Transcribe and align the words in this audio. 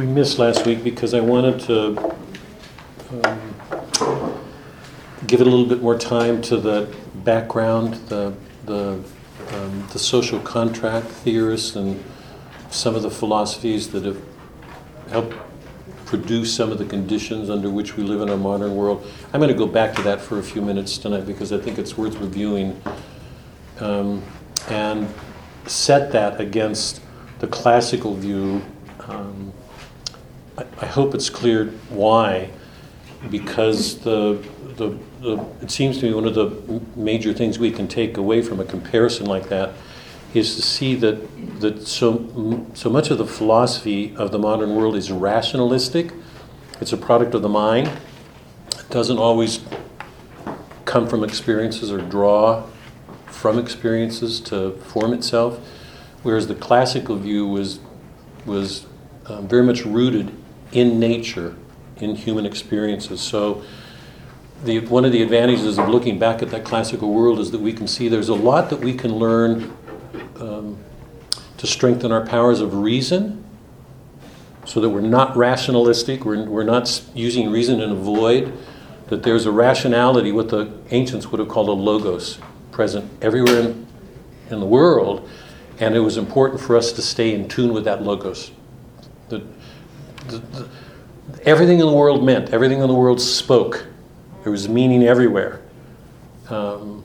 we 0.00 0.06
missed 0.06 0.38
last 0.38 0.64
week 0.64 0.82
because 0.82 1.12
I 1.12 1.20
wanted 1.20 1.60
to 1.60 2.16
um, 3.22 3.54
give 5.26 5.42
it 5.42 5.46
a 5.46 5.50
little 5.50 5.66
bit 5.66 5.82
more 5.82 5.98
time 5.98 6.40
to 6.42 6.56
the 6.56 6.96
background, 7.16 7.92
the, 8.08 8.32
the, 8.64 8.98
um, 9.50 9.86
the 9.92 9.98
social 9.98 10.40
contract 10.40 11.06
theorists 11.06 11.76
and 11.76 12.02
some 12.70 12.94
of 12.94 13.02
the 13.02 13.10
philosophies 13.10 13.90
that 13.90 14.06
have 14.06 14.18
helped 15.10 15.36
produce 16.06 16.54
some 16.56 16.72
of 16.72 16.78
the 16.78 16.86
conditions 16.86 17.50
under 17.50 17.68
which 17.68 17.98
we 17.98 18.02
live 18.02 18.22
in 18.22 18.30
our 18.30 18.38
modern 18.38 18.74
world. 18.74 19.06
I'm 19.34 19.40
going 19.40 19.52
to 19.52 19.58
go 19.58 19.66
back 19.66 19.94
to 19.96 20.02
that 20.04 20.18
for 20.18 20.38
a 20.38 20.42
few 20.42 20.62
minutes 20.62 20.96
tonight 20.96 21.26
because 21.26 21.52
I 21.52 21.58
think 21.58 21.78
it's 21.78 21.98
worth 21.98 22.16
reviewing 22.16 22.80
um, 23.80 24.22
and 24.70 25.12
set 25.66 26.10
that 26.12 26.40
against 26.40 27.02
the 27.40 27.46
classical 27.48 28.14
view. 28.14 28.62
I, 30.80 30.84
I 30.84 30.86
hope 30.86 31.14
it's 31.14 31.30
clear 31.30 31.66
why, 31.88 32.50
because 33.30 33.98
the, 34.00 34.44
the, 34.76 34.98
the, 35.20 35.44
it 35.62 35.70
seems 35.70 35.98
to 35.98 36.06
me 36.06 36.14
one 36.14 36.26
of 36.26 36.34
the 36.34 36.80
major 36.96 37.32
things 37.32 37.58
we 37.58 37.70
can 37.70 37.86
take 37.88 38.16
away 38.16 38.42
from 38.42 38.60
a 38.60 38.64
comparison 38.64 39.26
like 39.26 39.48
that 39.48 39.72
is 40.32 40.56
to 40.56 40.62
see 40.62 40.94
that, 40.94 41.60
that 41.60 41.86
so, 41.86 42.66
so 42.74 42.88
much 42.88 43.10
of 43.10 43.18
the 43.18 43.26
philosophy 43.26 44.14
of 44.16 44.30
the 44.30 44.38
modern 44.38 44.76
world 44.76 44.96
is 44.96 45.10
rationalistic. 45.10 46.12
It's 46.80 46.92
a 46.92 46.96
product 46.96 47.34
of 47.34 47.42
the 47.42 47.48
mind. 47.48 47.88
It 48.78 48.88
doesn't 48.90 49.18
always 49.18 49.60
come 50.84 51.08
from 51.08 51.24
experiences 51.24 51.90
or 51.90 51.98
draw 51.98 52.64
from 53.26 53.58
experiences 53.58 54.40
to 54.40 54.72
form 54.78 55.12
itself, 55.12 55.58
whereas 56.22 56.46
the 56.46 56.54
classical 56.54 57.16
view 57.16 57.46
was, 57.46 57.80
was 58.46 58.86
um, 59.26 59.48
very 59.48 59.62
much 59.62 59.84
rooted 59.84 60.32
in 60.72 60.98
nature, 60.98 61.56
in 61.98 62.14
human 62.16 62.46
experiences. 62.46 63.20
So, 63.20 63.62
the, 64.64 64.80
one 64.80 65.04
of 65.04 65.12
the 65.12 65.22
advantages 65.22 65.78
of 65.78 65.88
looking 65.88 66.18
back 66.18 66.42
at 66.42 66.50
that 66.50 66.64
classical 66.64 67.12
world 67.12 67.38
is 67.38 67.50
that 67.50 67.60
we 67.60 67.72
can 67.72 67.86
see 67.86 68.08
there's 68.08 68.28
a 68.28 68.34
lot 68.34 68.68
that 68.70 68.80
we 68.80 68.92
can 68.92 69.14
learn 69.14 69.74
um, 70.38 70.76
to 71.56 71.66
strengthen 71.66 72.12
our 72.12 72.26
powers 72.26 72.60
of 72.60 72.74
reason 72.74 73.42
so 74.66 74.80
that 74.80 74.90
we're 74.90 75.00
not 75.00 75.36
rationalistic, 75.36 76.24
we're, 76.24 76.44
we're 76.44 76.64
not 76.64 77.02
using 77.14 77.50
reason 77.50 77.80
in 77.80 77.90
a 77.90 77.94
void, 77.94 78.56
that 79.08 79.22
there's 79.22 79.46
a 79.46 79.50
rationality, 79.50 80.30
what 80.30 80.50
the 80.50 80.72
ancients 80.90 81.28
would 81.28 81.40
have 81.40 81.48
called 81.48 81.68
a 81.68 81.72
logos, 81.72 82.38
present 82.70 83.10
everywhere 83.20 83.60
in, 83.60 83.86
in 84.50 84.60
the 84.60 84.66
world, 84.66 85.28
and 85.80 85.96
it 85.96 86.00
was 86.00 86.16
important 86.16 86.60
for 86.60 86.76
us 86.76 86.92
to 86.92 87.02
stay 87.02 87.34
in 87.34 87.48
tune 87.48 87.72
with 87.72 87.84
that 87.84 88.02
logos. 88.02 88.52
The, 89.30 89.44
everything 91.44 91.80
in 91.80 91.86
the 91.86 91.92
world 91.92 92.24
meant, 92.24 92.50
everything 92.52 92.80
in 92.80 92.88
the 92.88 92.94
world 92.94 93.20
spoke. 93.20 93.86
There 94.42 94.52
was 94.52 94.68
meaning 94.68 95.02
everywhere. 95.02 95.60
Um, 96.48 97.04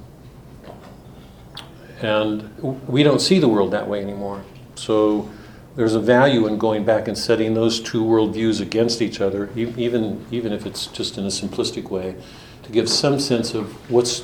and 2.02 2.56
we 2.88 3.04
don't 3.04 3.22
see 3.22 3.40
the 3.40 3.48
world 3.48 3.72
that 3.72 3.88
way 3.88 4.02
anymore. 4.02 4.44
So 4.76 5.30
there's 5.76 5.96
a 5.96 6.00
value 6.00 6.48
in 6.48 6.58
going 6.58 6.86
back 6.86 7.08
and 7.08 7.18
setting 7.18 7.54
those 7.54 7.80
two 7.80 8.04
worldviews 8.04 8.62
against 8.62 9.02
each 9.02 9.22
other, 9.22 9.50
even, 9.56 10.26
even 10.32 10.52
if 10.52 10.66
it's 10.66 10.88
just 10.88 11.18
in 11.18 11.26
a 11.26 11.30
simplistic 11.30 11.90
way, 11.90 12.16
to 12.64 12.72
give 12.72 12.90
some 12.90 13.20
sense 13.20 13.54
of 13.54 13.74
what's, 13.92 14.22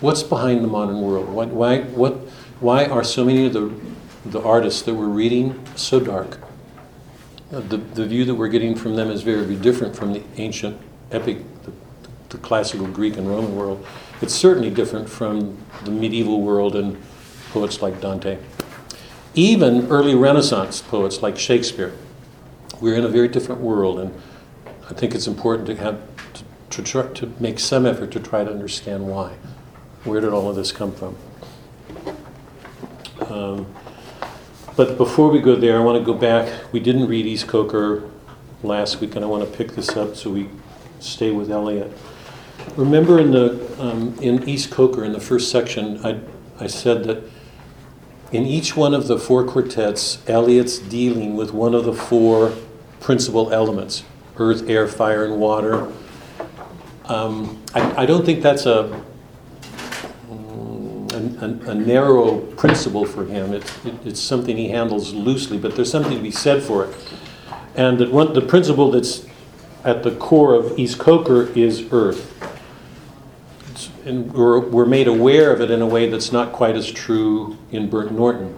what's 0.00 0.22
behind 0.22 0.62
the 0.62 0.68
modern 0.68 1.00
world. 1.00 1.28
Why, 1.28 1.46
why, 1.46 1.80
what, 1.82 2.14
why 2.60 2.86
are 2.86 3.04
so 3.04 3.24
many 3.24 3.46
of 3.46 3.52
the, 3.52 3.74
the 4.24 4.40
artists 4.40 4.82
that 4.82 4.94
we're 4.94 5.06
reading 5.06 5.64
so 5.76 6.00
dark? 6.00 6.38
Uh, 7.52 7.60
The, 7.60 7.76
the 7.76 8.06
view 8.06 8.24
that 8.24 8.34
we're 8.34 8.48
getting 8.48 8.74
from 8.74 8.96
them 8.96 9.10
is 9.10 9.22
very, 9.22 9.44
very 9.44 9.56
different 9.56 9.94
from 9.94 10.12
the 10.12 10.22
ancient 10.36 10.80
epic, 11.12 11.38
the, 11.62 11.72
the 12.30 12.38
classical 12.38 12.86
Greek 12.88 13.16
and 13.16 13.28
Roman 13.28 13.54
world. 13.54 13.86
It's 14.20 14.34
certainly 14.34 14.70
different 14.70 15.08
from 15.08 15.56
the 15.84 15.90
medieval 15.90 16.40
world 16.42 16.74
and 16.74 16.96
poets 17.52 17.82
like 17.82 18.00
Dante. 18.00 18.38
Even 19.34 19.86
early 19.88 20.14
Renaissance 20.14 20.80
poets 20.80 21.22
like 21.22 21.38
Shakespeare. 21.38 21.92
We're 22.80 22.96
in 22.96 23.04
a 23.04 23.08
very 23.08 23.28
different 23.28 23.60
world, 23.60 24.00
and 24.00 24.12
I 24.90 24.94
think 24.94 25.14
it's 25.14 25.26
important 25.26 25.66
to 25.68 25.76
have 25.76 26.00
to, 26.70 26.82
try, 26.82 27.06
to 27.06 27.32
make 27.38 27.58
some 27.60 27.86
effort 27.86 28.10
to 28.12 28.20
try 28.20 28.44
to 28.44 28.50
understand 28.50 29.06
why. 29.06 29.34
Where 30.04 30.20
did 30.20 30.32
all 30.32 30.50
of 30.50 30.56
this 30.56 30.72
come 30.72 30.92
from? 30.92 31.16
Um, 33.20 33.66
but 34.76 34.98
before 34.98 35.30
we 35.30 35.40
go 35.40 35.56
there, 35.56 35.78
I 35.78 35.80
want 35.80 35.98
to 35.98 36.04
go 36.04 36.12
back. 36.12 36.72
We 36.72 36.80
didn't 36.80 37.08
read 37.08 37.26
East 37.26 37.48
Coker 37.48 38.08
last 38.62 39.00
week, 39.00 39.16
and 39.16 39.24
I 39.24 39.28
want 39.28 39.50
to 39.50 39.56
pick 39.56 39.72
this 39.72 39.96
up 39.96 40.16
so 40.16 40.30
we 40.30 40.50
stay 41.00 41.30
with 41.30 41.50
Eliot. 41.50 41.92
Remember 42.76 43.18
in 43.18 43.30
the 43.30 43.74
um, 43.80 44.18
in 44.20 44.46
East 44.48 44.70
Coker 44.70 45.04
in 45.04 45.12
the 45.12 45.20
first 45.20 45.50
section, 45.50 46.04
I 46.04 46.20
I 46.58 46.66
said 46.66 47.04
that 47.04 47.22
in 48.32 48.44
each 48.44 48.76
one 48.76 48.92
of 48.92 49.06
the 49.06 49.18
four 49.18 49.44
quartets, 49.44 50.18
Eliot's 50.28 50.78
dealing 50.78 51.36
with 51.36 51.52
one 51.52 51.74
of 51.74 51.84
the 51.84 51.94
four 51.94 52.52
principal 53.00 53.52
elements: 53.52 54.04
earth, 54.36 54.68
air, 54.68 54.86
fire, 54.88 55.24
and 55.24 55.38
water. 55.38 55.90
Um, 57.06 57.62
I, 57.74 58.02
I 58.02 58.06
don't 58.06 58.26
think 58.26 58.42
that's 58.42 58.66
a 58.66 59.00
a, 61.40 61.70
a, 61.70 61.74
narrow 61.74 62.40
principle 62.40 63.04
for 63.04 63.24
him. 63.24 63.52
It's, 63.52 63.84
it, 63.84 63.94
it's 64.04 64.20
something 64.20 64.56
he 64.56 64.68
handles 64.68 65.12
loosely, 65.12 65.58
but 65.58 65.76
there's 65.76 65.90
something 65.90 66.16
to 66.16 66.22
be 66.22 66.30
said 66.30 66.62
for 66.62 66.86
it. 66.86 66.96
And 67.74 67.98
that 67.98 68.10
one, 68.10 68.32
the 68.32 68.40
principle 68.40 68.90
that's 68.90 69.26
at 69.84 70.02
the 70.02 70.12
core 70.16 70.54
of 70.54 70.78
East 70.78 70.98
Coker 70.98 71.52
is 71.52 71.86
earth. 71.92 72.32
It's, 73.70 73.90
and 74.04 74.32
we're, 74.32 74.60
we're 74.60 74.86
made 74.86 75.08
aware 75.08 75.52
of 75.52 75.60
it 75.60 75.70
in 75.70 75.82
a 75.82 75.86
way 75.86 76.08
that's 76.08 76.32
not 76.32 76.52
quite 76.52 76.74
as 76.74 76.90
true 76.90 77.58
in 77.70 77.88
Burnt 77.88 78.12
Norton. 78.12 78.54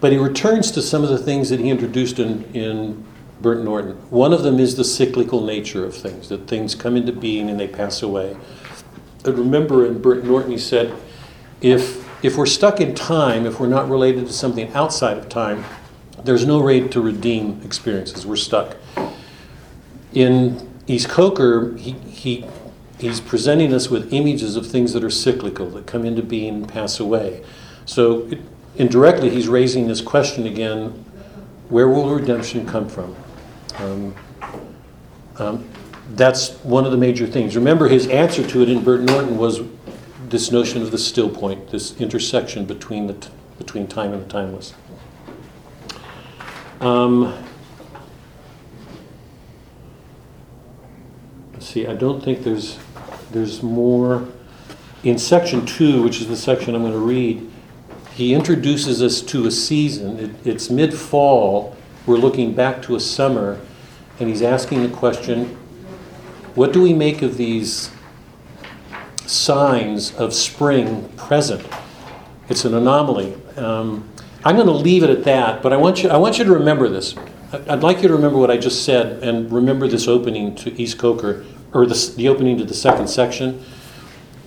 But 0.00 0.12
he 0.12 0.18
returns 0.18 0.70
to 0.72 0.82
some 0.82 1.02
of 1.02 1.08
the 1.08 1.18
things 1.18 1.48
that 1.50 1.58
he 1.58 1.70
introduced 1.70 2.18
in, 2.18 2.44
in 2.54 3.04
Norton. 3.42 3.92
One 4.10 4.32
of 4.32 4.42
them 4.42 4.58
is 4.58 4.76
the 4.76 4.84
cyclical 4.84 5.44
nature 5.44 5.84
of 5.84 5.94
things, 5.94 6.28
that 6.28 6.48
things 6.48 6.74
come 6.74 6.96
into 6.96 7.12
being 7.12 7.48
and 7.48 7.58
they 7.58 7.68
pass 7.68 8.02
away. 8.02 8.36
And 9.24 9.38
remember 9.38 9.86
in 9.86 10.00
Burnt 10.00 10.24
Norton, 10.24 10.52
he 10.52 10.58
said, 10.58 10.94
if, 11.60 12.24
if 12.24 12.36
we're 12.36 12.46
stuck 12.46 12.80
in 12.80 12.94
time, 12.94 13.46
if 13.46 13.60
we're 13.60 13.66
not 13.66 13.88
related 13.88 14.26
to 14.26 14.32
something 14.32 14.72
outside 14.72 15.18
of 15.18 15.28
time, 15.28 15.64
there's 16.24 16.46
no 16.46 16.60
way 16.60 16.86
to 16.88 17.00
redeem 17.00 17.60
experiences. 17.64 18.26
We're 18.26 18.36
stuck. 18.36 18.76
In 20.12 20.68
East 20.86 21.08
Coker, 21.08 21.76
he, 21.76 21.92
he, 21.92 22.46
he's 22.98 23.20
presenting 23.20 23.72
us 23.72 23.88
with 23.88 24.12
images 24.12 24.56
of 24.56 24.66
things 24.66 24.92
that 24.92 25.04
are 25.04 25.10
cyclical, 25.10 25.68
that 25.70 25.86
come 25.86 26.04
into 26.04 26.22
being 26.22 26.54
and 26.54 26.68
pass 26.68 26.98
away. 26.98 27.44
So, 27.84 28.26
it, 28.26 28.40
indirectly, 28.76 29.30
he's 29.30 29.48
raising 29.48 29.88
this 29.88 30.00
question 30.00 30.46
again 30.46 31.04
where 31.68 31.88
will 31.88 32.14
redemption 32.14 32.66
come 32.66 32.88
from? 32.88 33.16
Um, 33.78 34.14
um, 35.36 35.68
that's 36.10 36.50
one 36.62 36.84
of 36.84 36.92
the 36.92 36.96
major 36.96 37.26
things. 37.26 37.56
Remember, 37.56 37.88
his 37.88 38.06
answer 38.06 38.46
to 38.46 38.62
it 38.62 38.68
in 38.68 38.84
Burnt 38.84 39.04
Norton 39.04 39.36
was 39.36 39.60
this 40.30 40.50
notion 40.50 40.82
of 40.82 40.90
the 40.90 40.98
still 40.98 41.28
point, 41.28 41.70
this 41.70 41.98
intersection 42.00 42.64
between 42.64 43.06
the 43.06 43.14
t- 43.14 43.30
between 43.58 43.86
time 43.86 44.12
and 44.12 44.24
the 44.24 44.28
timeless. 44.28 44.74
Um, 46.80 47.34
let's 51.52 51.66
see. 51.66 51.86
I 51.86 51.94
don't 51.94 52.22
think 52.22 52.42
there's 52.42 52.78
there's 53.30 53.62
more 53.62 54.26
in 55.04 55.18
section 55.18 55.64
two, 55.64 56.02
which 56.02 56.20
is 56.20 56.28
the 56.28 56.36
section 56.36 56.74
I'm 56.74 56.82
going 56.82 56.92
to 56.92 56.98
read. 56.98 57.48
He 58.12 58.34
introduces 58.34 59.02
us 59.02 59.20
to 59.22 59.46
a 59.46 59.50
season. 59.50 60.18
It, 60.18 60.46
it's 60.46 60.70
mid 60.70 60.92
fall. 60.92 61.76
We're 62.06 62.16
looking 62.16 62.54
back 62.54 62.82
to 62.82 62.96
a 62.96 63.00
summer, 63.00 63.60
and 64.18 64.28
he's 64.28 64.42
asking 64.42 64.82
the 64.82 64.94
question 64.94 65.56
what 66.54 66.72
do 66.72 66.80
we 66.80 66.94
make 66.94 67.20
of 67.20 67.36
these 67.36 67.90
signs 69.26 70.14
of 70.16 70.32
spring 70.32 71.08
present? 71.16 71.66
It's 72.48 72.64
an 72.64 72.74
anomaly. 72.74 73.36
Um, 73.56 74.08
I'm 74.44 74.54
going 74.54 74.68
to 74.68 74.72
leave 74.72 75.02
it 75.02 75.10
at 75.10 75.24
that, 75.24 75.62
but 75.62 75.72
I 75.72 75.76
want 75.76 76.02
you, 76.02 76.08
I 76.10 76.16
want 76.16 76.38
you 76.38 76.44
to 76.44 76.52
remember 76.52 76.88
this. 76.88 77.14
I'd 77.52 77.82
like 77.82 78.02
you 78.02 78.08
to 78.08 78.14
remember 78.14 78.38
what 78.38 78.50
I 78.50 78.56
just 78.56 78.84
said 78.84 79.22
and 79.22 79.50
remember 79.50 79.88
this 79.88 80.06
opening 80.06 80.54
to 80.56 80.80
East 80.80 80.98
Coker, 80.98 81.44
or 81.72 81.86
the, 81.86 82.14
the 82.16 82.28
opening 82.28 82.58
to 82.58 82.64
the 82.64 82.74
second 82.74 83.08
section. 83.08 83.64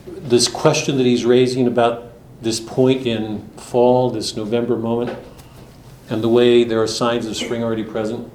This 0.06 0.48
question 0.48 0.98
that 0.98 1.06
he's 1.06 1.26
raising 1.26 1.68
about 1.68 2.14
this 2.42 2.60
point 2.60 3.06
in 3.06 3.48
fall, 3.58 4.10
this 4.10 4.38
November 4.38 4.78
moment, 4.78 5.18
and 6.10 6.24
the 6.24 6.30
way 6.30 6.64
there 6.64 6.82
are 6.82 6.88
signs 6.88 7.26
of 7.26 7.36
spring 7.36 7.64
already 7.64 7.84
present. 7.84 8.32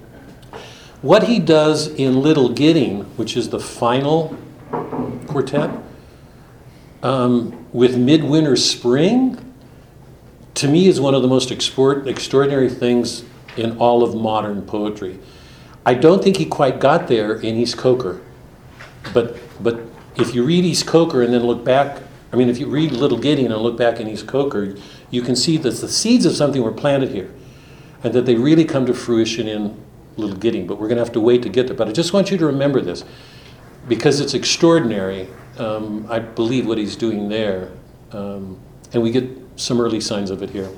What 1.01 1.25
he 1.25 1.39
does 1.39 1.89
in 1.89 2.21
Little 2.21 2.49
Gidding, 2.49 3.05
which 3.17 3.37
is 3.37 3.51
the 3.51 3.61
final 3.61 4.37
quartet, 5.27 5.71
um, 7.05 7.67
with 7.73 7.97
Midwinter 7.97 8.57
Spring, 8.57 9.55
to 10.55 10.67
me 10.67 10.89
is 10.89 11.01
one 11.01 11.15
of 11.15 11.23
the 11.23 11.29
most 11.29 11.53
extraordinary 11.53 12.71
things 12.71 13.25
in 13.57 13.77
all 13.79 14.03
of 14.03 14.15
modern 14.15 14.63
poetry. 14.63 15.19
I 15.85 15.95
don't 15.95 16.25
think 16.25 16.39
he 16.39 16.47
quite 16.47 16.81
got 16.81 17.07
there 17.07 17.35
in 17.35 17.57
East 17.57 17.77
Coker, 17.77 18.23
but 19.13 19.37
but 19.63 19.81
if 20.17 20.35
you 20.35 20.45
read 20.45 20.65
East 20.65 20.87
Coker 20.87 21.23
and 21.23 21.33
then 21.33 21.43
look 21.43 21.63
back, 21.63 22.01
I 22.33 22.37
mean, 22.37 22.49
if 22.49 22.59
you 22.59 22.67
read 22.67 22.93
Little 22.93 23.19
Gidding 23.19 23.47
and 23.47 23.57
look 23.57 23.77
back 23.77 24.01
in 24.01 24.09
East 24.09 24.27
Coker, 24.27 24.75
you 25.11 25.21
can 25.21 25.37
see 25.37 25.59
that 25.59 25.75
the 25.75 25.89
seeds 25.89 26.25
of 26.25 26.35
something 26.35 26.63
were 26.63 26.73
planted 26.73 27.11
here, 27.11 27.31
and 28.03 28.15
that 28.15 28.25
they 28.25 28.37
really 28.37 28.65
come 28.65 28.87
to 28.87 28.95
fruition 28.95 29.47
in 29.47 29.77
Little 30.17 30.37
Gidding. 30.37 30.67
But 30.67 30.81
we're 30.81 30.89
going 30.89 30.97
to 30.97 31.05
have 31.05 31.13
to 31.13 31.21
wait 31.21 31.43
to 31.43 31.51
get 31.51 31.67
there. 31.67 31.77
But 31.77 31.89
I 31.89 31.93
just 31.93 32.15
want 32.15 32.31
you 32.31 32.39
to 32.39 32.47
remember 32.47 32.81
this 32.81 33.05
because 33.89 34.21
it's 34.21 34.35
extraordinary. 34.35 35.29
Um, 35.59 36.07
I 36.11 36.19
believe 36.19 36.67
what 36.67 36.79
he's 36.79 36.97
doing 36.97 37.29
there, 37.29 37.71
um, 38.13 38.59
and 38.93 39.03
we 39.03 39.11
get 39.11 39.29
some 39.57 39.81
early 39.81 40.01
signs 40.01 40.31
of 40.31 40.43
it 40.43 40.51
here. 40.51 40.71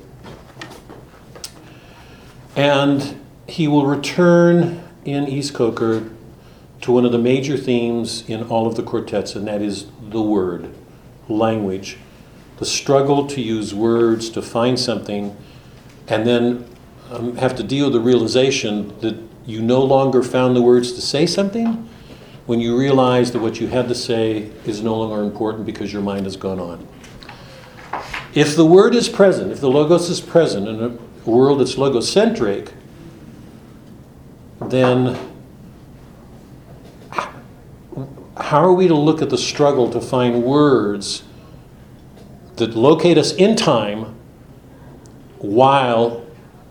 And 2.55 3.21
he 3.47 3.69
will 3.69 3.87
return 3.87 4.83
in 5.05 5.29
East 5.29 5.55
Coker 5.55 6.11
to 6.83 6.93
one 6.93 7.05
of 7.05 7.13
the 7.13 7.19
major 7.19 7.57
themes 7.57 8.29
in 8.29 8.43
all 8.45 8.67
of 8.67 8.77
the 8.77 8.83
quartets, 8.83 9.35
and 9.35 9.47
that 9.47 9.63
is 9.63 9.87
the 10.01 10.21
word, 10.21 10.75
language. 11.29 11.99
The 12.59 12.67
struggle 12.67 13.27
to 13.29 13.41
use 13.41 13.75
words 13.75 14.31
to 14.31 14.43
find 14.43 14.79
something, 14.79 15.37
and 16.09 16.27
then 16.27 16.69
um, 17.11 17.37
have 17.37 17.55
to 17.57 17.63
deal 17.63 17.87
with 17.87 17.95
the 17.95 18.01
realization 18.01 18.99
that 19.01 19.17
you 19.47 19.63
no 19.63 19.83
longer 19.83 20.23
found 20.23 20.57
the 20.57 20.63
words 20.63 20.93
to 20.93 21.01
say 21.01 21.25
something 21.25 21.89
when 22.47 22.61
you 22.61 22.79
realize 22.79 23.33
that 23.33 23.41
what 23.41 23.61
you 23.61 23.67
had 23.67 23.89
to 23.89 23.95
say 23.95 24.51
is 24.65 24.83
no 24.83 24.97
longer 24.97 25.23
important 25.23 25.67
because 25.67 25.93
your 25.93 26.03
mind 26.03 26.25
has 26.25 26.37
gone 26.37 26.61
on. 26.61 26.87
If 28.35 28.55
the 28.55 28.65
word 28.67 28.95
is 28.95 29.09
present, 29.09 29.51
if 29.51 29.61
the 29.61 29.71
logos 29.71 30.09
is 30.09 30.21
present 30.21 30.69
in 30.69 30.83
a 30.83 31.29
world 31.29 31.61
that's 31.61 31.75
logocentric, 31.75 32.73
then 34.61 35.19
how 38.37 38.63
are 38.63 38.73
we 38.73 38.87
to 38.87 38.95
look 38.95 39.23
at 39.23 39.31
the 39.31 39.39
struggle 39.39 39.91
to 39.91 40.01
find 40.01 40.45
words 40.45 41.25
that 42.57 42.77
locate 42.77 43.19
us 43.19 43.33
in 43.33 43.57
time 43.57 44.15
while 45.39 46.25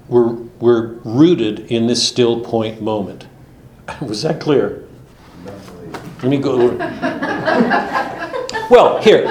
we're, 0.07 0.33
we're 0.59 0.87
rooted 1.03 1.71
in 1.71 1.87
this 1.87 2.07
still 2.07 2.39
point 2.39 2.81
moment? 2.81 3.27
Was 4.01 4.21
that 4.21 4.39
clear? 4.39 4.84
Let 6.25 6.31
me 6.31 6.37
go. 6.39 6.75
Well, 8.71 8.99
here. 8.99 9.25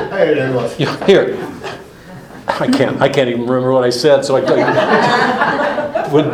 Yeah, 0.78 1.06
here. 1.06 1.36
I 2.46 2.68
can't. 2.68 3.02
I 3.02 3.08
can't 3.08 3.28
even 3.28 3.40
remember 3.40 3.72
what 3.72 3.82
I 3.82 3.90
said. 3.90 4.24
So 4.24 4.36
I, 4.36 6.08
when 6.12 6.26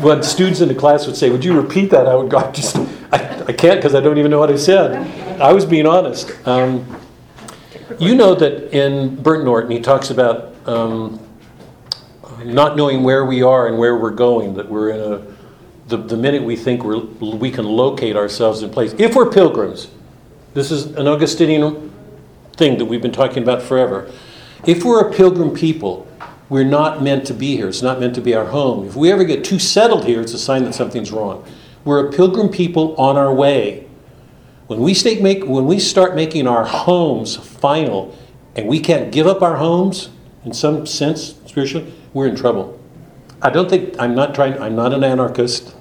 when 0.00 0.22
students 0.24 0.60
in 0.60 0.66
the 0.66 0.74
class 0.74 1.06
would 1.06 1.14
say, 1.14 1.30
"Would 1.30 1.44
you 1.44 1.54
repeat 1.60 1.90
that?" 1.90 2.08
I 2.08 2.16
would 2.16 2.28
go, 2.28 2.50
"Just 2.50 2.74
I, 3.12 3.44
I 3.46 3.52
can't 3.52 3.78
because 3.78 3.94
I 3.94 4.00
don't 4.00 4.18
even 4.18 4.32
know 4.32 4.40
what 4.40 4.50
I 4.50 4.56
said." 4.56 5.40
I 5.40 5.52
was 5.52 5.64
being 5.64 5.86
honest. 5.86 6.32
Um, 6.44 6.84
you 8.00 8.16
know 8.16 8.34
that 8.34 8.76
in 8.76 9.14
Burnt 9.14 9.44
Norton, 9.44 9.70
he 9.70 9.78
talks 9.78 10.10
about 10.10 10.56
um, 10.66 11.24
not 12.42 12.76
knowing 12.76 13.04
where 13.04 13.24
we 13.24 13.44
are 13.44 13.68
and 13.68 13.78
where 13.78 13.96
we're 13.96 14.10
going. 14.10 14.54
That 14.54 14.68
we're 14.68 14.90
in 14.90 15.00
a 15.00 15.30
the, 15.90 15.98
the 15.98 16.16
minute 16.16 16.42
we 16.42 16.56
think 16.56 16.82
we're, 16.82 16.98
we 16.98 17.50
can 17.50 17.66
locate 17.66 18.16
ourselves 18.16 18.62
in 18.62 18.70
place. 18.70 18.94
If 18.98 19.14
we're 19.14 19.30
pilgrims, 19.30 19.88
this 20.54 20.70
is 20.70 20.86
an 20.96 21.06
Augustinian 21.06 21.92
thing 22.56 22.78
that 22.78 22.84
we've 22.84 23.02
been 23.02 23.12
talking 23.12 23.42
about 23.42 23.62
forever. 23.62 24.10
If 24.66 24.84
we're 24.84 25.08
a 25.08 25.12
pilgrim 25.12 25.54
people, 25.54 26.06
we're 26.48 26.64
not 26.64 27.02
meant 27.02 27.26
to 27.28 27.34
be 27.34 27.56
here. 27.56 27.68
It's 27.68 27.82
not 27.82 28.00
meant 28.00 28.14
to 28.16 28.20
be 28.20 28.34
our 28.34 28.46
home. 28.46 28.86
If 28.86 28.96
we 28.96 29.12
ever 29.12 29.24
get 29.24 29.44
too 29.44 29.58
settled 29.58 30.04
here, 30.04 30.20
it's 30.20 30.34
a 30.34 30.38
sign 30.38 30.64
that 30.64 30.74
something's 30.74 31.12
wrong. 31.12 31.44
We're 31.84 32.08
a 32.08 32.12
pilgrim 32.12 32.48
people 32.48 32.94
on 32.96 33.16
our 33.16 33.32
way. 33.32 33.86
When 34.66 34.80
we, 34.80 34.94
make, 35.20 35.44
when 35.44 35.66
we 35.66 35.78
start 35.78 36.14
making 36.14 36.46
our 36.46 36.64
homes 36.64 37.36
final 37.36 38.16
and 38.56 38.68
we 38.68 38.80
can't 38.80 39.10
give 39.10 39.26
up 39.26 39.42
our 39.42 39.56
homes 39.56 40.10
in 40.44 40.52
some 40.52 40.86
sense 40.86 41.36
spiritually, 41.46 41.92
we're 42.12 42.26
in 42.26 42.36
trouble. 42.36 42.78
I 43.42 43.50
don't 43.50 43.70
think, 43.70 43.94
I'm 43.98 44.14
not 44.14 44.34
trying, 44.34 44.60
I'm 44.60 44.76
not 44.76 44.92
an 44.92 45.02
anarchist, 45.02 45.74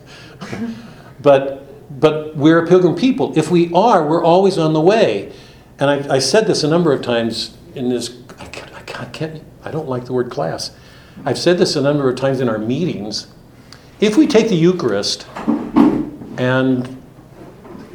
but 1.22 1.69
but 2.00 2.36
we're 2.36 2.64
a 2.64 2.68
pilgrim 2.68 2.96
people. 2.96 3.38
If 3.38 3.52
we 3.52 3.72
are, 3.74 4.06
we're 4.08 4.24
always 4.24 4.58
on 4.58 4.74
the 4.74 4.82
way. 4.82 5.34
And 5.80 5.90
I, 5.90 6.16
I 6.16 6.20
said 6.20 6.48
this 6.48 6.64
a 6.64 6.68
number 6.68 6.94
of 6.94 7.02
times 7.02 7.58
in 7.76 7.90
this. 7.90 8.18
I 8.40 8.46
can't, 8.46 8.74
I 8.74 9.06
can't. 9.06 9.44
I 9.64 9.72
don't 9.72 9.88
like 9.88 10.06
the 10.06 10.14
word 10.14 10.32
class. 10.32 10.72
I've 11.26 11.38
said 11.38 11.58
this 11.58 11.76
a 11.76 11.82
number 11.82 12.10
of 12.10 12.16
times 12.16 12.40
in 12.40 12.48
our 12.48 12.58
meetings. 12.58 13.28
If 14.00 14.16
we 14.16 14.28
take 14.28 14.48
the 14.48 14.56
Eucharist 14.56 15.28
and 16.38 17.02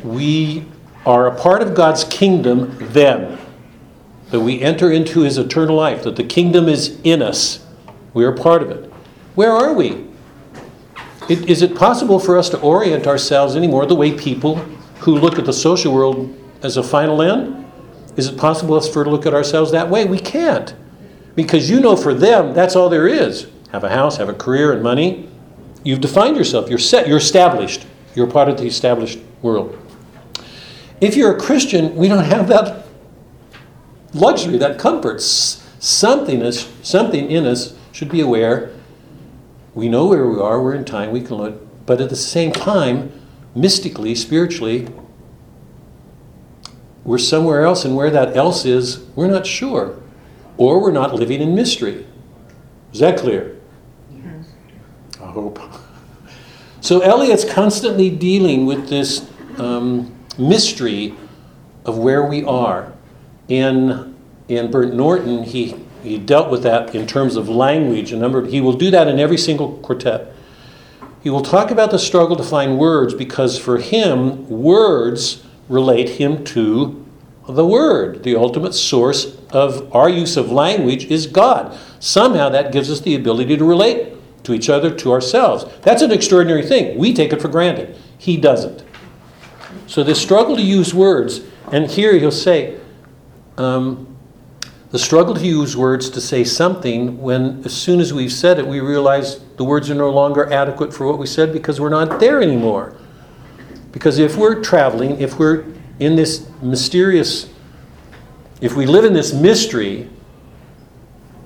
we 0.03 0.67
are 1.07 1.27
a 1.27 1.35
part 1.35 1.63
of 1.63 1.75
God's 1.75 2.05
kingdom, 2.05 2.77
then 2.79 3.39
that 4.31 4.41
we 4.41 4.61
enter 4.61 4.91
into 4.91 5.21
His 5.21 5.39
eternal 5.39 5.77
life, 5.77 6.03
that 6.03 6.17
the 6.17 6.25
kingdom 6.25 6.69
is 6.69 6.99
in 7.05 7.23
us, 7.23 7.65
we 8.13 8.25
are 8.25 8.33
part 8.33 8.63
of 8.63 8.71
it. 8.71 8.93
Where 9.35 9.53
are 9.53 9.73
we? 9.73 10.07
It, 11.29 11.49
is 11.49 11.63
it 11.63 11.75
possible 11.75 12.19
for 12.19 12.37
us 12.37 12.51
to 12.51 12.61
orient 12.61 13.07
ourselves 13.07 13.57
anymore 13.57 13.87
the 13.87 13.95
way 13.95 14.13
people 14.13 14.57
who 15.01 15.17
look 15.17 15.39
at 15.39 15.47
the 15.47 15.53
social 15.53 15.93
world 15.93 16.37
as 16.63 16.77
a 16.77 16.83
final 16.83 17.23
end? 17.23 17.65
Is 18.17 18.29
it 18.29 18.37
possible 18.37 18.79
for 18.81 18.87
us 18.87 18.93
to 18.93 19.11
look 19.11 19.27
at 19.27 19.35
ourselves 19.35 19.71
that 19.73 19.89
way? 19.89 20.05
We 20.05 20.19
can't. 20.19 20.75
Because 21.35 21.71
you 21.71 21.81
know 21.81 21.97
for 21.97 22.15
them, 22.15 22.53
that's 22.53 22.77
all 22.77 22.89
there 22.89 23.09
is. 23.09 23.49
Have 23.73 23.85
a 23.85 23.89
house, 23.89 24.19
have 24.19 24.29
a 24.29 24.35
career, 24.35 24.73
and 24.73 24.83
money. 24.83 25.29
You've 25.83 26.01
defined 26.01 26.37
yourself. 26.37 26.69
You're 26.69 26.79
set. 26.79 27.09
You're 27.09 27.19
established. 27.19 27.87
You're 28.15 28.29
part 28.29 28.49
of 28.49 28.59
the 28.59 28.67
established 28.67 29.19
world. 29.43 29.79
If 31.01 31.17
you're 31.17 31.37
a 31.37 31.41
Christian, 31.41 31.97
we 31.97 32.09
don't 32.09 32.25
have 32.25 32.49
that 32.49 32.87
luxury, 34.13 34.59
that 34.59 34.79
comfort. 34.79 35.21
Something, 35.21 36.41
is, 36.43 36.69
something 36.83 37.31
in 37.31 37.47
us 37.47 37.77
should 37.93 38.11
be 38.11 38.21
aware 38.21 38.74
we 39.75 39.89
know 39.89 40.07
where 40.07 40.27
we 40.27 40.41
are, 40.41 40.63
we're 40.63 40.75
in 40.75 40.85
time, 40.85 41.11
we 41.11 41.21
can 41.21 41.37
look, 41.37 41.87
but 41.87 42.01
at 42.01 42.11
the 42.11 42.17
same 42.17 42.53
time, 42.53 43.13
mystically, 43.55 44.15
spiritually, 44.15 44.89
we're 47.05 47.19
somewhere 47.19 47.63
else, 47.65 47.85
and 47.85 47.97
where 47.97 48.11
that 48.11 48.37
else 48.37 48.65
is, 48.65 49.01
we're 49.15 49.31
not 49.31 49.47
sure. 49.47 50.01
Or 50.57 50.81
we're 50.81 50.93
not 50.93 51.15
living 51.15 51.43
in 51.43 51.55
mystery. 51.55 52.07
Is 52.93 53.01
that 53.01 53.19
clear? 53.19 53.61
Yes. 54.11 54.47
I 55.21 55.27
hope. 55.27 55.61
So 56.81 57.01
Eliot's 57.01 57.51
constantly 57.51 58.11
dealing 58.11 58.67
with 58.67 58.91
this 58.91 59.27
um, 59.57 60.15
mystery 60.37 61.15
of 61.87 61.97
where 61.97 62.27
we 62.27 62.45
are. 62.45 62.93
In, 63.49 64.15
in 64.49 64.71
Burnt 64.71 64.93
Norton, 64.95 65.45
he 65.45 65.83
he 66.05 66.19
dealt 66.19 66.51
with 66.51 66.63
that 66.63 66.95
in 66.95 67.07
terms 67.07 67.37
of 67.37 67.49
language. 67.49 68.13
A 68.13 68.17
number. 68.17 68.47
He 68.47 68.61
will 68.61 68.75
do 68.75 68.91
that 68.91 69.09
in 69.09 69.19
every 69.19 69.39
single 69.39 69.79
quartet. 69.79 70.33
He 71.23 71.31
will 71.31 71.43
talk 71.43 71.71
about 71.71 71.91
the 71.91 71.99
struggle 71.99 72.37
to 72.37 72.45
find 72.45 72.79
words 72.79 73.15
because 73.15 73.59
for 73.59 73.79
him, 73.79 74.47
words 74.49 75.43
relate 75.69 76.11
him 76.11 76.45
to 76.45 77.05
the 77.49 77.65
Word. 77.67 78.23
The 78.23 78.37
ultimate 78.37 78.75
source 78.75 79.37
of 79.51 79.95
our 79.95 80.09
use 80.09 80.37
of 80.37 80.53
language 80.53 81.07
is 81.07 81.27
God. 81.27 81.79
Somehow 82.01 82.51
that 82.51 82.73
gives 82.73 82.91
us 82.91 83.01
the 83.01 83.15
ability 83.15 83.57
to 83.57 83.65
relate 83.65 84.13
to 84.45 84.53
each 84.53 84.69
other, 84.69 84.95
to 84.95 85.13
ourselves. 85.13 85.65
That's 85.83 86.03
an 86.03 86.13
extraordinary 86.13 86.63
thing. 86.63 86.99
We 86.99 87.15
take 87.15 87.33
it 87.33 87.41
for 87.41 87.49
granted. 87.49 87.97
He 88.19 88.37
doesn't. 88.37 88.85
So 89.87 90.03
this 90.03 90.21
struggle 90.21 90.57
to 90.57 90.63
use 90.63 90.93
words, 90.93 91.41
and 91.73 91.91
here 91.91 92.19
he'll 92.19 92.31
say, 92.31 92.79
um, 93.57 94.14
the 94.95 95.01
struggle 95.01 95.35
to 95.35 95.45
use 95.45 95.77
words 95.77 96.09
to 96.09 96.21
say 96.21 96.45
something 96.45 97.21
when, 97.21 97.61
as 97.65 97.73
soon 97.73 97.99
as 97.99 98.15
we've 98.15 98.33
said 98.33 98.61
it, 98.61 98.65
we 98.65 98.79
realize 98.79 99.41
the 99.57 99.65
words 99.65 99.91
are 99.91 99.95
no 99.97 100.09
longer 100.09 100.53
adequate 100.53 100.95
for 100.95 101.05
what 101.05 101.19
we 101.19 101.27
said 101.27 101.53
because 101.53 101.81
we're 101.81 101.89
not 101.89 102.21
there 102.21 102.41
anymore. 102.41 102.97
Because 103.91 104.21
if 104.21 104.37
we're 104.37 104.63
traveling, 104.63 105.21
if 105.21 105.37
we're 105.37 105.65
in 105.99 106.15
this 106.15 106.49
mysterious, 106.63 107.53
if 108.61 108.77
we 108.77 108.87
live 108.87 109.05
in 109.05 109.13
this 109.13 109.33
mystery, 109.33 110.09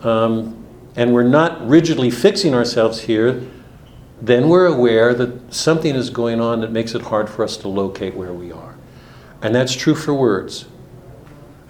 um, 0.02 0.62
and 0.96 1.14
we're 1.14 1.22
not 1.22 1.66
rigidly 1.66 2.10
fixing 2.10 2.52
ourselves 2.52 3.00
here, 3.00 3.48
then 4.20 4.50
we're 4.50 4.66
aware 4.66 5.14
that 5.14 5.54
something 5.54 5.94
is 5.94 6.10
going 6.10 6.38
on 6.38 6.60
that 6.60 6.70
makes 6.70 6.94
it 6.94 7.00
hard 7.00 7.30
for 7.30 7.44
us 7.44 7.56
to 7.56 7.68
locate 7.68 8.14
where 8.14 8.34
we 8.34 8.52
are. 8.52 8.76
And 9.40 9.54
that's 9.54 9.74
true 9.74 9.94
for 9.94 10.12
words. 10.12 10.66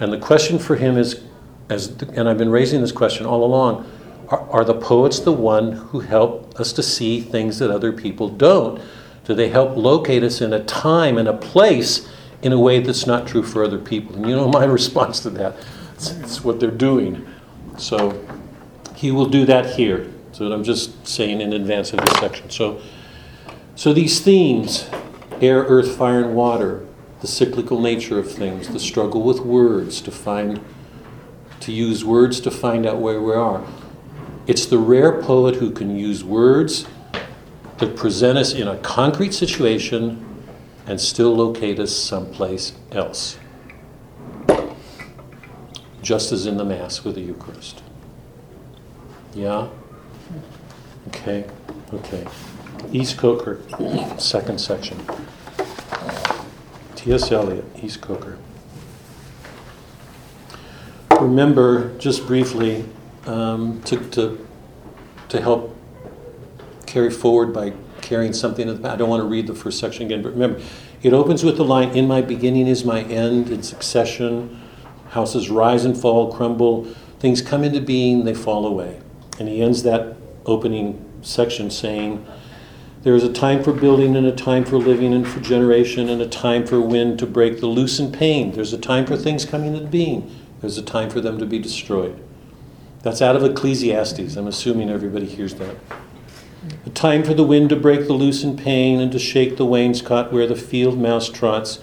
And 0.00 0.12
the 0.12 0.18
question 0.18 0.58
for 0.58 0.74
him 0.74 0.98
is 0.98 1.27
as, 1.68 1.88
and 2.02 2.28
I've 2.28 2.38
been 2.38 2.50
raising 2.50 2.80
this 2.80 2.92
question 2.92 3.26
all 3.26 3.44
along, 3.44 3.90
are, 4.28 4.40
are 4.50 4.64
the 4.64 4.74
poets 4.74 5.20
the 5.20 5.32
one 5.32 5.72
who 5.72 6.00
help 6.00 6.58
us 6.60 6.72
to 6.74 6.82
see 6.82 7.20
things 7.20 7.58
that 7.58 7.70
other 7.70 7.92
people 7.92 8.28
don't? 8.28 8.80
Do 9.24 9.34
they 9.34 9.48
help 9.48 9.76
locate 9.76 10.22
us 10.22 10.40
in 10.40 10.52
a 10.52 10.64
time 10.64 11.18
and 11.18 11.28
a 11.28 11.36
place 11.36 12.08
in 12.42 12.52
a 12.52 12.58
way 12.58 12.80
that's 12.80 13.06
not 13.06 13.26
true 13.26 13.42
for 13.42 13.64
other 13.64 13.78
people? 13.78 14.16
And 14.16 14.28
you 14.28 14.36
know 14.36 14.48
my 14.52 14.64
response 14.64 15.20
to 15.20 15.30
that. 15.30 15.56
It's, 15.94 16.10
it's 16.10 16.44
what 16.44 16.60
they're 16.60 16.70
doing. 16.70 17.26
So 17.76 18.24
he 18.94 19.10
will 19.10 19.26
do 19.28 19.44
that 19.46 19.74
here. 19.74 20.10
So 20.32 20.52
I'm 20.52 20.64
just 20.64 21.06
saying 21.06 21.40
in 21.40 21.52
advance 21.52 21.92
of 21.92 22.00
this 22.00 22.18
section. 22.18 22.50
So, 22.50 22.80
so 23.74 23.92
these 23.92 24.20
themes 24.20 24.88
air, 25.40 25.62
earth, 25.62 25.96
fire, 25.96 26.20
and 26.20 26.34
water, 26.34 26.86
the 27.20 27.26
cyclical 27.26 27.80
nature 27.80 28.18
of 28.18 28.30
things, 28.30 28.68
the 28.68 28.80
struggle 28.80 29.22
with 29.22 29.40
words 29.40 30.00
to 30.02 30.10
find, 30.10 30.60
to 31.68 31.72
use 31.74 32.02
words 32.02 32.40
to 32.40 32.50
find 32.50 32.86
out 32.86 32.98
where 32.98 33.20
we 33.20 33.34
are. 33.34 33.62
It's 34.46 34.64
the 34.64 34.78
rare 34.78 35.20
poet 35.20 35.56
who 35.56 35.70
can 35.70 35.94
use 35.98 36.24
words 36.24 36.86
that 37.76 37.94
present 37.94 38.38
us 38.38 38.54
in 38.54 38.66
a 38.66 38.78
concrete 38.78 39.34
situation 39.34 40.24
and 40.86 40.98
still 40.98 41.36
locate 41.36 41.78
us 41.78 41.94
someplace 41.94 42.72
else. 42.90 43.38
Just 46.00 46.32
as 46.32 46.46
in 46.46 46.56
the 46.56 46.64
Mass 46.64 47.04
with 47.04 47.16
the 47.16 47.20
Eucharist. 47.20 47.82
Yeah? 49.34 49.68
Okay, 51.08 51.44
okay. 51.92 52.26
East 52.92 53.18
Coker, 53.18 53.60
second 54.18 54.58
section. 54.58 54.98
T.S. 56.94 57.30
Eliot, 57.30 57.66
East 57.82 58.00
Coker. 58.00 58.38
Remember, 61.20 61.96
just 61.98 62.26
briefly, 62.26 62.84
um, 63.26 63.82
to, 63.82 63.98
to, 64.10 64.46
to 65.28 65.40
help 65.40 65.76
carry 66.86 67.10
forward 67.10 67.52
by 67.52 67.72
carrying 68.00 68.32
something. 68.32 68.84
I 68.86 68.96
don't 68.96 69.08
want 69.08 69.22
to 69.22 69.28
read 69.28 69.46
the 69.46 69.54
first 69.54 69.78
section 69.78 70.06
again, 70.06 70.22
but 70.22 70.32
remember, 70.32 70.60
it 71.02 71.12
opens 71.12 71.44
with 71.44 71.56
the 71.56 71.64
line, 71.64 71.90
In 71.90 72.06
my 72.06 72.22
beginning 72.22 72.66
is 72.66 72.84
my 72.84 73.02
end, 73.02 73.50
in 73.50 73.62
succession. 73.62 74.60
Houses 75.10 75.50
rise 75.50 75.84
and 75.84 75.96
fall, 75.96 76.32
crumble. 76.32 76.84
Things 77.18 77.42
come 77.42 77.64
into 77.64 77.80
being, 77.80 78.24
they 78.24 78.34
fall 78.34 78.66
away. 78.66 79.00
And 79.38 79.48
he 79.48 79.62
ends 79.62 79.82
that 79.82 80.16
opening 80.46 81.04
section 81.22 81.70
saying, 81.70 82.26
There 83.02 83.14
is 83.14 83.24
a 83.24 83.32
time 83.32 83.62
for 83.62 83.72
building, 83.72 84.16
and 84.16 84.26
a 84.26 84.32
time 84.32 84.64
for 84.64 84.78
living, 84.78 85.12
and 85.12 85.26
for 85.26 85.40
generation, 85.40 86.08
and 86.08 86.22
a 86.22 86.28
time 86.28 86.66
for 86.66 86.80
wind 86.80 87.18
to 87.18 87.26
break 87.26 87.60
the 87.60 87.66
loosened 87.66 88.14
pain. 88.14 88.52
There's 88.52 88.72
a 88.72 88.78
time 88.78 89.06
for 89.06 89.16
things 89.16 89.44
coming 89.44 89.74
into 89.74 89.88
being, 89.88 90.34
there's 90.60 90.78
a 90.78 90.82
time 90.82 91.10
for 91.10 91.20
them 91.20 91.38
to 91.38 91.46
be 91.46 91.58
destroyed. 91.58 92.22
That's 93.02 93.22
out 93.22 93.36
of 93.36 93.44
Ecclesiastes. 93.44 94.36
I'm 94.36 94.48
assuming 94.48 94.90
everybody 94.90 95.26
hears 95.26 95.54
that. 95.54 95.76
A 96.84 96.90
time 96.90 97.22
for 97.22 97.32
the 97.32 97.44
wind 97.44 97.68
to 97.68 97.76
break 97.76 98.06
the 98.06 98.12
loosened 98.12 98.58
pane 98.58 99.00
and 99.00 99.12
to 99.12 99.18
shake 99.18 99.56
the 99.56 99.64
wainscot 99.64 100.32
where 100.32 100.46
the 100.46 100.56
field 100.56 100.98
mouse 100.98 101.28
trots 101.28 101.78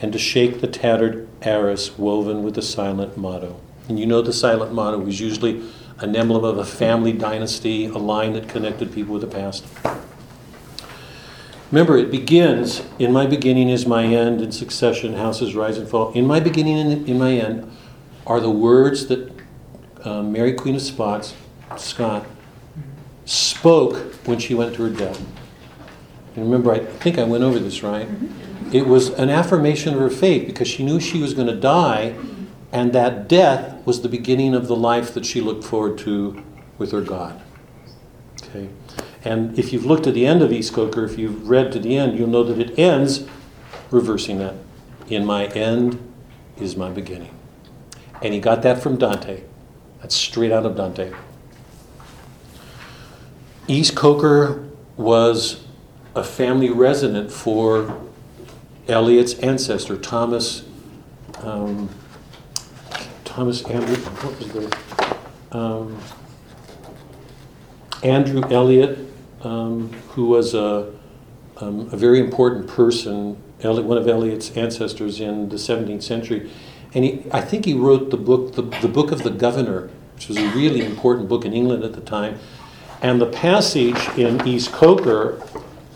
and 0.00 0.12
to 0.12 0.18
shake 0.18 0.60
the 0.60 0.68
tattered 0.68 1.28
arras 1.42 1.98
woven 1.98 2.42
with 2.44 2.54
the 2.54 2.62
silent 2.62 3.16
motto. 3.16 3.60
And 3.88 3.98
you 3.98 4.06
know 4.06 4.22
the 4.22 4.32
silent 4.32 4.72
motto 4.72 4.98
was 4.98 5.20
usually 5.20 5.62
an 5.98 6.14
emblem 6.14 6.44
of 6.44 6.56
a 6.56 6.64
family 6.64 7.12
dynasty, 7.12 7.86
a 7.86 7.98
line 7.98 8.32
that 8.34 8.48
connected 8.48 8.92
people 8.92 9.14
with 9.14 9.22
the 9.22 9.28
past. 9.28 9.64
Remember, 11.70 11.98
it 11.98 12.10
begins, 12.10 12.82
in 12.98 13.12
my 13.12 13.26
beginning 13.26 13.68
is 13.68 13.86
my 13.86 14.04
end, 14.04 14.40
in 14.40 14.50
succession, 14.50 15.14
houses 15.14 15.54
rise 15.54 15.78
and 15.78 15.88
fall. 15.88 16.12
In 16.12 16.26
my 16.26 16.40
beginning 16.40 16.78
and 16.78 17.08
in 17.08 17.18
my 17.18 17.32
end 17.32 17.70
are 18.26 18.40
the 18.40 18.50
words 18.50 19.06
that 19.06 19.32
um, 20.04 20.32
Mary 20.32 20.52
Queen 20.54 20.76
of 20.76 20.82
Scots, 20.82 21.34
Scott, 21.76 22.26
spoke 23.24 23.96
when 24.26 24.38
she 24.38 24.54
went 24.54 24.74
to 24.74 24.82
her 24.82 24.90
death. 24.90 25.20
And 26.36 26.44
remember, 26.44 26.72
I 26.72 26.78
think 26.78 27.18
I 27.18 27.24
went 27.24 27.44
over 27.44 27.58
this, 27.58 27.82
right? 27.82 28.08
Mm-hmm. 28.08 28.76
It 28.76 28.86
was 28.86 29.10
an 29.10 29.30
affirmation 29.30 29.94
of 29.94 30.00
her 30.00 30.10
faith 30.10 30.46
because 30.46 30.68
she 30.68 30.84
knew 30.84 31.00
she 31.00 31.18
was 31.18 31.34
going 31.34 31.48
to 31.48 31.56
die, 31.56 32.14
and 32.72 32.92
that 32.92 33.28
death 33.28 33.84
was 33.84 34.02
the 34.02 34.08
beginning 34.08 34.54
of 34.54 34.68
the 34.68 34.76
life 34.76 35.12
that 35.14 35.26
she 35.26 35.40
looked 35.40 35.64
forward 35.64 35.98
to 35.98 36.42
with 36.78 36.92
her 36.92 37.00
God. 37.00 37.40
Okay? 38.42 38.68
And 39.24 39.58
if 39.58 39.72
you've 39.72 39.84
looked 39.84 40.06
at 40.06 40.14
the 40.14 40.26
end 40.26 40.40
of 40.40 40.52
East 40.52 40.72
Coker, 40.72 41.04
if 41.04 41.18
you've 41.18 41.48
read 41.48 41.72
to 41.72 41.78
the 41.78 41.96
end, 41.96 42.18
you'll 42.18 42.28
know 42.28 42.44
that 42.44 42.58
it 42.58 42.78
ends 42.78 43.26
reversing 43.90 44.38
that. 44.38 44.54
In 45.08 45.26
my 45.26 45.46
end 45.46 45.98
is 46.56 46.76
my 46.76 46.90
beginning. 46.90 47.34
And 48.22 48.34
he 48.34 48.40
got 48.40 48.62
that 48.62 48.82
from 48.82 48.96
Dante. 48.96 49.42
That's 50.00 50.14
straight 50.14 50.52
out 50.52 50.66
of 50.66 50.76
Dante. 50.76 51.12
East 53.66 53.94
Coker 53.94 54.68
was 54.96 55.64
a 56.14 56.24
family 56.24 56.70
resident 56.70 57.30
for 57.30 58.00
Eliot's 58.88 59.34
ancestor, 59.34 59.96
Thomas. 59.96 60.64
Um, 61.38 61.88
Thomas 63.24 63.62
Andrew. 63.64 63.94
What 63.96 64.38
was 64.38 64.52
the 64.52 65.56
um, 65.56 65.98
Andrew 68.02 68.42
Eliot, 68.50 68.98
um, 69.42 69.92
who 70.10 70.26
was 70.26 70.54
a, 70.54 70.92
um, 71.58 71.88
a 71.92 71.96
very 71.96 72.18
important 72.18 72.66
person, 72.68 73.34
one 73.62 73.98
of 73.98 74.08
Eliot's 74.08 74.56
ancestors 74.56 75.20
in 75.20 75.48
the 75.48 75.56
17th 75.56 76.02
century. 76.02 76.50
And 76.94 77.04
he, 77.04 77.24
I 77.30 77.40
think 77.40 77.64
he 77.64 77.74
wrote 77.74 78.10
the 78.10 78.16
book, 78.16 78.54
the, 78.54 78.62
the 78.62 78.88
Book 78.88 79.12
of 79.12 79.22
the 79.22 79.30
Governor, 79.30 79.90
which 80.14 80.28
was 80.28 80.36
a 80.36 80.48
really 80.50 80.84
important 80.84 81.28
book 81.28 81.44
in 81.44 81.52
England 81.52 81.84
at 81.84 81.92
the 81.92 82.00
time. 82.00 82.38
And 83.02 83.20
the 83.20 83.26
passage 83.26 84.08
in 84.18 84.46
East 84.46 84.72
Coker, 84.72 85.42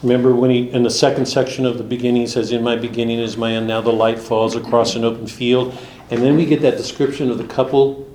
remember 0.03 0.35
when 0.35 0.51
he, 0.51 0.71
in 0.71 0.83
the 0.83 0.91
second 0.91 1.27
section 1.27 1.67
of 1.67 1.79
the 1.79 1.85
beginning, 1.85 2.23
he 2.23 2.27
says, 2.27 2.53
In 2.53 2.63
my 2.63 2.77
beginning 2.77 3.19
is 3.19 3.37
my 3.37 3.53
end, 3.53 3.67
now 3.67 3.81
the 3.81 3.93
light 3.93 4.19
falls 4.19 4.55
across 4.55 4.95
an 4.95 5.05
open 5.05 5.27
field. 5.27 5.77
And 6.11 6.23
then 6.23 6.37
we 6.37 6.47
get 6.47 6.63
that 6.63 6.77
description 6.77 7.31
of 7.31 7.39
the 7.39 7.47
couple 7.47 8.09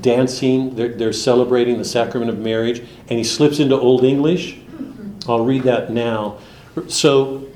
dancing, 0.00 0.74
they're, 0.74 0.94
they're 0.94 1.12
celebrating 1.12 1.78
the 1.78 1.84
sacrament 1.84 2.30
of 2.30 2.38
marriage, 2.38 2.80
and 2.80 3.18
he 3.18 3.24
slips 3.24 3.58
into 3.58 3.76
Old 3.76 4.04
English. 4.04 4.58
I'll 5.28 5.44
read 5.44 5.64
that 5.64 5.90
now. 5.90 6.38
So 6.88 7.47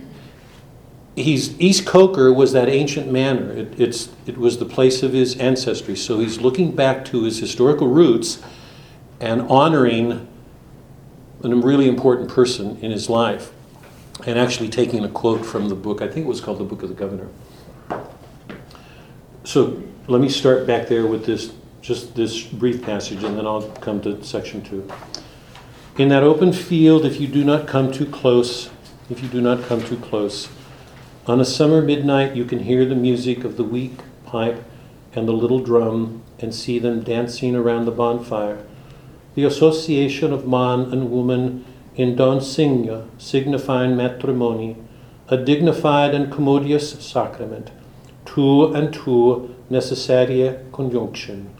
he's 1.17 1.59
East 1.61 1.87
Coker 1.87 2.33
was 2.33 2.53
that 2.53 2.69
ancient 2.69 3.11
manor. 3.11 3.53
It, 3.53 3.81
it's 3.81 4.11
it 4.27 4.39
was 4.39 4.59
the 4.59 4.65
place 4.65 5.03
of 5.03 5.13
his 5.13 5.37
ancestry. 5.37 5.97
So 5.97 6.21
he's 6.21 6.41
looking 6.41 6.75
back 6.75 7.05
to 7.07 7.25
his 7.25 7.39
historical 7.39 7.89
roots 7.89 8.43
and 9.21 9.43
honoring 9.43 10.29
a 11.45 11.49
really 11.49 11.89
important 11.89 12.31
person 12.31 12.79
in 12.79 12.91
his 12.91 13.11
life, 13.11 13.53
and 14.27 14.39
actually 14.39 14.69
taking 14.69 15.05
a 15.05 15.09
quote 15.09 15.45
from 15.45 15.69
the 15.69 15.75
book. 15.75 16.01
I 16.01 16.07
think 16.09 16.27
it 16.27 16.29
was 16.29 16.41
called 16.41 16.59
the 16.59 16.65
Book 16.65 16.83
of 16.83 16.89
the 16.89 16.95
Governor. 16.95 17.29
So 19.45 19.83
let 20.07 20.21
me 20.21 20.29
start 20.29 20.67
back 20.67 20.87
there 20.87 21.07
with 21.07 21.27
this, 21.27 21.53
just 21.81 22.15
this 22.15 22.43
brief 22.43 22.83
passage, 22.83 23.25
and 23.25 23.37
then 23.37 23.47
I'll 23.47 23.69
come 23.81 24.01
to 24.03 24.23
section 24.23 24.63
two. 24.63 24.89
In 25.99 26.09
that 26.09 26.23
open 26.23 26.53
field, 26.53 27.05
if 27.05 27.21
you 27.21 27.27
do 27.27 27.45
not 27.45 27.67
come 27.67 27.91
too 27.91 28.07
close, 28.07 28.71
if 29.11 29.23
you 29.23 29.29
do 29.29 29.41
not 29.41 29.65
come 29.65 29.83
too 29.83 29.97
close, 29.97 30.49
on 31.25 31.41
a 31.41 31.45
summer 31.45 31.81
midnight 31.81 32.35
you 32.35 32.45
can 32.45 32.59
hear 32.61 32.85
the 32.85 32.97
music 32.97 33.45
of 33.45 33.57
the 33.57 33.63
weak 33.63 33.93
pipe 34.27 34.65
and 35.15 35.29
the 35.29 35.33
little 35.33 35.61
drum 35.61 36.21
and 36.41 36.53
see 36.53 36.81
them 36.81 37.03
dancing 37.05 37.55
around 37.55 37.85
the 37.85 37.93
bonfire. 37.93 38.65
The 39.37 39.45
association 39.45 40.33
of 40.33 40.49
man 40.49 40.81
and 40.93 41.13
woman 41.13 41.65
in 41.95 42.17
daunsinge, 42.17 43.07
signifying 43.19 43.97
matrimony, 43.97 44.77
a 45.29 45.37
dignified 45.37 46.13
and 46.13 46.33
commodious 46.33 46.91
sacrament, 47.05 47.71
two 48.25 48.75
and 48.75 48.93
two 48.93 49.55
necessary 49.71 50.59
conjunction, 50.73 51.55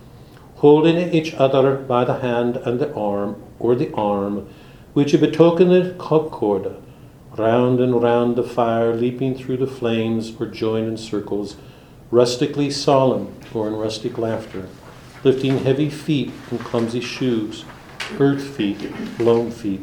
holding 0.57 1.15
each 1.15 1.35
other 1.35 1.77
by 1.77 2.05
the 2.05 2.19
hand 2.19 2.57
and 2.57 2.81
the 2.81 2.93
arm, 2.95 3.41
or 3.61 3.77
the 3.77 3.93
arm, 3.95 4.49
which 4.93 5.13
betokened 5.21 5.99
concord, 5.99 6.75
round 7.37 7.81
and 7.81 8.03
round 8.03 8.37
the 8.37 8.43
fire, 8.43 8.95
leaping 8.95 9.35
through 9.35 9.59
the 9.59 9.67
flames, 9.67 10.33
or 10.39 10.47
joined 10.47 10.89
in 10.89 10.97
circles, 10.97 11.57
rustically 12.11 12.71
solemn, 12.71 13.35
or 13.55 13.69
in 13.69 13.75
rustic 13.75 14.19
laughter 14.19 14.69
lifting 15.25 15.59
heavy 15.59 15.89
feet 15.89 16.33
and 16.51 16.61
clumsy 16.61 17.01
shoes, 17.01 17.65
earth 18.19 18.43
feet, 18.43 18.91
loam 19.19 19.51
feet, 19.51 19.83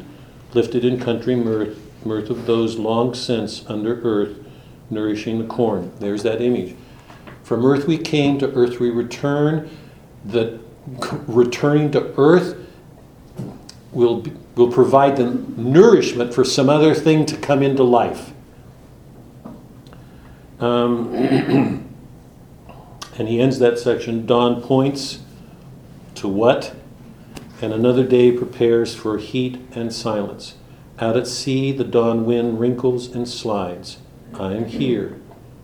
lifted 0.54 0.84
in 0.84 1.00
country 1.00 1.36
mirth, 1.36 1.80
mirth 2.06 2.30
of 2.30 2.46
those 2.46 2.78
long 2.78 3.14
since 3.14 3.66
under 3.68 4.02
earth, 4.02 4.38
nourishing 4.90 5.40
the 5.40 5.48
corn. 5.48 5.92
There's 6.00 6.24
that 6.24 6.42
image. 6.42 6.76
From 7.44 7.66
earth 7.66 7.88
we 7.88 7.98
came, 7.98 8.38
to 8.40 8.52
earth 8.54 8.80
we 8.80 8.90
return. 8.90 9.70
That 10.26 10.60
returning 11.28 11.92
to 11.92 12.14
earth 12.18 12.58
will, 13.92 14.26
will 14.56 14.72
provide 14.72 15.18
the 15.18 15.26
nourishment 15.26 16.34
for 16.34 16.44
some 16.44 16.70
other 16.70 16.94
thing 16.94 17.26
to 17.26 17.38
come 17.38 17.64
into 17.64 17.84
life. 17.84 18.34
Um, 20.60 21.14
and 23.18 23.28
he 23.28 23.40
ends 23.40 23.60
that 23.60 23.80
section. 23.80 24.26
Dawn 24.26 24.62
points 24.62 25.20
to 26.16 26.28
what? 26.28 26.76
And 27.62 27.74
another 27.74 28.06
day 28.06 28.32
prepares 28.32 28.96
for 28.96 29.18
heat 29.18 29.60
and 29.74 29.94
silence. 29.94 30.56
Out 31.00 31.16
at 31.16 31.28
sea, 31.28 31.72
the 31.72 31.84
dawn 31.84 32.26
wind 32.26 32.60
wrinkles 32.60 33.08
and 33.08 33.28
slides. 33.28 34.00
I 34.34 34.54
am 34.54 34.66
here, 34.66 35.20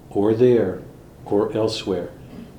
or 0.10 0.34
there, 0.34 0.82
or 1.26 1.56
elsewhere, 1.56 2.10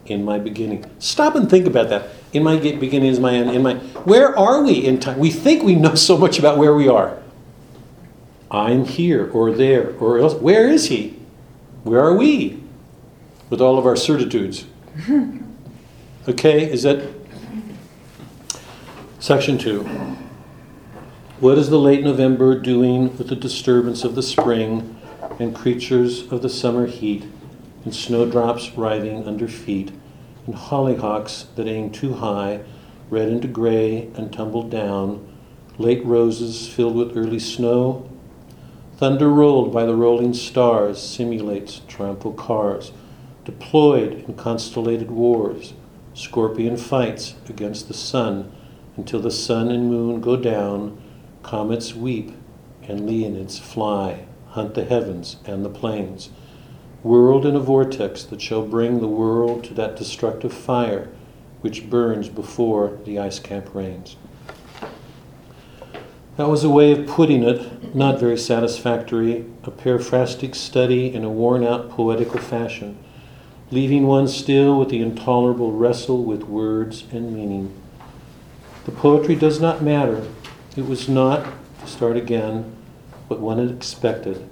in 0.04 0.24
my 0.24 0.38
beginning. 0.38 0.84
Stop 0.98 1.34
and 1.34 1.48
think 1.48 1.66
about 1.66 1.88
that. 1.88 2.10
In 2.36 2.42
my 2.42 2.58
beginning 2.58 3.08
is 3.08 3.18
my 3.18 3.32
end. 3.32 3.50
In 3.50 3.62
my 3.62 3.76
where 4.04 4.38
are 4.38 4.62
we 4.62 4.84
in 4.84 5.00
time? 5.00 5.18
We 5.18 5.30
think 5.30 5.62
we 5.62 5.74
know 5.74 5.94
so 5.94 6.18
much 6.18 6.38
about 6.38 6.58
where 6.58 6.74
we 6.74 6.86
are. 6.86 7.16
I'm 8.50 8.84
here 8.84 9.30
or 9.30 9.52
there 9.52 9.96
or 9.98 10.18
else. 10.18 10.34
Where 10.34 10.68
is 10.68 10.88
he? 10.88 11.18
Where 11.82 12.00
are 12.00 12.14
we? 12.14 12.62
With 13.48 13.62
all 13.62 13.78
of 13.78 13.86
our 13.86 13.96
certitudes. 13.96 14.66
Okay, 16.28 16.68
is 16.68 16.82
that 16.82 17.08
section 19.20 19.58
two? 19.58 19.84
What 21.38 21.56
is 21.56 21.70
the 21.70 21.78
late 21.78 22.02
November 22.02 22.58
doing 22.58 23.16
with 23.16 23.28
the 23.28 23.36
disturbance 23.36 24.02
of 24.02 24.16
the 24.16 24.24
spring 24.24 25.00
and 25.38 25.54
creatures 25.54 26.26
of 26.32 26.42
the 26.42 26.48
summer 26.48 26.86
heat, 26.86 27.26
and 27.84 27.94
snowdrops 27.94 28.72
writhing 28.76 29.28
under 29.28 29.46
feet, 29.46 29.92
and 30.46 30.54
hollyhocks 30.54 31.46
that 31.56 31.66
aim 31.66 31.90
too 31.90 32.14
high, 32.14 32.60
red 33.10 33.28
into 33.28 33.48
gray 33.48 34.08
and 34.14 34.32
tumbled 34.32 34.70
down, 34.70 35.26
late 35.78 36.04
roses 36.04 36.68
filled 36.68 36.96
with 36.96 37.16
early 37.16 37.38
snow? 37.38 38.08
Thunder 38.96 39.28
rolled 39.28 39.72
by 39.72 39.84
the 39.84 39.94
rolling 39.94 40.32
stars 40.32 41.02
simulates 41.02 41.82
triumphal 41.86 42.32
cars, 42.32 42.92
deployed 43.44 44.24
in 44.26 44.34
constellated 44.34 45.10
wars, 45.10 45.74
scorpion 46.14 46.76
fights 46.76 47.34
against 47.48 47.88
the 47.88 47.94
sun 47.94 48.50
until 48.96 49.20
the 49.20 49.30
sun 49.30 49.70
and 49.70 49.90
moon 49.90 50.20
go 50.20 50.36
down, 50.36 51.00
comets 51.42 51.94
weep, 51.94 52.32
and 52.88 53.00
Leonids 53.00 53.58
fly, 53.58 54.26
hunt 54.48 54.74
the 54.74 54.84
heavens 54.84 55.36
and 55.44 55.64
the 55.64 55.70
plains. 55.70 56.30
Whirled 57.06 57.46
in 57.46 57.54
a 57.54 57.60
vortex 57.60 58.24
that 58.24 58.42
shall 58.42 58.66
bring 58.66 58.98
the 58.98 59.06
world 59.06 59.62
to 59.62 59.74
that 59.74 59.94
destructive 59.94 60.52
fire 60.52 61.08
which 61.60 61.88
burns 61.88 62.28
before 62.28 62.98
the 63.04 63.16
ice 63.16 63.38
cap 63.38 63.72
reigns. 63.72 64.16
That 66.36 66.48
was 66.48 66.64
a 66.64 66.68
way 66.68 66.90
of 66.90 67.06
putting 67.06 67.44
it, 67.44 67.94
not 67.94 68.18
very 68.18 68.36
satisfactory, 68.36 69.44
a 69.62 69.70
paraphrastic 69.70 70.56
study 70.56 71.14
in 71.14 71.22
a 71.22 71.30
worn 71.30 71.62
out 71.62 71.90
poetical 71.90 72.40
fashion, 72.40 72.98
leaving 73.70 74.08
one 74.08 74.26
still 74.26 74.76
with 74.76 74.88
the 74.88 75.00
intolerable 75.00 75.70
wrestle 75.70 76.24
with 76.24 76.42
words 76.42 77.04
and 77.12 77.32
meaning. 77.32 77.72
The 78.84 78.90
poetry 78.90 79.36
does 79.36 79.60
not 79.60 79.80
matter. 79.80 80.26
It 80.76 80.88
was 80.88 81.08
not, 81.08 81.46
to 81.82 81.86
start 81.86 82.16
again, 82.16 82.74
what 83.28 83.38
one 83.38 83.58
had 83.58 83.70
expected. 83.70 84.50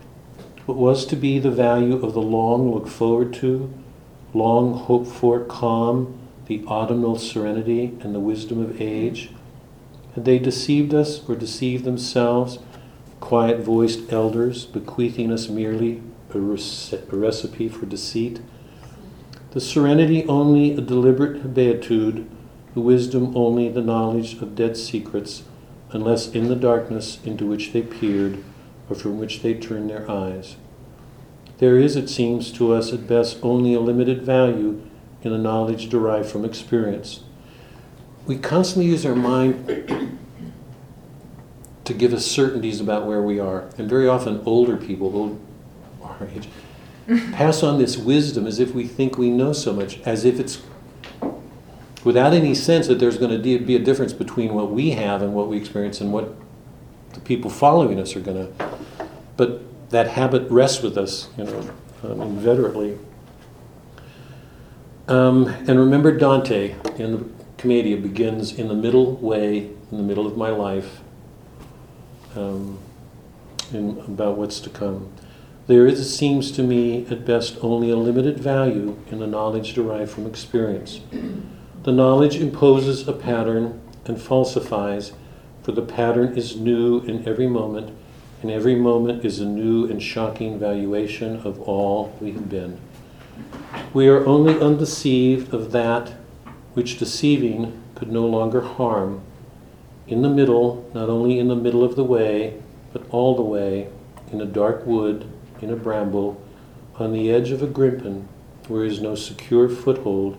What 0.67 0.79
was 0.79 1.05
to 1.07 1.17
be 1.17 1.39
the 1.39 1.51
value 1.51 1.97
of 2.03 2.15
the 2.15 2.23
long 2.23 2.73
looked 2.73 2.89
forward 2.89 3.35
to, 3.35 3.71
long 4.33 4.73
hoped 4.73 5.09
for 5.09 5.41
calm, 5.41 6.19
the 6.47 6.65
autumnal 6.65 7.19
serenity 7.19 7.93
and 8.01 8.15
the 8.15 8.21
wisdom 8.21 8.63
of 8.63 8.81
age? 8.81 9.29
Had 10.15 10.25
they 10.25 10.39
deceived 10.39 10.95
us 10.95 11.29
or 11.29 11.35
deceived 11.35 11.85
themselves, 11.85 12.61
quiet 13.21 13.61
voiced 13.61 14.11
elders 14.11 14.65
bequeathing 14.65 15.31
us 15.31 15.51
merely 15.51 16.01
a, 16.31 16.37
rece- 16.37 17.13
a 17.13 17.17
recipe 17.17 17.69
for 17.69 17.85
deceit? 17.85 18.41
The 19.51 19.61
serenity 19.61 20.25
only 20.25 20.73
a 20.73 20.81
deliberate 20.81 21.53
beatitude, 21.53 22.27
the 22.73 22.81
wisdom 22.81 23.37
only 23.37 23.69
the 23.69 23.83
knowledge 23.83 24.41
of 24.41 24.57
dead 24.57 24.79
secrets, 24.79 25.43
unless 25.91 26.29
in 26.29 26.49
the 26.49 26.57
darkness 26.57 27.19
into 27.23 27.45
which 27.45 27.73
they 27.75 27.83
peered 27.83 28.43
or 28.89 28.97
from 28.97 29.19
which 29.19 29.43
they 29.43 29.55
turn 29.55 29.89
their 29.89 30.11
eyes. 30.11 30.57
There 31.59 31.79
is, 31.79 31.97
it 31.97 32.09
seems 32.09 32.51
to 32.53 32.73
us, 32.75 32.93
at 32.93 33.07
best 33.07 33.39
only 33.43 33.75
a 33.75 33.81
limited 33.81 34.23
value 34.23 34.83
in 35.23 35.31
the 35.31 35.39
knowledge 35.39 35.89
derived 35.89 36.29
from 36.29 36.45
experience 36.45 37.21
we 38.27 38.39
constantly 38.39 38.91
use 38.91 39.05
our 39.05 39.15
mind 39.15 40.19
to 41.85 41.95
give 41.95 42.13
us 42.13 42.25
certainties 42.25 42.81
about 42.81 43.07
where 43.07 43.21
we 43.21 43.39
are. 43.39 43.69
And 43.77 43.89
very 43.89 44.09
often, 44.09 44.43
older 44.47 44.77
people, 44.77 45.15
old 45.15 45.41
our 46.03 46.29
age, 46.35 46.49
pass 47.33 47.63
on 47.63 47.79
this 47.79 47.97
wisdom 47.97 48.47
as 48.47 48.59
if 48.59 48.75
we 48.75 48.87
think 48.87 49.19
we 49.19 49.31
know 49.31 49.53
so 49.53 49.73
much, 49.73 50.01
as 50.03 50.25
if 50.25 50.41
it's 50.41 50.63
without 52.03 52.33
any 52.33 52.55
sense 52.55 52.87
that 52.87 52.99
there's 52.99 53.19
going 53.19 53.31
to 53.31 53.59
be 53.59 53.77
a 53.77 53.79
difference 53.79 54.13
between 54.13 54.55
what 54.55 54.71
we 54.71 54.91
have 54.91 55.23
and 55.23 55.35
what 55.35 55.49
we 55.49 55.57
experience 55.57 56.01
and 56.01 56.13
what 56.13 56.35
the 57.15 57.21
people 57.21 57.51
following 57.51 57.99
us 57.99 58.15
are 58.15 58.21
going 58.21 58.37
to. 58.37 58.69
But 59.37 59.91
that 59.91 60.09
habit 60.09 60.51
rests 60.51 60.83
with 60.83 60.99
us, 60.99 61.29
you 61.39 61.45
know, 61.45 61.71
um, 62.03 62.21
inveterately. 62.21 62.99
Um, 65.09 65.47
and 65.47 65.79
remember 65.79 66.17
Dante 66.17 66.77
in 66.99 67.13
the 67.13 67.25
Commedia 67.59 67.97
begins 67.97 68.53
in 68.53 68.69
the 68.69 68.75
middle 68.75 69.17
way, 69.17 69.71
in 69.91 69.97
the 69.97 70.03
middle 70.03 70.27
of 70.27 70.37
my 70.37 70.51
life, 70.51 71.01
um, 72.37 72.79
in, 73.73 73.99
about 74.07 74.37
what's 74.37 74.61
to 74.61 74.71
come. 74.71 75.11
There 75.67 75.87
is, 75.87 76.01
it 76.01 76.05
seems 76.05 76.51
to 76.53 76.63
me, 76.63 77.07
at 77.07 77.25
best 77.25 77.57
only 77.63 77.91
a 77.91 77.97
limited 77.97 78.39
value 78.39 78.99
in 79.11 79.19
the 79.19 79.27
knowledge 79.27 79.73
derived 79.73 80.11
from 80.11 80.27
experience. 80.27 81.01
The 81.85 81.93
knowledge 81.93 82.37
imposes 82.37 83.07
a 83.09 83.13
pattern 83.13 83.81
and 84.05 84.21
falsifies, 84.21 85.13
for 85.65 85.73
the 85.73 85.83
pattern 85.83 86.37
is 86.37 86.57
new 86.57 87.01
in 87.01 87.27
every 87.27 87.47
moment, 87.47 87.91
and 88.43 88.51
every 88.51 88.75
moment 88.75 89.25
is 89.25 89.41
a 89.41 89.47
new 89.47 89.87
and 89.87 90.03
shocking 90.03 90.59
valuation 90.59 91.39
of 91.39 91.59
all 91.63 92.15
we 92.21 92.33
have 92.33 92.51
been. 92.51 92.79
We 93.95 94.07
are 94.09 94.27
only 94.27 94.61
undeceived 94.61 95.55
of 95.55 95.73
that 95.73 96.13
which 96.75 96.99
deceiving 96.99 97.83
could 97.95 98.13
no 98.13 98.27
longer 98.27 98.61
harm, 98.61 99.23
in 100.07 100.21
the 100.21 100.29
middle, 100.29 100.91
not 100.93 101.09
only 101.09 101.39
in 101.39 101.49
the 101.49 101.57
middle 101.57 101.83
of 101.83 101.97
the 101.97 102.05
way, 102.05 102.61
but 102.93 103.09
all 103.09 103.35
the 103.35 103.43
way, 103.43 103.89
in 104.31 104.43
a 104.43 104.47
dark 104.47 104.87
wood, 104.87 105.27
in 105.63 105.71
a 105.71 105.77
bramble, 105.77 106.39
on 106.97 107.15
the 107.15 107.31
edge 107.31 107.51
of 107.51 107.63
a 107.63 107.67
grimpen, 107.67 108.27
where 108.69 108.85
is 108.85 109.01
no 109.01 109.15
secure 109.15 109.71
foothold, 109.71 110.37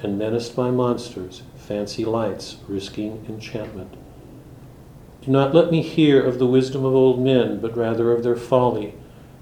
and 0.00 0.18
menaced 0.18 0.56
by 0.56 0.70
monsters, 0.70 1.42
fancy 1.58 2.06
lights, 2.06 2.56
risking 2.66 3.22
enchantment. 3.28 3.94
Do 5.24 5.30
not 5.30 5.54
let 5.54 5.70
me 5.70 5.82
hear 5.82 6.20
of 6.20 6.40
the 6.40 6.48
wisdom 6.48 6.84
of 6.84 6.96
old 6.96 7.20
men, 7.20 7.60
but 7.60 7.76
rather 7.76 8.10
of 8.10 8.24
their 8.24 8.34
folly, 8.34 8.94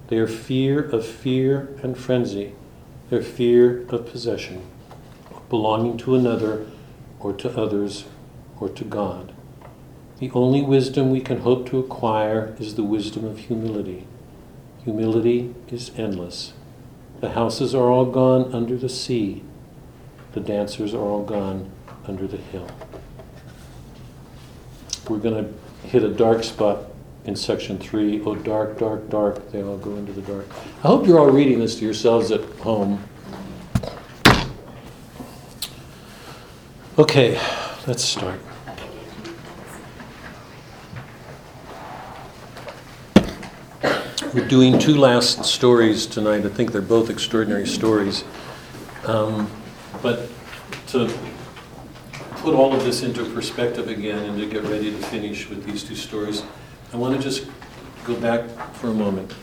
their 0.09 0.27
fear 0.27 0.83
of 0.83 1.07
fear 1.07 1.75
and 1.83 1.97
frenzy, 1.97 2.53
their 3.09 3.23
fear 3.23 3.87
of 3.88 4.07
possession 4.07 4.62
of 5.31 5.49
belonging 5.49 5.97
to 5.99 6.14
another 6.14 6.66
or 7.19 7.33
to 7.33 7.59
others 7.59 8.05
or 8.61 8.69
to 8.69 8.85
God. 8.85 9.33
The 10.19 10.31
only 10.33 10.61
wisdom 10.61 11.11
we 11.11 11.23
can 11.23 11.40
hope 11.40 11.66
to 11.71 11.79
acquire 11.79 12.55
is 12.61 12.75
the 12.75 12.85
wisdom 12.85 13.25
of 13.25 13.38
humility. 13.38 14.07
Humility 14.85 15.55
is 15.69 15.93
endless. 15.97 16.53
The 17.21 17.31
houses 17.31 17.75
are 17.75 17.90
all 17.90 18.05
gone 18.05 18.53
under 18.53 18.77
the 18.77 18.90
sea. 18.90 19.43
The 20.33 20.40
dancers 20.40 20.93
are 20.93 21.01
all 21.01 21.25
gone 21.25 21.71
under 22.07 22.27
the 22.27 22.37
hill. 22.37 22.69
We're 25.09 25.19
going 25.19 25.43
to 25.43 25.60
hit 25.85 26.03
a 26.03 26.11
dark 26.11 26.45
spot 26.45 26.85
in 27.25 27.37
section 27.37 27.79
three. 27.79 28.23
Oh, 28.23 28.35
dark, 28.35 28.79
dark, 28.79 29.09
dark. 29.11 29.51
They 29.53 29.62
all 29.62 29.77
go 29.77 29.97
into 29.97 30.12
the 30.12 30.23
dark. 30.23 30.47
I 30.83 30.88
hope 30.88 31.07
you're 31.07 31.19
all 31.19 31.31
reading 31.31 31.59
this 31.59 31.77
to 31.79 31.85
yourselves 31.85 32.31
at 32.31 32.43
home. 32.61 33.03
Okay, 36.99 37.40
let's 37.87 38.05
start. 38.05 38.40
We're 44.33 44.47
doing 44.47 44.79
two 44.79 44.97
last 44.97 45.45
stories 45.45 46.07
tonight. 46.07 46.47
I 46.47 46.49
think 46.51 46.71
they're 46.71 46.81
both 46.81 47.11
extraordinary 47.11 47.66
stories. 47.66 48.23
Um, 49.05 49.51
but 50.03 50.29
to 50.88 51.12
put 52.40 52.55
all 52.55 52.74
of 52.74 52.83
this 52.85 53.03
into 53.03 53.22
perspective 53.35 53.88
again 53.88 54.24
and 54.24 54.38
to 54.38 54.46
get 54.46 54.62
ready 54.64 54.90
to 54.90 54.96
finish 54.96 55.50
with 55.50 55.64
these 55.64 55.85
two 55.85 55.94
stories, 55.94 56.42
I 56.92 56.96
want 56.96 57.14
to 57.14 57.22
just 57.22 57.46
go 58.05 58.16
back 58.16 58.48
for 58.76 58.88
a 58.88 58.94
moment. 58.94 59.35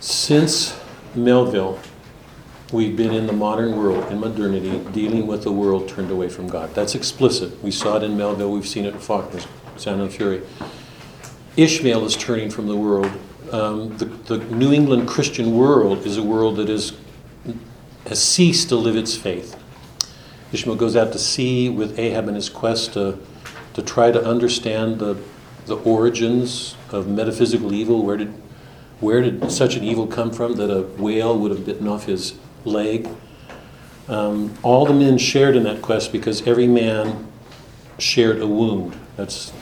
Since 0.00 0.78
Melville, 1.14 1.78
we've 2.72 2.96
been 2.96 3.14
in 3.14 3.28
the 3.28 3.32
modern 3.32 3.76
world, 3.76 4.10
in 4.10 4.18
modernity, 4.18 4.78
dealing 4.90 5.28
with 5.28 5.46
a 5.46 5.52
world 5.52 5.88
turned 5.88 6.10
away 6.10 6.28
from 6.28 6.48
God. 6.48 6.74
That's 6.74 6.96
explicit. 6.96 7.62
We 7.62 7.70
saw 7.70 7.96
it 7.98 8.02
in 8.02 8.16
Melville, 8.16 8.50
we've 8.50 8.66
seen 8.66 8.84
it 8.84 8.94
in 8.94 9.00
Faulkner's 9.00 9.46
Sound 9.76 10.00
and 10.00 10.12
Fury. 10.12 10.42
Ishmael 11.56 12.04
is 12.04 12.16
turning 12.16 12.50
from 12.50 12.66
the 12.66 12.76
world. 12.76 13.12
Um, 13.52 13.96
the, 13.98 14.06
the 14.06 14.38
New 14.38 14.72
England 14.72 15.06
Christian 15.06 15.56
world 15.56 16.04
is 16.04 16.16
a 16.16 16.22
world 16.24 16.56
that 16.56 16.68
is, 16.68 16.94
has 18.08 18.20
ceased 18.20 18.70
to 18.70 18.76
live 18.76 18.96
its 18.96 19.16
faith. 19.16 19.56
Ishmael 20.54 20.76
goes 20.76 20.94
out 20.94 21.12
to 21.12 21.18
sea 21.18 21.68
with 21.68 21.98
Ahab 21.98 22.28
in 22.28 22.36
his 22.36 22.48
quest 22.48 22.92
to, 22.92 23.18
to 23.74 23.82
try 23.82 24.12
to 24.12 24.24
understand 24.24 25.00
the, 25.00 25.20
the 25.66 25.76
origins 25.78 26.76
of 26.92 27.08
metaphysical 27.08 27.72
evil. 27.74 28.04
Where 28.04 28.16
did, 28.16 28.32
where 29.00 29.20
did 29.20 29.50
such 29.50 29.74
an 29.74 29.82
evil 29.82 30.06
come 30.06 30.30
from 30.30 30.54
that 30.54 30.70
a 30.70 30.82
whale 30.82 31.36
would 31.36 31.50
have 31.50 31.66
bitten 31.66 31.88
off 31.88 32.04
his 32.04 32.34
leg. 32.64 33.08
Um, 34.06 34.56
all 34.62 34.86
the 34.86 34.94
men 34.94 35.18
shared 35.18 35.56
in 35.56 35.64
that 35.64 35.82
quest 35.82 36.12
because 36.12 36.46
every 36.46 36.68
man 36.68 37.26
shared 37.98 38.40
a 38.40 38.46
wound. 38.46 38.96
That's 39.16 39.52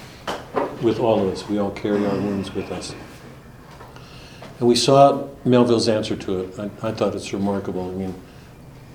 with 0.83 0.99
all 1.01 1.27
of 1.27 1.33
us. 1.33 1.49
We 1.49 1.59
all 1.59 1.71
carry 1.71 2.05
our 2.05 2.17
wounds 2.17 2.55
with 2.55 2.71
us. 2.71 2.95
And 4.59 4.69
we 4.69 4.75
saw 4.75 5.27
Melville's 5.47 5.89
answer 5.89 6.17
to 6.17 6.41
it. 6.41 6.59
I, 6.59 6.89
I 6.89 6.93
thought 6.93 7.15
it's 7.15 7.33
remarkable. 7.33 7.89
I 7.89 7.95
mean, 7.95 8.15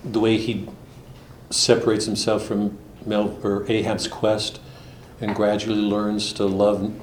the 0.03 0.19
way 0.19 0.38
he 0.38 0.67
separates 1.49 2.05
himself 2.05 2.45
from 2.45 2.77
Mel, 3.05 3.39
or 3.43 3.65
Ahab's 3.69 4.07
quest 4.07 4.60
and 5.19 5.36
gradually 5.36 5.81
learns 5.81 6.33
to 6.33 6.45
love 6.45 6.93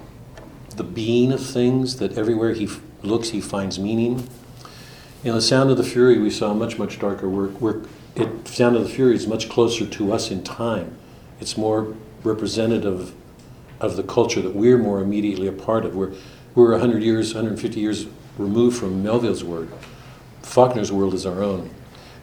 the 0.76 0.84
being 0.84 1.32
of 1.32 1.44
things, 1.44 1.96
that 1.96 2.16
everywhere 2.18 2.52
he 2.52 2.64
f- 2.64 2.80
looks 3.02 3.30
he 3.30 3.40
finds 3.40 3.78
meaning. 3.78 4.28
In 5.22 5.34
The 5.34 5.40
Sound 5.40 5.70
of 5.70 5.76
the 5.76 5.84
Fury, 5.84 6.18
we 6.18 6.30
saw 6.30 6.50
a 6.50 6.54
much, 6.54 6.78
much 6.78 6.98
darker 6.98 7.28
work. 7.28 7.60
work. 7.60 7.84
It, 8.14 8.46
Sound 8.46 8.76
of 8.76 8.82
the 8.82 8.88
Fury 8.88 9.14
is 9.14 9.26
much 9.26 9.48
closer 9.48 9.86
to 9.86 10.12
us 10.12 10.30
in 10.30 10.42
time. 10.42 10.96
It's 11.40 11.56
more 11.56 11.94
representative 12.22 13.14
of 13.80 13.96
the 13.96 14.02
culture 14.02 14.40
that 14.40 14.54
we're 14.54 14.78
more 14.78 15.00
immediately 15.00 15.46
a 15.46 15.52
part 15.52 15.84
of. 15.84 15.94
We're, 15.94 16.12
we're 16.54 16.72
100 16.72 17.02
years, 17.02 17.34
150 17.34 17.80
years 17.80 18.06
removed 18.38 18.78
from 18.78 19.02
Melville's 19.02 19.44
world. 19.44 19.72
Faulkner's 20.42 20.92
world 20.92 21.14
is 21.14 21.26
our 21.26 21.42
own. 21.42 21.70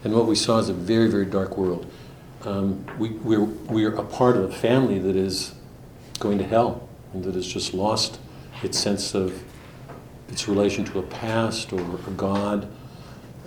And 0.04 0.14
what 0.14 0.26
we 0.26 0.34
saw 0.34 0.58
is 0.58 0.68
a 0.68 0.74
very, 0.74 1.08
very 1.08 1.26
dark 1.26 1.56
world. 1.56 1.86
Um, 2.44 2.84
we, 2.98 3.10
we're, 3.10 3.44
we're 3.44 3.94
a 3.94 4.04
part 4.04 4.36
of 4.36 4.44
a 4.44 4.52
family 4.52 4.98
that 4.98 5.14
is 5.14 5.54
going 6.18 6.38
to 6.38 6.44
hell 6.44 6.88
and 7.12 7.22
that 7.24 7.34
has 7.34 7.46
just 7.46 7.72
lost 7.72 8.18
its 8.62 8.78
sense 8.78 9.14
of 9.14 9.42
its 10.28 10.48
relation 10.48 10.84
to 10.86 10.98
a 10.98 11.02
past 11.02 11.72
or 11.72 11.80
a 11.80 12.10
God, 12.16 12.68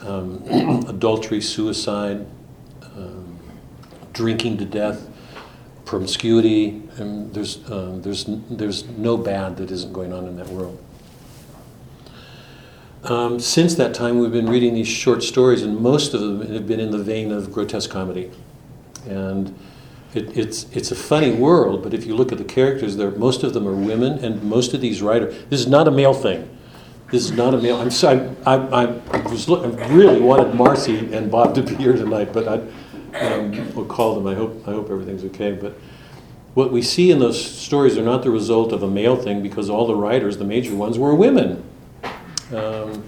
um, 0.02 0.44
adultery, 0.88 1.42
suicide, 1.42 2.26
um, 2.96 3.38
drinking 4.14 4.58
to 4.60 4.66
death, 4.66 5.10
promiscuity, 5.84 6.82
and 6.98 7.34
there's, 7.34 7.64
uh, 7.70 7.98
there's, 8.02 8.26
there's 8.50 8.86
no 8.90 9.18
bad 9.18 9.58
that 9.58 9.72
isn't 9.72 9.92
going 9.92 10.14
on 10.14 10.26
in 10.26 10.38
that 10.38 10.48
world. 10.48 10.82
Um, 13.04 13.40
since 13.40 13.76
that 13.76 13.94
time, 13.94 14.20
we've 14.20 14.32
been 14.32 14.50
reading 14.50 14.74
these 14.74 14.88
short 14.88 15.22
stories, 15.22 15.62
and 15.62 15.78
most 15.78 16.14
of 16.14 16.22
them 16.22 16.54
have 16.54 16.66
been 16.66 16.80
in 16.80 16.92
the 16.92 16.98
vein 16.98 17.32
of 17.32 17.52
grotesque 17.52 17.90
comedy. 17.90 18.32
And 19.08 19.58
it, 20.14 20.38
it's, 20.38 20.64
it's 20.72 20.92
a 20.92 20.96
funny 20.96 21.32
world, 21.32 21.84
but 21.84 21.94
if 21.94 22.06
you 22.06 22.16
look 22.16 22.32
at 22.32 22.38
the 22.38 22.44
characters, 22.44 22.96
there, 22.96 23.12
most 23.12 23.44
of 23.44 23.54
them 23.54 23.68
are 23.68 23.76
women, 23.76 24.24
and 24.24 24.42
most 24.44 24.74
of 24.74 24.82
these 24.82 25.02
writers, 25.02 25.36
this 25.50 25.60
is 25.60 25.68
not 25.68 25.88
a 25.88 25.92
male 25.92 26.14
thing. 26.14 26.50
This 27.12 27.26
is 27.26 27.32
not 27.32 27.54
a 27.54 27.58
male. 27.58 27.78
I'm 27.78 27.92
sorry, 27.92 28.30
I, 28.46 28.56
I, 28.56 28.84
I 29.12 29.18
was 29.30 29.48
look, 29.48 29.64
I 29.64 29.88
really 29.90 30.20
wanted 30.20 30.56
Marcy 30.56 31.14
and 31.14 31.30
Bob 31.30 31.54
to 31.56 31.62
be 31.62 31.76
here 31.76 31.94
tonight, 31.94 32.34
but 32.34 32.48
I 32.48 33.20
um, 33.20 33.76
will 33.76 33.86
call 33.86 34.16
them. 34.16 34.28
I 34.28 34.34
hope, 34.34 34.68
I 34.68 34.72
hope 34.72 34.90
everything's 34.90 35.24
okay. 35.26 35.52
But 35.52 35.78
what 36.56 36.72
we 36.72 36.82
see 36.82 37.12
in 37.12 37.20
those 37.20 37.44
stories 37.44 37.98
are 37.98 38.02
not 38.02 38.24
the 38.24 38.32
result 38.32 38.72
of 38.72 38.82
a 38.82 38.90
male 38.90 39.16
thing 39.16 39.44
because 39.44 39.70
all 39.70 39.86
the 39.86 39.96
writers, 39.96 40.38
the 40.38 40.46
major 40.46 40.76
ones, 40.76 40.98
were 40.98 41.14
women. 41.14 41.64
Um, 42.54 43.04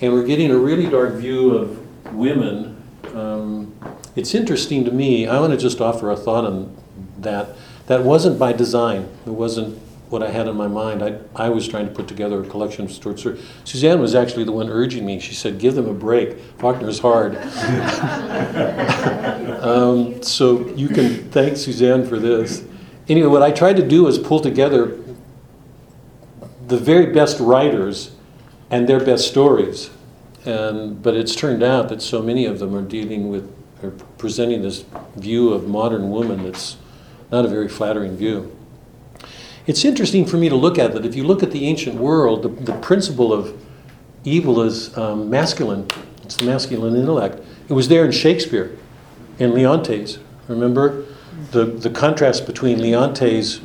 and 0.00 0.12
we're 0.12 0.26
getting 0.26 0.50
a 0.50 0.56
really 0.56 0.88
dark 0.88 1.14
view 1.14 1.56
of 1.56 2.14
women. 2.14 2.82
Um, 3.14 3.74
it's 4.18 4.34
interesting 4.34 4.84
to 4.84 4.90
me, 4.90 5.28
I 5.28 5.40
want 5.40 5.52
to 5.52 5.58
just 5.58 5.80
offer 5.80 6.10
a 6.10 6.16
thought 6.16 6.44
on 6.44 6.76
that. 7.18 7.50
That 7.86 8.02
wasn't 8.02 8.38
by 8.38 8.52
design, 8.52 9.08
it 9.24 9.30
wasn't 9.30 9.78
what 10.10 10.22
I 10.22 10.30
had 10.30 10.48
in 10.48 10.56
my 10.56 10.66
mind. 10.66 11.02
I, 11.02 11.18
I 11.36 11.48
was 11.50 11.68
trying 11.68 11.88
to 11.88 11.94
put 11.94 12.08
together 12.08 12.42
a 12.42 12.46
collection 12.46 12.84
of 12.84 12.90
short 12.90 13.18
stories. 13.18 13.42
Suzanne 13.64 14.00
was 14.00 14.14
actually 14.14 14.44
the 14.44 14.52
one 14.52 14.68
urging 14.68 15.04
me. 15.04 15.20
She 15.20 15.34
said, 15.34 15.58
Give 15.58 15.74
them 15.74 15.86
a 15.86 15.94
break. 15.94 16.38
Faulkner's 16.58 16.98
hard. 16.98 17.36
um, 19.62 20.22
so 20.22 20.66
you 20.68 20.88
can 20.88 21.30
thank 21.30 21.56
Suzanne 21.56 22.06
for 22.06 22.18
this. 22.18 22.64
Anyway, 23.08 23.28
what 23.28 23.42
I 23.42 23.50
tried 23.50 23.76
to 23.76 23.86
do 23.86 24.04
was 24.04 24.18
pull 24.18 24.40
together 24.40 24.98
the 26.66 26.78
very 26.78 27.12
best 27.12 27.38
writers 27.40 28.12
and 28.70 28.88
their 28.88 29.00
best 29.00 29.28
stories. 29.28 29.90
And, 30.44 31.02
but 31.02 31.14
it's 31.14 31.34
turned 31.34 31.62
out 31.62 31.88
that 31.88 32.02
so 32.02 32.22
many 32.22 32.46
of 32.46 32.58
them 32.58 32.74
are 32.74 32.82
dealing 32.82 33.30
with, 33.30 33.50
or 33.82 33.90
presenting 34.18 34.62
this 34.62 34.84
view 35.16 35.52
of 35.52 35.68
modern 35.68 36.10
woman 36.10 36.44
that's 36.44 36.76
not 37.30 37.44
a 37.44 37.48
very 37.48 37.68
flattering 37.68 38.16
view. 38.16 38.54
It's 39.66 39.84
interesting 39.84 40.24
for 40.24 40.36
me 40.38 40.48
to 40.48 40.56
look 40.56 40.78
at 40.78 40.92
that. 40.92 41.04
If 41.04 41.14
you 41.14 41.24
look 41.24 41.42
at 41.42 41.50
the 41.50 41.66
ancient 41.66 41.96
world, 41.96 42.42
the, 42.42 42.48
the 42.48 42.72
principle 42.80 43.32
of 43.32 43.60
evil 44.24 44.62
is 44.62 44.96
um, 44.96 45.28
masculine. 45.28 45.86
It's 46.22 46.36
the 46.36 46.44
masculine 46.44 46.96
intellect. 46.96 47.40
It 47.68 47.74
was 47.74 47.88
there 47.88 48.04
in 48.04 48.12
Shakespeare, 48.12 48.76
in 49.38 49.52
Leontes. 49.52 50.18
Remember 50.48 51.04
the, 51.50 51.66
the 51.66 51.90
contrast 51.90 52.46
between 52.46 52.80
Leontes 52.80 53.60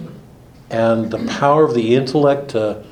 and 0.70 1.10
the 1.10 1.26
power 1.28 1.64
of 1.64 1.74
the 1.74 1.96
intellect 1.96 2.50
to 2.50 2.84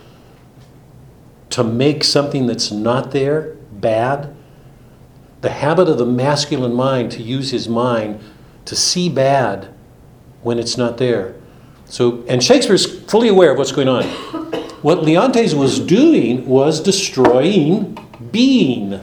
to 1.51 1.63
make 1.63 2.03
something 2.03 2.47
that's 2.47 2.71
not 2.71 3.11
there 3.11 3.55
bad. 3.73 4.33
The 5.41 5.49
habit 5.49 5.89
of 5.89 5.97
the 5.97 6.05
masculine 6.05 6.73
mind 6.73 7.11
to 7.13 7.23
use 7.23 7.51
his 7.51 7.67
mind 7.67 8.19
to 8.65 8.75
see 8.75 9.09
bad 9.09 9.73
when 10.41 10.59
it's 10.59 10.77
not 10.77 10.97
there. 10.97 11.35
So, 11.85 12.23
and 12.27 12.43
Shakespeare's 12.43 13.01
fully 13.05 13.27
aware 13.27 13.51
of 13.51 13.57
what's 13.57 13.71
going 13.71 13.89
on. 13.89 14.05
What 14.81 15.03
Leontes 15.03 15.53
was 15.53 15.79
doing 15.79 16.47
was 16.47 16.79
destroying 16.79 17.97
being. 18.31 19.01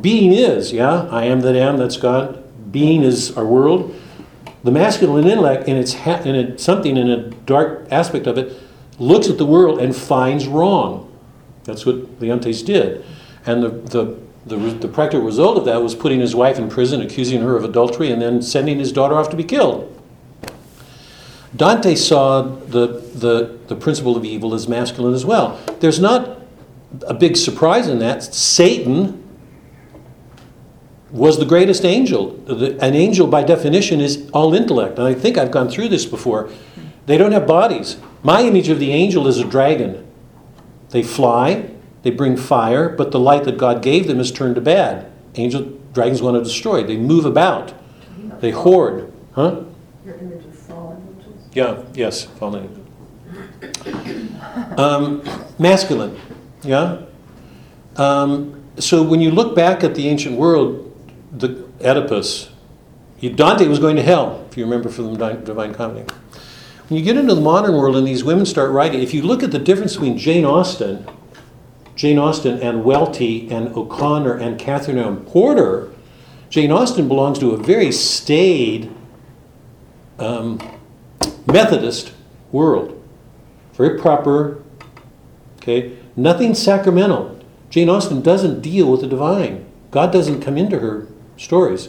Being 0.00 0.32
is, 0.32 0.72
yeah, 0.72 1.08
I 1.10 1.24
am 1.24 1.40
that 1.42 1.56
am, 1.56 1.76
that's 1.76 1.96
God. 1.96 2.42
Being 2.72 3.02
is 3.02 3.36
our 3.36 3.46
world. 3.46 3.94
The 4.64 4.70
masculine 4.70 5.26
intellect, 5.26 5.68
in 5.68 5.76
its 5.76 5.94
ha- 5.94 6.22
in 6.24 6.34
a, 6.34 6.58
something 6.58 6.96
in 6.96 7.08
a 7.08 7.30
dark 7.30 7.86
aspect 7.90 8.26
of 8.26 8.36
it, 8.36 8.60
looks 8.98 9.28
at 9.28 9.38
the 9.38 9.46
world 9.46 9.78
and 9.78 9.94
finds 9.94 10.46
wrong. 10.46 11.10
That's 11.64 11.86
what 11.86 12.20
Leontes 12.20 12.62
did. 12.62 13.04
And 13.46 13.62
the, 13.62 13.68
the, 13.68 14.23
the, 14.46 14.56
the, 14.56 14.88
practical 14.88 15.24
result 15.24 15.56
of 15.56 15.64
that 15.64 15.82
was 15.82 15.94
putting 15.94 16.20
his 16.20 16.34
wife 16.34 16.58
in 16.58 16.68
prison, 16.68 17.00
accusing 17.00 17.40
her 17.40 17.56
of 17.56 17.64
adultery, 17.64 18.10
and 18.10 18.20
then 18.20 18.42
sending 18.42 18.78
his 18.78 18.92
daughter 18.92 19.14
off 19.14 19.30
to 19.30 19.36
be 19.36 19.44
killed. 19.44 19.90
Dante 21.56 21.94
saw 21.94 22.42
the, 22.42 22.86
the, 23.14 23.58
the 23.68 23.76
principle 23.76 24.16
of 24.16 24.24
evil 24.24 24.54
as 24.54 24.68
masculine 24.68 25.14
as 25.14 25.24
well. 25.24 25.60
There's 25.80 26.00
not 26.00 26.42
a 27.06 27.14
big 27.14 27.36
surprise 27.36 27.88
in 27.88 28.00
that. 28.00 28.22
Satan 28.22 29.22
was 31.10 31.38
the 31.38 31.46
greatest 31.46 31.84
angel. 31.84 32.38
An 32.48 32.94
angel, 32.94 33.28
by 33.28 33.44
definition, 33.44 34.00
is 34.00 34.28
all 34.32 34.52
intellect. 34.52 34.98
And 34.98 35.06
I 35.06 35.14
think 35.14 35.38
I've 35.38 35.52
gone 35.52 35.68
through 35.68 35.88
this 35.88 36.04
before. 36.04 36.50
They 37.06 37.16
don't 37.16 37.32
have 37.32 37.46
bodies. 37.46 37.98
My 38.22 38.42
image 38.42 38.68
of 38.68 38.80
the 38.80 38.90
angel 38.90 39.28
is 39.28 39.38
a 39.38 39.44
dragon. 39.44 40.10
They 40.90 41.02
fly, 41.02 41.70
they 42.04 42.10
bring 42.10 42.36
fire, 42.36 42.88
but 42.88 43.10
the 43.10 43.18
light 43.18 43.42
that 43.44 43.58
God 43.58 43.82
gave 43.82 44.06
them 44.06 44.20
is 44.20 44.30
turned 44.30 44.54
to 44.54 44.60
bad. 44.60 45.10
Angel 45.34 45.62
dragons 45.92 46.22
want 46.22 46.36
to 46.36 46.44
destroy. 46.44 46.84
They 46.84 46.96
move 46.96 47.24
about. 47.24 47.72
They 48.40 48.52
hoard. 48.52 49.12
Huh? 49.32 49.64
Your 50.04 50.14
image 50.14 50.44
of 50.44 50.54
fallen 50.54 51.16
angels? 51.18 51.48
Yeah, 51.52 51.82
yes, 51.94 52.24
fallen 52.24 52.84
um, 54.76 55.22
masculine. 55.58 56.18
Yeah? 56.62 57.02
Um, 57.96 58.62
so 58.78 59.02
when 59.02 59.20
you 59.20 59.30
look 59.30 59.54
back 59.54 59.84
at 59.84 59.94
the 59.94 60.08
ancient 60.08 60.36
world, 60.36 60.92
the 61.32 61.66
Oedipus, 61.80 62.50
Dante 63.20 63.66
was 63.66 63.78
going 63.78 63.96
to 63.96 64.02
hell, 64.02 64.46
if 64.50 64.56
you 64.56 64.64
remember 64.64 64.88
from 64.88 65.14
the 65.14 65.32
Divine 65.32 65.74
Comedy. 65.74 66.04
When 66.88 66.98
you 66.98 67.04
get 67.04 67.16
into 67.16 67.34
the 67.34 67.40
modern 67.40 67.74
world 67.74 67.96
and 67.96 68.06
these 68.06 68.22
women 68.22 68.44
start 68.44 68.70
writing, 68.70 69.00
if 69.00 69.14
you 69.14 69.22
look 69.22 69.42
at 69.42 69.50
the 69.50 69.58
difference 69.58 69.94
between 69.94 70.18
Jane 70.18 70.44
Austen, 70.44 71.06
Jane 71.96 72.18
Austen 72.18 72.60
and 72.60 72.84
Welty 72.84 73.48
and 73.50 73.68
O'Connor 73.76 74.34
and 74.34 74.58
Katherine 74.58 74.98
Anne 74.98 75.24
Porter, 75.24 75.92
Jane 76.50 76.70
Austen 76.70 77.08
belongs 77.08 77.38
to 77.38 77.50
a 77.50 77.56
very 77.56 77.92
staid 77.92 78.92
um, 80.18 80.60
Methodist 81.46 82.12
world. 82.52 83.00
Very 83.74 83.98
proper, 83.98 84.62
okay? 85.58 85.96
Nothing 86.16 86.54
sacramental. 86.54 87.40
Jane 87.70 87.88
Austen 87.88 88.22
doesn't 88.22 88.60
deal 88.60 88.90
with 88.90 89.00
the 89.00 89.06
divine. 89.08 89.66
God 89.90 90.12
doesn't 90.12 90.40
come 90.40 90.56
into 90.56 90.78
her 90.78 91.08
stories. 91.36 91.88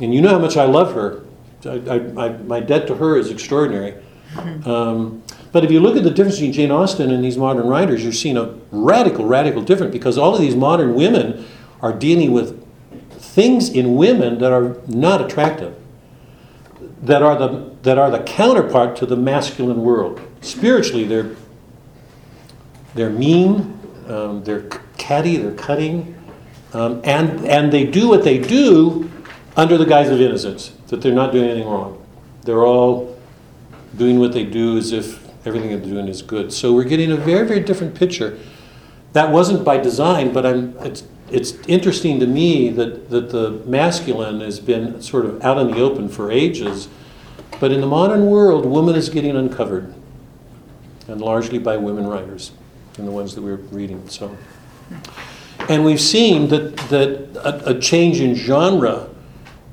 And 0.00 0.14
you 0.14 0.20
know 0.20 0.30
how 0.30 0.38
much 0.38 0.56
I 0.56 0.64
love 0.64 0.94
her. 0.94 1.22
I, 1.64 2.24
I, 2.24 2.28
my 2.42 2.60
debt 2.60 2.86
to 2.88 2.96
her 2.96 3.16
is 3.16 3.30
extraordinary. 3.30 3.94
Um, 4.66 5.22
but 5.52 5.64
if 5.64 5.70
you 5.70 5.80
look 5.80 5.96
at 5.96 6.04
the 6.04 6.10
difference 6.10 6.36
between 6.36 6.52
Jane 6.52 6.70
Austen 6.70 7.10
and 7.10 7.24
these 7.24 7.36
modern 7.36 7.66
writers, 7.66 8.02
you're 8.02 8.12
seeing 8.12 8.36
a 8.36 8.54
radical, 8.70 9.24
radical 9.24 9.62
difference 9.62 9.92
because 9.92 10.18
all 10.18 10.34
of 10.34 10.40
these 10.40 10.56
modern 10.56 10.94
women 10.94 11.46
are 11.80 11.92
dealing 11.92 12.32
with 12.32 12.62
things 13.10 13.68
in 13.68 13.96
women 13.96 14.38
that 14.38 14.52
are 14.52 14.76
not 14.86 15.20
attractive, 15.20 15.74
that 17.02 17.22
are 17.22 17.36
the, 17.36 17.74
that 17.82 17.98
are 17.98 18.10
the 18.10 18.22
counterpart 18.24 18.96
to 18.96 19.06
the 19.06 19.16
masculine 19.16 19.82
world. 19.82 20.20
Spiritually, 20.40 21.04
they're, 21.04 21.34
they're 22.94 23.10
mean, 23.10 23.78
um, 24.08 24.44
they're 24.44 24.68
catty, 24.98 25.36
they're 25.36 25.52
cutting, 25.52 26.14
Um, 26.72 27.00
and, 27.04 27.46
and 27.46 27.72
they 27.72 27.84
do 27.84 28.08
what 28.08 28.22
they 28.22 28.38
do 28.38 29.08
under 29.56 29.78
the 29.78 29.86
guise 29.86 30.10
of 30.10 30.20
innocence, 30.20 30.72
that 30.88 31.00
they're 31.00 31.14
not 31.14 31.32
doing 31.32 31.48
anything 31.48 31.68
wrong. 31.68 32.04
They're 32.42 32.66
all 32.66 33.16
doing 33.96 34.18
what 34.18 34.32
they 34.32 34.44
do 34.44 34.76
as 34.76 34.92
if 34.92 35.25
everything 35.46 35.70
they're 35.70 35.78
doing 35.78 36.08
is 36.08 36.22
good. 36.22 36.52
So 36.52 36.74
we're 36.74 36.84
getting 36.84 37.12
a 37.12 37.16
very, 37.16 37.46
very 37.46 37.60
different 37.60 37.94
picture. 37.94 38.38
That 39.12 39.30
wasn't 39.30 39.64
by 39.64 39.78
design, 39.78 40.32
but 40.32 40.44
I'm, 40.44 40.76
it's, 40.78 41.04
it's 41.30 41.52
interesting 41.66 42.20
to 42.20 42.26
me 42.26 42.70
that, 42.70 43.08
that 43.10 43.30
the 43.30 43.62
masculine 43.64 44.40
has 44.40 44.60
been 44.60 45.00
sort 45.00 45.24
of 45.24 45.42
out 45.42 45.58
in 45.58 45.70
the 45.70 45.80
open 45.80 46.08
for 46.08 46.30
ages. 46.30 46.88
But 47.58 47.72
in 47.72 47.80
the 47.80 47.86
modern 47.86 48.26
world, 48.26 48.66
woman 48.66 48.96
is 48.96 49.08
getting 49.08 49.34
uncovered, 49.34 49.94
and 51.08 51.20
largely 51.20 51.58
by 51.58 51.78
women 51.78 52.06
writers, 52.06 52.52
and 52.98 53.06
the 53.06 53.12
ones 53.12 53.34
that 53.34 53.40
we're 53.40 53.56
reading. 53.56 54.06
So, 54.10 54.36
and 55.68 55.82
we've 55.82 56.00
seen 56.00 56.48
that 56.48 56.76
that 56.90 57.30
a, 57.42 57.70
a 57.70 57.80
change 57.80 58.20
in 58.20 58.34
genre, 58.34 59.08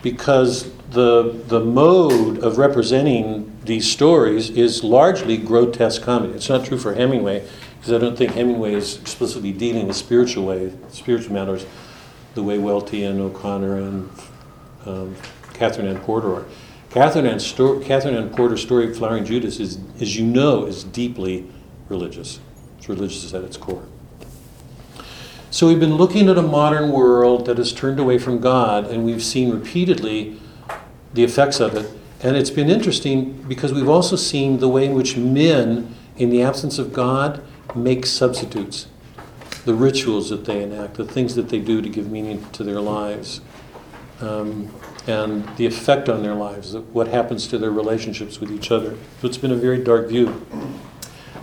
because 0.02 0.72
the 0.92 1.44
the 1.48 1.60
mode 1.60 2.40
of 2.40 2.58
representing 2.58 3.53
these 3.64 3.90
stories 3.90 4.50
is 4.50 4.84
largely 4.84 5.38
grotesque 5.38 6.02
comedy. 6.02 6.34
It's 6.34 6.50
not 6.50 6.66
true 6.66 6.78
for 6.78 6.94
Hemingway, 6.94 7.48
because 7.80 7.94
I 7.94 7.98
don't 7.98 8.18
think 8.18 8.32
Hemingway 8.32 8.74
is 8.74 9.00
explicitly 9.00 9.52
dealing 9.52 9.88
with 9.88 9.96
spiritual 9.96 10.46
way, 10.46 10.74
spiritual 10.90 11.34
matters, 11.34 11.66
the 12.36 12.44
way 12.44 12.58
Welty 12.58 13.04
and 13.04 13.20
O'Connor 13.22 13.78
and 13.78 14.10
um, 14.86 15.16
Katherine 15.54 15.88
Anne 15.88 16.00
Porter 16.02 16.34
are. 16.34 16.46
Katherine 16.90 17.26
Anne, 17.26 17.40
Sto- 17.40 17.80
Katherine 17.80 18.16
Anne 18.16 18.30
Porter's 18.30 18.62
story 18.62 18.90
of 18.90 18.98
Flowering 18.98 19.26
Judas 19.26 19.60
is, 19.60 19.80
as 20.00 20.16
you 20.18 20.26
know, 20.26 20.66
is 20.66 20.84
deeply 20.84 21.48
religious. 21.90 22.40
It's 22.78 22.90
religious 22.90 23.34
at 23.34 23.44
its 23.44 23.58
core. 23.58 23.86
So 25.50 25.68
we've 25.68 25.80
been 25.80 25.96
looking 25.96 26.30
at 26.30 26.38
a 26.38 26.42
modern 26.42 26.92
world 26.92 27.46
that 27.46 27.58
has 27.58 27.72
turned 27.72 28.00
away 28.00 28.18
from 28.18 28.40
God, 28.40 28.88
and 28.88 29.06
we've 29.06 29.24
seen 29.24 29.52
repeatedly 29.52 30.40
the 31.14 31.24
effects 31.24 31.60
of 31.60 31.76
it. 31.76 31.92
And 32.24 32.38
it's 32.38 32.50
been 32.50 32.70
interesting 32.70 33.34
because 33.50 33.74
we've 33.74 33.90
also 33.90 34.16
seen 34.16 34.60
the 34.60 34.70
way 34.70 34.86
in 34.86 34.94
which 34.94 35.18
men, 35.18 35.94
in 36.16 36.30
the 36.30 36.42
absence 36.42 36.80
of 36.80 36.94
God, 36.94 37.44
make 37.76 38.06
substitutes. 38.06 38.88
The 39.66 39.74
rituals 39.74 40.30
that 40.30 40.46
they 40.46 40.64
enact, 40.64 40.96
the 40.96 41.06
things 41.06 41.36
that 41.36 41.50
they 41.50 41.60
do 41.60 41.82
to 41.82 41.90
give 41.90 42.10
meaning 42.10 42.50
to 42.52 42.64
their 42.64 42.80
lives, 42.80 43.42
um, 44.22 44.74
and 45.06 45.44
the 45.58 45.66
effect 45.66 46.08
on 46.08 46.24
their 46.24 46.34
lives, 46.34 46.76
what 46.78 47.10
happens 47.10 47.46
to 47.48 47.58
their 47.58 47.72
relationships 47.72 48.40
with 48.40 48.52
each 48.52 48.72
other. 48.72 48.96
So 49.22 49.28
it's 49.28 49.38
been 49.38 49.52
a 49.52 49.58
very 49.58 49.84
dark 49.84 50.08
view. 50.08 50.46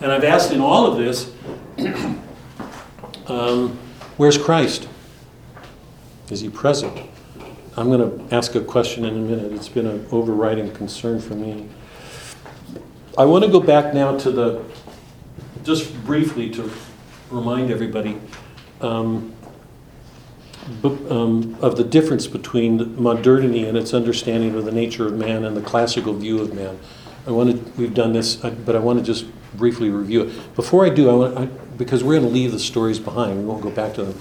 And 0.00 0.10
I've 0.10 0.24
asked 0.24 0.50
in 0.50 0.62
all 0.62 0.86
of 0.86 0.96
this, 0.96 1.30
um, 3.26 3.78
where's 4.16 4.38
Christ? 4.38 4.88
Is 6.30 6.40
he 6.40 6.48
present? 6.48 7.09
I'm 7.80 7.88
going 7.88 8.28
to 8.28 8.34
ask 8.34 8.54
a 8.56 8.60
question 8.60 9.06
in 9.06 9.14
a 9.14 9.18
minute. 9.18 9.52
It's 9.52 9.70
been 9.70 9.86
an 9.86 10.06
overriding 10.12 10.70
concern 10.72 11.18
for 11.18 11.34
me. 11.34 11.66
I 13.16 13.24
want 13.24 13.42
to 13.42 13.50
go 13.50 13.58
back 13.58 13.94
now 13.94 14.18
to 14.18 14.30
the, 14.30 14.62
just 15.64 15.94
briefly 16.04 16.50
to 16.50 16.70
remind 17.30 17.70
everybody 17.70 18.20
um, 18.82 19.34
bu- 20.82 21.10
um, 21.10 21.56
of 21.62 21.78
the 21.78 21.84
difference 21.84 22.26
between 22.26 23.02
modernity 23.02 23.64
and 23.64 23.78
its 23.78 23.94
understanding 23.94 24.54
of 24.56 24.66
the 24.66 24.72
nature 24.72 25.06
of 25.06 25.14
man 25.14 25.46
and 25.46 25.56
the 25.56 25.62
classical 25.62 26.12
view 26.12 26.38
of 26.38 26.52
man. 26.52 26.78
I 27.26 27.30
want 27.30 27.50
to, 27.50 27.72
we've 27.80 27.94
done 27.94 28.12
this, 28.12 28.36
but 28.36 28.76
I 28.76 28.78
want 28.78 28.98
to 28.98 29.04
just 29.06 29.24
briefly 29.54 29.88
review 29.88 30.24
it. 30.24 30.54
Before 30.54 30.84
I 30.84 30.90
do, 30.90 31.08
I 31.08 31.14
want, 31.14 31.38
I, 31.38 31.46
because 31.78 32.04
we're 32.04 32.18
going 32.18 32.28
to 32.28 32.34
leave 32.34 32.52
the 32.52 32.58
stories 32.58 32.98
behind, 32.98 33.38
we 33.38 33.44
won't 33.46 33.62
go 33.62 33.70
back 33.70 33.94
to 33.94 34.04
them. 34.04 34.20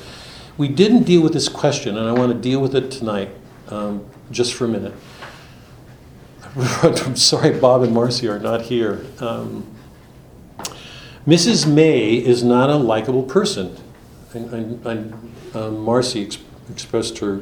We 0.58 0.70
didn't 0.70 1.04
deal 1.04 1.22
with 1.22 1.34
this 1.34 1.50
question, 1.50 1.98
and 1.98 2.08
I 2.08 2.14
want 2.14 2.32
to 2.32 2.38
deal 2.38 2.62
with 2.62 2.74
it 2.74 2.90
tonight, 2.90 3.32
um, 3.70 4.06
just 4.32 4.54
for 4.54 4.66
a 4.66 4.68
minute. 4.68 4.94
I'm 6.56 7.16
sorry 7.16 7.58
Bob 7.60 7.84
and 7.84 7.94
Marcy 7.94 8.28
are 8.28 8.40
not 8.40 8.64
here. 8.64 9.06
Um, 9.20 9.66
Mrs. 11.28 11.72
May 11.72 12.14
is 12.14 12.44
not 12.44 12.70
a 12.70 12.76
likable 12.76 13.24
person. 13.24 13.78
And, 14.34 14.86
and, 14.86 15.34
um, 15.54 15.80
Marcy 15.80 16.26
ex- 16.26 16.38
expressed 16.72 17.18
her 17.20 17.42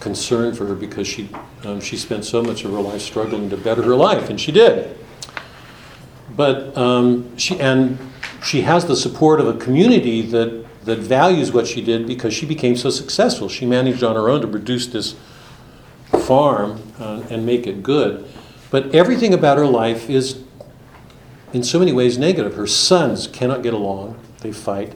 concern 0.00 0.54
for 0.54 0.66
her 0.66 0.74
because 0.74 1.06
she, 1.06 1.28
um, 1.64 1.80
she 1.80 1.96
spent 1.96 2.24
so 2.24 2.42
much 2.42 2.64
of 2.64 2.72
her 2.72 2.80
life 2.80 3.00
struggling 3.00 3.48
to 3.50 3.56
better 3.56 3.82
her 3.82 3.94
life, 3.94 4.28
and 4.28 4.40
she 4.40 4.52
did. 4.52 4.96
But 6.36 6.76
um, 6.76 7.36
she, 7.38 7.58
and 7.60 7.98
she 8.42 8.62
has 8.62 8.84
the 8.84 8.96
support 8.96 9.40
of 9.40 9.48
a 9.48 9.54
community 9.54 10.22
that, 10.22 10.64
that 10.84 10.98
values 10.98 11.52
what 11.52 11.66
she 11.66 11.82
did 11.82 12.06
because 12.06 12.34
she 12.34 12.46
became 12.46 12.76
so 12.76 12.90
successful. 12.90 13.48
She 13.48 13.66
managed 13.66 14.02
on 14.02 14.16
her 14.16 14.28
own 14.28 14.40
to 14.42 14.48
produce 14.48 14.86
this 14.86 15.14
farm 16.26 16.82
uh, 16.98 17.22
and 17.30 17.44
make 17.46 17.66
it 17.66 17.82
good. 17.82 18.28
But 18.70 18.94
everything 18.94 19.32
about 19.32 19.56
her 19.56 19.66
life 19.66 20.10
is, 20.10 20.42
in 21.52 21.62
so 21.62 21.78
many 21.78 21.92
ways, 21.92 22.18
negative. 22.18 22.54
Her 22.54 22.66
sons 22.66 23.26
cannot 23.26 23.62
get 23.62 23.74
along, 23.74 24.18
they 24.40 24.52
fight. 24.52 24.94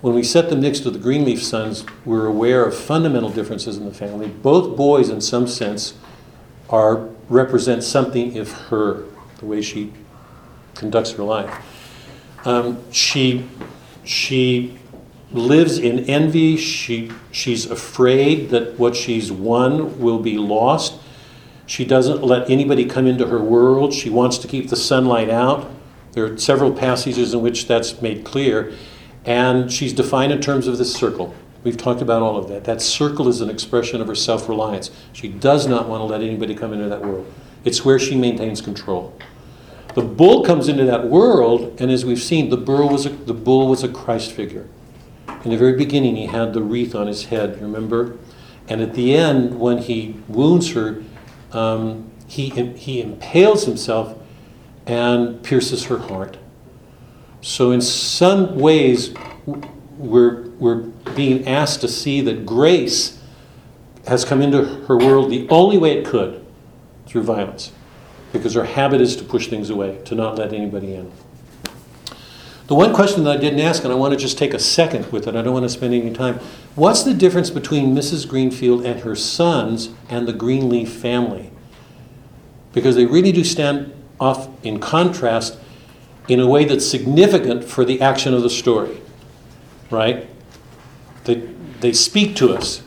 When 0.00 0.14
we 0.14 0.24
set 0.24 0.50
them 0.50 0.60
next 0.60 0.80
to 0.80 0.90
the 0.90 0.98
Greenleaf 0.98 1.42
sons, 1.42 1.84
we're 2.04 2.26
aware 2.26 2.64
of 2.64 2.76
fundamental 2.76 3.30
differences 3.30 3.76
in 3.76 3.84
the 3.84 3.94
family. 3.94 4.28
Both 4.28 4.76
boys, 4.76 5.08
in 5.08 5.20
some 5.20 5.46
sense, 5.46 5.94
are 6.68 7.08
represent 7.28 7.84
something 7.84 8.36
of 8.38 8.50
her, 8.68 9.04
the 9.38 9.46
way 9.46 9.62
she 9.62 9.92
conducts 10.74 11.12
her 11.12 11.22
life. 11.22 11.54
Um, 12.44 12.82
she 12.92 13.48
she 14.04 14.76
lives 15.34 15.78
in 15.78 16.00
envy. 16.00 16.56
She 16.56 17.10
she's 17.30 17.70
afraid 17.70 18.50
that 18.50 18.78
what 18.78 18.96
she's 18.96 19.32
won 19.32 19.98
will 20.00 20.18
be 20.18 20.38
lost. 20.38 20.98
She 21.66 21.84
doesn't 21.84 22.22
let 22.22 22.50
anybody 22.50 22.84
come 22.84 23.06
into 23.06 23.26
her 23.28 23.40
world. 23.40 23.94
She 23.94 24.10
wants 24.10 24.38
to 24.38 24.48
keep 24.48 24.68
the 24.68 24.76
sunlight 24.76 25.30
out. 25.30 25.70
There 26.12 26.24
are 26.24 26.36
several 26.36 26.72
passages 26.72 27.32
in 27.32 27.40
which 27.40 27.66
that's 27.66 28.02
made 28.02 28.24
clear. 28.24 28.72
And 29.24 29.72
she's 29.72 29.92
defined 29.92 30.32
in 30.32 30.40
terms 30.40 30.66
of 30.66 30.78
this 30.78 30.94
circle. 30.94 31.34
We've 31.64 31.76
talked 31.76 32.02
about 32.02 32.22
all 32.22 32.36
of 32.36 32.48
that. 32.48 32.64
That 32.64 32.82
circle 32.82 33.28
is 33.28 33.40
an 33.40 33.48
expression 33.48 34.00
of 34.00 34.08
her 34.08 34.14
self 34.14 34.48
reliance. 34.48 34.90
She 35.12 35.28
does 35.28 35.66
not 35.66 35.88
want 35.88 36.00
to 36.00 36.04
let 36.04 36.20
anybody 36.20 36.54
come 36.54 36.72
into 36.72 36.88
that 36.88 37.02
world, 37.02 37.32
it's 37.64 37.84
where 37.84 37.98
she 37.98 38.16
maintains 38.16 38.60
control. 38.60 39.16
The 39.94 40.02
bull 40.02 40.42
comes 40.42 40.68
into 40.68 40.84
that 40.86 41.06
world, 41.06 41.78
and 41.78 41.90
as 41.90 42.04
we've 42.04 42.22
seen, 42.22 42.48
the 42.48 42.56
bull 42.56 42.88
was 42.88 43.04
a, 43.04 43.10
the 43.10 43.34
bull 43.34 43.68
was 43.68 43.84
a 43.84 43.88
Christ 43.88 44.32
figure. 44.32 44.66
In 45.44 45.50
the 45.50 45.56
very 45.56 45.76
beginning, 45.76 46.16
he 46.16 46.26
had 46.26 46.52
the 46.52 46.62
wreath 46.62 46.94
on 46.94 47.08
his 47.08 47.24
head, 47.26 47.60
remember? 47.60 48.16
And 48.68 48.80
at 48.80 48.94
the 48.94 49.14
end, 49.14 49.58
when 49.58 49.78
he 49.78 50.16
wounds 50.28 50.72
her, 50.72 51.02
um, 51.50 52.10
he, 52.28 52.48
he 52.48 53.02
impales 53.02 53.64
himself 53.64 54.16
and 54.86 55.42
pierces 55.42 55.84
her 55.84 55.98
heart. 55.98 56.38
So, 57.40 57.72
in 57.72 57.80
some 57.80 58.56
ways, 58.56 59.14
we're, 59.98 60.48
we're 60.50 60.82
being 61.16 61.48
asked 61.48 61.80
to 61.80 61.88
see 61.88 62.20
that 62.20 62.46
grace 62.46 63.20
has 64.06 64.24
come 64.24 64.42
into 64.42 64.64
her 64.86 64.96
world 64.96 65.30
the 65.30 65.48
only 65.48 65.76
way 65.76 65.98
it 65.98 66.06
could 66.06 66.44
through 67.06 67.22
violence, 67.22 67.72
because 68.32 68.54
her 68.54 68.64
habit 68.64 69.00
is 69.00 69.16
to 69.16 69.24
push 69.24 69.48
things 69.48 69.70
away, 69.70 70.00
to 70.04 70.14
not 70.14 70.38
let 70.38 70.52
anybody 70.52 70.94
in. 70.94 71.10
The 72.72 72.76
one 72.76 72.94
question 72.94 73.24
that 73.24 73.36
I 73.36 73.38
didn't 73.38 73.60
ask, 73.60 73.84
and 73.84 73.92
I 73.92 73.96
want 73.96 74.14
to 74.14 74.18
just 74.18 74.38
take 74.38 74.54
a 74.54 74.58
second 74.58 75.12
with 75.12 75.28
it, 75.28 75.36
I 75.36 75.42
don't 75.42 75.52
want 75.52 75.66
to 75.66 75.68
spend 75.68 75.92
any 75.92 76.10
time. 76.10 76.36
What's 76.74 77.02
the 77.02 77.12
difference 77.12 77.50
between 77.50 77.94
Mrs. 77.94 78.26
Greenfield 78.26 78.86
and 78.86 79.00
her 79.00 79.14
sons 79.14 79.90
and 80.08 80.26
the 80.26 80.32
Greenleaf 80.32 80.90
family? 80.90 81.50
Because 82.72 82.96
they 82.96 83.04
really 83.04 83.30
do 83.30 83.44
stand 83.44 83.92
off 84.18 84.48
in 84.64 84.80
contrast 84.80 85.58
in 86.28 86.40
a 86.40 86.48
way 86.48 86.64
that's 86.64 86.86
significant 86.86 87.62
for 87.62 87.84
the 87.84 88.00
action 88.00 88.32
of 88.32 88.40
the 88.40 88.48
story, 88.48 89.02
right? 89.90 90.26
They, 91.24 91.46
they 91.80 91.92
speak 91.92 92.36
to 92.36 92.54
us. 92.54 92.78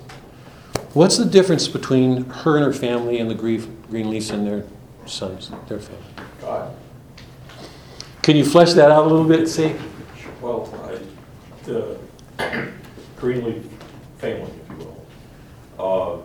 What's 0.93 1.17
the 1.17 1.25
difference 1.25 1.67
between 1.67 2.25
her 2.25 2.57
and 2.57 2.65
her 2.65 2.73
family 2.73 3.19
and 3.19 3.29
the 3.29 3.35
Greenleafs 3.35 4.31
and 4.31 4.47
their 4.47 4.65
sons, 5.05 5.51
their 5.67 5.77
family? 5.77 6.01
God. 6.41 6.75
Can 8.25 8.35
you 8.35 8.43
flesh 8.43 8.73
that 8.73 8.89
out 8.89 9.05
a 9.05 9.07
little 9.07 9.23
bit, 9.23 9.47
see? 9.47 9.75
Well, 10.41 10.67
I, 10.83 10.97
the 11.63 11.99
Greenleaf 13.17 13.63
family, 14.17 14.51
if 14.63 14.69
you 14.71 14.77
will, 14.83 15.05
uh, 15.77 16.17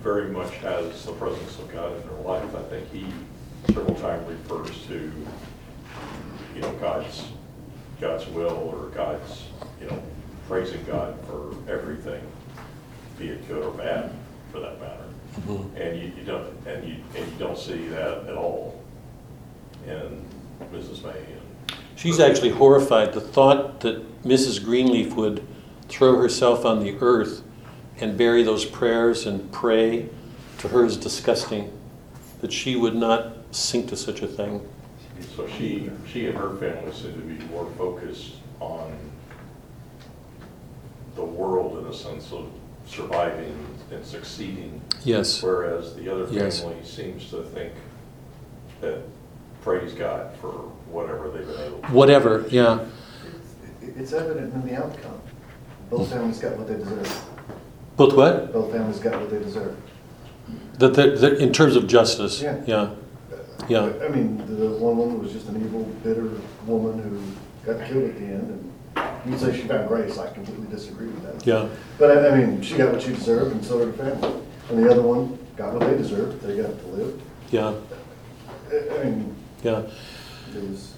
very 0.00 0.30
much 0.30 0.54
has 0.58 1.04
the 1.04 1.10
presence 1.14 1.58
of 1.58 1.72
God 1.72 1.90
in 1.96 2.02
their 2.02 2.20
life. 2.20 2.54
I 2.54 2.62
think 2.62 2.88
he 2.92 3.06
several 3.66 3.96
times 3.96 4.28
refers 4.28 4.86
to, 4.86 5.12
you 6.54 6.60
know, 6.60 6.72
God's, 6.74 7.24
God's 8.00 8.28
will 8.28 8.72
or 8.72 8.90
God's, 8.90 9.48
you 9.80 9.88
know, 9.88 10.00
praising 10.46 10.84
God 10.84 11.18
for 11.26 11.52
everything, 11.68 12.22
be 13.18 13.30
it 13.30 13.48
good 13.48 13.64
or 13.64 13.72
bad, 13.72 14.12
for 14.52 14.60
that 14.60 14.80
matter. 14.80 15.08
And 15.74 16.00
you, 16.00 16.12
you 16.16 16.22
don't, 16.24 16.46
and 16.64 16.88
you, 16.88 16.98
and 17.16 17.26
you 17.26 17.38
don't 17.40 17.58
see 17.58 17.88
that 17.88 18.28
at 18.28 18.36
all 18.36 18.80
in 19.84 20.24
Mrs. 20.72 21.02
May 21.04 21.10
and 21.10 21.78
She's 21.96 22.20
actually 22.20 22.50
horrified. 22.50 23.12
The 23.12 23.20
thought 23.20 23.80
that 23.80 24.22
Mrs. 24.24 24.62
Greenleaf 24.62 25.14
would 25.14 25.46
throw 25.88 26.16
herself 26.16 26.64
on 26.64 26.80
the 26.82 26.96
earth 27.00 27.42
and 28.00 28.18
bury 28.18 28.42
those 28.42 28.64
prayers 28.64 29.26
and 29.26 29.50
pray 29.52 30.08
to 30.58 30.68
her 30.68 30.84
is 30.84 30.96
disgusting. 30.96 31.72
That 32.40 32.52
she 32.52 32.76
would 32.76 32.94
not 32.94 33.36
sink 33.52 33.88
to 33.88 33.96
such 33.96 34.20
a 34.22 34.26
thing. 34.26 34.66
So 35.36 35.46
she, 35.46 35.90
she 36.12 36.26
and 36.26 36.36
her 36.36 36.56
family 36.56 36.92
seem 36.92 37.14
to 37.14 37.20
be 37.20 37.44
more 37.46 37.66
focused 37.78 38.34
on 38.60 38.92
the 41.14 41.24
world 41.24 41.78
in 41.78 41.86
a 41.90 41.94
sense 41.94 42.32
of 42.32 42.48
surviving 42.86 43.56
and 43.90 44.04
succeeding, 44.04 44.80
Yes. 45.04 45.42
whereas 45.42 45.94
the 45.94 46.12
other 46.12 46.26
Yes. 46.30 46.60
family 46.60 46.76
seems 46.84 47.30
to 47.30 47.42
think 47.44 47.72
that 48.80 49.00
praise 49.64 49.94
God 49.94 50.36
for 50.42 50.52
whatever 50.92 51.30
they've 51.30 51.46
been 51.46 51.58
able 51.66 51.80
to. 51.80 51.86
Whatever, 51.88 52.44
yeah. 52.50 52.80
It's- 53.82 53.96
It's 53.96 54.12
evident 54.12 54.52
in 54.54 54.66
the 54.68 54.76
outcome. 54.76 55.18
Both 55.90 56.10
families 56.10 56.38
got 56.38 56.56
what 56.58 56.68
they 56.68 56.74
deserve. 56.74 57.24
Both 57.96 58.14
what? 58.14 58.52
Both 58.52 58.72
families 58.72 58.98
got 58.98 59.18
what 59.20 59.30
they 59.30 59.38
deserve. 59.38 59.74
That, 60.78 60.94
that, 60.94 61.20
that 61.20 61.32
in 61.38 61.52
terms 61.52 61.76
of 61.76 61.86
justice. 61.86 62.42
Yeah. 62.42 62.60
Yeah. 62.66 62.90
Yeah. 63.68 63.92
I 64.04 64.08
mean, 64.08 64.38
the 64.46 64.68
one 64.76 64.96
woman 64.98 65.22
was 65.22 65.32
just 65.32 65.48
an 65.48 65.56
evil, 65.64 65.84
bitter 66.02 66.30
woman 66.66 66.98
who 67.02 67.72
got 67.72 67.86
killed 67.88 68.04
at 68.10 68.18
the 68.18 68.24
end, 68.26 68.70
and 68.96 69.32
you 69.32 69.38
say 69.38 69.56
she 69.56 69.66
found 69.66 69.88
grace, 69.88 70.18
I 70.18 70.30
completely 70.32 70.66
disagree 70.66 71.06
with 71.06 71.22
that. 71.22 71.46
Yeah. 71.46 71.68
But 71.98 72.18
I, 72.18 72.28
I 72.30 72.38
mean, 72.38 72.60
she 72.60 72.76
got 72.76 72.92
what 72.92 73.00
she 73.00 73.12
deserved, 73.14 73.52
and 73.52 73.64
so 73.64 73.78
did 73.78 73.94
her 73.96 74.10
family. 74.12 74.42
And 74.68 74.84
the 74.84 74.90
other 74.90 75.02
one 75.02 75.38
got 75.56 75.72
what 75.72 75.88
they 75.88 75.96
deserved, 75.96 76.42
they 76.42 76.56
got 76.60 76.78
to 76.78 76.86
live. 76.88 77.22
Yeah. 77.50 77.72
I- 78.70 79.00
I 79.00 79.04
mean, 79.04 79.34
Yeah. 79.64 79.82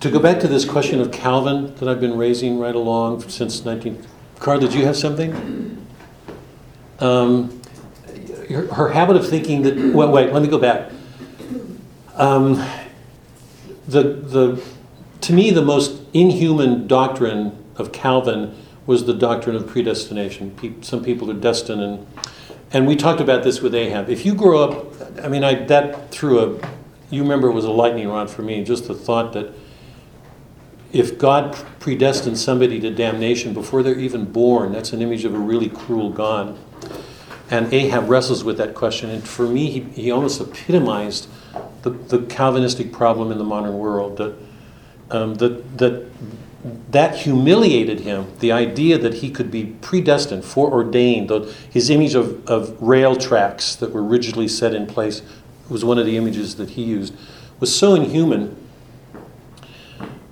To 0.00 0.10
go 0.10 0.18
back 0.18 0.40
to 0.40 0.48
this 0.48 0.64
question 0.64 1.00
of 1.00 1.12
Calvin 1.12 1.74
that 1.76 1.88
I've 1.88 2.00
been 2.00 2.18
raising 2.18 2.58
right 2.58 2.74
along 2.74 3.28
since 3.28 3.64
19. 3.64 4.04
Carl, 4.38 4.58
did 4.58 4.74
you 4.74 4.84
have 4.84 4.96
something? 4.96 5.86
Um, 6.98 7.62
her, 8.50 8.66
her 8.74 8.88
habit 8.90 9.16
of 9.16 9.26
thinking 9.26 9.62
that. 9.62 9.94
Well, 9.94 10.10
wait. 10.10 10.32
Let 10.32 10.42
me 10.42 10.48
go 10.48 10.58
back. 10.58 10.90
Um, 12.14 12.62
the 13.86 14.02
the 14.02 14.62
to 15.22 15.32
me 15.32 15.50
the 15.50 15.62
most 15.62 16.00
inhuman 16.12 16.86
doctrine 16.86 17.56
of 17.76 17.92
Calvin 17.92 18.54
was 18.86 19.04
the 19.04 19.14
doctrine 19.14 19.56
of 19.56 19.66
predestination. 19.66 20.50
Pe- 20.52 20.80
some 20.80 21.02
people 21.02 21.30
are 21.30 21.34
destined, 21.34 21.82
and 21.82 22.06
and 22.72 22.86
we 22.86 22.96
talked 22.96 23.20
about 23.20 23.42
this 23.42 23.60
with 23.60 23.74
Ahab. 23.74 24.10
If 24.10 24.26
you 24.26 24.34
grow 24.34 24.62
up, 24.62 25.22
I 25.22 25.28
mean, 25.28 25.44
I 25.44 25.54
that 25.66 26.10
threw 26.10 26.40
a. 26.40 26.75
You 27.10 27.22
remember 27.22 27.48
it 27.48 27.52
was 27.52 27.64
a 27.64 27.70
lightning 27.70 28.08
rod 28.08 28.30
for 28.30 28.42
me. 28.42 28.64
Just 28.64 28.88
the 28.88 28.94
thought 28.94 29.32
that 29.34 29.52
if 30.92 31.18
God 31.18 31.56
predestined 31.78 32.38
somebody 32.38 32.80
to 32.80 32.90
damnation 32.90 33.52
before 33.54 33.82
they're 33.82 33.98
even 33.98 34.24
born, 34.24 34.72
that's 34.72 34.92
an 34.92 35.02
image 35.02 35.24
of 35.24 35.34
a 35.34 35.38
really 35.38 35.68
cruel 35.68 36.10
God. 36.10 36.56
And 37.50 37.72
Ahab 37.72 38.08
wrestles 38.08 38.42
with 38.42 38.58
that 38.58 38.74
question. 38.74 39.10
And 39.10 39.26
for 39.26 39.46
me, 39.46 39.70
he, 39.70 39.80
he 40.02 40.10
almost 40.10 40.40
epitomized 40.40 41.28
the, 41.82 41.90
the 41.90 42.22
Calvinistic 42.26 42.92
problem 42.92 43.30
in 43.30 43.38
the 43.38 43.44
modern 43.44 43.78
world 43.78 44.16
that, 44.16 44.34
um, 45.10 45.34
that, 45.36 45.78
that 45.78 46.10
that 46.90 47.16
humiliated 47.16 48.00
him, 48.00 48.26
the 48.40 48.50
idea 48.50 48.98
that 48.98 49.14
he 49.14 49.30
could 49.30 49.50
be 49.50 49.66
predestined, 49.80 50.44
foreordained, 50.44 51.30
his 51.70 51.90
image 51.90 52.14
of, 52.14 52.44
of 52.48 52.80
rail 52.82 53.14
tracks 53.14 53.76
that 53.76 53.92
were 53.92 54.02
rigidly 54.02 54.48
set 54.48 54.74
in 54.74 54.86
place 54.86 55.22
was 55.68 55.84
one 55.84 55.98
of 55.98 56.06
the 56.06 56.16
images 56.16 56.56
that 56.56 56.70
he 56.70 56.82
used, 56.84 57.14
was 57.60 57.74
so 57.74 57.94
inhuman. 57.94 58.56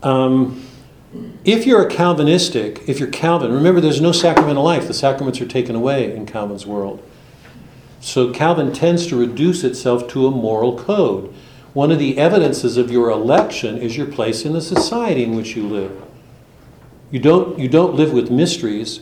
Um, 0.02 0.66
if 1.44 1.66
you're 1.66 1.86
a 1.86 1.90
Calvinistic, 1.90 2.88
if 2.88 2.98
you're 2.98 3.08
Calvin, 3.08 3.52
remember 3.52 3.80
there's 3.80 4.00
no 4.00 4.12
sacramental 4.12 4.62
life. 4.62 4.86
The 4.86 4.94
sacraments 4.94 5.40
are 5.40 5.46
taken 5.46 5.76
away 5.76 6.14
in 6.14 6.26
Calvin's 6.26 6.66
world. 6.66 7.02
So 8.00 8.32
Calvin 8.32 8.72
tends 8.72 9.06
to 9.06 9.16
reduce 9.16 9.64
itself 9.64 10.08
to 10.08 10.26
a 10.26 10.30
moral 10.30 10.78
code. 10.78 11.32
One 11.72 11.90
of 11.90 11.98
the 11.98 12.18
evidences 12.18 12.76
of 12.76 12.90
your 12.90 13.10
election 13.10 13.78
is 13.78 13.96
your 13.96 14.06
place 14.06 14.44
in 14.44 14.52
the 14.52 14.60
society 14.60 15.24
in 15.24 15.34
which 15.34 15.56
you 15.56 15.66
live. 15.66 16.02
You 17.10 17.20
don't, 17.20 17.58
you 17.58 17.68
don't 17.68 17.94
live 17.94 18.12
with 18.12 18.30
mysteries. 18.30 19.00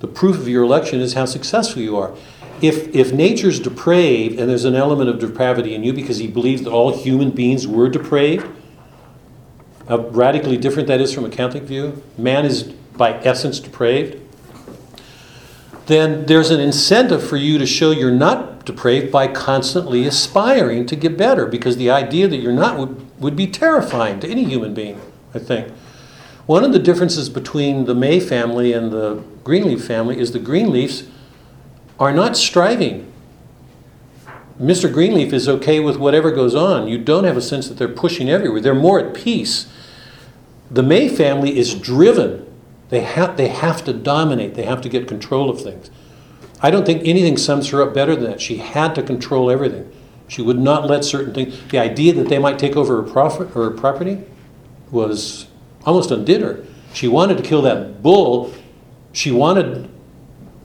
The 0.00 0.06
proof 0.06 0.36
of 0.36 0.48
your 0.48 0.62
election 0.62 1.00
is 1.00 1.14
how 1.14 1.24
successful 1.24 1.82
you 1.82 1.96
are. 1.96 2.14
If, 2.60 2.94
if 2.94 3.12
nature's 3.12 3.60
depraved 3.60 4.38
and 4.38 4.48
there's 4.48 4.64
an 4.64 4.74
element 4.74 5.08
of 5.10 5.18
depravity 5.18 5.74
in 5.74 5.84
you 5.84 5.92
because 5.92 6.18
he 6.18 6.26
believes 6.26 6.62
that 6.62 6.70
all 6.70 6.96
human 6.96 7.30
beings 7.30 7.66
were 7.66 7.88
depraved, 7.88 8.46
how 9.88 9.98
radically 10.08 10.56
different 10.56 10.88
that 10.88 11.00
is 11.00 11.12
from 11.14 11.24
a 11.24 11.30
Catholic 11.30 11.62
view, 11.62 12.02
man 12.16 12.44
is 12.44 12.64
by 12.64 13.14
essence 13.22 13.60
depraved, 13.60 14.20
then 15.86 16.26
there's 16.26 16.50
an 16.50 16.60
incentive 16.60 17.26
for 17.26 17.36
you 17.36 17.56
to 17.56 17.64
show 17.64 17.90
you're 17.90 18.10
not 18.10 18.66
depraved 18.66 19.10
by 19.10 19.26
constantly 19.26 20.06
aspiring 20.06 20.84
to 20.84 20.94
get 20.94 21.16
better 21.16 21.46
because 21.46 21.78
the 21.78 21.90
idea 21.90 22.28
that 22.28 22.36
you're 22.36 22.52
not 22.52 22.76
would, 22.76 23.20
would 23.20 23.34
be 23.34 23.46
terrifying 23.46 24.20
to 24.20 24.28
any 24.28 24.44
human 24.44 24.74
being, 24.74 25.00
I 25.34 25.38
think. 25.38 25.72
One 26.44 26.64
of 26.64 26.72
the 26.72 26.78
differences 26.78 27.30
between 27.30 27.86
the 27.86 27.94
May 27.94 28.20
family 28.20 28.74
and 28.74 28.92
the 28.92 29.22
Greenleaf 29.44 29.84
family 29.84 30.18
is 30.18 30.32
the 30.32 30.38
Greenleafs 30.38 31.08
are 31.98 32.12
not 32.12 32.36
striving. 32.36 33.12
Mr. 34.60 34.92
Greenleaf 34.92 35.32
is 35.32 35.48
okay 35.48 35.78
with 35.78 35.96
whatever 35.96 36.30
goes 36.30 36.54
on. 36.54 36.88
You 36.88 36.98
don't 36.98 37.24
have 37.24 37.36
a 37.36 37.42
sense 37.42 37.68
that 37.68 37.78
they're 37.78 37.88
pushing 37.88 38.28
everywhere. 38.28 38.60
They're 38.60 38.74
more 38.74 38.98
at 38.98 39.14
peace. 39.14 39.70
The 40.70 40.82
May 40.82 41.08
family 41.08 41.56
is 41.56 41.74
driven. 41.74 42.44
They 42.88 43.00
have, 43.00 43.36
they 43.36 43.48
have 43.48 43.84
to 43.84 43.92
dominate, 43.92 44.54
they 44.54 44.64
have 44.64 44.80
to 44.82 44.88
get 44.88 45.06
control 45.06 45.50
of 45.50 45.60
things. 45.60 45.90
I 46.60 46.70
don't 46.70 46.84
think 46.84 47.02
anything 47.04 47.36
sums 47.36 47.68
her 47.68 47.82
up 47.82 47.94
better 47.94 48.16
than 48.16 48.24
that. 48.24 48.40
She 48.40 48.56
had 48.56 48.94
to 48.96 49.02
control 49.02 49.50
everything. 49.50 49.92
She 50.26 50.42
would 50.42 50.58
not 50.58 50.86
let 50.86 51.04
certain 51.04 51.32
things. 51.32 51.58
The 51.70 51.78
idea 51.78 52.12
that 52.14 52.28
they 52.28 52.38
might 52.38 52.58
take 52.58 52.76
over 52.76 53.00
her, 53.00 53.08
profit, 53.08 53.50
her 53.50 53.70
property 53.70 54.24
was 54.90 55.46
almost 55.84 56.10
undid 56.10 56.42
her. 56.42 56.64
She 56.92 57.06
wanted 57.06 57.36
to 57.36 57.42
kill 57.42 57.62
that 57.62 58.02
bull. 58.02 58.52
She 59.12 59.30
wanted 59.30 59.88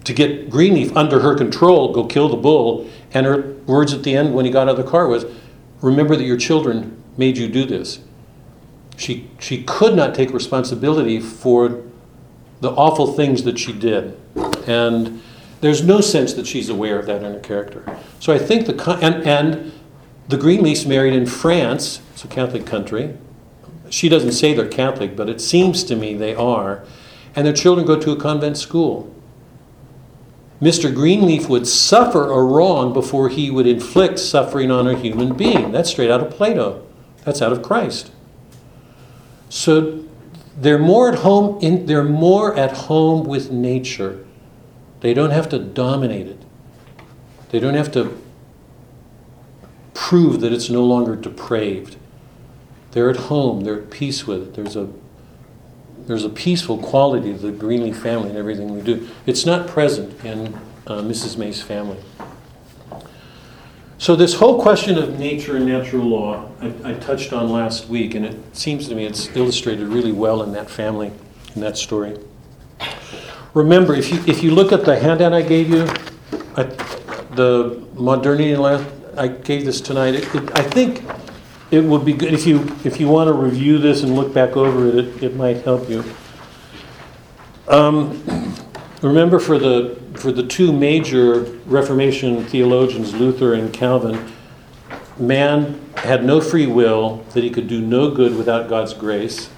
to 0.04 0.14
get 0.14 0.50
Greenleaf 0.50 0.96
under 0.96 1.22
her 1.22 1.36
control, 1.36 1.94
go 1.94 2.06
kill 2.06 2.30
the 2.30 2.38
bull. 2.38 2.90
And 3.14 3.26
her 3.26 3.54
words 3.66 3.94
at 3.94 4.04
the 4.04 4.16
end 4.16 4.34
when 4.34 4.46
he 4.46 4.52
got 4.52 4.68
out 4.68 4.78
of 4.78 4.86
the 4.86 4.90
car 4.90 5.08
was, 5.08 5.26
Remember 5.84 6.16
that 6.16 6.24
your 6.24 6.38
children 6.38 7.04
made 7.18 7.38
you 7.38 7.50
do 7.50 7.66
this. 7.66 8.00
She, 8.96 9.30
she 9.38 9.64
could 9.64 9.96
not 9.96 10.16
take 10.16 10.32
responsibility 10.32 11.20
for 11.20 11.84
the 12.62 12.72
awful 12.72 13.12
things 13.14 13.44
that 13.44 13.60
she 13.60 13.74
did. 13.74 14.18
And 14.66 15.22
there's 15.60 15.84
no 15.84 16.00
sense 16.00 16.34
that 16.34 16.48
she's 16.48 16.70
aware 16.70 16.98
of 16.98 17.06
that 17.08 17.22
in 17.22 17.34
her 17.34 17.40
character. 17.42 18.00
So 18.22 18.34
I 18.34 18.40
think 18.40 18.66
the, 18.66 18.98
and, 19.02 19.28
and 19.28 19.74
the 20.30 20.38
Greenleafs 20.38 20.88
married 20.88 21.14
in 21.14 21.26
France, 21.26 22.02
it's 22.14 22.24
a 22.24 22.28
Catholic 22.30 22.66
country. 22.66 23.18
She 23.90 24.08
doesn't 24.08 24.32
say 24.32 24.54
they're 24.54 24.70
Catholic, 24.70 25.18
but 25.18 25.28
it 25.28 25.42
seems 25.42 25.84
to 25.84 25.98
me 25.98 26.14
they 26.14 26.34
are. 26.34 26.86
And 27.36 27.46
their 27.46 27.54
children 27.54 27.86
go 27.86 28.00
to 28.00 28.12
a 28.12 28.16
convent 28.16 28.58
school. 28.58 29.14
Mr. 30.64 30.94
Greenleaf 30.96 31.50
would 31.50 31.68
suffer 31.68 32.32
a 32.32 32.42
wrong 32.42 32.94
before 32.94 33.28
he 33.28 33.52
would 33.52 33.68
inflict 33.68 34.18
suffering 34.18 34.72
on 34.72 34.88
a 34.88 34.98
human 34.98 35.36
being. 35.36 35.74
That's 35.74 35.90
straight 35.90 36.10
out 36.10 36.22
of 36.22 36.32
Plato. 36.32 36.88
That's 37.26 37.42
out 37.42 37.52
of 37.52 37.62
Christ. 37.62 38.12
So 39.50 40.06
they're 40.58 40.80
more 40.80 41.12
at 41.12 41.20
home 41.20 41.60
in, 41.62 41.86
they're 41.86 42.02
more 42.02 42.56
at 42.56 42.78
home 42.78 43.26
with 43.26 43.52
nature. 43.52 44.26
They 45.02 45.14
don't 45.14 45.32
have 45.32 45.50
to 45.50 45.60
dominate 45.60 46.28
it. 46.28 46.42
They 47.50 47.60
don't 47.60 47.74
have 47.74 47.92
to 47.92 48.18
prove 49.94 50.40
that 50.40 50.54
it's 50.54 50.70
no 50.70 50.86
longer 50.86 51.18
depraved. 51.18 51.98
They're 52.92 53.10
at 53.10 53.18
home, 53.18 53.66
they're 53.66 53.82
at 53.82 53.90
peace 53.90 54.26
with 54.26 54.44
it. 54.44 54.54
There's 54.54 54.78
a 54.78 54.88
there's 56.08 56.26
a 56.26 56.30
peaceful 56.30 56.78
quality 56.78 57.34
to 57.34 57.40
the 57.40 57.52
Greenleaf 57.52 57.98
family 57.98 58.30
and 58.30 58.38
everything 58.38 58.74
we 58.74 58.82
do. 58.82 59.08
It's 59.26 59.46
not 59.46 59.68
present 59.68 60.24
in 60.26 60.54
uh, 60.88 61.02
Mrs. 61.02 61.38
May's 61.38 61.62
family. 61.62 61.98
So 63.98 64.16
this 64.18 64.34
whole 64.34 64.62
question 64.62 64.98
of 64.98 65.18
nature 65.18 65.56
and 65.56 65.66
natural 65.66 66.04
law, 66.04 66.50
I, 66.60 66.92
I 66.92 66.94
touched 66.96 67.32
on 67.32 67.50
last 67.50 67.88
week, 67.88 68.16
and 68.16 68.26
it 68.26 68.56
seems 68.56 68.90
to 68.90 68.96
me 68.96 69.06
it's 69.06 69.34
illustrated 69.36 69.88
really 69.88 70.12
well 70.12 70.44
in 70.44 70.52
that 70.54 70.70
family, 70.70 71.12
in 71.56 71.62
that 71.62 71.78
story. 71.78 72.18
Remember, 73.54 73.94
if 73.94 74.12
you 74.12 74.22
if 74.28 74.44
you 74.44 74.52
look 74.52 74.72
at 74.72 74.84
the 74.84 75.00
handout 75.00 75.32
I 75.32 75.42
gave 75.42 75.70
you, 75.70 75.84
I, 76.58 76.64
the 77.36 77.82
modernity 77.94 78.56
I 79.16 79.28
gave 79.28 79.64
this 79.64 79.80
tonight. 79.80 80.16
It, 80.16 80.36
it, 80.36 80.60
I 80.60 80.64
think 80.64 81.04
it 81.74 81.84
would 81.84 82.06
be 82.06 82.14
good 82.14 82.36
if 82.36 82.46
you 82.46 82.60
if 82.84 83.00
you 83.00 83.08
want 83.08 83.28
to 83.28 83.34
review 83.34 83.80
this 83.80 84.04
and 84.04 84.16
look 84.16 84.32
back 84.32 84.56
over 84.56 84.88
it. 84.88 84.96
It, 84.96 85.24
it 85.24 85.36
might 85.36 85.64
help 85.64 85.90
you. 85.90 86.04
Um, 87.68 88.56
remember, 89.02 89.40
for 89.40 89.58
the 89.58 90.00
for 90.14 90.32
the 90.32 90.44
two 90.44 90.72
major 90.72 91.40
Reformation 91.66 92.46
theologians, 92.46 93.16
Luther 93.16 93.56
and 93.56 93.74
Calvin, 93.74 94.32
man 95.18 95.82
had 95.98 96.24
no 96.24 96.42
free 96.42 96.68
will; 96.68 97.26
that 97.34 97.44
he 97.44 97.50
could 97.50 97.68
do 97.68 97.82
no 97.82 98.12
good 98.12 98.38
without 98.38 98.70
God's 98.70 98.94
grace. 98.94 99.50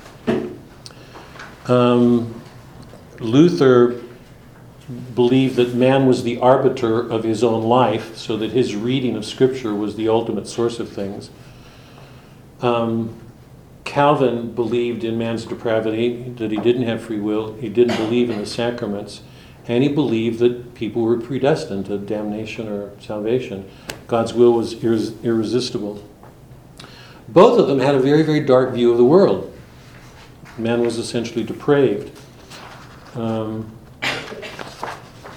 Um, 1.67 2.41
Luther 3.19 4.01
believed 5.13 5.57
that 5.57 5.73
man 5.73 6.05
was 6.05 6.23
the 6.23 6.37
arbiter 6.37 6.97
of 6.97 7.25
his 7.25 7.43
own 7.43 7.63
life, 7.63 8.15
so 8.15 8.37
that 8.37 8.51
his 8.51 8.73
reading 8.73 9.17
of 9.17 9.25
Scripture 9.25 9.75
was 9.75 9.97
the 9.97 10.07
ultimate 10.07 10.47
source 10.47 10.79
of 10.79 10.87
things. 10.87 11.29
Um, 12.61 13.21
Calvin 13.83 14.51
believed 14.53 15.03
in 15.03 15.17
man's 15.17 15.45
depravity, 15.45 16.33
that 16.37 16.51
he 16.51 16.57
didn't 16.57 16.83
have 16.83 17.03
free 17.03 17.19
will, 17.19 17.53
he 17.53 17.69
didn't 17.69 17.97
believe 17.97 18.29
in 18.29 18.39
the 18.39 18.45
sacraments, 18.45 19.21
and 19.67 19.83
he 19.83 19.89
believed 19.89 20.39
that 20.39 20.73
people 20.73 21.01
were 21.01 21.17
predestined 21.17 21.85
to 21.85 21.97
damnation 21.97 22.67
or 22.67 22.91
salvation. 22.99 23.69
God's 24.07 24.33
will 24.33 24.53
was 24.53 24.75
irres- 24.75 25.21
irresistible. 25.23 26.03
Both 27.27 27.59
of 27.59 27.67
them 27.67 27.79
had 27.79 27.95
a 27.95 27.99
very, 27.99 28.23
very 28.23 28.39
dark 28.39 28.73
view 28.73 28.91
of 28.91 28.97
the 28.97 29.05
world. 29.05 29.51
Man 30.57 30.81
was 30.81 30.97
essentially 30.97 31.43
depraved. 31.43 32.17
Um, 33.15 33.74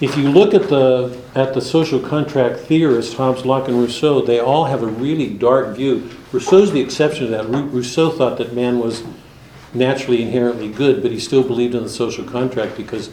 if 0.00 0.16
you 0.16 0.28
look 0.28 0.54
at 0.54 0.68
the 0.68 1.20
at 1.34 1.54
the 1.54 1.60
social 1.60 1.98
contract 1.98 2.60
theorists, 2.60 3.14
Hobbes, 3.14 3.44
Locke, 3.44 3.68
and 3.68 3.78
Rousseau, 3.78 4.22
they 4.22 4.38
all 4.38 4.64
have 4.66 4.82
a 4.82 4.86
really 4.86 5.28
dark 5.28 5.76
view. 5.76 6.08
Rousseau's 6.32 6.72
the 6.72 6.80
exception 6.80 7.26
to 7.26 7.30
that. 7.32 7.48
Rou- 7.48 7.66
Rousseau 7.66 8.10
thought 8.10 8.38
that 8.38 8.52
man 8.52 8.78
was 8.78 9.02
naturally 9.74 10.22
inherently 10.22 10.68
good, 10.68 11.02
but 11.02 11.10
he 11.10 11.18
still 11.18 11.42
believed 11.42 11.74
in 11.74 11.82
the 11.82 11.88
social 11.88 12.24
contract 12.24 12.76
because, 12.76 13.10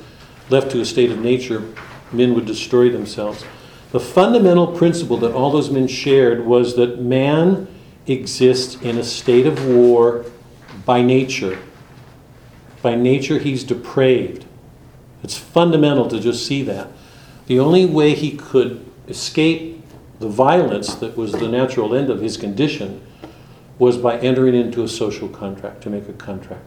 left 0.49 0.71
to 0.71 0.81
a 0.81 0.85
state 0.85 1.11
of 1.11 1.19
nature, 1.19 1.63
men 2.11 2.33
would 2.33 2.45
destroy 2.45 2.89
themselves. 2.89 3.43
The 3.91 3.99
fundamental 3.99 4.67
principle 4.67 5.17
that 5.17 5.33
all 5.33 5.51
those 5.51 5.69
men 5.69 5.87
shared 5.87 6.45
was 6.45 6.75
that 6.75 7.01
man 7.01 7.67
exists 8.07 8.75
in 8.81 8.97
a 8.97 9.03
state 9.03 9.47
of 9.47 9.65
war 9.65 10.25
by 10.85 11.01
nature. 11.01 11.57
By 12.81 12.95
nature, 12.95 13.39
he's 13.39 13.63
depraved. 13.63 14.45
It's 15.25 15.39
fundamental 15.39 16.07
to 16.09 16.19
just 16.19 16.45
see 16.45 16.61
that. 16.61 16.87
The 17.47 17.59
only 17.59 17.87
way 17.87 18.13
he 18.13 18.37
could 18.37 18.85
escape 19.07 19.83
the 20.19 20.29
violence 20.29 20.93
that 20.93 21.17
was 21.17 21.31
the 21.31 21.47
natural 21.47 21.95
end 21.95 22.11
of 22.11 22.21
his 22.21 22.37
condition 22.37 23.01
was 23.79 23.97
by 23.97 24.19
entering 24.19 24.53
into 24.53 24.83
a 24.83 24.87
social 24.87 25.27
contract, 25.27 25.81
to 25.81 25.89
make 25.89 26.07
a 26.07 26.13
contract. 26.13 26.63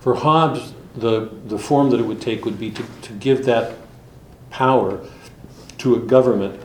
For 0.00 0.16
Hobbes, 0.16 0.74
the, 0.96 1.30
the 1.44 1.56
form 1.56 1.90
that 1.90 2.00
it 2.00 2.02
would 2.02 2.20
take 2.20 2.44
would 2.44 2.58
be 2.58 2.72
to, 2.72 2.82
to 3.02 3.12
give 3.12 3.44
that 3.44 3.76
power 4.50 4.98
to 5.78 5.94
a 5.94 6.00
government 6.00 6.60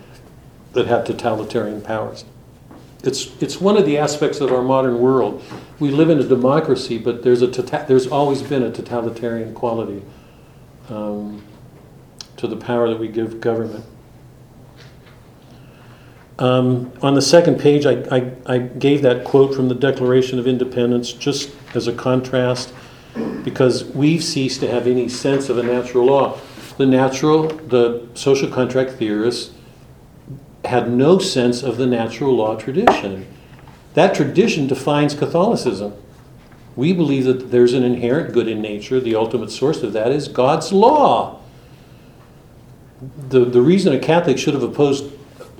that 0.74 0.88
had 0.88 1.06
totalitarian 1.06 1.84
powers. 1.84 2.26
It's, 3.04 3.40
it's 3.40 3.62
one 3.62 3.78
of 3.78 3.86
the 3.86 4.00
aspects 4.00 4.42
of 4.42 4.52
our 4.52 4.64
modern 4.64 4.98
world. 4.98 5.44
We 5.78 5.92
live 5.92 6.10
in 6.10 6.18
a 6.18 6.28
democracy, 6.28 6.98
but 6.98 7.22
there's, 7.22 7.44
a 7.44 7.52
tota- 7.52 7.86
there's 7.88 8.08
always 8.08 8.42
been 8.42 8.64
a 8.64 8.72
totalitarian 8.72 9.54
quality 9.54 10.02
um, 10.92 11.44
to 12.38 12.48
the 12.48 12.58
power 12.58 12.90
that 12.90 13.00
we 13.00 13.08
give 13.08 13.40
government. 13.42 13.86
Um, 16.40 16.92
on 17.02 17.14
the 17.14 17.22
second 17.22 17.60
page, 17.60 17.86
I, 17.86 18.02
I, 18.16 18.32
I 18.48 18.58
gave 18.58 19.04
that 19.04 19.24
quote 19.24 19.54
from 19.54 19.70
the 19.70 19.76
Declaration 19.76 20.40
of 20.40 20.48
Independence 20.48 21.14
just 21.14 21.52
as 21.76 21.88
a 21.88 21.94
contrast 21.94 22.74
because 23.44 23.84
we've 23.86 24.24
ceased 24.24 24.60
to 24.62 24.70
have 24.70 24.88
any 24.88 25.08
sense 25.08 25.50
of 25.50 25.58
a 25.58 25.64
natural 25.64 26.06
law. 26.06 26.40
The 26.78 26.86
natural, 26.86 27.48
the 27.48 28.08
social 28.16 28.50
contract 28.50 28.92
theorists 28.94 29.54
had 30.66 30.92
no 30.92 31.20
sense 31.20 31.64
of 31.64 31.78
the 31.78 31.86
natural 31.86 32.36
law 32.36 32.56
tradition. 32.56 33.28
That 33.94 34.16
tradition 34.16 34.68
defines 34.68 35.14
Catholicism. 35.14 35.94
We 36.76 36.94
believe 36.94 37.26
that 37.26 37.52
there's 37.52 37.74
an 37.74 37.84
inherent 37.84 38.34
good 38.34 38.48
in 38.48 38.62
nature. 38.62 39.00
The 39.00 39.16
ultimate 39.16 39.52
source 39.52 39.84
of 39.84 39.94
that 39.94 40.12
is 40.12 40.28
God's 40.28 40.72
law. 40.72 41.40
The, 43.30 43.46
the 43.46 43.62
reason 43.62 43.94
a 43.94 44.00
Catholic 44.00 44.38
should 44.38 44.54
have 44.54 44.64
opposed 44.64 45.12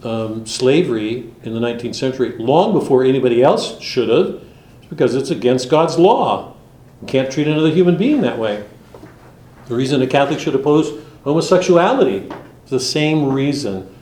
um, 0.06 0.46
slavery 0.46 1.32
in 1.44 1.54
the 1.54 1.60
19th 1.60 1.96
century 1.96 2.38
long 2.38 2.74
before 2.74 3.04
anybody 3.04 3.44
else 3.44 3.80
should 3.82 4.10
have 4.10 4.42
is 4.82 4.88
because 4.90 5.16
it's 5.16 5.30
against 5.30 5.70
God's 5.70 5.98
law. 5.98 6.56
You 7.02 7.08
can't 7.08 7.32
treat 7.32 7.48
another 7.48 7.72
human 7.72 7.98
being 7.98 8.22
that 8.22 8.38
way. 8.38 8.64
The 9.68 9.76
reason 9.76 10.02
a 10.02 10.08
Catholic 10.08 10.40
should 10.40 10.56
oppose 10.56 11.02
homosexuality 11.24 12.30
is 12.66 12.70
the 12.70 12.80
same 12.80 13.32
reason. 13.32 13.94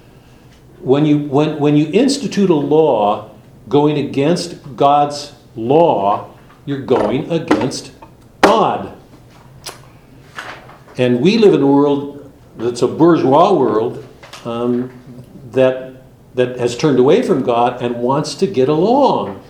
When 0.80 1.06
you, 1.06 1.20
when, 1.20 1.60
when 1.60 1.76
you 1.76 1.90
institute 1.92 2.50
a 2.50 2.56
law 2.56 3.32
going 3.68 3.98
against 3.98 4.76
God's 4.76 5.34
law, 5.56 6.34
you're 6.70 6.80
going 6.80 7.32
against 7.32 7.92
God. 8.42 8.96
And 11.00 11.20
we 11.20 11.40
live 11.40 11.56
in 11.56 11.64
a 11.64 11.68
world 11.68 12.32
that's 12.58 12.84
a 12.84 12.88
bourgeois 12.88 13.52
world 13.54 14.08
um, 14.46 14.92
that, 15.50 16.04
that 16.36 16.60
has 16.60 16.78
turned 16.78 17.00
away 17.00 17.24
from 17.24 17.42
God 17.42 17.82
and 17.82 17.96
wants 17.96 18.36
to 18.36 18.46
get 18.46 18.70
along. 18.70 19.44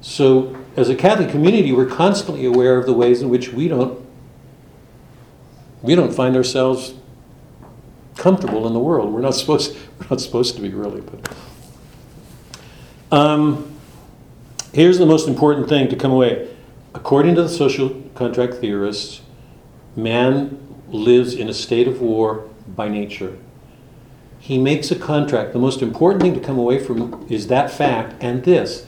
So, 0.00 0.56
as 0.76 0.88
a 0.88 0.96
Catholic 0.96 1.30
community, 1.30 1.70
we're 1.70 1.86
constantly 1.86 2.44
aware 2.44 2.76
of 2.78 2.86
the 2.86 2.92
ways 2.92 3.22
in 3.22 3.28
which 3.28 3.52
we 3.52 3.68
don't, 3.68 4.04
we 5.82 5.94
don't 5.94 6.12
find 6.12 6.34
ourselves 6.34 6.94
comfortable 8.16 8.66
in 8.66 8.72
the 8.72 8.80
world. 8.80 9.12
We're 9.12 9.20
not 9.20 9.36
supposed, 9.36 9.76
we're 10.00 10.08
not 10.10 10.20
supposed 10.20 10.56
to 10.56 10.62
be 10.62 10.70
really, 10.70 11.00
but. 11.00 11.32
Um, 13.12 13.72
here's 14.72 14.98
the 14.98 15.06
most 15.06 15.28
important 15.28 15.68
thing 15.68 15.88
to 15.90 15.96
come 15.96 16.10
away. 16.10 16.55
According 16.96 17.34
to 17.34 17.42
the 17.42 17.48
social 17.50 17.90
contract 18.14 18.54
theorists, 18.54 19.20
man 19.94 20.58
lives 20.88 21.34
in 21.34 21.46
a 21.46 21.52
state 21.52 21.86
of 21.86 22.00
war 22.00 22.48
by 22.66 22.88
nature. 22.88 23.36
He 24.38 24.56
makes 24.56 24.90
a 24.90 24.96
contract. 24.96 25.52
The 25.52 25.58
most 25.58 25.82
important 25.82 26.22
thing 26.22 26.32
to 26.32 26.40
come 26.40 26.58
away 26.58 26.82
from 26.82 27.26
is 27.28 27.48
that 27.48 27.70
fact 27.70 28.14
and 28.22 28.44
this 28.44 28.86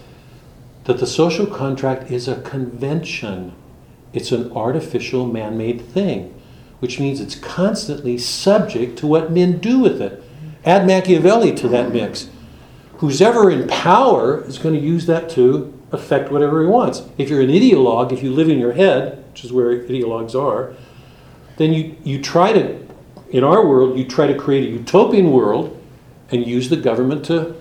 that 0.85 0.99
the 0.99 1.07
social 1.07 1.47
contract 1.47 2.11
is 2.11 2.27
a 2.27 2.41
convention. 2.41 3.53
It's 4.15 4.33
an 4.33 4.53
artificial 4.53 5.27
man 5.27 5.59
made 5.59 5.83
thing, 5.83 6.35
which 6.79 6.99
means 6.99 7.21
it's 7.21 7.35
constantly 7.35 8.17
subject 8.17 8.99
to 9.01 9.07
what 9.07 9.31
men 9.31 9.59
do 9.59 9.79
with 9.81 10.01
it. 10.01 10.23
Add 10.65 10.87
Machiavelli 10.87 11.55
to 11.57 11.69
that 11.69 11.93
mix. 11.93 12.31
Who's 12.95 13.21
ever 13.21 13.51
in 13.51 13.69
power 13.69 14.43
is 14.45 14.57
going 14.57 14.75
to 14.75 14.81
use 14.81 15.05
that 15.05 15.29
to 15.31 15.78
affect 15.93 16.30
whatever 16.30 16.61
he 16.62 16.66
wants. 16.66 17.03
If 17.16 17.30
you're 17.30 17.41
an 17.41 17.49
ideologue, 17.49 18.12
if 18.12 18.22
you 18.22 18.32
live 18.32 18.49
in 18.49 18.59
your 18.59 18.72
head, 18.72 19.24
which 19.30 19.45
is 19.45 19.53
where 19.53 19.84
ideologues 19.84 20.34
are, 20.34 20.74
then 21.57 21.72
you, 21.72 21.97
you 22.05 22.22
try 22.22 22.53
to, 22.53 22.86
in 23.30 23.45
our 23.45 23.66
world, 23.66 23.99
you 23.99 24.07
try 24.07 24.26
to 24.26 24.34
create 24.34 24.68
a 24.68 24.70
utopian 24.70 25.32
world 25.32 25.74
and 26.30 26.47
use 26.47 26.68
the 26.68 26.76
government 26.76 27.24
to 27.26 27.57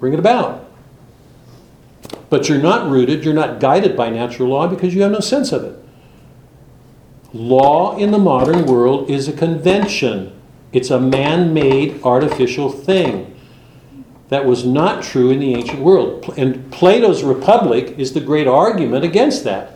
bring 0.00 0.12
it 0.12 0.18
about. 0.18 0.70
But 2.30 2.48
you're 2.48 2.58
not 2.58 2.90
rooted, 2.90 3.24
you're 3.24 3.34
not 3.34 3.60
guided 3.60 3.96
by 3.96 4.08
natural 4.08 4.48
law 4.48 4.66
because 4.66 4.94
you 4.94 5.02
have 5.02 5.12
no 5.12 5.20
sense 5.20 5.52
of 5.52 5.64
it. 5.64 5.78
Law 7.32 7.96
in 7.96 8.10
the 8.10 8.18
modern 8.18 8.66
world 8.66 9.10
is 9.10 9.28
a 9.28 9.32
convention, 9.32 10.32
it's 10.72 10.90
a 10.90 11.00
man 11.00 11.52
made 11.52 12.02
artificial 12.02 12.70
thing. 12.70 13.31
That 14.32 14.46
was 14.46 14.64
not 14.64 15.02
true 15.02 15.30
in 15.30 15.40
the 15.40 15.54
ancient 15.54 15.80
world. 15.80 16.32
And 16.38 16.72
Plato's 16.72 17.22
Republic 17.22 17.98
is 17.98 18.14
the 18.14 18.20
great 18.20 18.46
argument 18.46 19.04
against 19.04 19.44
that. 19.44 19.74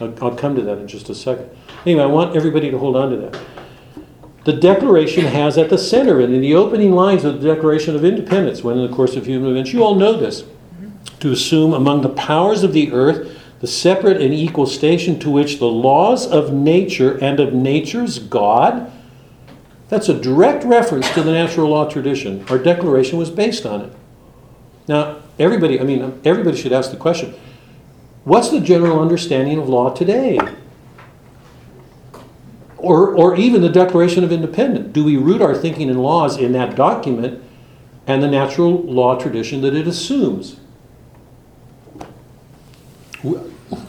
I'll, 0.00 0.24
I'll 0.24 0.34
come 0.34 0.56
to 0.56 0.62
that 0.62 0.78
in 0.78 0.88
just 0.88 1.10
a 1.10 1.14
second. 1.14 1.50
Anyway, 1.84 2.02
I 2.02 2.06
want 2.06 2.34
everybody 2.34 2.70
to 2.70 2.78
hold 2.78 2.96
on 2.96 3.10
to 3.10 3.16
that. 3.18 3.38
The 4.44 4.54
Declaration 4.54 5.26
has 5.26 5.58
at 5.58 5.68
the 5.68 5.76
center, 5.76 6.20
and 6.20 6.32
in 6.32 6.40
the 6.40 6.54
opening 6.54 6.92
lines 6.92 7.24
of 7.24 7.42
the 7.42 7.54
Declaration 7.54 7.94
of 7.94 8.06
Independence, 8.06 8.64
when 8.64 8.78
in 8.78 8.90
the 8.90 8.96
course 8.96 9.16
of 9.16 9.26
human 9.26 9.50
events, 9.50 9.74
you 9.74 9.84
all 9.84 9.96
know 9.96 10.16
this, 10.16 10.44
to 11.20 11.30
assume 11.30 11.74
among 11.74 12.00
the 12.00 12.08
powers 12.08 12.62
of 12.62 12.72
the 12.72 12.90
earth 12.90 13.38
the 13.60 13.66
separate 13.66 14.18
and 14.18 14.32
equal 14.32 14.64
station 14.64 15.18
to 15.18 15.28
which 15.28 15.58
the 15.58 15.66
laws 15.66 16.26
of 16.26 16.54
nature 16.54 17.18
and 17.22 17.38
of 17.38 17.52
nature's 17.52 18.18
God. 18.18 18.90
That's 19.88 20.08
a 20.08 20.18
direct 20.18 20.64
reference 20.64 21.12
to 21.14 21.22
the 21.22 21.32
natural 21.32 21.70
law 21.70 21.88
tradition. 21.88 22.44
Our 22.48 22.58
declaration 22.58 23.18
was 23.18 23.30
based 23.30 23.66
on 23.66 23.82
it. 23.82 23.92
Now, 24.88 25.18
everybody, 25.38 25.80
I 25.80 25.84
mean, 25.84 26.20
everybody 26.24 26.56
should 26.56 26.72
ask 26.72 26.90
the 26.90 26.96
question 26.96 27.34
what's 28.24 28.50
the 28.50 28.60
general 28.60 29.00
understanding 29.00 29.58
of 29.58 29.68
law 29.68 29.94
today? 29.94 30.38
Or, 32.76 33.14
or 33.14 33.34
even 33.36 33.62
the 33.62 33.70
Declaration 33.70 34.24
of 34.24 34.32
Independence. 34.32 34.92
Do 34.92 35.04
we 35.04 35.16
root 35.16 35.40
our 35.40 35.54
thinking 35.54 35.88
in 35.88 35.98
laws 35.98 36.36
in 36.36 36.52
that 36.52 36.76
document 36.76 37.42
and 38.06 38.22
the 38.22 38.28
natural 38.28 38.82
law 38.82 39.18
tradition 39.18 39.62
that 39.62 39.74
it 39.74 39.86
assumes? 39.86 40.56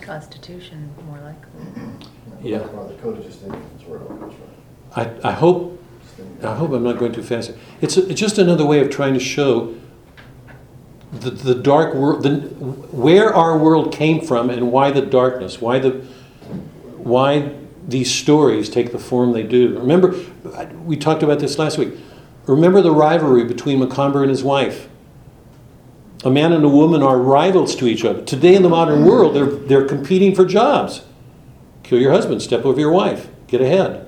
Constitution, 0.02 0.90
more 1.08 1.20
likely. 1.20 2.00
Yeah. 2.42 2.60
That's 2.60 2.70
why 2.72 2.88
the 2.88 2.94
code 2.96 3.18
of 3.18 3.26
Justinian's 3.26 3.84
where 3.84 4.00
it 4.00 4.04
all 4.04 4.18
comes 4.18 4.34
from. 4.34 4.48
I, 4.96 5.30
I 5.30 5.32
hope 5.34 5.58
Justinian's. 5.58 5.75
I 6.44 6.56
hope 6.56 6.72
I'm 6.72 6.84
not 6.84 6.98
going 6.98 7.14
too 7.14 7.24
fast. 7.24 7.54
It's, 7.82 7.98
it's 7.98 8.20
just 8.20 8.38
another 8.38 8.66
way 8.66 8.80
of 8.80 8.90
trying 8.90 9.14
to 9.14 9.20
show 9.20 9.76
the, 11.12 11.32
the 11.32 11.56
dark 11.56 11.94
world, 11.94 12.24
the, 12.24 12.36
where 12.92 13.34
our 13.34 13.58
world 13.58 13.94
came 13.94 14.22
from, 14.22 14.50
and 14.50 14.72
why 14.72 14.92
the 14.92 15.02
darkness, 15.02 15.62
why 15.62 15.80
the, 15.80 15.92
why 16.98 17.54
these 17.88 18.14
stories 18.14 18.70
take 18.70 18.92
the 18.92 19.00
form 19.00 19.32
they 19.32 19.44
do. 19.44 19.78
Remember, 19.78 20.16
we 20.84 20.98
talked 20.98 21.24
about 21.24 21.40
this 21.40 21.58
last 21.58 21.78
week. 21.78 21.94
Remember 22.48 22.82
the 22.82 22.92
rivalry 22.92 23.44
between 23.44 23.80
Macomber 23.80 24.22
and 24.22 24.30
his 24.30 24.44
wife. 24.44 24.88
A 26.24 26.32
man 26.32 26.54
and 26.54 26.66
a 26.66 26.70
woman 26.70 27.04
are 27.04 27.18
rivals 27.18 27.76
to 27.76 27.88
each 27.88 28.04
other. 28.04 28.24
Today 28.24 28.56
in 28.56 28.64
the 28.64 28.70
modern 28.70 29.06
world, 29.06 29.36
they're, 29.36 29.46
they're 29.46 29.88
competing 29.88 30.34
for 30.34 30.46
jobs. 30.46 31.04
Kill 31.84 32.00
your 32.00 32.12
husband, 32.12 32.42
step 32.42 32.66
over 32.66 32.80
your 32.80 32.92
wife, 32.92 33.30
get 33.48 33.62
ahead. 33.62 34.05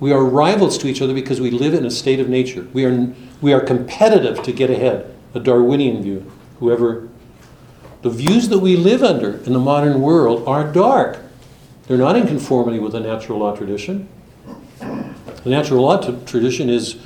We 0.00 0.12
are 0.12 0.24
rivals 0.24 0.78
to 0.78 0.88
each 0.88 1.02
other 1.02 1.12
because 1.12 1.40
we 1.40 1.50
live 1.50 1.74
in 1.74 1.84
a 1.84 1.90
state 1.90 2.20
of 2.20 2.28
nature. 2.28 2.66
We 2.72 2.86
are, 2.86 3.14
we 3.42 3.52
are 3.52 3.60
competitive 3.60 4.42
to 4.42 4.52
get 4.52 4.70
ahead, 4.70 5.14
a 5.34 5.40
Darwinian 5.40 6.02
view. 6.02 6.30
Whoever, 6.58 7.08
the 8.00 8.10
views 8.10 8.48
that 8.48 8.60
we 8.60 8.76
live 8.76 9.02
under 9.02 9.36
in 9.44 9.52
the 9.52 9.58
modern 9.58 10.00
world 10.00 10.48
are 10.48 10.64
dark. 10.72 11.18
They're 11.86 11.98
not 11.98 12.16
in 12.16 12.26
conformity 12.26 12.78
with 12.78 12.92
the 12.92 13.00
natural 13.00 13.40
law 13.40 13.54
tradition. 13.54 14.08
The 14.78 15.50
natural 15.50 15.82
law 15.82 15.98
t- 15.98 16.16
tradition 16.24 16.70
is 16.70 16.96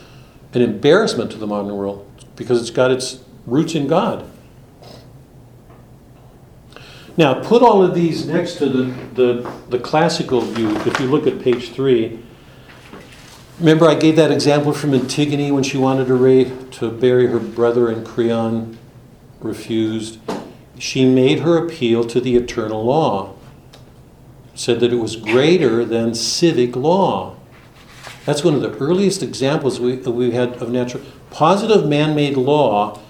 an 0.53 0.62
embarrassment 0.62 1.32
to 1.32 1.36
the 1.36 1.47
modern 1.47 1.74
world 1.74 2.09
because 2.36 2.61
it's 2.61 2.70
got 2.70 2.92
its 2.92 3.20
roots 3.47 3.74
in 3.74 3.88
God. 3.88 4.30
Now, 7.16 7.42
put 7.42 7.62
all 7.62 7.82
of 7.82 7.95
these 7.95 8.26
next 8.26 8.57
to 8.57 8.68
the, 8.68 8.84
the, 9.14 9.53
the 9.68 9.78
classical 9.78 10.40
view. 10.40 10.76
If 10.78 10.99
you 11.01 11.07
look 11.07 11.26
at 11.26 11.40
page 11.40 11.72
three, 11.72 12.24
remember 13.59 13.86
I 13.86 13.94
gave 13.94 14.16
that 14.16 14.30
example 14.30 14.72
from 14.72 14.94
Antigone 14.94 15.52
when 15.52 15.62
she 15.62 15.78
wanted 15.78 16.07
to, 16.07 16.68
to 16.78 16.90
bury 16.90 17.26
her 17.28 17.38
brother 17.38 17.88
and 17.88 18.07
Creon 18.07 18.78
refused. 19.40 20.18
She 20.78 21.05
made 21.05 21.40
her 21.40 21.57
appeal 21.57 22.05
to 22.05 22.20
the 22.20 22.36
eternal 22.36 22.84
law, 22.84 23.34
said 24.55 24.80
that 24.80 24.92
it 24.92 24.96
was 24.96 25.16
greater 25.16 25.84
than 25.84 26.14
civic 26.14 26.74
law. 26.74 27.36
That's 28.24 28.42
one 28.42 28.55
of 28.55 28.62
the 28.62 28.76
earliest 28.78 29.22
examples 29.22 29.78
we, 29.78 29.96
we 29.96 30.32
had 30.32 30.55
of 30.62 30.70
natural. 30.70 31.05
Positive 31.30 31.86
man 31.86 32.14
made 32.14 32.36
law, 32.36 33.00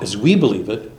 as 0.00 0.16
we 0.16 0.34
believe 0.34 0.68
it, 0.68 0.90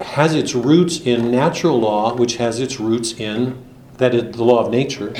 has 0.00 0.34
its 0.34 0.54
roots 0.54 1.00
in 1.00 1.30
natural 1.30 1.80
law, 1.80 2.14
which 2.14 2.36
has 2.36 2.60
its 2.60 2.78
roots 2.78 3.12
in 3.12 3.64
that 3.96 4.14
is 4.14 4.36
the 4.36 4.44
law 4.44 4.64
of 4.64 4.70
nature, 4.70 5.12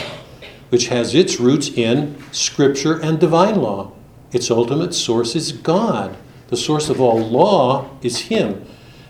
which 0.71 0.89
has 0.89 1.15
its 1.15 1.41
roots 1.41 1.69
in 1.69 2.17
scripture 2.33 3.01
and 3.01 3.19
divine 3.19 3.57
law. 3.57 3.93
Its 4.33 4.51
ultimate 4.51 4.95
source 4.95 5.35
is 5.35 5.53
God. 5.53 6.17
The 6.49 6.57
source 6.57 6.89
of 6.89 7.01
all 7.01 7.19
law 7.19 7.91
is 8.03 8.23
Him. 8.23 8.65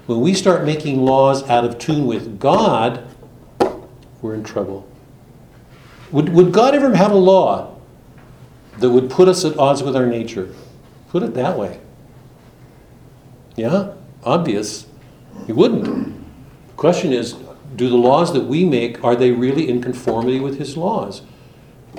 When 0.06 0.20
we 0.20 0.34
start 0.34 0.64
making 0.64 1.02
laws 1.02 1.48
out 1.48 1.64
of 1.64 1.78
tune 1.78 2.06
with 2.06 2.38
God, 2.40 3.04
we're 4.22 4.34
in 4.34 4.44
trouble. 4.44 4.88
Would, 6.12 6.30
would 6.30 6.52
God 6.52 6.74
ever 6.74 6.94
have 6.96 7.12
a 7.12 7.16
law 7.16 7.76
that 8.78 8.90
would 8.90 9.10
put 9.10 9.28
us 9.28 9.44
at 9.44 9.58
odds 9.58 9.82
with 9.82 9.94
our 9.94 10.06
nature? 10.06 10.54
Put 11.10 11.22
it 11.22 11.34
that 11.34 11.58
way. 11.58 11.80
Yeah, 13.56 13.92
obvious. 14.24 14.86
He 15.46 15.52
wouldn't. 15.52 15.84
The 15.84 16.74
question 16.76 17.12
is, 17.12 17.34
do 17.76 17.88
the 17.88 17.96
laws 17.96 18.32
that 18.32 18.44
we 18.44 18.64
make, 18.64 19.02
are 19.04 19.16
they 19.16 19.32
really 19.32 19.68
in 19.68 19.82
conformity 19.82 20.40
with 20.40 20.58
his 20.58 20.76
laws? 20.76 21.22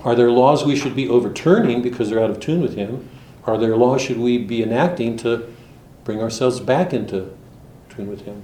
Are 0.04 0.16
there 0.16 0.32
laws 0.32 0.64
we 0.64 0.76
should 0.76 0.96
be 0.96 1.10
overturning 1.10 1.82
because 1.82 2.10
they're 2.10 2.24
out 2.24 2.30
of 2.30 2.40
tune 2.40 2.62
with 2.62 2.76
him? 2.76 3.10
Are 3.46 3.58
there 3.58 3.76
laws 3.76 4.02
should 4.02 4.18
we 4.18 4.38
be 4.38 4.64
enacting 4.64 5.18
to 5.18 5.54
bring 6.04 6.22
ourselves 6.22 6.60
back 6.60 6.94
into 6.94 7.34
tune 7.90 8.08
with 8.08 8.22
him? 8.22 8.44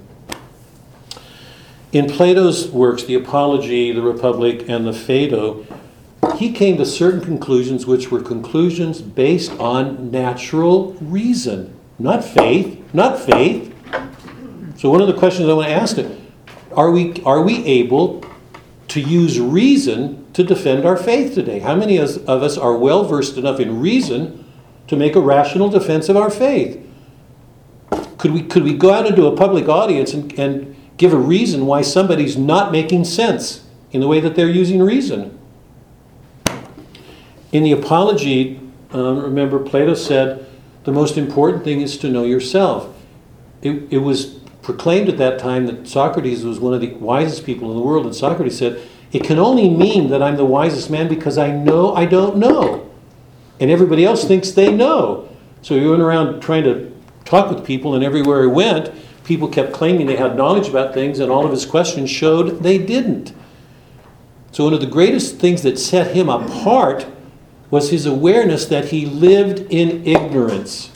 In 1.92 2.10
Plato's 2.10 2.68
works, 2.68 3.04
the 3.04 3.14
Apology, 3.14 3.92
the 3.92 4.02
Republic, 4.02 4.68
and 4.68 4.86
the 4.86 4.92
Phaedo, 4.92 5.64
he 6.36 6.52
came 6.52 6.76
to 6.76 6.84
certain 6.84 7.20
conclusions 7.20 7.86
which 7.86 8.10
were 8.10 8.20
conclusions 8.20 9.00
based 9.00 9.52
on 9.52 10.10
natural 10.10 10.92
reason, 10.94 11.74
not 11.98 12.22
faith, 12.22 12.82
not 12.92 13.18
faith. 13.18 13.74
So 14.76 14.90
one 14.90 15.00
of 15.00 15.06
the 15.06 15.14
questions 15.14 15.48
I 15.48 15.54
want 15.54 15.68
to 15.68 15.74
ask 15.74 15.96
is, 15.96 16.18
are 16.72 16.90
we, 16.90 17.22
are 17.22 17.40
we 17.40 17.64
able 17.64 18.22
to 18.88 19.00
use 19.00 19.40
reason 19.40 20.25
to 20.36 20.44
defend 20.44 20.84
our 20.84 20.98
faith 20.98 21.34
today? 21.34 21.60
How 21.60 21.74
many 21.74 21.96
of 21.96 22.28
us 22.28 22.58
are 22.58 22.76
well 22.76 23.04
versed 23.04 23.38
enough 23.38 23.58
in 23.58 23.80
reason 23.80 24.44
to 24.86 24.94
make 24.94 25.16
a 25.16 25.20
rational 25.20 25.70
defense 25.70 26.10
of 26.10 26.16
our 26.18 26.28
faith? 26.28 26.78
Could 28.18 28.32
we, 28.32 28.42
could 28.42 28.62
we 28.62 28.74
go 28.74 28.92
out 28.92 29.06
into 29.06 29.24
a 29.24 29.34
public 29.34 29.66
audience 29.66 30.12
and, 30.12 30.38
and 30.38 30.76
give 30.98 31.14
a 31.14 31.18
reason 31.18 31.64
why 31.64 31.80
somebody's 31.80 32.36
not 32.36 32.70
making 32.70 33.06
sense 33.06 33.64
in 33.92 34.02
the 34.02 34.08
way 34.08 34.20
that 34.20 34.36
they're 34.36 34.50
using 34.50 34.82
reason? 34.82 35.38
In 37.50 37.62
the 37.62 37.72
Apology, 37.72 38.60
um, 38.90 39.18
remember, 39.22 39.58
Plato 39.58 39.94
said 39.94 40.44
the 40.84 40.92
most 40.92 41.16
important 41.16 41.64
thing 41.64 41.80
is 41.80 41.96
to 41.96 42.10
know 42.10 42.24
yourself. 42.24 42.94
It, 43.62 43.90
it 43.90 43.98
was 43.98 44.34
proclaimed 44.60 45.08
at 45.08 45.16
that 45.16 45.38
time 45.38 45.64
that 45.64 45.88
Socrates 45.88 46.44
was 46.44 46.60
one 46.60 46.74
of 46.74 46.82
the 46.82 46.92
wisest 46.92 47.46
people 47.46 47.70
in 47.70 47.76
the 47.78 47.82
world, 47.82 48.04
and 48.04 48.14
Socrates 48.14 48.58
said, 48.58 48.86
It 49.12 49.24
can 49.24 49.38
only 49.38 49.68
mean 49.68 50.10
that 50.10 50.22
I'm 50.22 50.36
the 50.36 50.44
wisest 50.44 50.90
man 50.90 51.08
because 51.08 51.38
I 51.38 51.50
know 51.50 51.94
I 51.94 52.06
don't 52.06 52.36
know. 52.36 52.90
And 53.60 53.70
everybody 53.70 54.04
else 54.04 54.24
thinks 54.24 54.50
they 54.50 54.72
know. 54.72 55.28
So 55.62 55.78
he 55.78 55.86
went 55.86 56.02
around 56.02 56.40
trying 56.40 56.64
to 56.64 56.92
talk 57.24 57.50
with 57.50 57.64
people, 57.64 57.94
and 57.94 58.04
everywhere 58.04 58.42
he 58.42 58.48
went, 58.48 58.92
people 59.24 59.48
kept 59.48 59.72
claiming 59.72 60.06
they 60.06 60.16
had 60.16 60.36
knowledge 60.36 60.68
about 60.68 60.94
things, 60.94 61.18
and 61.18 61.30
all 61.30 61.44
of 61.44 61.50
his 61.50 61.66
questions 61.66 62.08
showed 62.08 62.62
they 62.62 62.78
didn't. 62.78 63.32
So, 64.52 64.64
one 64.64 64.72
of 64.72 64.80
the 64.80 64.86
greatest 64.86 65.36
things 65.36 65.62
that 65.62 65.78
set 65.78 66.14
him 66.14 66.28
apart 66.28 67.06
was 67.70 67.90
his 67.90 68.06
awareness 68.06 68.64
that 68.66 68.86
he 68.86 69.04
lived 69.04 69.70
in 69.70 70.06
ignorance. 70.06 70.90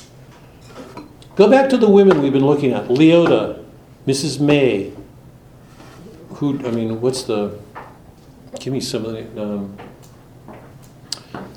Go 1.36 1.50
back 1.50 1.68
to 1.70 1.76
the 1.76 1.88
women 1.88 2.22
we've 2.22 2.32
been 2.32 2.46
looking 2.46 2.72
at 2.72 2.88
Leota, 2.88 3.64
Mrs. 4.06 4.40
May. 4.40 4.92
Who, 6.34 6.58
I 6.66 6.70
mean, 6.70 7.00
what's 7.00 7.24
the. 7.24 7.58
Give 8.61 8.72
me 8.72 8.80
some 8.80 9.04
of 9.04 9.12
the. 9.12 9.42
Um, 9.42 9.76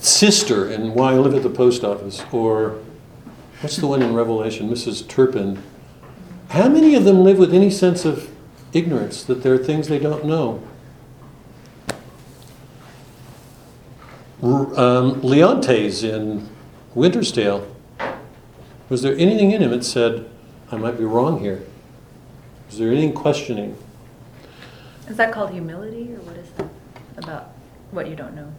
sister 0.04 0.70
and 0.70 0.94
Why 0.94 1.14
I 1.14 1.18
Live 1.18 1.34
at 1.34 1.44
the 1.44 1.50
Post 1.50 1.84
Office, 1.84 2.24
or 2.32 2.80
what's 3.62 3.78
the 3.78 3.88
one 3.88 4.02
in 4.02 4.14
Revelation, 4.14 4.70
Mrs. 4.70 5.08
Turpin. 5.08 5.64
How 6.50 6.68
many 6.68 6.94
of 6.96 7.06
them 7.06 7.24
live 7.24 7.38
with 7.38 7.54
any 7.54 7.70
sense 7.70 8.04
of 8.06 8.30
ignorance 8.74 9.24
that 9.24 9.44
there 9.44 9.54
are 9.54 9.58
things 9.58 9.88
they 9.88 10.00
don't 10.00 10.26
know? 10.26 10.62
Um, 14.42 15.22
Leontes 15.22 16.04
in 16.04 16.50
Winter's 16.94 17.32
Tale, 17.32 17.66
was 18.90 19.02
there 19.02 19.16
anything 19.16 19.52
in 19.52 19.62
him 19.62 19.72
that 19.72 19.86
said, 19.86 20.30
I 20.70 20.76
might 20.76 20.98
be 20.98 21.06
wrong 21.06 21.40
here? 21.40 21.64
There 22.72 22.90
anything 22.90 23.14
questioning? 23.14 23.78
Is 25.08 25.16
that 25.18 25.32
called 25.32 25.52
humility, 25.52 26.12
or 26.12 26.22
what 26.22 26.38
is 26.38 26.50
that 26.58 26.73
about 27.18 27.50
what 27.92 28.08
you 28.08 28.16
don't 28.16 28.36
know? 28.36 28.54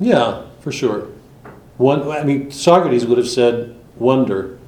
Yeah, 0.00 0.42
for 0.60 0.72
sure. 0.72 1.08
One, 1.76 2.08
I 2.10 2.24
mean, 2.24 2.50
Socrates 2.50 3.04
would 3.06 3.18
have 3.18 3.28
said 3.28 3.76
wonder. 3.96 4.58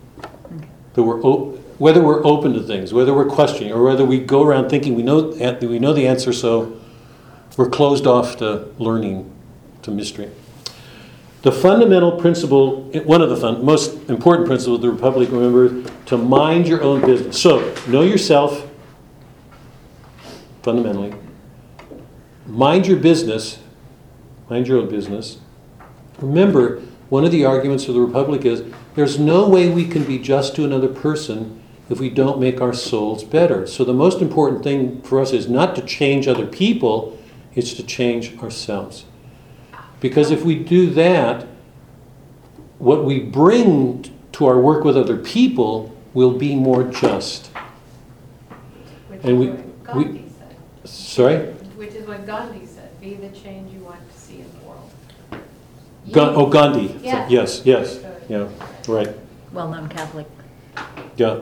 That 0.95 1.03
we're 1.03 1.23
op- 1.23 1.59
whether 1.79 2.03
we're 2.03 2.25
open 2.27 2.53
to 2.55 2.63
things, 2.63 2.93
whether 2.93 3.15
we're 3.15 3.29
questioning, 3.29 3.73
or 3.73 3.85
whether 3.85 4.05
we 4.05 4.19
go 4.19 4.43
around 4.43 4.69
thinking 4.69 4.95
we 4.95 5.03
know 5.03 5.31
we 5.63 5.79
know 5.79 5.93
the 5.93 6.09
answer, 6.09 6.33
so 6.33 6.79
we're 7.57 7.71
closed 7.71 8.07
off 8.07 8.37
to 8.39 8.73
learning, 8.79 9.31
to 9.83 9.91
mystery. 9.91 10.31
The 11.43 11.53
fundamental 11.53 12.13
principle, 12.21 12.83
one 13.05 13.23
of 13.23 13.31
the 13.31 13.37
fun, 13.37 13.65
most 13.65 14.11
important 14.11 14.49
principles 14.49 14.77
of 14.77 14.83
the 14.83 14.91
Republic, 14.91 15.31
remember, 15.31 15.89
to 16.07 16.19
mind 16.19 16.67
your 16.67 16.83
own 16.83 17.01
business. 17.01 17.41
So, 17.41 17.75
know 17.87 18.03
yourself, 18.03 18.69
fundamentally. 20.63 21.15
Mind 22.49 22.87
your 22.87 22.97
business, 22.97 23.59
mind 24.49 24.67
your 24.69 24.79
own 24.79 24.89
business. 24.89 25.37
Remember, 26.19 26.81
one 27.11 27.27
of 27.27 27.31
the 27.31 27.45
arguments 27.45 27.89
of 27.89 27.95
the 27.95 28.01
Republic 28.01 28.47
is 28.47 28.65
there's 28.95 29.19
no 29.19 29.47
way 29.47 29.69
we 29.69 29.87
can 29.87 30.03
be 30.03 30.19
just 30.19 30.57
to 30.57 30.65
another 30.65 30.89
person 30.89 31.63
if 31.91 32.01
we 32.01 32.09
don't 32.09 32.41
make 32.41 32.61
our 32.61 32.73
souls 32.73 33.23
better. 33.23 33.67
So, 33.67 33.85
the 33.85 33.93
most 33.93 34.23
important 34.23 34.65
thing 34.65 35.03
for 35.03 35.21
us 35.21 35.33
is 35.35 35.47
not 35.47 35.77
to 35.77 35.83
change 35.83 36.27
other 36.27 36.47
people, 36.47 37.19
it's 37.55 37.75
to 37.75 37.83
change 37.83 38.39
ourselves. 38.39 39.05
Because 40.01 40.31
if 40.31 40.43
we 40.43 40.55
do 40.55 40.89
that, 40.91 41.47
what 42.79 43.05
we 43.05 43.21
bring 43.21 44.11
to 44.33 44.47
our 44.47 44.59
work 44.59 44.85
with 44.85 44.97
other 44.97 45.19
people 45.19 45.95
will 46.15 46.33
be 46.33 46.55
more 46.55 46.85
just. 46.85 47.49
Which 49.09 49.21
And 49.23 49.39
we- 49.39 49.53
we- 49.95 50.23
said. 50.39 50.57
Sorry? 50.85 51.58
Which 52.09 52.19
what 52.21 52.27
Gandhi 52.27 52.65
said, 52.65 52.99
be 53.03 53.15
the 53.17 53.29
change 53.29 53.71
you 53.75 53.81
want 53.81 54.01
to 54.11 54.19
see 54.19 54.41
in 54.41 54.51
the 54.59 54.67
world. 54.67 54.91
Ga- 56.11 56.35
oh, 56.35 56.47
Gandhi. 56.47 56.99
Yeah. 57.03 57.29
Yes, 57.29 57.61
yes. 57.67 58.01
Yeah, 58.31 58.49
right. 58.89 59.15
Well-known 59.53 59.91
Catholic. 59.91 60.27
Yeah. 61.17 61.41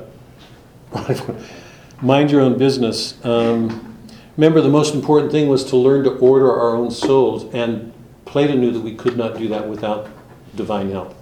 Mind 2.03 2.33
your 2.33 2.41
own 2.41 2.59
business. 2.59 3.25
Um, 3.25 3.97
Remember, 4.37 4.61
the 4.61 4.69
most 4.69 4.95
important 4.95 5.33
thing 5.33 5.49
was 5.49 5.65
to 5.67 5.77
learn 5.77 6.05
to 6.05 6.11
order 6.19 6.53
our 6.53 6.77
own 6.77 6.91
souls, 6.91 7.47
and 7.55 7.93
Plato 8.27 8.55
knew 8.55 8.71
that 8.71 8.81
we 8.81 8.95
could 8.95 9.17
not 9.17 9.39
do 9.39 9.49
that 9.49 9.67
without 9.67 10.09
divine 10.55 10.91
help. 10.91 11.19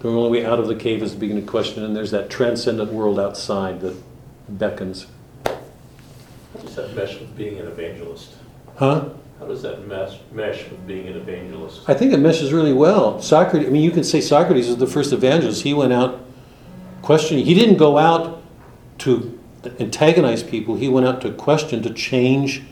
The 0.00 0.08
only 0.08 0.30
way 0.40 0.46
out 0.46 0.60
of 0.60 0.68
the 0.68 0.76
cave 0.76 1.02
is 1.02 1.12
to 1.12 1.18
begin 1.18 1.36
to 1.36 1.42
question, 1.42 1.82
and 1.82 1.96
there's 1.96 2.12
that 2.12 2.30
transcendent 2.30 2.92
world 2.92 3.18
outside 3.18 3.80
that 3.80 3.96
beckons. 4.48 5.06
How 6.54 6.60
does 6.60 6.76
that 6.76 6.94
mesh 6.94 7.18
with 7.18 7.36
being 7.36 7.58
an 7.58 7.66
evangelist? 7.66 8.34
Huh? 8.76 9.08
How 9.38 9.46
does 9.46 9.62
that 9.62 9.86
mesh, 9.86 10.18
mesh 10.32 10.68
with 10.70 10.86
being 10.86 11.08
an 11.08 11.16
evangelist? 11.16 11.82
I 11.88 11.94
think 11.94 12.12
it 12.12 12.18
meshes 12.18 12.52
really 12.52 12.72
well. 12.72 13.20
Socrates, 13.20 13.68
I 13.68 13.70
mean, 13.70 13.82
you 13.82 13.90
can 13.90 14.04
say 14.04 14.20
Socrates 14.20 14.68
was 14.68 14.76
the 14.76 14.86
first 14.86 15.12
evangelist. 15.12 15.62
He 15.62 15.74
went 15.74 15.92
out 15.92 16.24
questioning. 17.02 17.44
He 17.44 17.54
didn't 17.54 17.76
go 17.76 17.98
out 17.98 18.42
to 18.98 19.38
antagonize 19.80 20.42
people, 20.42 20.76
he 20.76 20.88
went 20.88 21.06
out 21.06 21.20
to 21.22 21.32
question, 21.32 21.82
to 21.82 21.92
change 21.92 22.62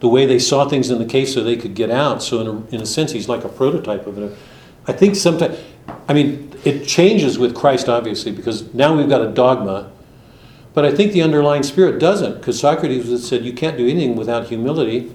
the 0.00 0.08
way 0.08 0.24
they 0.24 0.38
saw 0.38 0.68
things 0.68 0.90
in 0.90 0.98
the 0.98 1.04
case 1.04 1.34
so 1.34 1.42
they 1.42 1.56
could 1.56 1.74
get 1.74 1.90
out. 1.90 2.22
So, 2.22 2.40
in 2.40 2.46
a, 2.46 2.76
in 2.76 2.80
a 2.80 2.86
sense, 2.86 3.12
he's 3.12 3.28
like 3.28 3.44
a 3.44 3.48
prototype 3.48 4.06
of 4.06 4.18
it. 4.18 4.36
I 4.86 4.92
think 4.92 5.16
sometimes, 5.16 5.58
I 6.08 6.14
mean, 6.14 6.52
it 6.64 6.86
changes 6.86 7.38
with 7.38 7.54
Christ, 7.54 7.88
obviously, 7.88 8.32
because 8.32 8.72
now 8.72 8.96
we've 8.96 9.08
got 9.08 9.20
a 9.20 9.30
dogma. 9.30 9.90
But 10.78 10.84
I 10.84 10.94
think 10.94 11.10
the 11.10 11.22
underlying 11.22 11.64
spirit 11.64 11.98
doesn't, 11.98 12.34
because 12.34 12.60
Socrates 12.60 13.06
would 13.06 13.14
have 13.14 13.20
said 13.20 13.44
you 13.44 13.52
can't 13.52 13.76
do 13.76 13.88
anything 13.88 14.14
without 14.14 14.46
humility. 14.46 15.12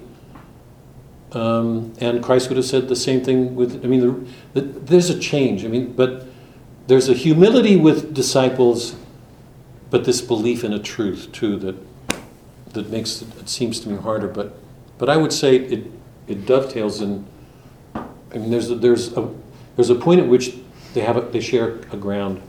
Um, 1.32 1.94
and 2.02 2.22
Christ 2.22 2.50
would 2.50 2.58
have 2.58 2.66
said 2.66 2.90
the 2.90 2.94
same 2.94 3.24
thing 3.24 3.56
with, 3.56 3.82
I 3.82 3.88
mean, 3.88 4.00
the, 4.52 4.60
the, 4.60 4.60
there's 4.60 5.08
a 5.08 5.18
change. 5.18 5.64
I 5.64 5.68
mean, 5.68 5.94
but 5.94 6.26
there's 6.86 7.08
a 7.08 7.14
humility 7.14 7.76
with 7.76 8.12
disciples, 8.12 8.94
but 9.88 10.04
this 10.04 10.20
belief 10.20 10.64
in 10.64 10.74
a 10.74 10.78
truth, 10.78 11.32
too, 11.32 11.56
that, 11.60 11.76
that 12.74 12.90
makes 12.90 13.22
it, 13.22 13.34
it 13.38 13.48
seems 13.48 13.80
to 13.80 13.88
me 13.88 13.96
harder. 13.96 14.28
But, 14.28 14.54
but 14.98 15.08
I 15.08 15.16
would 15.16 15.32
say 15.32 15.56
it, 15.56 15.90
it 16.28 16.44
dovetails 16.44 17.00
in, 17.00 17.24
I 17.94 18.04
mean, 18.34 18.50
there's 18.50 18.70
a, 18.70 18.74
there's 18.74 19.16
a, 19.16 19.32
there's 19.76 19.88
a 19.88 19.94
point 19.94 20.20
at 20.20 20.28
which 20.28 20.56
they, 20.92 21.00
have 21.00 21.16
a, 21.16 21.22
they 21.22 21.40
share 21.40 21.78
a 21.90 21.96
ground. 21.96 22.42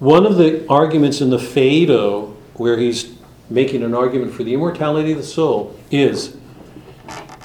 One 0.00 0.26
of 0.26 0.36
the 0.36 0.66
arguments 0.68 1.20
in 1.20 1.30
the 1.30 1.38
Phaedo, 1.38 2.34
where 2.54 2.76
he's 2.78 3.14
making 3.48 3.82
an 3.82 3.94
argument 3.94 4.32
for 4.32 4.42
the 4.42 4.54
immortality 4.54 5.12
of 5.12 5.18
the 5.18 5.24
soul, 5.24 5.78
is 5.90 6.36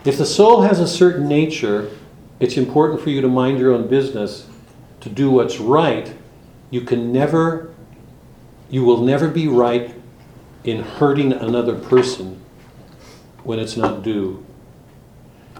if 0.04 0.18
the 0.18 0.26
soul 0.26 0.62
has 0.62 0.80
a 0.80 0.88
certain 0.88 1.28
nature, 1.28 1.92
it's 2.40 2.58
important 2.58 3.02
for 3.02 3.10
you 3.10 3.22
to 3.22 3.28
mind 3.28 3.60
your 3.60 3.74
own 3.74 3.88
business, 3.88 4.48
to 5.02 5.10
do 5.10 5.30
what's 5.30 5.60
right. 5.60 6.14
You 6.72 6.82
can 6.82 7.12
never, 7.12 7.74
you 8.70 8.84
will 8.84 9.04
never 9.04 9.28
be 9.28 9.48
right 9.48 9.94
in 10.64 10.82
hurting 10.82 11.34
another 11.34 11.76
person 11.76 12.42
when 13.44 13.60
it's 13.60 13.78
not 13.78 14.04
due. 14.04 14.46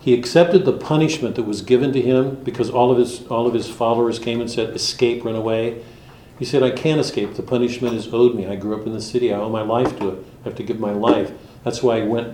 He 0.02 0.14
accepted 0.14 0.66
the 0.66 0.74
punishment 0.74 1.36
that 1.36 1.44
was 1.44 1.62
given 1.62 1.92
to 1.94 2.02
him 2.02 2.36
because 2.44 2.70
all 2.70 2.92
of 2.92 2.98
his 2.98 3.28
all 3.28 3.46
of 3.46 3.54
his 3.54 3.70
followers 3.70 4.18
came 4.18 4.40
and 4.40 4.50
said, 4.50 4.74
"Escape, 4.74 5.24
run 5.26 5.36
away." 5.36 5.84
He 6.40 6.46
said, 6.46 6.64
"I 6.64 6.72
can't 6.72 7.02
escape. 7.02 7.36
The 7.36 7.44
punishment 7.44 7.96
is 7.96 8.08
owed 8.14 8.34
me. 8.34 8.48
I 8.48 8.56
grew 8.56 8.74
up 8.74 8.88
in 8.88 8.94
the 8.94 9.02
city. 9.02 9.34
I 9.34 9.38
owe 9.38 9.50
my 9.50 9.62
life 9.62 10.00
to 10.00 10.08
it. 10.10 10.26
I 10.42 10.48
have 10.48 10.56
to 10.56 10.64
give 10.64 10.80
my 10.80 10.94
life." 10.94 11.34
That's 11.66 11.84
why 11.84 12.02
he 12.02 12.08
went 12.08 12.30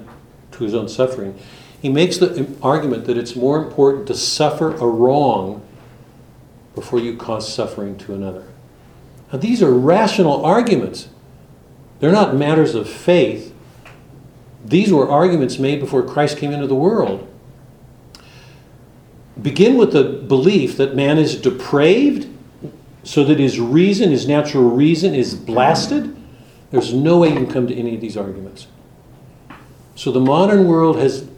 to 0.51 0.63
his 0.63 0.75
own 0.75 0.87
suffering. 0.87 1.33
He 1.81 1.89
makes 1.89 2.17
the 2.17 2.45
argument 2.61 3.05
that 3.05 3.17
it's 3.17 3.35
more 3.35 3.57
important 3.57 4.07
to 4.07 4.13
suffer 4.13 4.75
a 4.75 4.87
wrong 4.87 5.61
before 6.75 6.99
you 6.99 7.15
cause 7.15 7.51
suffering 7.51 7.95
to 7.97 8.13
another. 8.13 8.43
Now, 9.33 9.39
these 9.39 9.63
are 9.63 9.71
rational 9.71 10.45
arguments. 10.45 11.07
They're 11.99 12.11
not 12.11 12.35
matters 12.35 12.75
of 12.75 12.87
faith. 12.87 13.53
These 14.63 14.91
were 14.93 15.09
arguments 15.09 15.57
made 15.57 15.79
before 15.79 16.03
Christ 16.03 16.37
came 16.37 16.51
into 16.51 16.67
the 16.67 16.75
world. 16.75 17.27
Begin 19.41 19.77
with 19.77 19.93
the 19.93 20.03
belief 20.03 20.77
that 20.77 20.95
man 20.95 21.17
is 21.17 21.35
depraved 21.35 22.27
so 23.05 23.23
that 23.23 23.39
his 23.39 23.59
reason, 23.59 24.09
his 24.09 24.27
natural 24.27 24.67
reason, 24.71 25.13
is 25.13 25.35
blasted. 25.35 26.17
There's 26.71 26.91
no 26.91 27.19
way 27.19 27.29
you 27.29 27.35
can 27.35 27.47
come 27.47 27.67
to 27.67 27.75
any 27.75 27.93
of 27.93 28.01
these 28.01 28.17
arguments. 28.17 28.65
So 29.93 30.11
the 30.11 30.19
modern 30.19 30.67
world 30.67 30.97
has, 30.97 31.29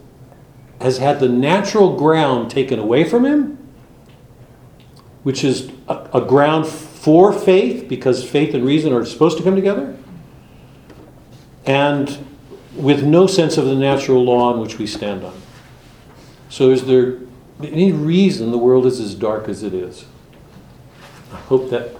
has 0.80 0.96
had 0.96 1.20
the 1.20 1.28
natural 1.28 1.94
ground 1.94 2.50
taken 2.50 2.78
away 2.78 3.04
from 3.04 3.26
him, 3.26 3.58
which 5.24 5.44
is 5.44 5.70
a, 5.88 6.08
a 6.14 6.20
ground 6.22 6.66
for 6.66 7.34
faith, 7.34 7.86
because 7.86 8.28
faith 8.28 8.54
and 8.54 8.64
reason 8.64 8.94
are 8.94 9.04
supposed 9.04 9.36
to 9.36 9.44
come 9.44 9.54
together, 9.54 9.94
and 11.66 12.24
with 12.74 13.04
no 13.04 13.26
sense 13.26 13.58
of 13.58 13.66
the 13.66 13.74
natural 13.74 14.24
law 14.24 14.54
on 14.54 14.60
which 14.60 14.78
we 14.78 14.86
stand 14.86 15.22
on. 15.22 15.38
So, 16.48 16.70
is 16.70 16.86
there 16.86 17.18
any 17.62 17.92
reason 17.92 18.52
the 18.52 18.58
world 18.58 18.86
is 18.86 19.00
as 19.00 19.14
dark 19.14 19.50
as 19.50 19.62
it 19.62 19.74
is? 19.74 20.06
I 21.32 21.36
hope 21.36 21.70
that. 21.70 21.94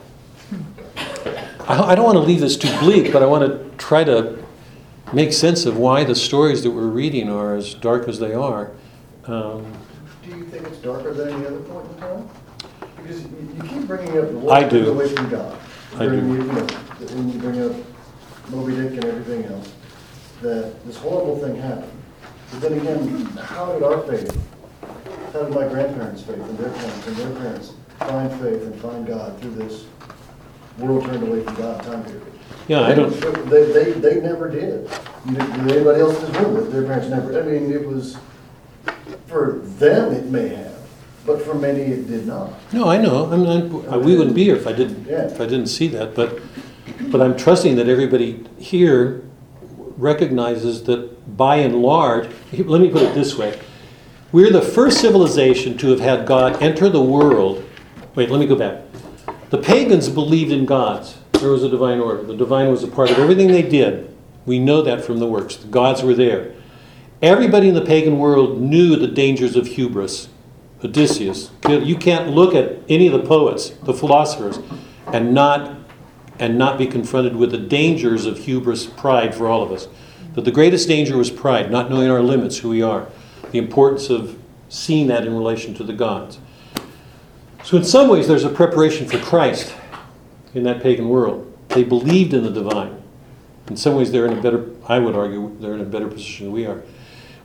I, 1.69 1.93
I 1.93 1.95
don't 1.95 2.05
want 2.05 2.17
to 2.17 2.23
leave 2.23 2.41
this 2.41 2.57
too 2.57 2.77
bleak, 2.79 3.13
but 3.13 3.23
I 3.23 3.27
want 3.27 3.45
to 3.51 3.77
try 3.77 4.05
to 4.05 4.43
make 5.13 5.33
sense 5.33 5.67
of 5.67 5.77
why 5.77 6.05
the 6.05 6.15
stories 6.15 6.63
that 6.63 6.71
we're 6.71 6.87
reading 6.87 7.29
are 7.29 7.55
as 7.55 7.75
dark 7.75 8.09
as 8.09 8.19
they 8.19 8.33
are. 8.35 8.71
Um, 9.25 9.71
Do 10.23 10.31
you 10.31 10.45
think 10.45 10.67
it's 10.67 10.79
darker 10.79 11.13
than 11.13 11.29
any 11.29 11.47
other 11.47 11.61
point 11.61 11.91
in 11.91 11.97
time? 11.99 12.29
Because 12.97 13.23
you, 13.23 13.53
you 13.57 13.63
keep 13.69 13.87
bringing 13.87 14.19
up 14.19 14.31
the 14.31 14.39
I 14.51 14.61
world 14.61 14.71
do. 14.71 14.91
away 14.93 15.09
from 15.15 15.29
God. 15.31 15.59
I 15.97 16.07
do. 16.07 16.21
During, 16.21 16.29
you 16.31 16.37
know, 16.45 16.67
When 17.15 17.33
you 17.33 17.39
bring 17.39 17.61
up 17.63 17.77
Moby 18.51 18.75
Dick 18.77 18.93
and 18.93 19.05
everything 19.05 19.45
else, 19.53 19.73
that 20.43 20.85
this 20.87 20.97
horrible 20.97 21.39
thing 21.39 21.57
happened. 21.57 21.93
But 22.51 22.61
then 22.63 22.73
again, 22.75 23.27
how 23.37 23.73
did 23.73 23.83
our 23.83 24.01
faith, 24.07 24.35
how 25.33 25.43
did 25.43 25.55
my 25.55 25.69
grandparents' 25.69 26.23
faith 26.23 26.37
and 26.39 26.59
their 26.59 26.71
parents 26.71 27.07
and 27.07 27.17
their 27.17 27.31
parents 27.41 27.73
find 27.99 28.31
faith 28.41 28.63
and 28.63 28.81
find 28.81 29.07
God 29.07 29.41
through 29.41 29.55
this 29.55 29.87
world 30.79 31.05
turned 31.05 31.27
away 31.27 31.43
from 31.43 31.55
God 31.57 31.83
time 31.83 32.05
period? 32.05 32.23
Yeah, 32.69 32.83
I 32.83 32.95
don't. 32.95 33.11
They, 33.49 33.65
they, 33.73 33.93
they 33.93 34.21
never 34.21 34.51
did. 34.51 34.91
You 35.27 35.33
Did 35.37 35.73
anybody 35.73 36.01
else 36.01 36.23
in 36.23 36.33
this 36.33 36.41
room, 36.43 36.71
their 36.71 36.85
parents 36.85 37.09
never, 37.09 37.39
I 37.39 37.43
mean, 37.43 37.73
it 37.73 37.87
was, 37.87 38.19
for 39.27 39.61
them 39.63 40.13
it 40.13 40.27
may 40.27 40.49
have, 40.49 40.79
but 41.27 41.43
for 41.43 41.55
many 41.55 41.81
it 41.81 42.07
did 42.07 42.27
not. 42.27 42.53
No, 42.73 42.89
I 42.89 42.99
know. 42.99 43.31
I'm 43.33 43.43
not, 43.43 44.03
we 44.03 44.17
wouldn't 44.17 44.37
be 44.37 44.45
here 44.45 44.57
if 44.57 44.67
I 44.67 44.73
didn't 44.73 45.07
Yeah. 45.07 45.27
if 45.27 45.41
I 45.41 45.47
didn't 45.47 45.69
see 45.69 45.89
that. 45.89 46.15
But 46.15 46.41
but 47.11 47.21
I'm 47.23 47.37
trusting 47.37 47.77
that 47.77 47.89
everybody 47.89 48.45
here 48.59 49.23
recognizes 49.97 50.83
that 50.85 51.37
by 51.37 51.57
and 51.57 51.77
large. 51.83 52.29
Let 52.53 52.81
me 52.81 52.91
put 52.91 53.03
it 53.03 53.15
this 53.15 53.37
way: 53.37 53.59
we're 54.33 54.53
the 54.53 54.63
first 54.63 55.01
civilization 55.01 55.77
to 55.79 55.89
have 55.89 56.01
had 56.01 56.27
God 56.27 56.63
enter 56.63 56.89
the 56.89 57.03
world. 57.03 57.65
Wait, 58.19 58.31
let 58.31 58.41
me 58.41 58.47
go 58.47 58.57
back. 58.57 58.83
The 59.51 59.59
pagans 59.59 60.09
believed 60.09 60.51
in 60.51 60.67
gods. 60.67 61.19
There 61.35 61.51
was 61.51 61.63
a 61.63 61.69
divine 61.69 62.01
order. 62.01 62.21
The 62.25 62.35
divine 62.35 62.69
was 62.69 62.83
a 62.83 62.89
part 62.89 63.13
of 63.13 63.19
everything 63.21 63.47
they 63.47 63.63
did. 63.63 64.13
We 64.45 64.59
know 64.59 64.83
that 64.83 65.05
from 65.05 65.21
the 65.21 65.27
works. 65.29 65.55
The 65.55 65.69
gods 65.69 66.03
were 66.03 66.15
there. 66.15 66.53
Everybody 67.23 67.69
in 67.69 67.77
the 67.77 67.85
pagan 67.85 68.19
world 68.19 68.61
knew 68.61 68.97
the 68.97 69.07
dangers 69.07 69.55
of 69.55 69.69
hubris. 69.69 70.31
Odysseus. 70.83 71.53
You 71.69 71.95
can't 71.95 72.31
look 72.31 72.57
at 72.57 72.81
any 72.89 73.07
of 73.07 73.13
the 73.13 73.25
poets, 73.25 73.71
the 73.85 73.95
philosophers, 73.95 74.59
and 75.13 75.33
not 75.33 75.79
and 76.41 76.59
not 76.59 76.77
be 76.77 76.89
confronted 76.89 77.37
with 77.37 77.53
the 77.53 77.59
dangers 77.59 78.27
of 78.27 78.39
hubris, 78.39 78.87
pride 78.87 79.33
for 79.33 79.47
all 79.47 79.63
of 79.63 79.71
us. 79.71 79.87
That 80.35 80.45
the 80.45 80.51
greatest 80.51 80.89
danger 80.89 81.17
was 81.17 81.31
pride, 81.31 81.71
not 81.71 81.89
knowing 81.89 82.11
our 82.11 82.23
limits, 82.23 82.59
who 82.59 82.71
we 82.71 82.83
are. 82.83 83.07
The 83.53 83.59
importance 83.59 84.11
of 84.11 84.37
seeing 84.69 85.07
that 85.07 85.25
in 85.25 85.37
relation 85.37 85.73
to 85.75 85.85
the 85.85 85.93
gods. 85.93 86.41
So 87.69 87.77
in 87.77 87.85
some 87.85 88.09
ways 88.09 88.27
there's 88.27 88.45
a 88.45 88.49
preparation 88.49 89.07
for 89.07 89.19
Christ 89.19 89.75
in 90.55 90.63
that 90.63 90.83
pagan 90.83 91.11
world. 91.11 91.55
They 91.69 91.85
believed 91.85 92.33
in 92.33 92.43
the 92.43 92.51
divine. 92.51 93.03
In 93.67 93.77
some 93.77 93.95
ways 93.95 94.11
they're 94.11 94.25
in 94.25 94.39
a 94.39 94.41
better 94.41 94.71
I 94.87 94.99
would 94.99 95.15
argue 95.15 95.55
they're 95.61 95.75
in 95.75 95.83
a 95.83 95.85
better 95.85 96.09
position 96.09 96.47
than 96.47 96.55
we 96.55 96.65
are. 96.65 96.83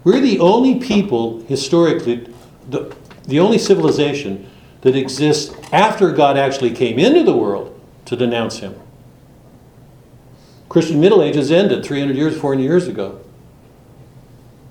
We're 0.06 0.22
the 0.22 0.40
only 0.40 0.80
people 0.80 1.42
historically 1.42 2.26
the, 2.70 2.96
the 3.26 3.42
only 3.42 3.58
civilization 3.58 4.50
that 4.80 4.96
exists 4.96 5.54
after 5.74 6.10
God 6.14 6.38
actually 6.38 6.72
came 6.72 7.00
into 7.00 7.24
the 7.24 7.36
world 7.36 7.78
to 8.06 8.16
denounce 8.16 8.60
him. 8.60 8.80
Christian 10.70 11.02
Middle 11.02 11.22
Ages 11.22 11.52
ended 11.52 11.84
300 11.84 12.16
years, 12.16 12.40
400 12.40 12.64
years 12.64 12.88
ago. 12.88 13.20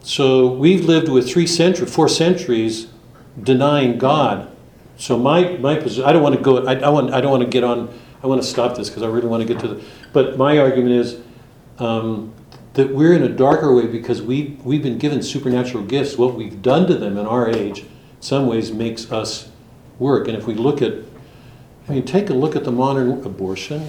So 0.01 0.51
we've 0.51 0.87
lived 0.87 1.11
with 1.11 1.31
three 1.31 1.47
centuries, 1.47 1.95
four 1.95 2.09
centuries 2.09 2.87
denying 3.39 3.99
God. 3.99 4.49
So 5.03 5.19
my, 5.19 5.57
my 5.57 5.75
position, 5.75 6.05
I 6.05 6.13
don't 6.13 6.23
want 6.23 6.37
to 6.37 6.41
go, 6.41 6.65
I, 6.65 6.75
I, 6.75 6.89
want, 6.89 7.13
I 7.13 7.21
don't 7.21 7.33
want 7.33 7.43
to 7.43 7.49
get 7.49 7.65
on, 7.65 7.93
I 8.23 8.29
want 8.29 8.41
to 8.41 8.47
stop 8.47 8.77
this 8.77 8.89
because 8.89 9.03
I 9.03 9.09
really 9.09 9.27
want 9.27 9.43
to 9.43 9.53
get 9.53 9.61
to 9.63 9.67
the, 9.67 9.85
but 10.13 10.39
my 10.39 10.59
argument 10.59 10.95
is 10.95 11.19
um, 11.81 12.33
that 12.75 12.95
we're 12.95 13.13
in 13.13 13.25
a 13.25 13.29
darker 13.29 13.75
way 13.75 13.89
because 13.89 14.23
we, 14.23 14.57
we've 14.63 14.81
been 14.85 14.99
given 14.99 15.21
supernatural 15.21 15.83
gifts. 15.83 16.17
What 16.17 16.37
we've 16.37 16.63
done 16.63 16.87
to 16.87 16.95
them 16.95 17.19
in 17.19 17.27
our 17.27 17.51
age, 17.51 17.81
in 17.81 17.89
some 18.21 18.47
ways, 18.47 18.71
makes 18.71 19.11
us 19.11 19.51
work. 19.99 20.29
And 20.29 20.37
if 20.37 20.47
we 20.47 20.55
look 20.55 20.81
at, 20.81 20.95
I 21.89 21.95
mean, 21.95 22.05
take 22.05 22.31
a 22.31 22.35
look 22.35 22.55
at 22.55 22.63
the 22.63 22.71
modern 22.71 23.27
abortion, 23.27 23.89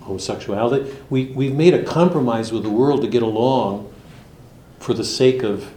homosexuality. 0.00 0.90
We, 1.10 1.26
we've 1.26 1.54
made 1.54 1.74
a 1.74 1.84
compromise 1.84 2.50
with 2.50 2.62
the 2.62 2.70
world 2.70 3.02
to 3.02 3.08
get 3.08 3.22
along 3.22 3.92
for 4.80 4.94
the 4.94 5.04
sake 5.04 5.42
of 5.42 5.70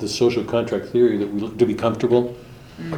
the 0.00 0.08
social 0.08 0.42
contract 0.42 0.86
theory 0.86 1.18
that 1.18 1.32
we 1.32 1.38
look 1.38 1.56
to 1.58 1.66
be 1.66 1.74
comfortable. 1.74 2.36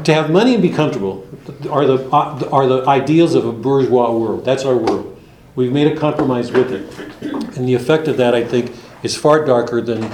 To 0.04 0.14
have 0.14 0.30
money 0.30 0.54
and 0.54 0.62
be 0.62 0.70
comfortable 0.70 1.26
are 1.70 1.86
the, 1.86 2.08
uh, 2.10 2.48
are 2.50 2.66
the 2.66 2.84
ideals 2.86 3.34
of 3.34 3.44
a 3.46 3.52
bourgeois 3.52 4.12
world. 4.12 4.44
That's 4.44 4.64
our 4.64 4.76
world. 4.76 5.20
We've 5.54 5.72
made 5.72 5.86
a 5.86 5.96
compromise 5.96 6.50
with 6.50 6.72
it. 6.72 7.56
And 7.56 7.68
the 7.68 7.74
effect 7.74 8.08
of 8.08 8.16
that, 8.16 8.34
I 8.34 8.44
think, 8.44 8.72
is 9.02 9.16
far 9.16 9.44
darker 9.44 9.80
than 9.80 10.04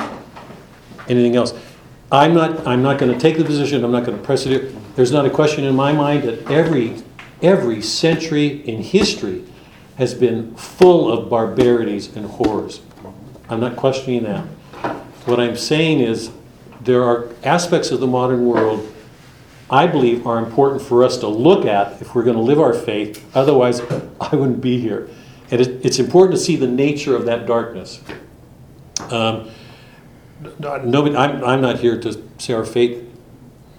anything 1.08 1.36
else. 1.36 1.54
I'm 2.10 2.34
not, 2.34 2.66
I'm 2.66 2.82
not 2.82 2.98
going 2.98 3.12
to 3.12 3.18
take 3.18 3.36
the 3.36 3.44
position, 3.44 3.84
I'm 3.84 3.92
not 3.92 4.04
going 4.06 4.18
to 4.18 4.24
press 4.24 4.46
it. 4.46 4.74
There's 4.96 5.12
not 5.12 5.26
a 5.26 5.30
question 5.30 5.64
in 5.64 5.76
my 5.76 5.92
mind 5.92 6.22
that 6.24 6.50
every, 6.50 7.02
every 7.42 7.82
century 7.82 8.62
in 8.66 8.82
history 8.82 9.44
has 9.96 10.14
been 10.14 10.54
full 10.56 11.12
of 11.12 11.28
barbarities 11.28 12.16
and 12.16 12.24
horrors. 12.26 12.80
I'm 13.48 13.60
not 13.60 13.76
questioning 13.76 14.24
that. 14.24 14.44
What 15.26 15.38
I'm 15.38 15.56
saying 15.56 16.00
is 16.00 16.30
there 16.80 17.04
are 17.04 17.28
aspects 17.44 17.90
of 17.90 18.00
the 18.00 18.06
modern 18.06 18.46
world 18.46 18.90
I 19.70 19.86
believe 19.86 20.26
are 20.26 20.38
important 20.38 20.82
for 20.82 21.04
us 21.04 21.18
to 21.18 21.28
look 21.28 21.66
at 21.66 22.00
if 22.00 22.14
we're 22.14 22.22
going 22.22 22.36
to 22.36 22.42
live 22.42 22.58
our 22.58 22.72
faith. 22.72 23.24
Otherwise, 23.36 23.80
I 24.20 24.34
wouldn't 24.34 24.60
be 24.60 24.80
here. 24.80 25.08
And 25.50 25.60
it, 25.60 25.84
it's 25.84 25.98
important 25.98 26.38
to 26.38 26.42
see 26.42 26.56
the 26.56 26.66
nature 26.66 27.14
of 27.14 27.26
that 27.26 27.46
darkness. 27.46 28.00
Um, 29.10 29.50
no- 30.58 30.78
nobody, 30.78 31.16
I'm, 31.16 31.44
I'm 31.44 31.60
not 31.60 31.78
here 31.78 32.00
to 32.00 32.22
say 32.38 32.54
our 32.54 32.64
faith, 32.64 33.04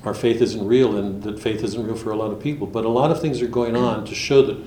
our 0.03 0.13
faith 0.13 0.41
isn't 0.41 0.65
real 0.65 0.97
and 0.97 1.23
that 1.23 1.39
faith 1.39 1.63
isn't 1.63 1.83
real 1.83 1.95
for 1.95 2.11
a 2.11 2.15
lot 2.15 2.31
of 2.31 2.41
people. 2.41 2.67
But 2.67 2.85
a 2.85 2.89
lot 2.89 3.11
of 3.11 3.19
things 3.21 3.41
are 3.41 3.47
going 3.47 3.75
on 3.75 4.05
to 4.05 4.15
show 4.15 4.43
that 4.43 4.57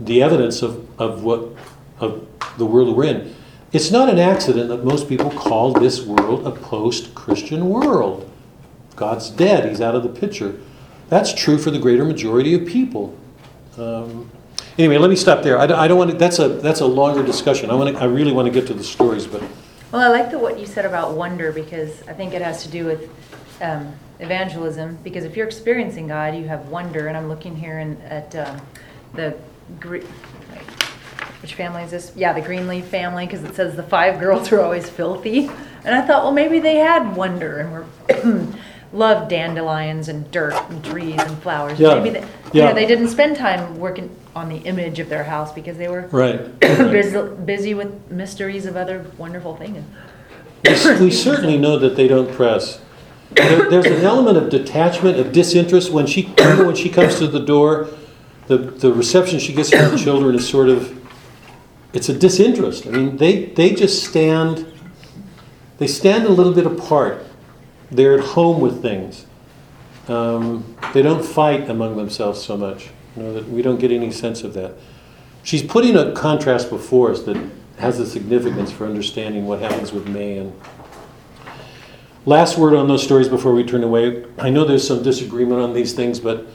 the 0.00 0.22
evidence 0.22 0.62
of, 0.62 0.88
of 1.00 1.22
what 1.22 1.54
of 2.00 2.26
the 2.56 2.66
world 2.66 2.96
we're 2.96 3.04
in. 3.04 3.34
It's 3.72 3.90
not 3.90 4.08
an 4.08 4.18
accident 4.18 4.68
that 4.68 4.84
most 4.84 5.08
people 5.08 5.30
call 5.30 5.72
this 5.72 6.02
world 6.02 6.46
a 6.46 6.50
post-Christian 6.50 7.68
world. 7.68 8.29
God's 9.00 9.30
dead; 9.30 9.66
He's 9.68 9.80
out 9.80 9.94
of 9.94 10.02
the 10.02 10.10
picture. 10.10 10.60
That's 11.08 11.32
true 11.32 11.56
for 11.56 11.70
the 11.70 11.78
greater 11.78 12.04
majority 12.04 12.54
of 12.54 12.66
people. 12.66 13.16
Um, 13.78 14.30
anyway, 14.76 14.98
let 14.98 15.08
me 15.08 15.16
stop 15.16 15.42
there. 15.42 15.58
I, 15.58 15.64
I 15.64 15.88
don't 15.88 15.96
want 15.96 16.10
to. 16.10 16.16
That's 16.18 16.38
a 16.38 16.48
that's 16.48 16.80
a 16.80 16.86
longer 16.86 17.24
discussion. 17.24 17.70
I 17.70 17.74
want 17.74 17.96
to. 17.96 18.00
I 18.00 18.04
really 18.04 18.30
want 18.30 18.46
to 18.46 18.52
get 18.52 18.66
to 18.68 18.74
the 18.74 18.84
stories, 18.84 19.26
but 19.26 19.42
Well, 19.90 20.02
I 20.02 20.08
like 20.08 20.30
the, 20.30 20.38
what 20.38 20.58
you 20.58 20.66
said 20.66 20.84
about 20.84 21.14
wonder 21.14 21.50
because 21.50 22.06
I 22.06 22.12
think 22.12 22.34
it 22.34 22.42
has 22.42 22.62
to 22.64 22.68
do 22.68 22.84
with 22.84 23.08
um, 23.62 23.92
evangelism. 24.18 24.98
Because 25.02 25.24
if 25.24 25.34
you're 25.34 25.46
experiencing 25.46 26.06
God, 26.06 26.36
you 26.36 26.46
have 26.46 26.68
wonder. 26.68 27.08
And 27.08 27.16
I'm 27.16 27.28
looking 27.28 27.56
here 27.56 27.78
in, 27.78 28.00
at 28.02 28.36
um, 28.36 28.60
the, 29.14 29.30
which 31.40 31.54
family 31.54 31.84
is 31.84 31.90
this? 31.90 32.12
Yeah, 32.14 32.34
the 32.34 32.42
Greenleaf 32.42 32.84
family, 32.84 33.24
because 33.24 33.44
it 33.44 33.54
says 33.54 33.76
the 33.76 33.82
five 33.82 34.20
girls 34.20 34.50
were 34.50 34.60
always 34.60 34.90
filthy. 34.90 35.50
And 35.84 35.94
I 35.94 36.02
thought, 36.02 36.22
well, 36.22 36.32
maybe 36.32 36.58
they 36.58 36.76
had 36.76 37.16
wonder 37.16 37.60
and 37.60 37.72
were 37.72 37.86
loved 38.92 39.30
dandelions 39.30 40.08
and 40.08 40.30
dirt 40.30 40.54
and 40.70 40.84
trees 40.84 41.18
and 41.18 41.42
flowers. 41.42 41.78
Yeah, 41.78 41.94
Maybe 41.94 42.10
they, 42.10 42.20
you 42.20 42.26
yeah. 42.52 42.68
know, 42.68 42.74
they 42.74 42.86
didn't 42.86 43.08
spend 43.08 43.36
time 43.36 43.78
working 43.78 44.14
on 44.34 44.48
the 44.48 44.58
image 44.58 44.98
of 44.98 45.08
their 45.08 45.24
house 45.24 45.52
because 45.52 45.76
they 45.76 45.88
were 45.88 46.08
right. 46.12 46.58
busy, 46.60 47.20
busy 47.44 47.74
with 47.74 48.10
mysteries 48.10 48.66
of 48.66 48.76
other 48.76 49.04
wonderful 49.18 49.56
things. 49.56 49.84
we 51.00 51.10
certainly 51.10 51.56
know 51.58 51.78
that 51.78 51.96
they 51.96 52.08
don't 52.08 52.32
press. 52.32 52.80
There, 53.32 53.70
there's 53.70 53.86
an 53.86 54.04
element 54.04 54.36
of 54.36 54.50
detachment, 54.50 55.18
of 55.18 55.32
disinterest 55.32 55.92
when 55.92 56.06
she 56.06 56.32
remember 56.38 56.66
when 56.66 56.76
she 56.76 56.88
comes 56.88 57.18
to 57.18 57.26
the 57.26 57.40
door. 57.40 57.88
The 58.48 58.58
the 58.58 58.92
reception 58.92 59.38
she 59.38 59.52
gets 59.52 59.70
from 59.70 59.92
the 59.92 59.98
children 60.04 60.34
is 60.34 60.48
sort 60.48 60.68
of 60.68 60.98
it's 61.92 62.08
a 62.08 62.12
disinterest. 62.12 62.86
I 62.86 62.90
mean, 62.90 63.16
they 63.18 63.46
they 63.46 63.74
just 63.74 64.04
stand 64.04 64.66
they 65.78 65.86
stand 65.86 66.24
a 66.26 66.30
little 66.30 66.52
bit 66.52 66.66
apart. 66.66 67.24
They're 67.90 68.18
at 68.18 68.24
home 68.24 68.60
with 68.60 68.82
things. 68.82 69.26
Um, 70.08 70.76
they 70.92 71.02
don't 71.02 71.24
fight 71.24 71.68
among 71.68 71.96
themselves 71.96 72.42
so 72.42 72.56
much. 72.56 72.90
You 73.16 73.22
know 73.22 73.32
that 73.34 73.48
we 73.48 73.62
don't 73.62 73.78
get 73.78 73.90
any 73.90 74.10
sense 74.10 74.42
of 74.42 74.54
that. 74.54 74.74
She's 75.42 75.62
putting 75.62 75.96
a 75.96 76.12
contrast 76.12 76.70
before 76.70 77.10
us 77.10 77.22
that 77.22 77.50
has 77.78 77.98
a 77.98 78.06
significance 78.06 78.70
for 78.70 78.86
understanding 78.86 79.46
what 79.46 79.60
happens 79.60 79.92
with 79.92 80.06
May 80.06 80.38
and 80.38 80.52
last 82.26 82.58
word 82.58 82.74
on 82.74 82.88
those 82.88 83.02
stories 83.02 83.28
before 83.28 83.54
we 83.54 83.64
turn 83.64 83.82
away. 83.82 84.24
I 84.38 84.50
know 84.50 84.64
there's 84.64 84.86
some 84.86 85.02
disagreement 85.02 85.60
on 85.60 85.72
these 85.72 85.94
things, 85.94 86.20
but 86.20 86.46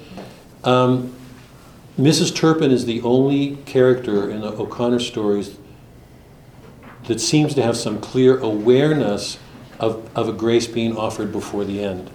um, 0.63 1.15
Mrs. 1.99 2.35
Turpin 2.35 2.71
is 2.71 2.85
the 2.85 3.01
only 3.01 3.57
character 3.65 4.29
in 4.29 4.41
the 4.41 4.49
O'Connor 4.49 4.99
stories 4.99 5.57
that 7.07 7.19
seems 7.19 7.53
to 7.55 7.63
have 7.63 7.77
some 7.77 7.99
clear 7.99 8.37
awareness 8.39 9.37
of, 9.79 10.09
of 10.15 10.29
a 10.29 10.33
grace 10.33 10.67
being 10.67 10.95
offered 10.97 11.31
before 11.31 11.65
the 11.65 11.83
end. 11.83 12.09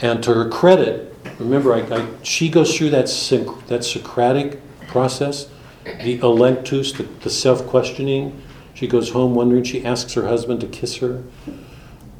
And 0.00 0.22
to 0.24 0.34
her 0.34 0.48
credit, 0.48 1.14
remember, 1.38 1.74
I, 1.74 1.80
I, 1.80 2.06
she 2.22 2.48
goes 2.48 2.76
through 2.76 2.90
that, 2.90 3.06
synch, 3.06 3.66
that 3.66 3.84
Socratic 3.84 4.60
process, 4.88 5.48
the 5.84 6.18
elenchus, 6.18 6.96
the, 6.96 7.04
the 7.22 7.30
self 7.30 7.66
questioning. 7.66 8.42
She 8.74 8.86
goes 8.86 9.10
home 9.10 9.34
wondering, 9.34 9.64
she 9.64 9.84
asks 9.84 10.12
her 10.14 10.26
husband 10.26 10.60
to 10.60 10.66
kiss 10.66 10.96
her. 10.96 11.22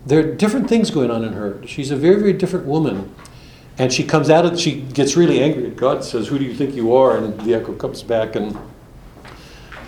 There 0.06 0.20
are 0.20 0.34
different 0.34 0.68
things 0.68 0.90
going 0.90 1.10
on 1.10 1.24
in 1.24 1.34
her. 1.34 1.60
She's 1.66 1.90
a 1.90 1.96
very, 1.96 2.16
very 2.16 2.32
different 2.32 2.66
woman. 2.66 3.14
And 3.78 3.92
she 3.92 4.04
comes 4.04 4.30
out 4.30 4.46
of, 4.46 4.58
she 4.58 4.80
gets 4.80 5.16
really 5.16 5.42
angry 5.42 5.66
at 5.66 5.76
God, 5.76 6.02
says, 6.02 6.28
Who 6.28 6.38
do 6.38 6.44
you 6.44 6.54
think 6.54 6.74
you 6.74 6.94
are? 6.94 7.16
And 7.18 7.38
the 7.42 7.54
echo 7.54 7.74
comes 7.74 8.02
back. 8.02 8.34
and 8.34 8.56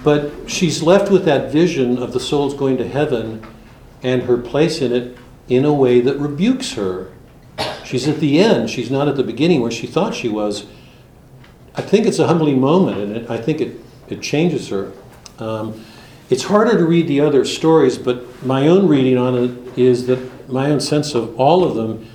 But 0.04 0.30
she's 0.46 0.82
left 0.82 1.10
with 1.10 1.24
that 1.24 1.50
vision 1.50 2.02
of 2.02 2.12
the 2.12 2.20
souls 2.20 2.52
going 2.52 2.76
to 2.78 2.86
heaven 2.86 3.46
and 4.02 4.22
her 4.22 4.36
place 4.36 4.80
in 4.80 4.92
it 4.92 5.16
in 5.48 5.64
a 5.64 5.72
way 5.72 6.00
that 6.00 6.16
rebukes 6.18 6.72
her. 6.74 7.12
She's 7.84 8.06
at 8.06 8.20
the 8.20 8.38
end. 8.38 8.70
She's 8.70 8.90
not 8.90 9.08
at 9.08 9.16
the 9.16 9.24
beginning 9.24 9.60
where 9.60 9.70
she 9.70 9.86
thought 9.86 10.14
she 10.14 10.28
was. 10.28 10.66
I 11.74 11.82
think 11.82 12.06
it's 12.06 12.18
a 12.18 12.26
humbling 12.26 12.60
moment, 12.60 12.98
and 12.98 13.16
it, 13.16 13.30
I 13.30 13.38
think 13.38 13.60
it, 13.60 13.80
it 14.08 14.20
changes 14.20 14.68
her. 14.68 14.92
Um, 15.38 15.84
it's 16.28 16.44
harder 16.44 16.76
to 16.76 16.84
read 16.84 17.08
the 17.08 17.20
other 17.20 17.44
stories, 17.44 17.96
but 17.96 18.44
my 18.44 18.68
own 18.68 18.88
reading 18.88 19.16
on 19.16 19.34
it 19.34 19.78
is 19.78 20.06
that 20.06 20.50
my 20.50 20.70
own 20.70 20.80
sense 20.80 21.14
of 21.14 21.38
all 21.40 21.64
of 21.64 21.74
them, 21.76 22.06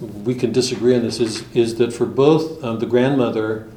we 0.00 0.34
can 0.34 0.52
disagree 0.52 0.94
on 0.94 1.02
this, 1.02 1.20
is, 1.20 1.50
is 1.54 1.76
that 1.76 1.92
for 1.92 2.04
both 2.04 2.62
um, 2.62 2.78
the 2.78 2.86
grandmother, 2.86 3.68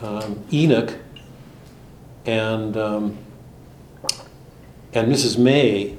um, 0.00 0.44
Enoch, 0.52 0.96
and, 2.24 2.76
um, 2.76 3.18
and 4.94 5.10
Mrs. 5.10 5.38
May, 5.38 5.96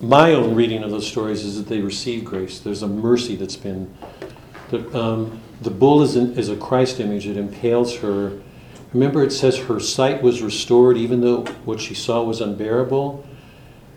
my 0.00 0.32
own 0.32 0.54
reading 0.54 0.84
of 0.84 0.90
those 0.90 1.06
stories 1.06 1.44
is 1.44 1.56
that 1.56 1.68
they 1.68 1.80
receive 1.80 2.24
grace. 2.24 2.60
There's 2.60 2.82
a 2.82 2.88
mercy 2.88 3.34
that's 3.34 3.56
been. 3.56 3.92
The, 4.70 4.96
um, 4.96 5.40
the 5.60 5.70
bull 5.70 6.02
is, 6.02 6.14
is 6.14 6.48
a 6.48 6.56
Christ 6.56 7.00
image. 7.00 7.26
It 7.26 7.36
impales 7.36 7.96
her. 7.96 8.38
Remember, 8.92 9.24
it 9.24 9.32
says 9.32 9.58
her 9.58 9.80
sight 9.80 10.22
was 10.22 10.42
restored 10.42 10.96
even 10.96 11.20
though 11.20 11.44
what 11.64 11.80
she 11.80 11.94
saw 11.94 12.22
was 12.22 12.40
unbearable. 12.40 13.26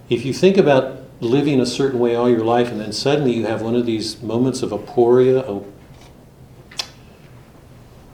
If 0.10 0.26
you 0.26 0.34
think 0.34 0.58
about 0.58 0.98
living 1.20 1.62
a 1.62 1.66
certain 1.68 2.00
way 2.00 2.16
all 2.16 2.30
your 2.30 2.44
life 2.44 2.70
and 2.70 2.80
then 2.80 2.92
suddenly 2.92 3.34
you 3.34 3.46
have 3.46 3.62
one 3.62 3.76
of 3.76 3.86
these 3.86 4.22
moments 4.24 4.64
of 4.64 4.72
aporia, 4.72 5.64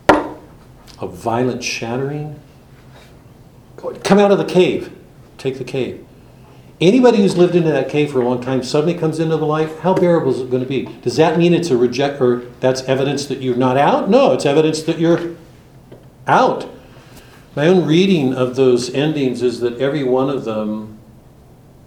a, 0.10 0.36
a 1.02 1.08
violent 1.08 1.64
shattering, 1.64 2.38
come 4.04 4.20
out 4.20 4.32
of 4.32 4.38
the 4.38 4.46
cave. 4.46 4.97
Take 5.38 5.58
the 5.58 5.64
cave. 5.64 6.06
Anybody 6.80 7.18
who's 7.18 7.36
lived 7.36 7.56
into 7.56 7.72
that 7.72 7.90
cave 7.90 8.12
for 8.12 8.22
a 8.22 8.26
long 8.26 8.42
time 8.42 8.62
suddenly 8.62 8.94
comes 8.94 9.20
into 9.20 9.36
the 9.38 9.46
light, 9.46 9.80
how 9.80 9.96
bearable 9.96 10.32
is 10.32 10.42
it 10.42 10.52
going 10.52 10.62
to 10.62 10.70
be? 10.70 10.84
Does 11.02 11.16
that 11.16 11.38
mean 11.38 11.54
it's 11.54 11.72
a 11.72 11.78
reject 11.78 12.22
or 12.22 12.42
that's 12.60 12.84
evidence 12.84 13.26
that 13.28 13.42
you're 13.42 13.56
not 13.56 13.78
out? 13.78 14.10
No, 14.10 14.34
it's 14.34 14.46
evidence 14.46 14.84
that 14.84 15.00
you're 15.00 15.36
out. 16.28 16.70
My 17.56 17.68
own 17.68 17.88
reading 17.88 18.36
of 18.36 18.56
those 18.56 18.94
endings 18.94 19.42
is 19.42 19.60
that 19.62 19.80
every 19.80 20.04
one 20.04 20.30
of 20.30 20.46
them 20.46 21.00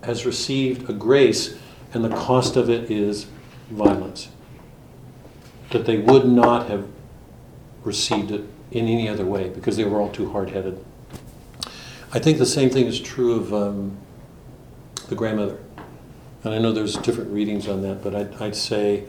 has 0.02 0.26
received 0.26 0.90
a 0.90 0.92
grace, 0.92 1.56
and 1.94 2.04
the 2.04 2.08
cost 2.08 2.56
of 2.56 2.68
it 2.68 2.90
is 2.90 3.26
violence. 3.70 4.28
That 5.70 5.86
they 5.86 5.98
would 5.98 6.26
not 6.26 6.68
have 6.68 6.88
received 7.84 8.32
it 8.32 8.42
in 8.72 8.88
any 8.88 9.08
other 9.08 9.24
way 9.24 9.48
because 9.48 9.76
they 9.76 9.84
were 9.84 10.00
all 10.00 10.10
too 10.10 10.30
hard 10.32 10.50
headed. 10.50 10.84
I 12.12 12.18
think 12.18 12.38
the 12.38 12.46
same 12.46 12.70
thing 12.70 12.86
is 12.86 13.00
true 13.00 13.34
of 13.34 13.54
um, 13.54 13.96
the 15.08 15.14
grandmother. 15.14 15.60
And 16.42 16.54
I 16.54 16.58
know 16.58 16.72
there's 16.72 16.96
different 16.96 17.30
readings 17.30 17.68
on 17.68 17.82
that, 17.82 18.02
but 18.02 18.14
I'd, 18.14 18.34
I'd 18.42 18.56
say 18.56 19.04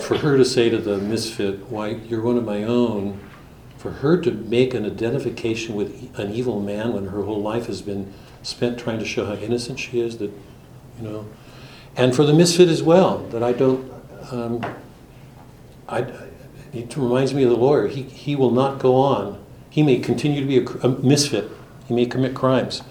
for 0.00 0.16
her 0.18 0.36
to 0.36 0.44
say 0.44 0.70
to 0.70 0.78
the 0.78 0.98
misfit, 0.98 1.70
Why, 1.70 1.88
you're 1.88 2.22
one 2.22 2.38
of 2.38 2.44
my 2.44 2.62
own, 2.62 3.20
for 3.76 3.90
her 3.90 4.20
to 4.22 4.30
make 4.30 4.74
an 4.74 4.86
identification 4.86 5.74
with 5.74 6.18
an 6.18 6.32
evil 6.32 6.60
man 6.60 6.92
when 6.92 7.08
her 7.08 7.22
whole 7.22 7.42
life 7.42 7.66
has 7.66 7.82
been 7.82 8.12
spent 8.42 8.78
trying 8.78 8.98
to 8.98 9.04
show 9.04 9.26
how 9.26 9.34
innocent 9.34 9.78
she 9.78 10.00
is, 10.00 10.18
that, 10.18 10.30
you 10.98 11.02
know, 11.02 11.26
and 11.96 12.14
for 12.14 12.24
the 12.24 12.32
misfit 12.32 12.68
as 12.68 12.82
well, 12.82 13.18
that 13.28 13.42
I 13.42 13.52
don't, 13.52 13.92
um, 14.30 14.64
I, 15.88 16.06
it 16.72 16.96
reminds 16.96 17.34
me 17.34 17.42
of 17.42 17.50
the 17.50 17.56
lawyer. 17.56 17.88
He, 17.88 18.02
he 18.02 18.34
will 18.36 18.50
not 18.50 18.78
go 18.78 18.94
on. 18.94 19.41
He 19.72 19.82
may 19.82 20.00
continue 20.00 20.42
to 20.42 20.46
be 20.46 20.58
a, 20.58 20.86
a 20.86 20.88
misfit. 21.00 21.50
He 21.88 21.94
may 21.94 22.04
commit 22.04 22.34
crimes. 22.34 22.82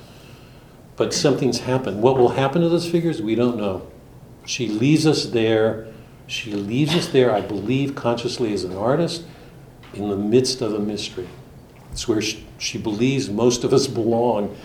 But 0.96 1.14
something's 1.14 1.60
happened. 1.60 2.02
What 2.02 2.18
will 2.18 2.30
happen 2.30 2.64
to 2.64 2.70
those 2.70 2.90
figures, 2.90 3.22
we 3.22 3.36
don't 3.36 3.56
know. 3.56 3.86
She 4.48 4.68
leaves 4.68 5.06
us 5.06 5.26
there. 5.26 5.86
She 6.26 6.54
leaves 6.54 6.96
us 6.96 7.08
there, 7.08 7.32
I 7.32 7.42
believe, 7.42 7.94
consciously 7.94 8.52
as 8.52 8.64
an 8.64 8.76
artist, 8.76 9.26
in 9.94 10.10
the 10.10 10.16
midst 10.16 10.62
of 10.62 10.74
a 10.74 10.80
mystery. 10.80 11.30
It's 11.92 12.08
where 12.08 12.20
she, 12.20 12.48
she 12.58 12.80
believes 12.80 13.30
most 13.30 13.64
of 13.64 13.74
us 13.74 13.86
belong, 13.86 14.58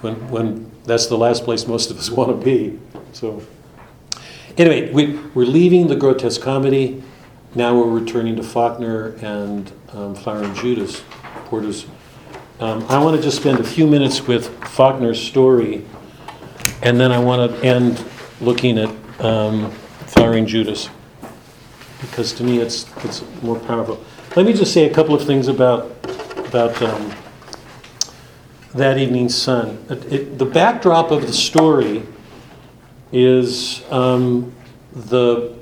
when, 0.00 0.28
when 0.28 0.72
that's 0.82 1.06
the 1.06 1.16
last 1.16 1.44
place 1.44 1.68
most 1.68 1.92
of 1.92 1.98
us 1.98 2.10
want 2.18 2.40
to 2.40 2.44
be. 2.44 2.76
So, 3.12 3.40
anyway, 4.58 4.90
we, 4.90 5.14
we're 5.32 5.46
leaving 5.46 5.86
the 5.86 5.96
grotesque 5.96 6.40
comedy. 6.40 7.04
Now 7.54 7.78
we're 7.78 8.00
returning 8.00 8.34
to 8.34 8.42
Faulkner 8.42 9.10
and 9.22 9.70
um, 9.92 10.16
Flowering 10.16 10.52
Judas, 10.56 11.02
Porter's. 11.46 11.86
Um, 12.58 12.84
I 12.88 12.98
want 13.02 13.16
to 13.16 13.22
just 13.22 13.36
spend 13.36 13.60
a 13.60 13.64
few 13.64 13.86
minutes 13.86 14.26
with 14.26 14.48
Faulkner's 14.60 15.22
story, 15.22 15.84
and 16.82 16.98
then 16.98 17.12
I 17.12 17.18
want 17.18 17.50
to 17.50 17.64
end 17.64 18.04
looking 18.40 18.78
at 18.78 18.88
um, 19.20 19.70
Flowering 20.06 20.46
Judas, 20.46 20.88
because 22.00 22.32
to 22.34 22.44
me 22.44 22.58
it's 22.58 22.86
it's 23.04 23.22
more 23.42 23.58
powerful. 23.60 24.04
Let 24.34 24.46
me 24.46 24.52
just 24.52 24.72
say 24.72 24.90
a 24.90 24.92
couple 24.92 25.14
of 25.14 25.24
things 25.24 25.48
about 25.48 25.92
about 26.48 26.80
um, 26.82 27.12
that 28.74 28.98
evening's 28.98 29.34
sun. 29.34 29.78
It, 29.88 30.12
it, 30.12 30.38
the 30.38 30.44
backdrop 30.44 31.10
of 31.10 31.26
the 31.26 31.32
story 31.32 32.02
is 33.12 33.84
um, 33.90 34.52
the 34.92 35.54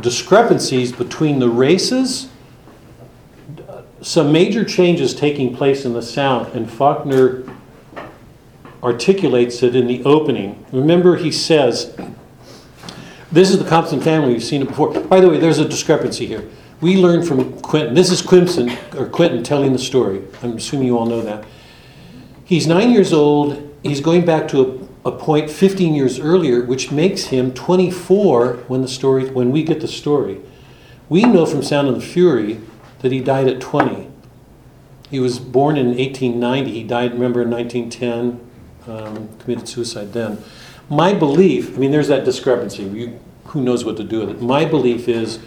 discrepancies 0.00 0.90
between 0.90 1.38
the 1.38 1.48
races. 1.48 2.28
Some 4.04 4.32
major 4.32 4.66
changes 4.66 5.14
taking 5.14 5.56
place 5.56 5.86
in 5.86 5.94
the 5.94 6.02
South, 6.02 6.54
and 6.54 6.70
Faulkner 6.70 7.42
articulates 8.82 9.62
it 9.62 9.74
in 9.74 9.86
the 9.86 10.04
opening. 10.04 10.62
Remember, 10.72 11.16
he 11.16 11.32
says, 11.32 11.96
This 13.32 13.50
is 13.50 13.58
the 13.58 13.64
Compson 13.64 14.02
family, 14.02 14.34
you've 14.34 14.44
seen 14.44 14.60
it 14.60 14.68
before. 14.68 14.92
By 14.92 15.20
the 15.20 15.30
way, 15.30 15.38
there's 15.38 15.58
a 15.58 15.66
discrepancy 15.66 16.26
here. 16.26 16.46
We 16.82 16.98
learn 16.98 17.22
from 17.22 17.58
Quentin, 17.62 17.94
this 17.94 18.10
is 18.10 18.20
Quimson, 18.20 18.76
or 18.94 19.06
Quentin 19.06 19.42
telling 19.42 19.72
the 19.72 19.78
story. 19.78 20.22
I'm 20.42 20.58
assuming 20.58 20.86
you 20.86 20.98
all 20.98 21.06
know 21.06 21.22
that. 21.22 21.46
He's 22.44 22.66
nine 22.66 22.90
years 22.90 23.10
old, 23.10 23.74
he's 23.82 24.02
going 24.02 24.26
back 24.26 24.48
to 24.48 24.90
a, 25.06 25.08
a 25.08 25.12
point 25.12 25.48
15 25.48 25.94
years 25.94 26.18
earlier, 26.18 26.62
which 26.62 26.92
makes 26.92 27.24
him 27.24 27.54
24 27.54 28.64
when 28.68 28.82
the 28.82 28.88
story 28.88 29.30
when 29.30 29.50
we 29.50 29.62
get 29.62 29.80
the 29.80 29.88
story. 29.88 30.42
We 31.08 31.22
know 31.22 31.46
from 31.46 31.62
Sound 31.62 31.88
of 31.88 31.94
the 31.94 32.02
Fury 32.02 32.60
that 33.04 33.12
he 33.12 33.20
died 33.20 33.46
at 33.46 33.60
20. 33.60 34.08
He 35.10 35.20
was 35.20 35.38
born 35.38 35.76
in 35.76 35.88
1890. 35.88 36.70
He 36.70 36.82
died, 36.82 37.12
remember, 37.12 37.42
in 37.42 37.50
1910. 37.50 38.40
Um, 38.90 39.28
committed 39.40 39.68
suicide 39.68 40.14
then. 40.14 40.42
My 40.88 41.12
belief, 41.12 41.76
I 41.76 41.80
mean, 41.80 41.90
there's 41.90 42.08
that 42.08 42.24
discrepancy. 42.24 42.84
You, 42.84 43.20
who 43.48 43.60
knows 43.60 43.84
what 43.84 43.98
to 43.98 44.04
do 44.04 44.20
with 44.20 44.30
it? 44.30 44.40
My 44.40 44.64
belief 44.64 45.06
is 45.06 45.38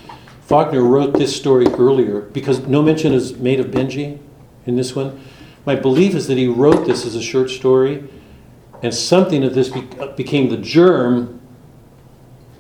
Faulkner 0.42 0.84
wrote 0.84 1.16
this 1.16 1.36
story 1.36 1.66
earlier 1.66 2.22
because 2.22 2.60
no 2.68 2.84
mention 2.84 3.12
is 3.12 3.36
made 3.38 3.60
of 3.60 3.68
Benji 3.68 4.20
in 4.68 4.76
this 4.76 4.96
one. 4.96 5.20
My 5.66 5.74
belief 5.74 6.14
is 6.14 6.28
that 6.28 6.38
he 6.38 6.48
wrote 6.48 6.86
this 6.86 7.08
as 7.08 7.16
a 7.16 7.24
short 7.24 7.50
story, 7.50 8.08
and 8.84 8.94
something 8.94 9.44
of 9.44 9.56
this 9.56 9.70
be- 9.70 9.88
became 10.16 10.50
the 10.50 10.58
germ 10.58 11.42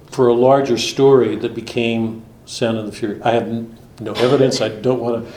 for 0.09 0.27
a 0.27 0.33
larger 0.33 0.79
story 0.79 1.35
that 1.35 1.53
became 1.53 2.25
Sound 2.45 2.79
of 2.79 2.87
the 2.87 2.91
Fury. 2.91 3.21
I 3.21 3.33
have 3.33 3.47
no 3.99 4.13
evidence. 4.13 4.61
I 4.61 4.69
don't 4.69 4.99
want 4.99 5.25
to. 5.25 5.33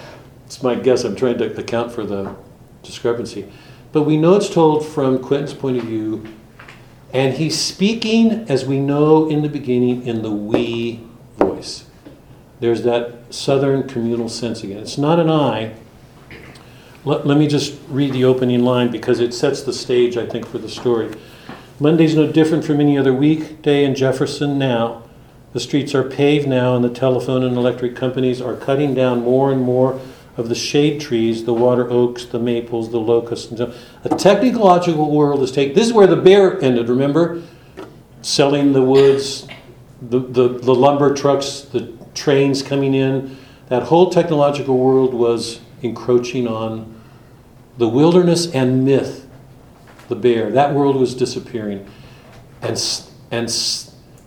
It's 0.47 0.63
my 0.63 0.75
guess. 0.75 1.05
I'm 1.05 1.17
trying 1.17 1.39
to 1.39 1.57
account 1.59 1.93
for 1.93 2.05
the 2.05 2.35
discrepancy. 2.83 3.51
But 3.93 4.03
we 4.03 4.17
know 4.17 4.37
it's 4.37 4.51
told 4.51 4.87
from 4.87 5.19
Quentin's 5.19 5.55
point 5.55 5.77
of 5.77 5.85
view, 5.85 6.27
and 7.13 7.35
he's 7.35 7.59
speaking, 7.59 8.49
as 8.49 8.65
we 8.65 8.79
know 8.79 9.29
in 9.29 9.43
the 9.43 9.49
beginning, 9.49 10.07
in 10.07 10.23
the 10.23 10.31
we 10.31 11.01
voice. 11.37 11.87
There's 12.61 12.83
that 12.83 13.35
southern 13.35 13.89
communal 13.89 14.29
sense 14.29 14.63
again. 14.63 14.79
It's 14.79 14.99
not 14.99 15.19
an 15.19 15.31
I. 15.31 15.75
Let, 17.05 17.27
let 17.27 17.39
me 17.39 17.49
just 17.49 17.79
read 17.89 18.13
the 18.13 18.25
opening 18.25 18.63
line 18.63 18.91
because 18.91 19.21
it 19.21 19.33
sets 19.33 19.63
the 19.63 19.73
stage, 19.73 20.17
I 20.17 20.27
think, 20.27 20.47
for 20.47 20.59
the 20.59 20.69
story. 20.69 21.11
Monday's 21.81 22.15
no 22.15 22.31
different 22.31 22.65
from 22.65 22.79
any 22.79 22.99
other 22.99 23.15
weekday 23.15 23.85
in 23.85 23.95
Jefferson 23.95 24.59
now. 24.59 25.03
The 25.53 25.61
streets 25.61 25.95
are 25.95 26.05
paved 26.05 26.47
now, 26.47 26.77
and 26.77 26.85
the 26.85 26.91
telephone 26.91 27.43
and 27.43 27.57
electric 27.57 27.97
companies 27.97 28.41
are 28.41 28.55
cutting 28.55 28.95
down 28.95 29.23
more 29.23 29.51
and 29.51 29.61
more 29.61 30.01
of 30.37 30.49
the 30.49 30.55
shade 30.55 31.01
trees, 31.01 31.45
the 31.45 31.53
water 31.53 31.91
oaks, 31.91 32.25
the 32.25 32.39
maples, 32.39 32.91
the 32.91 32.99
locusts. 33.01 33.51
And 33.51 33.59
so 33.59 33.75
a 34.05 34.17
technological 34.17 35.11
world 35.11 35.43
is 35.43 35.53
taking. 35.53 35.75
This 35.75 35.87
is 35.87 35.93
where 35.93 36.07
the 36.07 36.17
bear 36.17 36.61
ended. 36.63 36.89
Remember, 36.89 37.43
selling 38.23 38.73
the 38.73 38.83
woods, 38.83 39.47
the, 40.01 40.21
the 40.21 40.49
the 40.49 40.75
lumber 40.75 41.15
trucks, 41.15 41.63
the 41.63 41.93
trains 42.15 42.63
coming 42.63 42.95
in. 42.95 43.37
That 43.69 43.85
whole 43.85 44.11
technological 44.11 44.79
world 44.79 45.15
was 45.15 45.61
encroaching 45.83 46.49
on 46.49 47.01
the 47.79 47.89
wilderness 47.89 48.53
and 48.53 48.85
myth. 48.85 49.27
The 50.09 50.17
bear. 50.17 50.51
That 50.51 50.75
world 50.75 50.97
was 50.97 51.15
disappearing, 51.15 51.89
and 52.63 52.81
and 53.31 53.51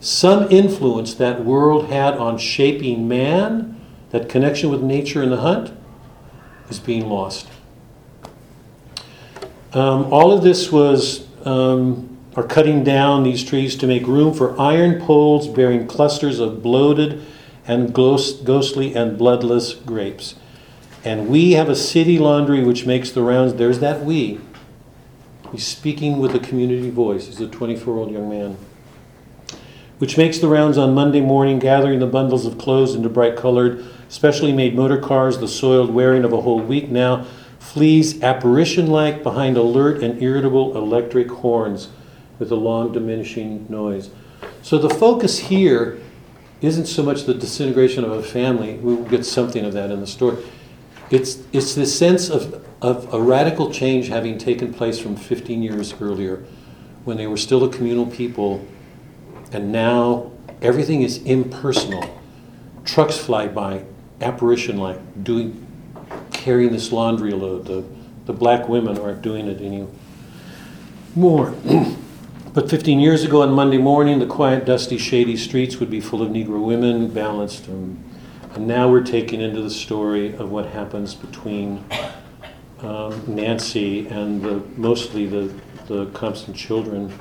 some 0.04 0.52
influence 0.52 1.14
that 1.14 1.46
world 1.46 1.88
had 1.88 2.16
on 2.16 2.38
shaping 2.38 3.08
man, 3.08 3.80
that 4.10 4.28
connection 4.28 4.70
with 4.70 4.82
nature 4.82 5.24
and 5.24 5.32
the 5.32 5.38
hunt, 5.38 5.72
is 6.70 6.78
being 6.78 7.08
lost. 7.08 7.48
Um, 9.72 10.12
all 10.12 10.34
of 10.34 10.44
this 10.44 10.70
was, 10.74 11.26
um, 11.46 12.18
are 12.36 12.44
cutting 12.44 12.84
down 12.84 13.24
these 13.24 13.46
trees 13.46 13.78
to 13.78 13.88
make 13.88 14.06
room 14.06 14.34
for 14.34 14.60
iron 14.60 15.00
poles 15.00 15.48
bearing 15.48 15.88
clusters 15.88 16.42
of 16.42 16.62
bloated 16.62 17.26
and 17.66 17.94
ghost, 17.94 18.44
ghostly 18.44 18.94
and 18.94 19.18
bloodless 19.18 19.74
grapes. 19.74 20.36
And 21.06 21.30
we 21.30 21.54
have 21.54 21.70
a 21.70 21.78
city 21.78 22.20
laundry 22.20 22.62
which 22.62 22.86
makes 22.86 23.10
the 23.10 23.22
rounds. 23.22 23.54
There's 23.54 23.80
that 23.80 24.04
we. 24.04 24.42
He's 25.54 25.66
speaking 25.66 26.20
with 26.20 26.36
a 26.36 26.40
community 26.40 26.90
voice. 26.90 27.28
He's 27.28 27.40
a 27.40 27.48
24 27.48 27.94
year 27.94 28.04
old 28.04 28.12
young 28.12 28.30
man. 28.30 28.58
Which 30.04 30.18
makes 30.18 30.38
the 30.38 30.50
rounds 30.50 30.78
on 30.78 30.94
Monday 30.94 31.22
morning, 31.22 31.60
gathering 31.60 32.00
the 32.00 32.06
bundles 32.06 32.46
of 32.46 32.58
clothes 32.58 32.94
into 32.94 33.08
bright 33.08 33.38
colored, 33.38 33.86
specially 34.10 34.52
made 34.52 34.76
motor 34.76 34.98
cars, 34.98 35.38
the 35.38 35.48
soiled 35.48 35.94
wearing 35.94 36.26
of 36.26 36.34
a 36.34 36.42
whole 36.42 36.60
week 36.60 36.90
now, 36.90 37.26
flees 37.58 38.22
apparition 38.22 38.88
like 38.88 39.24
behind 39.24 39.56
alert 39.56 40.04
and 40.04 40.22
irritable 40.22 40.76
electric 40.76 41.30
horns 41.30 41.88
with 42.38 42.52
a 42.52 42.56
long 42.56 42.92
diminishing 42.92 43.66
noise. 43.70 44.10
So 44.62 44.78
the 44.78 44.90
focus 44.90 45.40
here 45.40 46.02
isn't 46.60 46.88
so 46.88 47.02
much 47.02 47.24
the 47.24 47.34
disintegration 47.34 48.04
of 48.04 48.12
a 48.12 48.24
family, 48.24 48.74
we 48.80 48.96
will 48.96 49.06
get 49.06 49.26
something 49.26 49.64
of 49.64 49.72
that 49.72 49.90
in 49.90 50.02
the 50.02 50.08
story. 50.08 50.44
It's, 51.12 51.38
it's 51.54 51.76
this 51.76 51.98
sense 51.98 52.30
of, 52.30 52.62
of 52.82 53.14
a 53.14 53.22
radical 53.22 53.72
change 53.72 54.10
having 54.10 54.38
taken 54.38 54.74
place 54.74 55.00
from 55.00 55.16
15 55.16 55.64
years 55.64 55.94
earlier 56.02 56.44
when 57.06 57.16
they 57.16 57.26
were 57.26 57.38
still 57.38 57.64
a 57.64 57.70
communal 57.70 58.08
people, 58.08 58.68
and 59.54 59.72
now 59.72 60.32
everything 60.62 61.02
is 61.04 61.18
impersonal. 61.20 62.20
Trucks 62.86 63.18
fly 63.18 63.48
by, 63.48 63.86
apparition 64.20 64.78
like, 64.78 65.24
doing, 65.24 65.66
carrying 66.32 66.72
this 66.72 66.92
laundry 66.92 67.32
load. 67.32 67.66
The, 67.66 67.84
the 68.26 68.34
black 68.34 68.68
women 68.68 68.98
aren't 68.98 69.22
doing 69.22 69.48
it 69.48 69.62
anymore. 71.16 71.56
but 72.54 72.70
15 72.70 73.00
years 73.00 73.24
ago 73.24 73.42
on 73.42 73.52
Monday 73.52 73.78
morning, 73.78 74.20
the 74.20 74.26
quiet, 74.26 74.66
dusty, 74.66 74.98
shady 74.98 75.38
streets 75.38 75.78
would 75.78 75.90
be 75.90 76.02
full 76.02 76.22
of 76.22 76.30
Negro 76.30 76.64
women, 76.64 77.10
balanced. 77.10 77.68
And, 77.68 78.04
and 78.56 78.68
now 78.68 78.90
we're 78.90 79.04
taken 79.04 79.40
into 79.40 79.62
the 79.62 79.70
story 79.70 80.36
of 80.36 80.52
what 80.52 80.66
happens 80.68 81.14
between 81.14 81.84
um, 82.80 83.22
Nancy 83.28 84.08
and 84.08 84.42
the, 84.42 84.62
mostly 84.76 85.26
the, 85.26 85.54
the 85.88 86.08
Compson 86.08 86.54
children. 86.54 87.14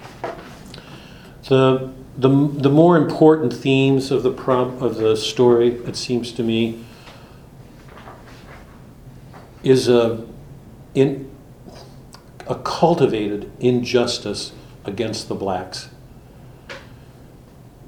The, 1.48 1.92
the, 2.16 2.28
the 2.28 2.68
more 2.68 2.96
important 2.96 3.52
themes 3.52 4.10
of 4.10 4.22
the 4.22 4.30
prop 4.30 4.82
of 4.82 4.96
the 4.96 5.16
story, 5.16 5.68
it 5.86 5.96
seems 5.96 6.32
to 6.32 6.42
me, 6.42 6.84
is 9.62 9.88
a, 9.88 10.26
in, 10.94 11.30
a 12.46 12.56
cultivated 12.56 13.50
injustice 13.60 14.52
against 14.84 15.28
the 15.28 15.34
blacks 15.34 15.88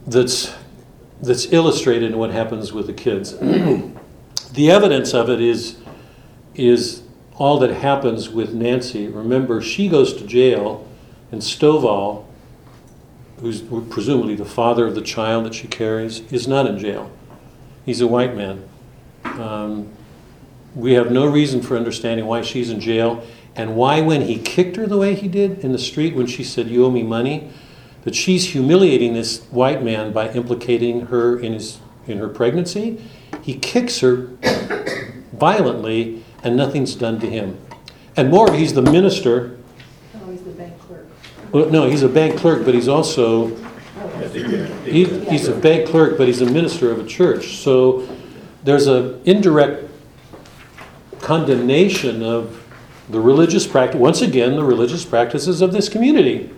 that's, 0.07 0.55
that's 1.21 1.53
illustrated 1.53 2.13
in 2.13 2.19
what 2.19 2.31
happens 2.31 2.73
with 2.73 2.87
the 2.87 2.93
kids. 2.93 3.37
the 4.53 4.71
evidence 4.71 5.13
of 5.13 5.29
it 5.29 5.41
is, 5.41 5.79
is 6.55 7.03
all 7.37 7.59
that 7.59 7.71
happens 7.71 8.29
with 8.29 8.55
Nancy. 8.55 9.09
Remember, 9.09 9.61
she 9.61 9.89
goes 9.89 10.15
to 10.15 10.27
jail, 10.27 10.87
and 11.33 11.43
Stovall, 11.43 12.25
who's 13.41 13.63
presumably 13.63 14.35
the 14.35 14.45
father 14.45 14.87
of 14.87 14.95
the 14.95 15.03
child 15.03 15.45
that 15.47 15.55
she 15.55 15.67
carries, 15.69 16.21
is 16.33 16.47
not 16.49 16.67
in 16.67 16.79
jail. 16.79 17.11
He's 17.85 18.01
a 18.01 18.07
white 18.07 18.35
man. 18.35 18.69
Um, 19.25 19.91
we 20.75 20.93
have 20.95 21.11
no 21.11 21.27
reason 21.27 21.63
for 21.63 21.77
understanding 21.77 22.27
why 22.27 22.43
she's 22.43 22.71
in 22.71 22.81
jail 22.81 23.25
and 23.57 23.77
why, 23.77 24.01
when 24.01 24.23
he 24.23 24.39
kicked 24.39 24.77
her 24.77 24.87
the 24.87 24.97
way 24.97 25.15
he 25.15 25.29
did 25.29 25.61
in 25.61 25.73
the 25.73 25.79
street 25.79 26.17
when 26.17 26.27
she 26.27 26.43
said, 26.43 26.69
You 26.69 26.85
owe 26.87 26.91
me 26.91 27.05
money, 27.05 27.51
that 28.03 28.15
she's 28.15 28.53
humiliating 28.53 29.15
this 29.15 29.45
white 29.47 29.83
man 29.83 30.13
by 30.13 30.31
implicating 30.31 31.07
her 31.07 31.39
in, 31.39 31.53
his, 31.53 31.79
in 32.07 32.19
her 32.19 32.29
pregnancy. 32.29 33.01
He 33.43 33.55
kicks 33.55 34.01
her 34.01 34.31
violently 35.33 36.25
and 36.43 36.57
nothing's 36.57 36.97
done 36.97 37.21
to 37.21 37.31
him. 37.31 37.59
And 38.17 38.31
more, 38.31 38.53
he's 38.53 38.75
the 38.75 38.83
minister. 38.83 39.59
Oh, 40.17 40.31
he's 40.31 40.43
the 40.43 40.51
bank 40.51 40.79
clerk. 40.81 41.07
Well, 41.55 41.71
no, 41.71 41.89
he's 41.89 42.03
a 42.03 42.09
bank 42.09 42.37
clerk, 42.37 42.65
but 42.65 42.75
he's 42.75 42.89
also 42.89 43.55
he, 44.85 45.05
he's 45.05 45.47
a 45.47 45.55
bank 45.55 45.89
clerk, 45.89 46.19
but 46.19 46.27
he's 46.27 46.41
a 46.41 46.51
minister 46.51 46.91
of 46.91 46.99
a 46.99 47.07
church. 47.07 47.59
So 47.59 48.09
there's 48.65 48.89
an 48.89 49.23
indirect 49.25 49.89
condemnation 51.21 52.25
of 52.25 52.61
the 53.09 53.21
religious 53.21 53.69
practice, 53.69 54.01
once 54.01 54.21
again, 54.21 54.57
the 54.57 54.65
religious 54.65 55.05
practices 55.05 55.63
of 55.63 55.71
this 55.71 55.89
community. 55.89 56.51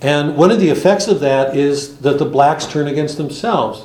And 0.00 0.34
one 0.34 0.50
of 0.50 0.58
the 0.58 0.70
effects 0.70 1.06
of 1.06 1.20
that 1.20 1.54
is 1.54 1.98
that 1.98 2.18
the 2.18 2.24
blacks 2.24 2.64
turn 2.64 2.88
against 2.88 3.18
themselves. 3.18 3.84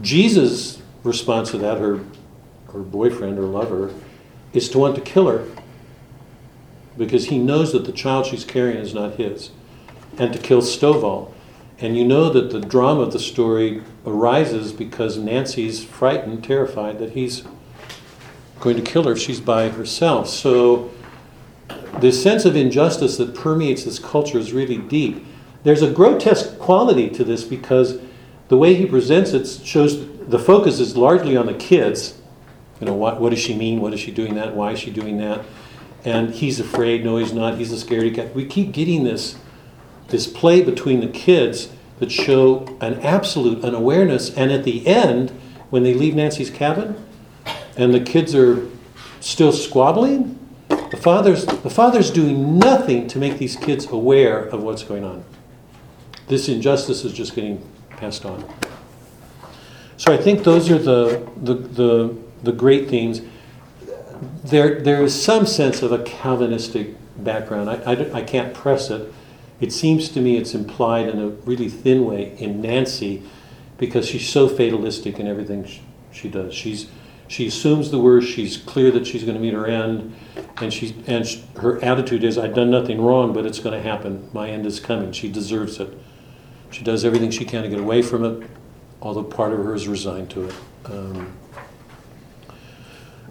Jesus' 0.00 0.80
response 1.02 1.50
to 1.50 1.58
that, 1.58 1.78
her, 1.78 1.98
her 2.72 2.78
boyfriend 2.78 3.40
or 3.40 3.46
lover, 3.46 3.92
is 4.52 4.68
to 4.68 4.78
want 4.78 4.94
to 4.94 5.00
kill 5.00 5.26
her 5.26 5.48
because 6.96 7.26
he 7.26 7.38
knows 7.38 7.72
that 7.72 7.84
the 7.84 7.92
child 7.92 8.26
she's 8.26 8.44
carrying 8.44 8.78
is 8.78 8.94
not 8.94 9.14
his, 9.14 9.50
and 10.18 10.32
to 10.32 10.38
kill 10.38 10.62
Stovall. 10.62 11.32
And 11.78 11.96
you 11.96 12.04
know 12.04 12.30
that 12.30 12.50
the 12.50 12.60
drama 12.60 13.00
of 13.02 13.12
the 13.12 13.18
story 13.18 13.82
arises 14.06 14.72
because 14.72 15.16
Nancy's 15.16 15.82
frightened, 15.82 16.44
terrified 16.44 16.98
that 17.00 17.10
he's 17.10 17.42
going 18.60 18.76
to 18.76 18.82
kill 18.82 19.04
her 19.04 19.12
if 19.12 19.18
she's 19.18 19.40
by 19.40 19.68
herself. 19.68 20.28
So 20.28 20.92
the 21.98 22.12
sense 22.12 22.44
of 22.44 22.54
injustice 22.54 23.16
that 23.16 23.34
permeates 23.34 23.84
this 23.84 23.98
culture 23.98 24.38
is 24.38 24.52
really 24.52 24.78
deep. 24.78 25.26
There's 25.64 25.82
a 25.82 25.90
grotesque 25.90 26.58
quality 26.58 27.10
to 27.10 27.24
this 27.24 27.42
because 27.42 28.00
the 28.48 28.56
way 28.56 28.74
he 28.74 28.86
presents 28.86 29.32
it 29.32 29.46
shows 29.64 30.06
the 30.28 30.38
focus 30.38 30.78
is 30.78 30.96
largely 30.96 31.36
on 31.36 31.46
the 31.46 31.54
kids. 31.54 32.18
You 32.80 32.86
know, 32.86 32.94
what, 32.94 33.20
what 33.20 33.30
does 33.30 33.38
she 33.38 33.56
mean? 33.56 33.80
What 33.80 33.92
is 33.92 34.00
she 34.00 34.10
doing 34.10 34.34
that? 34.34 34.54
Why 34.54 34.72
is 34.72 34.78
she 34.78 34.90
doing 34.90 35.18
that? 35.18 35.44
And 36.04 36.34
he's 36.34 36.58
afraid. 36.58 37.04
No, 37.04 37.16
he's 37.16 37.32
not. 37.32 37.58
He's 37.58 37.72
a 37.72 37.84
scaredy 37.84 38.14
cat. 38.14 38.34
We 38.34 38.44
keep 38.44 38.72
getting 38.72 39.04
this, 39.04 39.36
this 40.08 40.26
play 40.26 40.62
between 40.62 41.00
the 41.00 41.08
kids 41.08 41.70
that 41.98 42.10
show 42.10 42.76
an 42.80 43.00
absolute 43.00 43.64
unawareness. 43.64 44.34
And 44.36 44.50
at 44.50 44.64
the 44.64 44.86
end, 44.86 45.30
when 45.70 45.84
they 45.84 45.94
leave 45.94 46.14
Nancy's 46.16 46.50
cabin, 46.50 47.02
and 47.76 47.94
the 47.94 48.00
kids 48.00 48.34
are 48.34 48.68
still 49.20 49.52
squabbling, 49.52 50.38
the 50.68 50.96
father's, 50.96 51.46
the 51.46 51.70
father's 51.70 52.10
doing 52.10 52.58
nothing 52.58 53.06
to 53.08 53.18
make 53.18 53.38
these 53.38 53.56
kids 53.56 53.86
aware 53.86 54.40
of 54.40 54.62
what's 54.62 54.82
going 54.82 55.04
on. 55.04 55.24
This 56.28 56.48
injustice 56.48 57.04
is 57.04 57.12
just 57.12 57.34
getting 57.34 57.66
passed 57.90 58.24
on. 58.24 58.44
So 59.96 60.12
I 60.12 60.16
think 60.16 60.42
those 60.42 60.70
are 60.70 60.78
the, 60.78 61.30
the, 61.36 61.54
the, 61.54 62.16
the 62.42 62.52
great 62.52 62.88
themes. 62.88 63.22
There, 64.44 64.80
there 64.80 65.02
is 65.02 65.20
some 65.20 65.46
sense 65.46 65.82
of 65.82 65.92
a 65.92 66.02
Calvinistic 66.02 66.94
background. 67.16 67.68
I, 67.68 67.92
I, 67.92 68.18
I 68.18 68.22
can't 68.22 68.54
press 68.54 68.90
it. 68.90 69.12
It 69.60 69.72
seems 69.72 70.08
to 70.10 70.20
me 70.20 70.36
it's 70.36 70.54
implied 70.54 71.08
in 71.08 71.18
a 71.20 71.28
really 71.28 71.68
thin 71.68 72.04
way 72.04 72.36
in 72.38 72.60
Nancy 72.60 73.22
because 73.78 74.08
she's 74.08 74.28
so 74.28 74.48
fatalistic 74.48 75.18
in 75.18 75.26
everything 75.26 75.64
she, 75.64 75.82
she 76.12 76.28
does. 76.28 76.54
She's, 76.54 76.88
she 77.28 77.46
assumes 77.46 77.90
the 77.90 77.98
worst. 77.98 78.28
She's 78.28 78.56
clear 78.56 78.90
that 78.90 79.06
she's 79.06 79.22
going 79.22 79.36
to 79.36 79.40
meet 79.40 79.54
her 79.54 79.66
end, 79.66 80.14
and 80.58 80.72
she's 80.72 80.92
and 81.06 81.26
sh 81.26 81.38
her 81.56 81.82
attitude 81.82 82.24
is, 82.24 82.36
"I've 82.36 82.54
done 82.54 82.70
nothing 82.70 83.00
wrong, 83.00 83.32
but 83.32 83.46
it's 83.46 83.58
going 83.58 83.74
to 83.74 83.82
happen. 83.82 84.28
My 84.32 84.50
end 84.50 84.66
is 84.66 84.80
coming. 84.80 85.12
She 85.12 85.28
deserves 85.28 85.80
it." 85.80 85.96
She 86.70 86.84
does 86.84 87.04
everything 87.04 87.30
she 87.30 87.44
can 87.44 87.62
to 87.62 87.68
get 87.68 87.78
away 87.78 88.02
from 88.02 88.24
it, 88.24 88.48
although 89.00 89.22
part 89.22 89.52
of 89.52 89.58
her 89.58 89.74
is 89.74 89.86
resigned 89.86 90.30
to 90.30 90.44
it. 90.44 90.54
Um, 90.86 91.32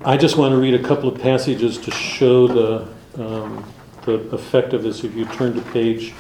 I 0.04 0.18
just 0.18 0.36
want 0.36 0.52
to 0.54 0.58
read 0.58 0.74
a 0.74 0.82
couple 0.82 1.08
of 1.08 1.22
passages 1.22 1.78
to 1.78 1.92
show 1.92 2.48
the 2.48 2.88
um, 3.24 3.64
the 4.04 4.14
effect 4.34 4.74
of 4.74 4.82
this. 4.82 5.04
If 5.04 5.14
you 5.14 5.26
turn 5.26 5.54
to 5.54 5.62
page 5.62 6.14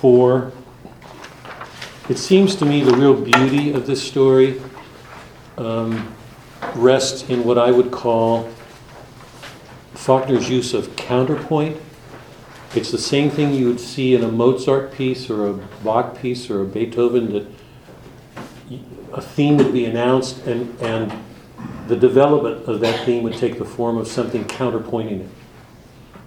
four, 0.00 0.50
it 2.08 2.18
seems 2.18 2.56
to 2.56 2.64
me 2.64 2.82
the 2.82 2.96
real 2.96 3.14
beauty 3.14 3.72
of 3.72 3.86
this 3.86 4.02
story. 4.02 4.60
Um, 5.56 6.16
rests 6.74 7.30
in 7.30 7.44
what 7.44 7.58
I 7.58 7.70
would 7.70 7.92
call 7.92 8.50
Faulkner's 9.94 10.50
use 10.50 10.74
of 10.74 10.96
counterpoint. 10.96 11.80
It's 12.74 12.90
the 12.90 12.98
same 12.98 13.30
thing 13.30 13.54
you 13.54 13.68
would 13.68 13.80
see 13.80 14.16
in 14.16 14.24
a 14.24 14.32
Mozart 14.32 14.92
piece 14.92 15.30
or 15.30 15.46
a 15.46 15.52
Bach 15.84 16.18
piece 16.20 16.50
or 16.50 16.62
a 16.62 16.64
Beethoven 16.64 17.32
that 17.34 17.46
a 19.12 19.22
theme 19.22 19.58
would 19.58 19.72
be 19.72 19.84
announced 19.84 20.44
and, 20.46 20.76
and 20.80 21.12
the 21.88 21.96
development 21.96 22.66
of 22.66 22.80
that 22.80 23.04
theme 23.04 23.22
would 23.22 23.34
take 23.34 23.58
the 23.58 23.64
form 23.64 23.96
of 23.96 24.08
something 24.08 24.44
counterpointing 24.44 25.20
it, 25.22 25.28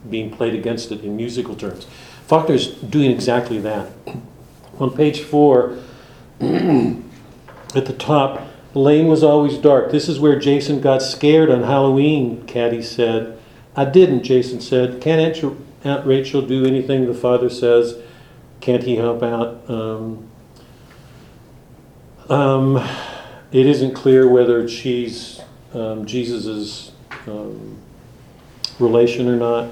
being 0.09 0.31
played 0.31 0.53
against 0.53 0.91
it 0.91 1.03
in 1.03 1.15
musical 1.15 1.55
terms. 1.55 1.85
Faulkner's 2.27 2.67
doing 2.67 3.11
exactly 3.11 3.59
that. 3.59 3.91
On 4.79 4.95
page 4.95 5.21
four, 5.21 5.77
at 6.39 7.85
the 7.85 7.95
top, 7.97 8.47
lane 8.73 9.07
was 9.07 9.23
always 9.23 9.57
dark. 9.57 9.91
This 9.91 10.07
is 10.07 10.19
where 10.19 10.39
Jason 10.39 10.79
got 10.79 11.01
scared 11.01 11.49
on 11.49 11.63
Halloween, 11.63 12.45
Caddy 12.45 12.81
said. 12.81 13.37
I 13.75 13.85
didn't, 13.85 14.23
Jason 14.23 14.61
said. 14.61 15.01
Can't 15.01 15.19
Aunt, 15.37 15.57
Aunt 15.83 16.05
Rachel 16.05 16.41
do 16.41 16.65
anything 16.65 17.05
the 17.05 17.13
father 17.13 17.49
says? 17.49 17.97
Can't 18.61 18.83
he 18.83 18.97
help 18.97 19.23
out? 19.23 19.69
Um, 19.69 20.29
um, 22.29 22.77
it 23.51 23.65
isn't 23.65 23.95
clear 23.95 24.27
whether 24.27 24.67
she's 24.67 25.38
um, 25.73 26.05
Jesus' 26.05 26.91
um, 27.27 27.77
relation 28.79 29.27
or 29.27 29.35
not. 29.35 29.71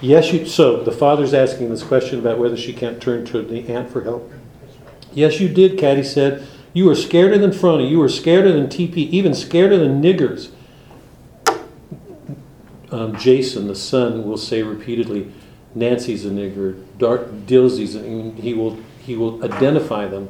Yes, 0.00 0.32
you, 0.32 0.46
so 0.46 0.82
the 0.82 0.92
father's 0.92 1.34
asking 1.34 1.70
this 1.70 1.82
question 1.82 2.18
about 2.18 2.38
whether 2.38 2.56
she 2.56 2.72
can't 2.72 3.00
turn 3.02 3.24
to 3.26 3.42
the 3.42 3.68
aunt 3.68 3.90
for 3.90 4.02
help. 4.02 4.32
Yes, 5.12 5.40
you 5.40 5.48
did, 5.48 5.78
Caddy 5.78 6.02
said. 6.02 6.46
You 6.72 6.86
were 6.86 6.94
scareder 6.94 7.38
than 7.38 7.50
Frony. 7.50 7.90
You 7.90 7.98
were 7.98 8.06
scareder 8.06 8.52
than 8.52 8.68
TP, 8.68 8.96
even 8.96 9.32
scareder 9.32 9.78
than 9.78 10.00
niggers. 10.00 10.50
Um, 12.90 13.16
Jason, 13.16 13.68
the 13.68 13.74
son, 13.74 14.24
will 14.24 14.36
say 14.36 14.62
repeatedly, 14.62 15.32
Nancy's 15.74 16.24
a 16.24 16.30
nigger, 16.30 16.82
Dart 16.98 17.46
Dilsey's, 17.46 17.94
and 17.94 18.38
he 18.38 18.54
will, 18.54 18.78
he 19.00 19.16
will 19.16 19.44
identify 19.44 20.06
them. 20.06 20.28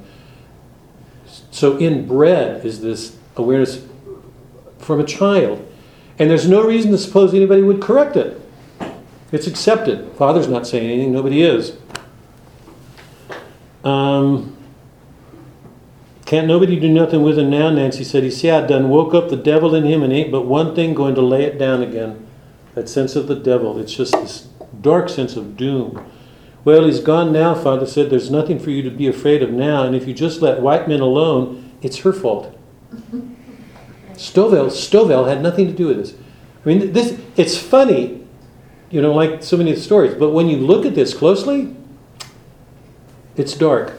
So 1.50 1.78
inbred 1.78 2.64
is 2.64 2.80
this 2.80 3.16
awareness 3.36 3.86
from 4.90 5.00
a 5.00 5.04
child. 5.04 5.64
And 6.18 6.28
there's 6.28 6.48
no 6.48 6.64
reason 6.66 6.90
to 6.90 6.98
suppose 6.98 7.32
anybody 7.32 7.62
would 7.62 7.80
correct 7.80 8.16
it. 8.16 8.40
It's 9.30 9.46
accepted. 9.46 10.12
Father's 10.16 10.48
not 10.48 10.66
saying 10.66 10.90
anything, 10.90 11.12
nobody 11.12 11.42
is. 11.42 11.76
Um, 13.84 14.56
can't 16.26 16.48
nobody 16.48 16.78
do 16.78 16.88
nothing 16.88 17.22
with 17.22 17.38
him 17.38 17.50
now, 17.50 17.70
Nancy 17.70 18.02
said. 18.02 18.24
He 18.24 18.30
see, 18.30 18.50
I 18.50 18.66
done 18.66 18.88
woke 18.88 19.14
up 19.14 19.30
the 19.30 19.36
devil 19.36 19.74
in 19.76 19.84
him 19.84 20.02
and 20.02 20.12
ain't 20.12 20.32
but 20.32 20.42
one 20.42 20.74
thing 20.74 20.92
going 20.92 21.14
to 21.14 21.22
lay 21.22 21.44
it 21.44 21.56
down 21.56 21.82
again. 21.82 22.26
That 22.74 22.88
sense 22.88 23.14
of 23.14 23.28
the 23.28 23.36
devil. 23.36 23.78
It's 23.78 23.94
just 23.94 24.12
this 24.12 24.48
dark 24.80 25.08
sense 25.08 25.36
of 25.36 25.56
doom. 25.56 26.04
Well, 26.64 26.84
he's 26.84 27.00
gone 27.00 27.32
now, 27.32 27.54
Father 27.54 27.86
said. 27.86 28.10
There's 28.10 28.30
nothing 28.30 28.58
for 28.58 28.70
you 28.70 28.82
to 28.82 28.90
be 28.90 29.06
afraid 29.06 29.42
of 29.42 29.50
now. 29.50 29.84
And 29.84 29.94
if 29.94 30.08
you 30.08 30.14
just 30.14 30.42
let 30.42 30.60
white 30.60 30.88
men 30.88 31.00
alone, 31.00 31.72
it's 31.80 31.98
her 31.98 32.12
fault. 32.12 32.56
Stovall, 34.20 34.66
Stovall 34.66 35.26
had 35.26 35.42
nothing 35.42 35.66
to 35.66 35.72
do 35.72 35.86
with 35.86 35.96
this. 35.96 36.12
I 36.12 36.68
mean, 36.68 36.92
this 36.92 37.18
it's 37.36 37.56
funny, 37.56 38.22
you 38.90 39.00
know, 39.00 39.14
like 39.14 39.42
so 39.42 39.56
many 39.56 39.70
of 39.70 39.76
the 39.76 39.82
stories, 39.82 40.14
but 40.14 40.30
when 40.30 40.46
you 40.46 40.58
look 40.58 40.84
at 40.84 40.94
this 40.94 41.14
closely, 41.14 41.74
it's 43.34 43.54
dark. 43.54 43.94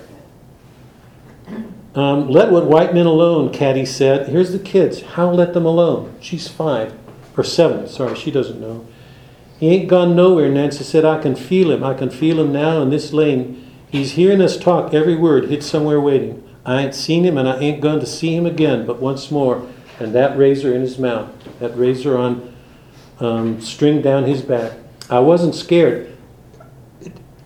Um, 1.96 2.30
let 2.30 2.52
what 2.52 2.68
white 2.68 2.94
men 2.94 3.08
alone, 3.08 3.52
Caddy 3.52 3.84
said. 3.84 4.30
Here's 4.30 4.52
the 4.52 4.60
kids. 4.60 5.02
How 5.02 5.32
let 5.32 5.54
them 5.54 5.66
alone? 5.66 6.16
She's 6.22 6.48
five, 6.48 6.94
or 7.36 7.44
seven, 7.44 7.88
sorry, 7.88 8.16
she 8.16 8.30
doesn't 8.30 8.62
know. 8.62 8.86
He 9.60 9.70
ain't 9.70 9.90
gone 9.90 10.16
nowhere, 10.16 10.50
Nancy 10.50 10.84
said. 10.84 11.04
I 11.04 11.20
can 11.20 11.36
feel 11.36 11.72
him. 11.72 11.84
I 11.84 11.96
can 11.96 12.12
feel 12.12 12.40
him 12.40 12.54
now 12.54 12.84
in 12.84 12.92
this 12.92 13.12
lane. 13.12 13.72
He's 13.90 14.12
hearing 14.12 14.40
us 14.40 14.56
talk 14.56 14.94
every 14.94 15.16
word, 15.16 15.46
hid 15.46 15.64
somewhere 15.64 16.00
waiting. 16.00 16.48
I 16.64 16.84
ain't 16.84 16.96
seen 16.96 17.26
him 17.26 17.40
and 17.40 17.50
I 17.50 17.58
ain't 17.58 17.82
going 17.82 18.00
to 18.00 18.06
see 18.06 18.36
him 18.36 18.46
again, 18.46 18.86
but 18.86 19.02
once 19.02 19.32
more. 19.32 19.68
And 20.02 20.16
that 20.16 20.36
razor 20.36 20.74
in 20.74 20.82
his 20.82 20.98
mouth, 20.98 21.30
that 21.60 21.78
razor 21.78 22.18
on 22.18 22.52
um, 23.20 23.62
string 23.62 24.02
down 24.02 24.24
his 24.24 24.42
back. 24.42 24.74
I 25.12 25.20
wasn't 25.20 25.54
scared. 25.54 26.18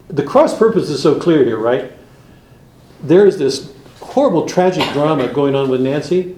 The 0.07 0.23
cross 0.23 0.57
purpose 0.57 0.89
is 0.89 1.03
so 1.03 1.19
clear 1.19 1.43
here, 1.43 1.57
right? 1.57 1.91
There 3.03 3.27
is 3.27 3.37
this 3.37 3.73
horrible 3.99 4.45
tragic 4.45 4.89
drama 4.93 5.27
going 5.33 5.53
on 5.53 5.69
with 5.69 5.81
Nancy, 5.81 6.37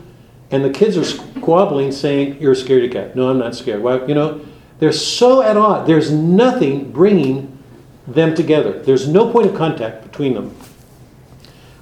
and 0.49 0.65
the 0.65 0.71
kids 0.71 0.97
are 0.97 1.03
squabbling, 1.03 1.91
saying, 1.91 2.37
"You're 2.41 2.53
a 2.53 2.55
scaredy 2.55 2.91
cat." 2.91 3.15
No, 3.15 3.29
I'm 3.29 3.37
not 3.37 3.53
scared. 3.53 3.83
Why? 3.83 4.03
You 4.05 4.15
know, 4.15 4.41
they're 4.79 4.91
so 4.91 5.43
at 5.43 5.55
odds. 5.55 5.85
There's 5.85 6.11
nothing 6.11 6.91
bringing 6.91 7.59
them 8.07 8.33
together. 8.33 8.71
There's 8.71 9.07
no 9.07 9.31
point 9.31 9.45
of 9.45 9.53
contact 9.55 10.01
between 10.01 10.33
them. 10.33 10.55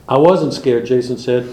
I 0.09 0.17
wasn't 0.17 0.53
scared, 0.53 0.87
Jason 0.87 1.17
said. 1.17 1.47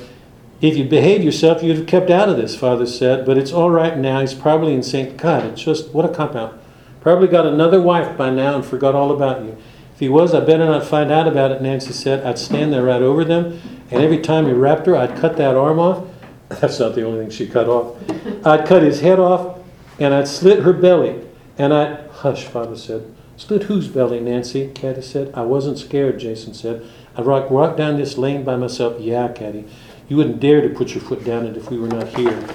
If 0.62 0.76
you 0.76 0.84
behaved 0.84 1.24
yourself, 1.24 1.60
you'd 1.60 1.76
have 1.76 1.86
kept 1.88 2.08
out 2.08 2.28
of 2.28 2.36
this, 2.36 2.54
Father 2.54 2.86
said. 2.86 3.26
But 3.26 3.36
it's 3.36 3.52
all 3.52 3.70
right 3.70 3.98
now. 3.98 4.20
He's 4.20 4.32
probably 4.32 4.74
in 4.74 4.84
St. 4.84 5.16
God. 5.16 5.44
It's 5.44 5.62
just, 5.62 5.92
what 5.92 6.04
a 6.04 6.08
cop 6.08 6.36
out. 6.36 6.56
Probably 7.00 7.26
got 7.26 7.44
another 7.44 7.82
wife 7.82 8.16
by 8.16 8.30
now 8.30 8.54
and 8.54 8.64
forgot 8.64 8.94
all 8.94 9.10
about 9.10 9.42
you. 9.42 9.56
If 9.92 9.98
he 9.98 10.08
was, 10.08 10.32
I 10.32 10.38
better 10.38 10.64
not 10.64 10.86
find 10.86 11.10
out 11.10 11.26
about 11.26 11.50
it, 11.50 11.60
Nancy 11.60 11.92
said. 11.92 12.24
I'd 12.24 12.38
stand 12.38 12.72
there 12.72 12.84
right 12.84 13.02
over 13.02 13.24
them, 13.24 13.60
and 13.90 14.02
every 14.04 14.20
time 14.20 14.46
he 14.46 14.52
wrapped 14.52 14.86
her, 14.86 14.96
I'd 14.96 15.16
cut 15.16 15.36
that 15.36 15.56
arm 15.56 15.80
off. 15.80 16.06
That's 16.48 16.78
not 16.78 16.94
the 16.94 17.04
only 17.04 17.22
thing 17.22 17.30
she 17.30 17.48
cut 17.48 17.68
off. 17.68 17.98
I'd 18.46 18.64
cut 18.64 18.84
his 18.84 19.00
head 19.00 19.18
off, 19.18 19.58
and 19.98 20.14
I'd 20.14 20.28
slit 20.28 20.60
her 20.60 20.72
belly. 20.72 21.20
And 21.58 21.74
I'd, 21.74 22.08
hush, 22.08 22.44
Father 22.44 22.76
said. 22.76 23.12
Slit 23.36 23.64
whose 23.64 23.88
belly, 23.88 24.20
Nancy? 24.20 24.70
Caddy 24.72 25.02
said. 25.02 25.32
I 25.34 25.42
wasn't 25.42 25.78
scared, 25.78 26.20
Jason 26.20 26.54
said. 26.54 26.88
I 27.16 27.22
walked 27.22 27.50
walk 27.50 27.76
down 27.76 27.96
this 27.96 28.16
lane 28.16 28.44
by 28.44 28.54
myself. 28.54 29.00
Yeah, 29.00 29.26
Caddy. 29.28 29.64
You 30.08 30.16
wouldn't 30.16 30.40
dare 30.40 30.60
to 30.60 30.68
put 30.68 30.94
your 30.94 31.02
foot 31.02 31.24
down 31.24 31.46
it 31.46 31.56
if 31.56 31.70
we 31.70 31.78
were 31.78 31.88
not 31.88 32.08
here. 32.08 32.46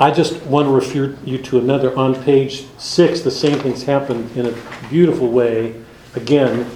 I 0.00 0.10
just 0.10 0.42
want 0.42 0.66
to 0.66 0.72
refer 0.72 1.16
you 1.24 1.38
to 1.38 1.58
another, 1.58 1.96
on 1.96 2.20
page 2.24 2.66
six, 2.78 3.20
the 3.20 3.30
same 3.30 3.58
thing's 3.60 3.84
happened 3.84 4.36
in 4.36 4.46
a 4.46 4.54
beautiful 4.88 5.28
way. 5.28 5.80
Again, 6.14 6.68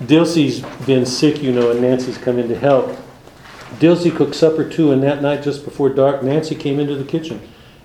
Dilsey's 0.00 0.60
been 0.86 1.06
sick, 1.06 1.42
you 1.42 1.52
know, 1.52 1.70
and 1.70 1.80
Nancy's 1.80 2.18
come 2.18 2.38
in 2.38 2.48
to 2.48 2.58
help. 2.58 2.96
Dilsey 3.78 4.14
cooked 4.14 4.34
supper 4.34 4.68
too, 4.68 4.92
and 4.92 5.02
that 5.02 5.22
night 5.22 5.42
just 5.42 5.64
before 5.64 5.90
dark, 5.90 6.22
Nancy 6.22 6.54
came 6.54 6.80
into 6.80 6.96
the 6.96 7.04
kitchen. 7.04 7.40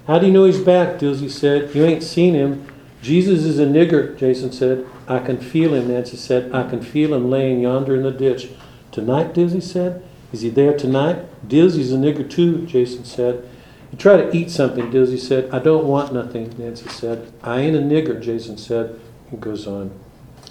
How 0.07 0.17
do 0.17 0.25
you 0.25 0.31
know 0.31 0.45
he's 0.45 0.59
back? 0.59 0.99
Dilsey 0.99 1.29
said. 1.29 1.75
You 1.75 1.83
ain't 1.85 2.03
seen 2.03 2.33
him. 2.33 2.65
Jesus 3.01 3.43
is 3.43 3.59
a 3.59 3.65
nigger, 3.65 4.17
Jason 4.17 4.51
said. 4.51 4.85
I 5.07 5.19
can 5.19 5.37
feel 5.37 5.73
him, 5.73 5.89
Nancy 5.89 6.17
said. 6.17 6.53
I 6.53 6.69
can 6.69 6.81
feel 6.81 7.13
him 7.13 7.29
laying 7.29 7.61
yonder 7.61 7.95
in 7.95 8.03
the 8.03 8.11
ditch. 8.11 8.49
Tonight, 8.91 9.33
Dilsey 9.33 9.61
said. 9.61 10.03
Is 10.33 10.41
he 10.41 10.49
there 10.49 10.77
tonight? 10.77 11.25
Dilsey's 11.47 11.93
a 11.93 11.97
nigger 11.97 12.29
too, 12.29 12.65
Jason 12.65 13.05
said. 13.05 13.47
You 13.91 13.97
try 13.97 14.17
to 14.17 14.35
eat 14.35 14.51
something, 14.51 14.91
Dilsey 14.91 15.19
said. 15.19 15.49
I 15.53 15.59
don't 15.59 15.85
want 15.85 16.13
nothing, 16.13 16.53
Nancy 16.57 16.89
said. 16.89 17.31
I 17.41 17.61
ain't 17.61 17.75
a 17.75 17.79
nigger, 17.79 18.21
Jason 18.21 18.57
said. 18.57 18.99
He 19.31 19.37
goes 19.37 19.65
on. 19.65 19.97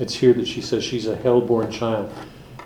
It's 0.00 0.14
here 0.14 0.32
that 0.32 0.48
she 0.48 0.62
says 0.62 0.84
she's 0.84 1.06
a 1.06 1.16
hell-born 1.16 1.70
child. 1.70 2.12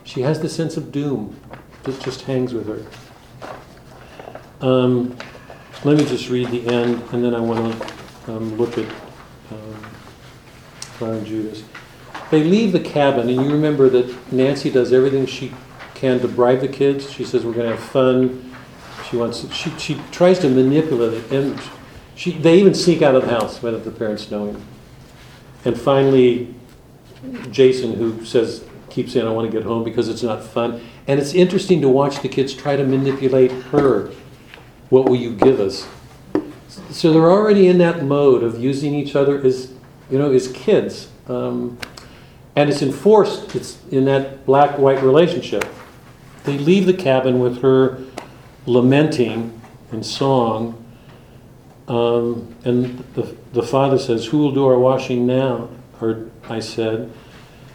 She 0.05 0.23
has 0.23 0.41
the 0.41 0.49
sense 0.49 0.77
of 0.77 0.93
doom 0.93 1.39
that 1.83 2.01
just 2.01 2.23
hangs 2.23 2.55
with 2.55 2.67
her. 2.69 2.85
Um, 4.67 5.17
let 5.85 5.97
me 5.97 6.05
just 6.05 6.29
read 6.29 6.49
the 6.49 6.67
end, 6.69 7.03
and 7.13 7.25
then 7.25 7.35
I 7.35 7.41
want 7.41 7.81
to 7.81 8.33
um, 8.33 8.57
look 8.57 8.77
at 8.79 8.87
um, 11.01 11.25
Judas. 11.25 11.65
They 12.31 12.45
leave 12.45 12.73
the 12.73 12.81
cabin, 12.81 13.29
and 13.29 13.43
you 13.43 13.51
remember 13.51 13.89
that 13.89 14.33
Nancy 14.33 14.71
does 14.71 14.93
everything 14.93 15.27
she 15.27 15.53
can 15.95 16.21
to 16.21 16.29
bribe 16.29 16.61
the 16.61 16.69
kids. 16.69 17.11
She 17.11 17.25
says 17.25 17.45
we're 17.45 17.53
going 17.53 17.69
to 17.69 17.77
have 17.77 17.85
fun. 17.85 18.55
She 19.09 19.17
wants. 19.17 19.53
She 19.53 19.71
she 19.79 20.01
tries 20.13 20.39
to 20.41 20.49
manipulate 20.49 21.15
it, 21.15 21.33
and 21.33 21.61
she 22.15 22.33
they 22.33 22.59
even 22.59 22.75
sneak 22.75 23.03
out 23.03 23.15
of 23.15 23.23
the 23.23 23.31
house 23.31 23.61
without 23.63 23.85
the 23.85 23.91
parents 23.91 24.31
knowing. 24.31 24.63
And 25.65 25.79
finally, 25.79 26.55
Jason, 27.51 27.95
who 27.95 28.25
says 28.25 28.65
keeps 28.89 29.13
saying 29.13 29.27
I 29.27 29.31
want 29.31 29.51
to 29.51 29.57
get 29.57 29.67
home 29.67 29.85
because 29.85 30.09
it's 30.09 30.23
not 30.23 30.43
fun, 30.45 30.81
and 31.07 31.19
it's 31.19 31.35
interesting 31.35 31.81
to 31.81 31.89
watch 31.89 32.21
the 32.23 32.29
kids 32.29 32.55
try 32.55 32.77
to 32.77 32.85
manipulate 32.85 33.51
her. 33.51 34.11
What 34.89 35.09
will 35.09 35.17
you 35.17 35.35
give 35.35 35.61
us? 35.61 35.89
So 36.91 37.13
they're 37.13 37.31
already 37.31 37.69
in 37.69 37.79
that 37.79 38.05
mode 38.05 38.43
of 38.43 38.61
using 38.61 38.95
each 38.95 39.15
other 39.15 39.41
as, 39.45 39.73
you 40.11 40.19
know, 40.19 40.33
as 40.33 40.49
kids, 40.49 41.09
um, 41.29 41.79
and 42.57 42.69
it's 42.69 42.83
enforced. 42.83 43.55
It's 43.55 43.79
in 43.91 44.05
that 44.07 44.47
black-white 44.47 45.03
relationship. 45.03 45.65
They 46.45 46.59
leave 46.59 46.87
the 46.87 46.95
cabin 46.95 47.39
with 47.39 47.63
her 47.63 48.03
lamenting 48.67 49.61
in 49.93 50.03
song, 50.03 50.85
um, 51.89 52.55
and 52.65 52.99
the, 53.15 53.37
the 53.53 53.63
father 53.63 53.99
says, 53.99 54.27
"Who 54.27 54.39
will 54.39 54.53
do 54.53 54.67
our 54.67 54.79
washing 54.79 55.27
now?" 55.27 55.69
Or 56.01 56.31
I 56.49 56.61
said, 56.61 57.11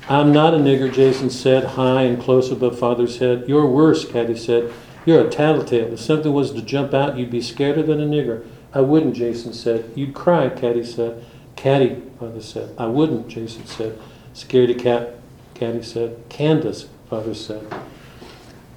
"I'm 0.10 0.32
not 0.32 0.54
a 0.54 0.58
nigger," 0.58 0.92
Jason 0.92 1.30
said, 1.30 1.64
high 1.64 2.04
and 2.04 2.22
close 2.22 2.52
above 2.52 2.80
father's 2.80 3.20
head. 3.20 3.46
"You're 3.48 3.68
worse," 3.68 4.06
Caddy 4.10 4.36
said. 4.36 4.72
You're 5.06 5.28
a 5.28 5.30
tattletale. 5.30 5.94
If 5.94 6.00
something 6.00 6.34
was 6.34 6.52
to 6.54 6.64
jump 6.64 6.94
out, 6.94 7.16
you'd 7.16 7.30
be 7.30 7.40
scareder 7.40 7.86
than 7.86 8.02
a 8.02 8.06
nigger. 8.06 8.44
I 8.74 8.82
wouldn't, 8.82 9.16
Jason 9.16 9.54
said. 9.54 9.92
You'd 9.94 10.16
cry, 10.16 10.50
Caddy 10.50 10.84
said. 10.84 11.24
Caddy, 11.56 12.02
father 12.20 12.42
said. 12.42 12.74
I 12.78 12.88
wouldn't, 12.88 13.28
Jason 13.28 13.68
said. 13.68 14.00
Scaredy 14.36 14.78
cat, 14.78 15.16
Caddy 15.54 15.82
said. 15.82 16.22
Candace, 16.28 16.88
father 17.10 17.34
said. 17.34 17.66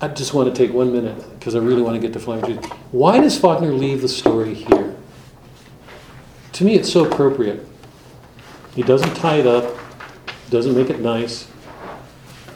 I 0.00 0.06
just 0.06 0.32
want 0.32 0.54
to 0.54 0.54
take 0.54 0.72
one 0.72 0.92
minute 0.92 1.16
because 1.36 1.56
I 1.56 1.59
really 1.59 1.82
want 1.82 1.96
to 1.96 2.00
get 2.00 2.12
to 2.12 2.20
Flowering 2.20 2.46
Judas. 2.46 2.70
Why 2.92 3.20
does 3.20 3.36
Faulkner 3.36 3.72
leave 3.72 4.00
the 4.00 4.09
story 4.09 4.54
here? 4.54 4.94
To 6.52 6.64
me, 6.64 6.76
it's 6.76 6.92
so 6.92 7.04
appropriate. 7.04 7.66
He 8.76 8.82
doesn't 8.82 9.14
tie 9.16 9.36
it 9.36 9.46
up, 9.46 9.76
doesn't 10.50 10.76
make 10.76 10.90
it 10.90 11.00
nice. 11.00 11.48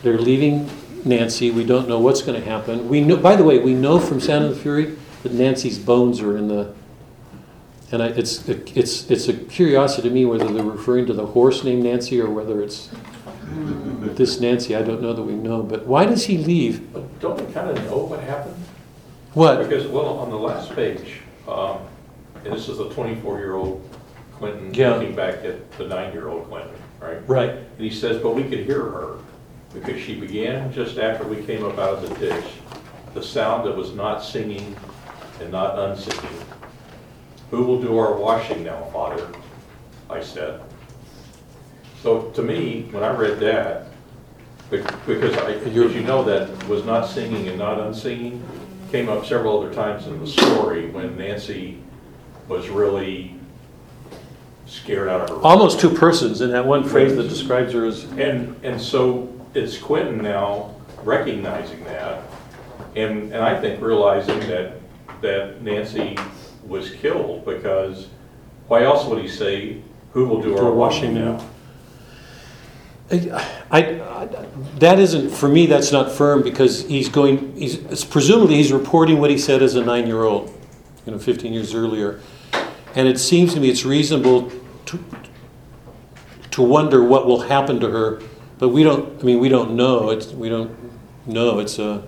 They're 0.04 0.18
leaving 0.18 0.70
Nancy. 1.04 1.50
We 1.50 1.64
don't 1.64 1.88
know 1.88 1.98
what's 1.98 2.22
going 2.22 2.40
to 2.40 2.48
happen. 2.48 2.88
We 2.88 3.00
know, 3.00 3.16
by 3.16 3.34
the 3.34 3.42
way, 3.42 3.58
we 3.58 3.74
know 3.74 3.98
from 3.98 4.20
Sound 4.20 4.44
and 4.44 4.54
the 4.54 4.58
Fury 4.58 4.96
that 5.24 5.32
Nancy's 5.32 5.78
bones 5.78 6.20
are 6.20 6.36
in 6.36 6.46
the. 6.46 6.72
And 7.92 8.02
I, 8.02 8.06
it's 8.08 8.48
it's 8.48 9.10
it's 9.10 9.28
a 9.28 9.34
curiosity 9.34 10.08
to 10.08 10.14
me 10.14 10.24
whether 10.24 10.48
they're 10.50 10.64
referring 10.64 11.04
to 11.06 11.12
the 11.12 11.26
horse 11.26 11.62
named 11.62 11.82
Nancy 11.84 12.20
or 12.20 12.30
whether 12.30 12.62
it's 12.62 12.88
this 13.44 14.40
Nancy. 14.40 14.74
I 14.74 14.80
don't 14.82 15.02
know 15.02 15.12
that 15.12 15.22
we 15.22 15.34
know. 15.34 15.62
But 15.62 15.86
why 15.86 16.06
does 16.06 16.24
he 16.24 16.38
leave? 16.38 16.90
But 16.92 17.20
don't 17.20 17.38
we 17.38 17.52
kind 17.52 17.68
of 17.68 17.84
know 17.84 17.98
what 17.98 18.20
happened? 18.20 18.56
What? 19.34 19.58
Because, 19.62 19.86
well, 19.86 20.18
on 20.18 20.30
the 20.30 20.38
last 20.38 20.74
page, 20.74 21.20
um, 21.46 21.78
and 22.44 22.52
this 22.52 22.68
is 22.68 22.78
the 22.78 22.88
24-year-old 22.90 23.82
Quentin 24.34 24.74
Yeah. 24.74 24.94
looking 24.96 25.14
back 25.14 25.36
at 25.44 25.70
the 25.78 25.86
nine-year-old 25.86 26.48
Quentin, 26.48 26.74
right? 27.00 27.26
Right. 27.28 27.50
And 27.50 27.78
he 27.78 27.90
says, 27.90 28.22
but 28.22 28.34
we 28.34 28.42
could 28.42 28.60
hear 28.60 28.82
her, 28.82 29.16
because 29.72 30.00
she 30.00 30.18
began 30.20 30.70
just 30.72 30.98
after 30.98 31.26
we 31.26 31.36
came 31.44 31.64
up 31.64 31.78
out 31.78 31.94
of 31.94 32.08
the 32.08 32.14
ditch, 32.16 32.44
the 33.14 33.22
sound 33.22 33.66
that 33.66 33.74
was 33.74 33.94
not 33.94 34.22
singing 34.22 34.76
and 35.40 35.50
not 35.50 35.78
unsinging. 35.78 36.44
Who 37.52 37.64
will 37.64 37.82
do 37.82 37.98
our 37.98 38.16
washing 38.16 38.64
now, 38.64 38.82
Father? 38.94 39.28
I 40.08 40.22
said. 40.22 40.62
So 42.02 42.30
to 42.30 42.42
me, 42.42 42.88
when 42.92 43.04
I 43.04 43.14
read 43.14 43.38
that, 43.40 43.88
because 44.70 45.36
I, 45.36 45.52
as 45.52 45.74
you 45.74 46.00
know, 46.00 46.24
that 46.24 46.66
was 46.66 46.86
not 46.86 47.06
singing 47.06 47.48
and 47.48 47.58
not 47.58 47.78
unsinging, 47.78 48.42
came 48.90 49.10
up 49.10 49.26
several 49.26 49.62
other 49.62 49.72
times 49.72 50.06
in 50.06 50.18
the 50.18 50.26
story 50.26 50.88
when 50.88 51.18
Nancy 51.18 51.76
was 52.48 52.70
really 52.70 53.34
scared 54.64 55.08
out 55.08 55.20
of 55.20 55.28
her. 55.28 55.42
Almost 55.42 55.78
two 55.78 55.90
persons 55.90 56.40
in 56.40 56.50
that 56.52 56.64
one 56.64 56.82
phrase 56.82 57.14
that 57.16 57.28
describes 57.28 57.74
her 57.74 57.84
as. 57.84 58.04
And, 58.12 58.58
and 58.64 58.80
so 58.80 59.30
it's 59.52 59.76
Quentin 59.76 60.22
now 60.22 60.74
recognizing 61.04 61.84
that, 61.84 62.22
and, 62.96 63.30
and 63.30 63.44
I 63.44 63.60
think 63.60 63.82
realizing 63.82 64.40
that, 64.40 64.78
that 65.20 65.60
Nancy 65.60 66.16
was 66.72 66.90
killed, 66.90 67.44
because 67.44 68.08
why 68.66 68.82
else 68.82 69.06
would 69.06 69.22
he 69.22 69.28
say, 69.28 69.80
who 70.12 70.26
will 70.26 70.42
do 70.42 70.56
our 70.58 70.72
washing 70.72 71.14
now? 71.14 71.46
I, 73.10 73.44
I, 73.70 74.46
that 74.78 74.98
isn't, 74.98 75.30
for 75.30 75.48
me, 75.48 75.66
that's 75.66 75.92
not 75.92 76.10
firm 76.10 76.42
because 76.42 76.86
he's 76.86 77.10
going, 77.10 77.54
he's, 77.56 77.74
it's 77.76 78.04
presumably 78.04 78.54
he's 78.56 78.72
reporting 78.72 79.20
what 79.20 79.30
he 79.30 79.36
said 79.36 79.62
as 79.62 79.74
a 79.74 79.84
nine-year-old, 79.84 80.48
you 81.04 81.12
know, 81.12 81.18
15 81.18 81.52
years 81.52 81.74
earlier. 81.74 82.20
And 82.94 83.06
it 83.06 83.18
seems 83.18 83.52
to 83.52 83.60
me 83.60 83.68
it's 83.68 83.84
reasonable 83.84 84.50
to, 84.86 85.04
to 86.52 86.62
wonder 86.62 87.04
what 87.04 87.26
will 87.26 87.40
happen 87.40 87.80
to 87.80 87.90
her, 87.90 88.22
but 88.58 88.70
we 88.70 88.82
don't, 88.82 89.20
I 89.20 89.24
mean, 89.24 89.40
we 89.40 89.50
don't 89.50 89.76
know, 89.76 90.08
it's, 90.08 90.28
we 90.28 90.48
don't 90.48 90.74
know, 91.26 91.58
it's 91.58 91.78
a, 91.78 92.02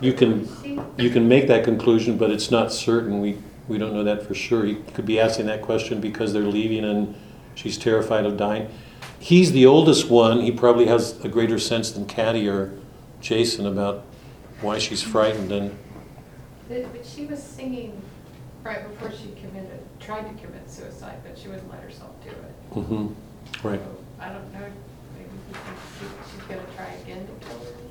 you 0.00 0.14
can, 0.14 0.48
you 0.96 1.10
can 1.10 1.28
make 1.28 1.46
that 1.48 1.64
conclusion, 1.64 2.16
but 2.16 2.30
it's 2.30 2.50
not 2.50 2.72
certain, 2.72 3.20
we, 3.20 3.38
we 3.68 3.78
don't 3.78 3.92
know 3.92 4.04
that 4.04 4.26
for 4.26 4.34
sure. 4.34 4.64
He 4.64 4.76
could 4.94 5.06
be 5.06 5.18
asking 5.20 5.46
that 5.46 5.62
question 5.62 6.00
because 6.00 6.32
they're 6.32 6.42
leaving 6.42 6.84
and 6.84 7.14
she's 7.54 7.76
terrified 7.78 8.24
of 8.26 8.36
dying. 8.36 8.68
He's 9.18 9.52
the 9.52 9.66
oldest 9.66 10.10
one. 10.10 10.40
He 10.40 10.50
probably 10.50 10.86
has 10.86 11.18
a 11.24 11.28
greater 11.28 11.58
sense 11.58 11.90
than 11.92 12.06
Caddy 12.06 12.48
or 12.48 12.72
Jason 13.20 13.66
about 13.66 14.04
why 14.60 14.78
she's 14.78 15.02
frightened. 15.02 15.50
And 15.50 15.76
But 16.68 16.84
she 17.06 17.24
was 17.26 17.42
singing 17.42 18.00
right 18.62 18.86
before 18.88 19.10
she 19.10 19.28
committed, 19.40 19.80
tried 20.00 20.22
to 20.22 20.42
commit 20.46 20.70
suicide, 20.70 21.16
but 21.26 21.38
she 21.38 21.48
wouldn't 21.48 21.70
let 21.70 21.80
herself 21.82 22.10
do 22.22 22.30
it. 22.30 22.74
mhm, 22.74 23.14
right. 23.62 23.80
So, 23.80 23.96
I 24.20 24.28
don't 24.28 24.52
know, 24.52 24.66
maybe 25.16 25.28
he 25.48 25.54
thinks 25.54 25.82
she- 26.00 26.36
she's 26.36 26.44
gonna 26.48 26.62
try 26.76 26.86
again 27.02 27.26
to 27.26 27.46
kill 27.46 27.58
her. 27.58 27.83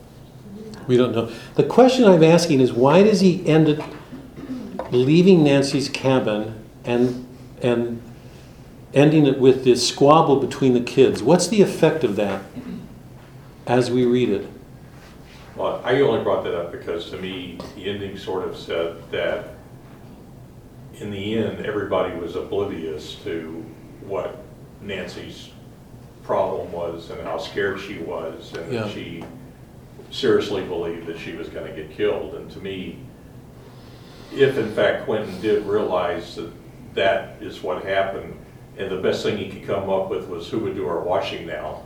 We 0.87 0.97
don't 0.97 1.13
know. 1.13 1.31
The 1.55 1.63
question 1.63 2.05
I'm 2.05 2.23
asking 2.23 2.59
is 2.59 2.73
why 2.73 3.03
does 3.03 3.21
he 3.21 3.45
end 3.47 3.69
it 3.69 3.81
leaving 4.91 5.43
Nancy's 5.43 5.89
cabin 5.89 6.63
and 6.83 7.27
and 7.61 8.01
ending 8.93 9.25
it 9.25 9.39
with 9.39 9.63
this 9.63 9.87
squabble 9.87 10.39
between 10.39 10.73
the 10.73 10.81
kids? 10.81 11.23
What's 11.23 11.47
the 11.47 11.61
effect 11.61 12.03
of 12.03 12.15
that 12.17 12.43
as 13.65 13.89
we 13.89 14.05
read 14.05 14.29
it? 14.29 14.47
Well, 15.55 15.81
I 15.83 16.01
only 16.01 16.23
brought 16.23 16.43
that 16.43 16.55
up 16.55 16.71
because 16.71 17.09
to 17.11 17.17
me, 17.17 17.59
the 17.75 17.89
ending 17.89 18.17
sort 18.17 18.47
of 18.47 18.57
said 18.57 18.97
that 19.11 19.49
in 20.95 21.11
the 21.11 21.37
end, 21.37 21.65
everybody 21.65 22.15
was 22.17 22.35
oblivious 22.35 23.15
to 23.23 23.63
what 24.01 24.43
Nancy's 24.81 25.49
problem 26.23 26.71
was 26.71 27.09
and 27.09 27.21
how 27.21 27.37
scared 27.37 27.79
she 27.79 27.99
was 27.99 28.53
and 28.53 28.71
Yeah. 28.71 28.83
that 28.83 28.91
she 28.91 29.23
seriously 30.17 30.63
believed 30.63 31.07
that 31.07 31.17
she 31.19 31.33
was 31.33 31.49
gonna 31.49 31.71
get 31.71 31.91
killed. 31.91 32.35
And 32.35 32.49
to 32.51 32.59
me, 32.59 32.99
if 34.31 34.57
in 34.57 34.71
fact 34.73 35.05
Quentin 35.05 35.41
did 35.41 35.65
realize 35.65 36.35
that 36.35 36.51
that 36.93 37.41
is 37.41 37.63
what 37.63 37.83
happened, 37.83 38.37
and 38.77 38.89
the 38.91 38.97
best 38.97 39.23
thing 39.23 39.37
he 39.37 39.49
could 39.49 39.65
come 39.65 39.89
up 39.89 40.09
with 40.09 40.27
was 40.29 40.47
who 40.49 40.59
would 40.59 40.75
do 40.75 40.87
our 40.87 40.99
washing 41.01 41.47
now, 41.47 41.81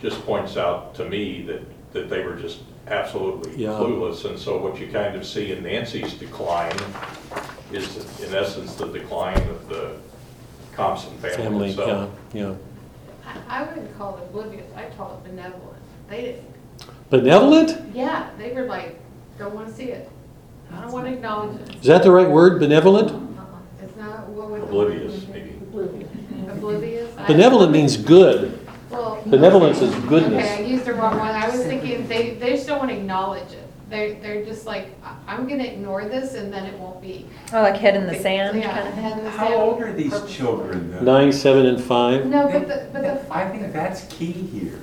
just 0.00 0.24
points 0.26 0.56
out 0.56 0.94
to 0.96 1.04
me 1.08 1.42
that, 1.42 1.62
that 1.92 2.10
they 2.10 2.24
were 2.24 2.34
just 2.34 2.58
absolutely 2.88 3.56
Yeah. 3.56 3.70
clueless. 3.70 4.24
And 4.24 4.36
so 4.36 4.58
what 4.58 4.80
you 4.80 4.88
kind 4.88 5.14
of 5.14 5.24
see 5.24 5.52
in 5.52 5.62
Nancy's 5.62 6.14
decline 6.14 6.76
is 7.72 8.20
in 8.20 8.34
essence 8.34 8.74
the 8.74 8.86
decline 8.86 9.40
of 9.48 9.68
the 9.68 9.92
Thompson 10.74 11.16
family 11.18 11.36
Family, 11.36 11.66
yeah, 11.68 11.72
itself. 11.72 12.10
yeah. 12.32 12.54
I, 13.48 13.60
I 13.60 13.62
wouldn't 13.68 13.96
call 13.96 14.16
it 14.16 14.22
oblivious, 14.24 14.66
I'd 14.74 14.96
call 14.96 15.14
it 15.24 15.28
benevolent. 15.30 15.78
They 16.08 16.22
didn't, 16.22 16.44
Benevolent? 17.12 17.78
yeah, 17.94 18.30
they 18.38 18.52
were 18.52 18.62
like, 18.62 18.98
don't 19.38 19.54
wanna 19.54 19.70
see 19.70 19.90
it. 19.90 20.08
I 20.72 20.80
don't 20.80 20.92
wanna 20.92 21.12
acknowledge 21.12 21.60
it. 21.60 21.74
Is 21.76 21.86
that 21.86 22.02
the 22.02 22.10
right 22.10 22.28
word, 22.28 22.58
benevolent? 22.58 23.10
Uh-uh. 23.12 23.44
It's 23.84 23.94
not, 23.98 24.28
what 24.30 24.48
would 24.50 24.62
the 24.62 24.74
word 24.74 24.92
Oblivious, 24.96 25.24
be? 25.24 25.32
maybe. 25.32 25.58
Oblivious? 26.50 27.14
I- 27.18 27.26
Benevolent 27.28 27.70
means 27.70 27.98
good. 27.98 28.58
Well, 28.88 29.22
Benevolence 29.26 29.82
is 29.82 29.94
goodness. 30.06 30.42
Okay, 30.42 30.64
I 30.64 30.66
used 30.66 30.86
the 30.86 30.94
wrong 30.94 31.18
one. 31.18 31.28
I 31.34 31.50
was 31.50 31.62
thinking, 31.64 32.08
they, 32.08 32.30
they 32.36 32.52
just 32.52 32.66
don't 32.66 32.78
want 32.78 32.90
to 32.90 32.96
acknowledge 32.96 33.52
it. 33.52 33.68
They're, 33.90 34.14
they're 34.14 34.42
just 34.46 34.64
like, 34.64 34.88
"I- 35.04 35.16
I'm 35.26 35.46
gonna 35.46 35.64
ignore 35.64 36.06
this 36.06 36.32
and 36.32 36.50
then 36.50 36.64
it 36.64 36.78
won't 36.78 37.02
be. 37.02 37.26
Oh, 37.52 37.60
like 37.60 37.76
head 37.76 37.94
in 37.94 38.06
the 38.06 38.14
sand 38.18 38.56
Yeah, 38.58 38.72
kind 38.72 38.88
of 38.88 38.94
thing? 38.94 39.02
head 39.02 39.18
in 39.18 39.24
the 39.24 39.30
How 39.30 39.48
sand. 39.48 39.54
old 39.60 39.82
are 39.82 39.92
these 39.92 40.14
children 40.34 40.90
though? 40.92 41.00
Nine, 41.00 41.30
seven, 41.30 41.66
and 41.66 41.78
five? 41.78 42.24
No, 42.24 42.48
but 42.50 42.68
the, 42.68 42.88
but 42.90 43.02
the. 43.02 43.34
I 43.34 43.50
think 43.50 43.70
that's 43.74 44.04
key 44.06 44.32
here. 44.32 44.80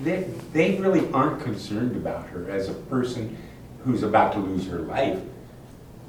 They, 0.00 0.28
they 0.52 0.76
really 0.76 1.10
aren't 1.12 1.42
concerned 1.42 1.96
about 1.96 2.26
her 2.28 2.50
as 2.50 2.68
a 2.68 2.74
person 2.74 3.36
who's 3.84 4.02
about 4.02 4.32
to 4.34 4.38
lose 4.38 4.66
her 4.68 4.80
life. 4.80 5.18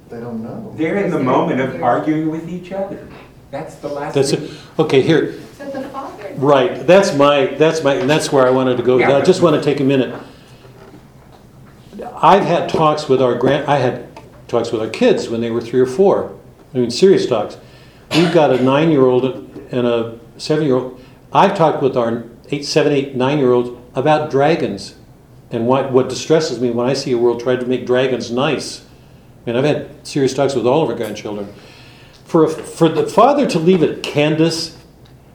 They 0.10 0.20
don't 0.20 0.44
know. 0.44 0.74
They're 0.76 0.98
in 0.98 1.12
the 1.12 1.20
moment 1.20 1.62
of 1.62 1.82
arguing 1.82 2.30
with 2.30 2.50
each 2.50 2.72
other. 2.72 3.08
That's 3.52 3.76
the 3.76 3.88
last 3.88 4.14
That's 4.14 4.32
thing. 4.32 4.44
it. 4.46 4.52
Okay, 4.78 5.02
here, 5.02 5.40
But 5.58 5.74
the 5.74 5.84
father. 5.90 6.34
right, 6.38 6.86
that's 6.86 7.16
my, 7.16 7.48
that's 7.48 7.84
my, 7.84 7.96
and 7.96 8.10
that's 8.10 8.32
where 8.32 8.46
I 8.46 8.52
wanted 8.52 8.78
to 8.78 8.84
go. 8.84 9.02
I 9.04 9.22
just 9.22 9.42
want 9.42 9.56
to 9.56 9.62
take 9.62 9.80
a 9.80 9.84
minute. 9.84 10.20
I've 12.16 12.44
had 12.44 12.70
talks 12.70 13.10
with 13.10 13.22
our 13.22 13.36
grand, 13.36 13.66
I 13.68 13.78
had 13.78 14.08
talks 14.48 14.72
with 14.72 14.82
our 14.82 14.90
kids 14.90 15.30
when 15.30 15.42
they 15.42 15.52
were 15.52 15.62
three 15.62 15.80
or 15.80 15.86
four. 15.86 16.36
I 16.74 16.78
mean, 16.78 16.92
serious 16.92 17.26
talks. 17.26 17.58
We've 18.12 18.34
got 18.34 18.52
a 18.52 18.62
nine-year-old 18.62 19.26
and 19.72 19.88
a 19.88 20.20
seven-year-old. 20.38 21.04
I've 21.34 21.56
talked 21.58 21.82
with 21.82 21.96
our 21.98 22.26
eight, 22.52 22.66
seven, 22.66 22.92
eight, 22.94 23.16
nine-year-olds 23.16 23.79
about 23.96 24.30
dragons 24.32 24.96
and 25.52 25.66
what, 25.68 25.92
what 25.92 26.10
distresses 26.10 26.60
me 26.60 26.70
when 26.70 26.88
I 26.88 26.94
see 26.94 27.12
a 27.12 27.18
world 27.18 27.40
try 27.42 27.56
to 27.56 27.66
make 27.66 27.86
dragons 27.86 28.32
nice. 28.32 28.86
I 29.46 29.50
mean, 29.50 29.56
I've 29.56 29.66
had 29.66 30.08
serious 30.08 30.34
talks 30.34 30.54
with 30.56 30.68
all 30.68 30.84
of 30.84 30.90
our 30.90 30.96
grandchildren. 30.96 31.52
For, 32.26 32.46
a, 32.46 32.50
for 32.50 32.88
the 32.90 33.08
father 33.08 33.48
to 33.48 33.58
leave 33.60 33.82
it 33.82 34.04
Candace, 34.04 34.78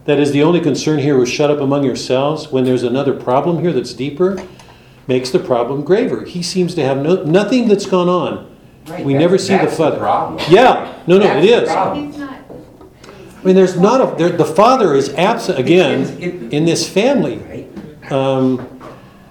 that 0.04 0.20
is 0.20 0.30
the 0.32 0.42
only 0.42 0.60
concern 0.60 0.98
here 1.00 1.16
was 1.18 1.28
shut 1.28 1.50
up 1.50 1.58
among 1.58 1.82
yourselves 1.84 2.52
when 2.52 2.64
there's 2.64 2.82
another 2.84 3.12
problem 3.18 3.60
here 3.60 3.72
that's 3.72 3.92
deeper, 3.92 4.46
makes 5.08 5.30
the 5.30 5.38
problem 5.40 5.82
graver. 5.82 6.24
He 6.24 6.42
seems 6.42 6.74
to 6.76 6.82
have 6.84 6.98
no, 6.98 7.24
nothing 7.24 7.66
that's 7.68 7.86
gone 7.86 8.08
on. 8.08 8.54
Right, 8.86 9.04
We 9.04 9.14
never 9.14 9.38
see 9.38 9.56
the 9.56 9.64
that's 9.64 9.76
father. 9.78 9.98
problem. 9.98 10.44
Yeah, 10.50 11.02
no, 11.06 11.18
no, 11.18 11.24
it 11.24 11.28
That's 11.28 11.46
the 11.46 11.52
is. 11.62 11.68
I 11.68 11.72
problem. 11.72 12.06
He's 12.06 12.18
not. 12.18 13.44
mean, 13.44 13.56
there's 13.56 13.80
not 13.80 14.00
a, 14.12 14.16
there, 14.16 14.28
the 14.28 14.44
father 14.44 14.94
is 14.94 15.08
absent 15.14 15.58
again 15.58 16.02
It- 16.20 16.52
in 16.52 16.66
this 16.66 16.88
family. 16.88 17.38
Um, 18.10 18.80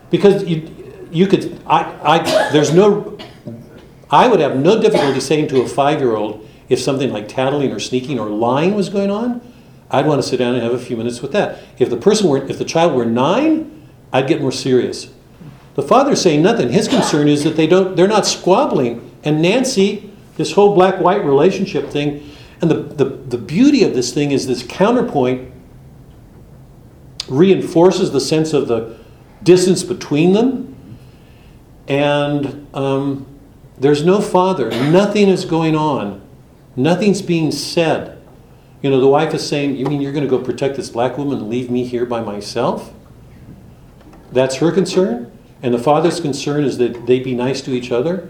because 0.10 0.44
you, 0.44 0.70
you 1.12 1.28
could, 1.28 1.60
I, 1.66 2.20
I, 2.20 2.52
there's 2.52 2.74
no, 2.74 3.18
I 4.10 4.28
would 4.28 4.40
have 4.40 4.58
no 4.58 4.82
difficulty 4.82 5.20
saying 5.20 5.48
to 5.50 5.62
a 5.62 5.68
five-year-old 5.68 6.48
if 6.70 6.80
something 6.80 7.12
like 7.12 7.28
tattling 7.28 7.72
or 7.72 7.80
sneaking 7.80 8.20
or 8.20 8.30
lying 8.30 8.76
was 8.76 8.90
going 8.90 9.12
on, 9.12 9.42
I'd 9.92 10.06
want 10.08 10.22
to 10.22 10.28
sit 10.28 10.38
down 10.38 10.56
and 10.56 10.64
have 10.64 10.74
a 10.74 10.80
few 10.80 10.98
minutes 10.98 11.22
with 11.22 11.32
that. 11.34 11.60
If 11.78 11.90
the 11.90 11.98
person 11.98 12.30
were, 12.30 12.44
if 12.46 12.58
the 12.58 12.66
child 12.66 12.96
were 12.96 13.06
nine, 13.06 13.90
I'd 14.12 14.28
get 14.28 14.42
more 14.42 14.52
serious. 14.52 15.12
The 15.76 15.84
father's 15.84 16.22
saying 16.22 16.42
nothing. 16.42 16.70
His 16.70 16.88
concern 16.88 17.28
is 17.28 17.44
that 17.44 17.56
they 17.56 17.68
don't, 17.68 17.96
they're 17.96 18.08
not 18.08 18.26
squabbling. 18.26 19.12
And 19.24 19.42
Nancy, 19.42 20.12
this 20.38 20.54
whole 20.54 20.74
black-white 20.74 21.24
relationship 21.24 21.90
thing, 21.90 22.32
and 22.62 22.72
the, 22.72 22.76
the, 22.76 23.06
the 23.06 23.38
beauty 23.38 23.84
of 23.84 23.94
this 23.94 24.14
thing 24.14 24.32
is 24.32 24.48
this 24.48 24.64
counterpoint 24.64 25.53
reinforces 27.28 28.12
the 28.12 28.20
sense 28.20 28.54
of 28.54 28.68
the 28.68 28.98
distance 29.44 29.84
between 29.84 30.34
them. 30.34 30.98
And 31.88 32.68
um, 32.74 33.28
there's 33.78 34.06
no 34.06 34.22
father. 34.22 34.70
Nothing 34.70 35.28
is 35.28 35.46
going 35.46 35.76
on. 35.76 36.22
Nothing's 36.76 37.22
being 37.22 37.52
said. 37.52 38.22
You 38.82 38.90
know, 38.90 39.00
the 39.00 39.08
wife 39.08 39.34
is 39.34 39.48
saying, 39.48 39.76
You 39.76 39.86
mean 39.86 40.02
you're 40.02 40.12
going 40.12 40.24
to 40.24 40.30
go 40.30 40.40
protect 40.40 40.76
this 40.76 40.90
black 40.90 41.18
woman 41.18 41.40
and 41.40 41.50
leave 41.50 41.70
me 41.70 41.86
here 41.86 42.06
by 42.06 42.22
myself? 42.22 42.94
That's 44.32 44.56
her 44.56 44.72
concern. 44.72 45.32
And 45.62 45.74
the 45.74 45.80
father's 45.80 46.20
concern 46.20 46.64
is 46.66 46.78
that 46.80 47.06
they 47.06 47.20
be 47.20 47.34
nice 47.34 47.62
to 47.62 47.72
each 47.72 47.92
other, 47.92 48.30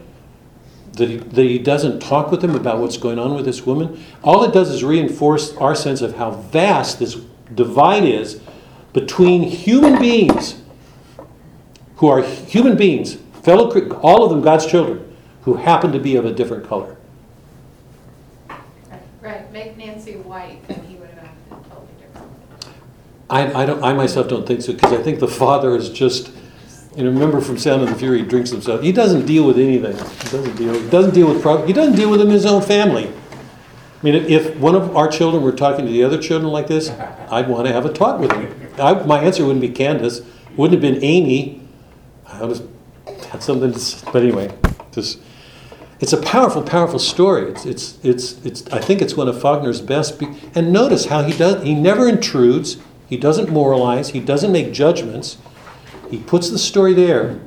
that 0.93 1.09
he, 1.09 1.17
that 1.17 1.43
he 1.43 1.57
doesn't 1.57 1.99
talk 1.99 2.29
with 2.29 2.41
them 2.41 2.55
about 2.55 2.79
what's 2.79 2.97
going 2.97 3.17
on 3.17 3.33
with 3.33 3.45
this 3.45 3.65
woman. 3.65 4.03
All 4.23 4.43
it 4.43 4.53
does 4.53 4.69
is 4.69 4.83
reinforce 4.83 5.55
our 5.57 5.73
sense 5.73 6.01
of 6.01 6.17
how 6.17 6.31
vast 6.31 6.99
this 6.99 7.15
divide 7.55 8.03
is 8.03 8.39
between 8.93 9.43
human 9.43 9.99
beings 9.99 10.61
who 11.97 12.07
are 12.07 12.21
human 12.21 12.77
beings, 12.77 13.15
fellow, 13.43 13.71
all 14.01 14.23
of 14.23 14.29
them 14.29 14.41
God's 14.41 14.65
children, 14.65 15.15
who 15.43 15.55
happen 15.55 15.91
to 15.91 15.99
be 15.99 16.15
of 16.15 16.25
a 16.25 16.33
different 16.33 16.67
color. 16.67 16.97
Right, 19.21 19.51
make 19.51 19.77
Nancy 19.77 20.17
white 20.17 20.59
and 20.69 20.85
he 20.85 20.95
would 20.95 21.09
have 21.09 21.19
acted 21.19 21.69
totally 21.69 21.87
different. 21.99 22.29
I, 23.29 23.63
I 23.63 23.65
don't, 23.65 23.83
I 23.83 23.93
myself 23.93 24.27
don't 24.27 24.45
think 24.45 24.61
so, 24.61 24.73
because 24.73 24.91
I 24.91 25.01
think 25.01 25.19
the 25.19 25.27
father 25.27 25.75
is 25.75 25.89
just, 25.89 26.31
you 26.95 27.03
know, 27.03 27.09
remember 27.09 27.41
from 27.41 27.57
Sound 27.57 27.83
and 27.83 27.91
the 27.91 27.95
Fury, 27.95 28.19
he 28.19 28.25
drinks 28.25 28.51
himself. 28.51 28.81
He 28.81 28.91
doesn't 28.91 29.25
deal 29.25 29.47
with 29.47 29.57
anything. 29.57 29.95
He 29.95 30.29
doesn't 30.29 30.55
deal, 30.55 30.73
he 30.73 30.89
doesn't 30.89 31.13
deal 31.13 31.33
with, 31.33 31.67
he 31.67 31.73
doesn't 31.73 31.95
deal 31.95 32.11
with 32.11 32.21
in 32.21 32.29
his 32.29 32.45
own 32.45 32.61
family. 32.61 33.11
I 34.03 34.05
mean, 34.05 34.15
if- 34.15 34.57
one 34.57 34.75
of 34.75 34.97
our 34.97 35.07
children 35.07 35.41
were 35.41 35.53
talking 35.53 35.85
to 35.85 35.91
the 35.91 36.03
other 36.03 36.17
children 36.17 36.51
like 36.51 36.67
this, 36.67 36.89
I'd 37.31 37.47
want 37.47 37.67
to 37.67 37.73
have 37.73 37.85
a 37.85 37.93
talk 37.93 38.19
with 38.19 38.31
them. 38.31 38.53
I, 38.77 38.93
my 39.05 39.21
answer 39.21 39.45
wouldn't 39.45 39.61
be 39.61 39.69
Candace, 39.69 40.21
wouldn't 40.57 40.83
have 40.83 40.93
been 40.93 41.01
Amy. 41.03 41.61
I 42.27 42.43
would 42.43 42.57
have 42.57 43.25
had 43.27 43.41
something 43.41 43.71
to, 43.71 44.05
but 44.11 44.23
anyway, 44.23 44.53
just, 44.91 45.19
it's 46.01 46.11
a 46.11 46.21
powerful, 46.21 46.61
powerful 46.61 46.99
story. 46.99 47.51
It's, 47.51 47.65
it's, 47.65 48.03
it's, 48.03 48.45
it's, 48.45 48.67
I 48.73 48.79
think 48.79 49.01
it's 49.01 49.15
one 49.15 49.29
of 49.29 49.39
Faulkner's 49.39 49.79
best. 49.79 50.19
Be- 50.19 50.27
and 50.53 50.73
notice 50.73 51.05
how 51.05 51.23
he 51.23 51.37
does, 51.37 51.63
he 51.63 51.73
never 51.73 52.09
intrudes, 52.09 52.77
he 53.07 53.15
doesn't 53.15 53.49
moralize, 53.49 54.09
he 54.09 54.19
doesn't 54.19 54.51
make 54.51 54.73
judgments. 54.73 55.37
He 56.09 56.17
puts 56.17 56.49
the 56.49 56.59
story 56.59 56.93
there, 56.93 57.39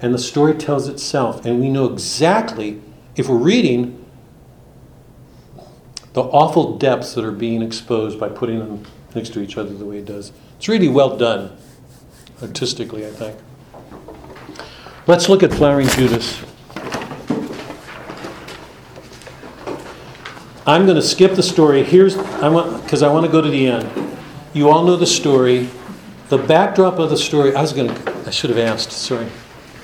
and 0.00 0.12
the 0.12 0.18
story 0.18 0.54
tells 0.54 0.88
itself. 0.88 1.44
And 1.46 1.60
we 1.60 1.68
know 1.68 1.86
exactly, 1.92 2.80
if 3.14 3.28
we're 3.28 3.36
reading, 3.36 4.03
the 6.14 6.22
awful 6.22 6.78
depths 6.78 7.14
that 7.14 7.24
are 7.24 7.32
being 7.32 7.60
exposed 7.60 8.18
by 8.18 8.28
putting 8.28 8.60
them 8.60 8.84
next 9.14 9.32
to 9.34 9.40
each 9.40 9.58
other 9.58 9.74
the 9.74 9.84
way 9.84 9.98
it 9.98 10.06
does. 10.06 10.32
It's 10.56 10.68
really 10.68 10.88
well 10.88 11.16
done, 11.16 11.56
artistically, 12.40 13.04
I 13.04 13.10
think. 13.10 13.38
Let's 15.06 15.28
look 15.28 15.42
at 15.42 15.52
Flowering 15.52 15.88
Judas. 15.88 16.40
I'm 20.66 20.86
going 20.86 20.96
to 20.96 21.02
skip 21.02 21.34
the 21.34 21.42
story. 21.42 21.82
Here's 21.82 22.16
I 22.16 22.48
want 22.48 22.82
because 22.84 23.02
I 23.02 23.12
want 23.12 23.26
to 23.26 23.32
go 23.32 23.42
to 23.42 23.50
the 23.50 23.66
end. 23.66 24.16
You 24.54 24.70
all 24.70 24.84
know 24.84 24.96
the 24.96 25.06
story. 25.06 25.68
The 26.30 26.38
backdrop 26.38 26.98
of 26.98 27.10
the 27.10 27.18
story. 27.18 27.54
I 27.54 27.60
was 27.60 27.74
going 27.74 27.94
to. 27.94 28.14
I 28.26 28.30
should 28.30 28.48
have 28.48 28.58
asked. 28.58 28.92
Sorry. 28.92 29.26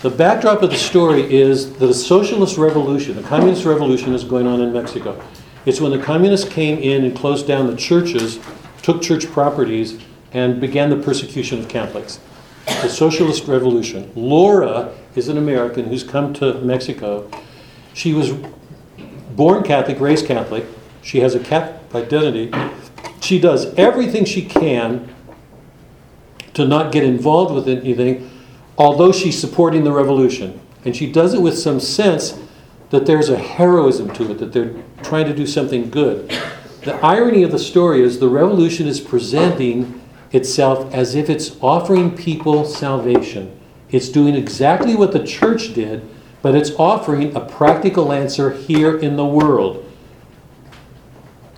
The 0.01 0.09
backdrop 0.09 0.63
of 0.63 0.71
the 0.71 0.79
story 0.79 1.31
is 1.31 1.75
that 1.75 1.91
a 1.91 1.93
socialist 1.93 2.57
revolution, 2.57 3.19
a 3.19 3.23
communist 3.23 3.67
revolution, 3.67 4.15
is 4.15 4.25
going 4.25 4.47
on 4.47 4.63
in 4.63 4.73
Mexico. 4.73 5.23
It's 5.67 5.81
when 5.81 5.93
the 5.93 6.03
communists 6.03 6.49
came 6.49 6.79
in 6.79 7.05
and 7.05 7.15
closed 7.15 7.47
down 7.47 7.67
the 7.67 7.77
churches, 7.77 8.39
took 8.83 9.03
church 9.03 9.27
properties, 9.31 10.03
and 10.33 10.61
began 10.61 10.91
the 10.91 10.97
persecution 10.97 11.59
of 11.59 11.69
Catholics. 11.69 12.21
the 12.83 12.89
socialist 12.89 13.47
revolution. 13.47 14.11
Laura 14.15 14.95
is 15.15 15.29
an 15.29 15.37
American 15.37 15.87
who's 15.87 16.05
come 16.05 16.33
to 16.35 16.55
Mexico. 16.61 17.29
She 17.95 18.15
was 18.15 18.33
born 19.35 19.63
Catholic, 19.65 20.01
raised 20.01 20.27
Catholic. 20.27 20.65
She 21.03 21.21
has 21.21 21.35
a 21.35 21.41
Catholic 21.41 21.81
identity. 21.95 22.53
She 23.21 23.39
does 23.39 23.75
everything 23.75 24.25
she 24.25 24.45
can 24.45 25.15
to 26.55 26.67
not 26.67 26.93
get 26.93 27.05
involved 27.05 27.55
with 27.55 27.69
anything, 27.69 28.31
although 28.79 29.13
she's 29.13 29.39
supporting 29.39 29.85
the 29.85 29.93
revolution. 29.93 30.61
And 30.85 30.97
she 30.97 31.11
does 31.11 31.35
it 31.35 31.43
with 31.43 31.59
some 31.59 31.81
sense 31.81 32.39
that 32.91 33.07
there's 33.07 33.29
a 33.29 33.39
heroism 33.39 34.13
to 34.15 34.31
it, 34.31 34.39
that 34.39 34.53
they're 34.53 34.75
trying 35.03 35.27
to 35.27 35.35
do 35.35 35.47
something 35.47 35.91
good. 35.91 36.29
The 36.83 36.95
irony 37.05 37.43
of 37.43 37.53
the 37.53 37.59
story 37.59 38.03
is 38.03 38.19
the 38.19 38.29
revolution 38.29 38.87
is 38.87 39.01
presenting 39.01 40.01
itself 40.33 40.93
as 40.95 41.15
if 41.15 41.29
it's 41.29 41.57
offering 41.61 42.17
people 42.17 42.65
salvation. 42.65 43.59
It's 43.91 44.09
doing 44.09 44.35
exactly 44.35 44.95
what 44.95 45.13
the 45.13 45.25
church 45.25 45.75
did, 45.75 46.09
but 46.43 46.55
it's 46.55 46.71
offering 46.79 47.37
a 47.37 47.41
practical 47.41 48.13
answer 48.13 48.53
here 48.53 48.97
in 48.97 49.17
the 49.17 49.27
world. 49.27 49.87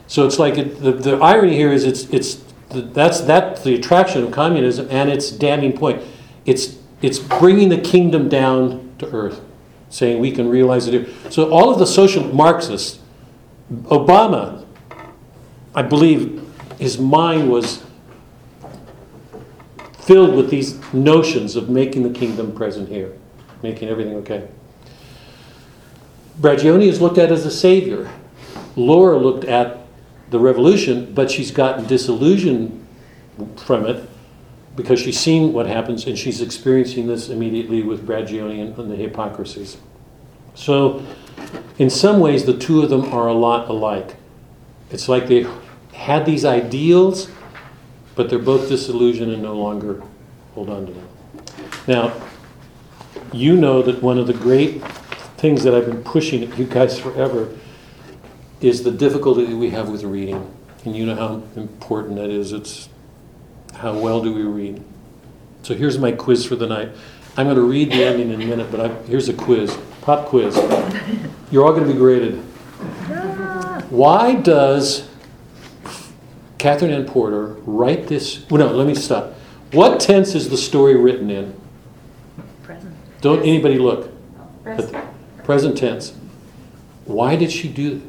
So 0.06 0.26
it's 0.26 0.38
like 0.38 0.58
it, 0.58 0.80
the, 0.80 0.92
the 0.92 1.16
irony 1.18 1.54
here 1.54 1.72
is 1.72 1.84
it's 1.84 2.04
it's 2.04 2.42
that's 2.70 3.20
that's 3.20 3.62
the 3.62 3.74
attraction 3.74 4.24
of 4.24 4.30
communism 4.30 4.86
and 4.90 5.10
its 5.10 5.30
damning 5.30 5.72
point. 5.72 6.02
It's 6.44 6.78
it's 7.00 7.18
bringing 7.18 7.68
the 7.68 7.78
kingdom 7.78 8.28
down 8.28 8.94
to 8.98 9.10
earth, 9.10 9.40
saying 9.92 10.18
we 10.18 10.32
can 10.32 10.48
realize 10.48 10.88
it. 10.88 10.94
here. 10.94 11.30
So 11.30 11.50
all 11.50 11.70
of 11.70 11.78
the 11.78 11.86
social 11.86 12.24
Marxists, 12.34 12.98
Obama, 13.84 14.64
I 15.74 15.82
believe, 15.82 16.42
his 16.78 16.98
mind 16.98 17.50
was 17.50 17.84
filled 20.00 20.34
with 20.34 20.50
these 20.50 20.80
notions 20.92 21.56
of 21.56 21.68
making 21.68 22.10
the 22.10 22.18
kingdom 22.18 22.52
present 22.54 22.88
here, 22.88 23.16
making 23.62 23.88
everything 23.88 24.14
okay. 24.16 24.48
Braggioni 26.40 26.86
is 26.86 27.00
looked 27.00 27.18
at 27.18 27.30
as 27.30 27.44
a 27.44 27.50
savior. 27.50 28.10
Laura 28.74 29.18
looked 29.18 29.44
at 29.44 29.80
the 30.30 30.38
revolution, 30.38 31.12
but 31.12 31.30
she's 31.30 31.50
gotten 31.50 31.86
disillusioned 31.86 32.84
from 33.58 33.84
it 33.86 34.08
because 34.76 35.00
she's 35.00 35.18
seen 35.18 35.52
what 35.52 35.66
happens 35.66 36.06
and 36.06 36.18
she's 36.18 36.40
experiencing 36.40 37.06
this 37.06 37.28
immediately 37.28 37.82
with 37.82 38.06
Braggioni 38.06 38.60
and, 38.60 38.76
and 38.78 38.90
the 38.90 38.96
hypocrisies. 38.96 39.76
So, 40.54 41.04
in 41.78 41.90
some 41.90 42.20
ways, 42.20 42.44
the 42.44 42.56
two 42.56 42.82
of 42.82 42.90
them 42.90 43.12
are 43.12 43.28
a 43.28 43.34
lot 43.34 43.68
alike. 43.68 44.16
It's 44.90 45.08
like 45.08 45.26
they 45.26 45.46
had 45.92 46.26
these 46.26 46.44
ideals, 46.44 47.30
but 48.14 48.28
they're 48.28 48.38
both 48.38 48.68
disillusioned 48.68 49.32
and 49.32 49.42
no 49.42 49.54
longer 49.54 50.02
hold 50.54 50.68
on 50.68 50.86
to 50.86 50.92
them. 50.92 51.08
Now, 51.86 52.12
you 53.32 53.56
know 53.56 53.82
that 53.82 54.02
one 54.02 54.18
of 54.18 54.26
the 54.26 54.34
great 54.34 54.82
things 55.38 55.64
that 55.64 55.74
I've 55.74 55.86
been 55.86 56.04
pushing 56.04 56.42
at 56.42 56.58
you 56.58 56.66
guys 56.66 56.98
forever 56.98 57.48
is 58.60 58.84
the 58.84 58.90
difficulty 58.90 59.46
that 59.46 59.56
we 59.56 59.70
have 59.70 59.88
with 59.88 60.04
reading. 60.04 60.54
And 60.84 60.94
you 60.94 61.06
know 61.06 61.14
how 61.14 61.60
important 61.60 62.16
that 62.16 62.30
is. 62.30 62.52
It's 62.52 62.88
how 63.74 63.98
well 63.98 64.22
do 64.22 64.32
we 64.32 64.42
read? 64.42 64.82
So 65.62 65.74
here's 65.74 65.98
my 65.98 66.12
quiz 66.12 66.44
for 66.44 66.56
the 66.56 66.66
night. 66.66 66.90
I'm 67.36 67.46
going 67.46 67.56
to 67.56 67.62
read 67.62 67.90
the 67.90 68.04
ending 68.04 68.30
in 68.30 68.42
a 68.42 68.44
minute, 68.44 68.70
but 68.70 68.80
I, 68.80 68.88
here's 69.04 69.28
a 69.28 69.32
quiz. 69.32 69.76
Pop 70.02 70.26
quiz. 70.26 70.56
You're 71.50 71.64
all 71.64 71.72
going 71.72 71.86
to 71.86 71.92
be 71.92 71.98
graded. 71.98 72.34
Why 73.90 74.34
does 74.34 75.08
Katherine 76.58 76.92
Anne 76.92 77.06
Porter 77.06 77.54
write 77.64 78.08
this? 78.08 78.48
Well, 78.50 78.66
no, 78.66 78.74
let 78.74 78.86
me 78.86 78.94
stop. 78.94 79.34
What 79.72 80.00
tense 80.00 80.34
is 80.34 80.50
the 80.50 80.56
story 80.56 80.96
written 80.96 81.30
in? 81.30 81.58
Present. 82.62 82.94
Don't 83.20 83.42
anybody 83.42 83.78
look. 83.78 84.10
Present. 84.62 84.96
Present 85.44 85.78
tense. 85.78 86.14
Why 87.04 87.36
did 87.36 87.50
she 87.50 87.68
do 87.68 88.02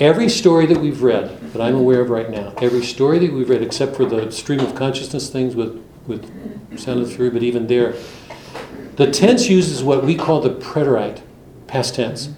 Every 0.00 0.28
story 0.28 0.66
that 0.66 0.78
we've 0.78 1.02
read, 1.02 1.52
that 1.52 1.60
I'm 1.60 1.74
aware 1.74 2.00
of 2.00 2.08
right 2.08 2.30
now, 2.30 2.54
every 2.58 2.84
story 2.84 3.18
that 3.18 3.32
we've 3.32 3.50
read, 3.50 3.62
except 3.62 3.96
for 3.96 4.04
the 4.04 4.30
stream 4.30 4.60
of 4.60 4.76
consciousness 4.76 5.28
things 5.28 5.56
with, 5.56 5.84
with 6.06 6.24
Sound 6.78 7.00
and 7.00 7.08
the 7.08 7.12
Fury, 7.12 7.30
but 7.30 7.42
even 7.42 7.66
there, 7.66 7.96
the 8.94 9.10
tense 9.10 9.48
uses 9.48 9.82
what 9.82 10.04
we 10.04 10.14
call 10.14 10.40
the 10.40 10.50
preterite, 10.50 11.22
past 11.66 11.96
tense. 11.96 12.30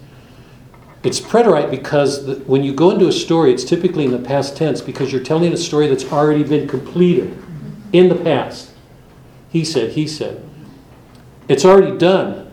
It's 1.03 1.19
preterite 1.19 1.69
because 1.69 2.25
the, 2.25 2.35
when 2.45 2.63
you 2.63 2.73
go 2.73 2.89
into 2.89 3.07
a 3.07 3.11
story, 3.11 3.53
it's 3.53 3.63
typically 3.63 4.05
in 4.05 4.11
the 4.11 4.19
past 4.19 4.57
tense 4.57 4.81
because 4.81 5.11
you're 5.11 5.23
telling 5.23 5.53
a 5.53 5.57
story 5.57 5.87
that's 5.87 6.11
already 6.11 6.43
been 6.43 6.67
completed 6.67 7.37
in 7.93 8.09
the 8.09 8.15
past. 8.15 8.71
He 9.49 9.63
said, 9.65 9.91
he 9.91 10.07
said. 10.07 10.47
It's 11.47 11.65
already 11.65 11.97
done. 11.97 12.50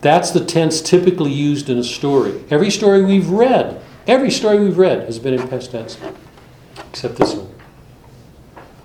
That's 0.00 0.30
the 0.30 0.44
tense 0.44 0.80
typically 0.80 1.32
used 1.32 1.70
in 1.70 1.78
a 1.78 1.84
story. 1.84 2.44
Every 2.50 2.70
story 2.70 3.04
we've 3.04 3.30
read, 3.30 3.80
every 4.06 4.30
story 4.30 4.58
we've 4.58 4.78
read 4.78 5.02
has 5.06 5.18
been 5.18 5.34
in 5.34 5.48
past 5.48 5.70
tense, 5.70 5.98
except 6.90 7.16
this 7.16 7.34
one. 7.34 7.52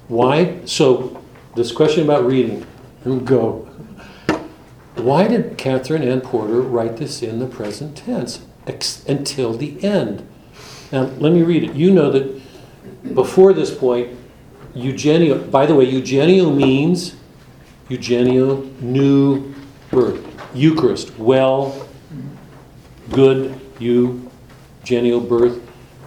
Why? 0.08 0.60
So, 0.66 1.22
this 1.56 1.72
question 1.72 2.04
about 2.04 2.26
reading, 2.26 2.66
go. 3.26 3.68
Why 4.96 5.28
did 5.28 5.58
Katherine 5.58 6.04
Anne 6.04 6.22
Porter 6.22 6.62
write 6.62 6.98
this 6.98 7.22
in 7.22 7.40
the 7.40 7.48
present 7.48 7.98
tense 7.98 8.46
ex- 8.68 9.04
until 9.06 9.54
the 9.54 9.84
end? 9.84 10.28
Now, 10.92 11.04
let 11.04 11.32
me 11.32 11.44
read 11.44 11.64
it. 11.64 11.74
You 11.74 11.92
know 11.92 12.12
that 12.12 12.42
before 13.14 13.54
this 13.54 13.74
point, 13.74 14.18
eugenio, 14.74 15.38
by 15.38 15.66
the 15.66 15.76
way, 15.76 15.86
eugenio 15.86 16.52
means 16.52 17.16
eugenio, 17.90 18.62
new 18.82 19.54
birth. 19.90 20.31
Eucharist, 20.54 21.18
well, 21.18 21.88
good, 23.12 23.60
you, 23.80 24.30
genial 24.84 25.20
birth, 25.20 25.60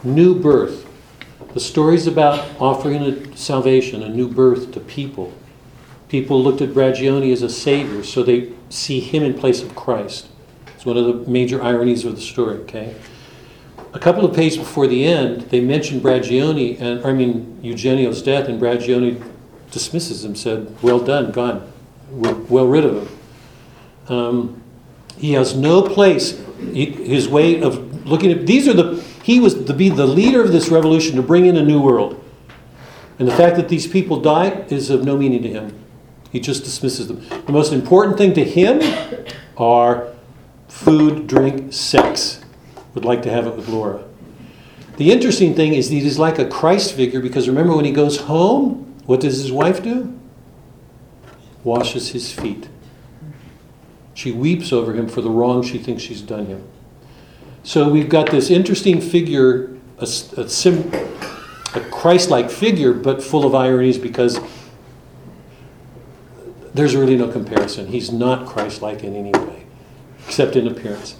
new 0.03 0.39
birth. 0.39 0.87
The 1.55 1.61
story's 1.61 2.07
about 2.07 2.49
offering 2.61 3.03
a 3.03 3.37
salvation, 3.37 4.03
a 4.03 4.09
new 4.09 4.29
birth 4.29 4.73
to 4.73 4.81
people. 4.81 5.33
People 6.09 6.43
looked 6.43 6.61
at 6.61 6.71
Braggioni 6.71 7.33
as 7.33 7.43
a 7.43 7.49
savior, 7.49 8.05
so 8.05 8.23
they 8.23 8.53
see 8.69 9.01
him 9.01 9.23
in 9.23 9.35
place 9.35 9.62
of 9.62 9.75
Christ. 9.75 10.29
It's 10.75 10.85
one 10.85 10.97
of 10.97 11.07
the 11.07 11.31
major 11.31 11.62
ironies 11.62 12.05
of 12.05 12.16
the 12.16 12.21
story, 12.21 12.57
okay? 12.59 12.95
A 13.95 13.99
couple 13.99 14.25
of 14.25 14.35
pages 14.35 14.59
before 14.59 14.87
the 14.87 15.05
end, 15.05 15.43
they 15.43 15.61
mention 15.61 16.01
Braggioni, 16.01 16.81
and 16.81 17.05
I 17.07 17.12
mean 17.12 17.61
Eugenio's 17.62 18.23
death, 18.23 18.49
and 18.49 18.61
Braggioni 18.61 19.23
dismisses 19.71 20.25
him, 20.25 20.35
said, 20.35 20.77
Well 20.83 21.01
done, 21.01 21.31
gone. 21.31 21.73
We're 22.11 22.35
well 22.35 22.66
rid 22.66 22.85
of 22.85 22.97
him. 22.97 23.19
Um, 24.09 24.62
he 25.16 25.32
has 25.32 25.56
no 25.56 25.82
place. 25.82 26.40
He, 26.72 26.86
his 26.86 27.28
way 27.28 27.60
of 27.60 28.06
looking 28.06 28.31
at 28.32 28.47
these 28.47 28.68
are 28.68 28.72
the 28.72 29.02
he 29.22 29.40
was 29.40 29.64
to 29.64 29.72
be 29.72 29.89
the 29.89 30.06
leader 30.06 30.43
of 30.43 30.52
this 30.52 30.68
revolution 30.68 31.16
to 31.16 31.22
bring 31.22 31.47
in 31.47 31.56
a 31.56 31.64
new 31.64 31.81
world, 31.81 32.22
and 33.18 33.26
the 33.26 33.35
fact 33.35 33.56
that 33.56 33.68
these 33.68 33.86
people 33.86 34.20
die 34.20 34.64
is 34.68 34.90
of 34.90 35.05
no 35.05 35.16
meaning 35.16 35.43
to 35.43 35.48
him. 35.48 35.85
He 36.31 36.40
just 36.40 36.64
dismisses 36.64 37.09
them. 37.09 37.24
The 37.47 37.52
most 37.52 37.72
important 37.72 38.18
thing 38.18 38.35
to 38.35 38.44
him 38.44 38.81
are 39.56 40.12
food, 40.68 41.26
drink, 41.26 41.72
sex. 41.72 42.44
Would 42.94 43.05
like 43.05 43.22
to 43.22 43.31
have 43.31 43.47
it 43.47 43.56
with 43.56 43.68
Laura. 43.68 44.05
The 44.97 45.10
interesting 45.10 45.55
thing 45.55 45.74
is 45.74 45.89
that 45.89 45.94
he's 45.94 46.18
like 46.18 46.39
a 46.39 46.47
Christ 46.47 46.94
figure 46.94 47.20
because 47.20 47.48
remember 47.48 47.74
when 47.74 47.85
he 47.85 47.93
goes 47.93 48.18
home, 48.22 48.94
what 49.06 49.20
does 49.20 49.39
his 49.39 49.51
wife 49.51 49.82
do? 49.82 50.18
Washes 51.62 52.10
his 52.10 52.32
feet. 52.32 52.68
She 54.15 54.31
weeps 54.31 54.73
over 54.73 54.95
him 54.95 55.09
for 55.09 55.20
the 55.20 55.31
wrong 55.31 55.62
she 55.62 55.78
thinks 55.78 56.03
she's 56.03 56.23
done 56.23 56.47
him. 56.47 56.66
So 57.65 57.89
we've 57.89 58.09
got 58.09 58.31
this 58.31 58.51
interesting 58.51 59.01
figure, 59.01 59.77
a, 59.99 60.05
a, 60.05 60.49
sim, 60.49 60.93
a 61.74 61.81
Christ 61.91 62.31
like 62.31 62.51
figure, 62.51 62.93
but 62.93 63.23
full 63.23 63.45
of 63.45 63.55
ironies 63.55 63.99
because 63.99 64.39
there's 66.74 66.95
really 66.95 67.16
no 67.16 67.28
comparison. 67.28 67.89
He's 67.89 68.12
not 68.12 68.47
Christ 68.47 68.82
like 68.82 69.03
in 69.03 69.16
any 69.16 69.32
way, 69.32 69.65
except 70.27 70.57
in 70.57 70.69
appearance. 70.69 71.16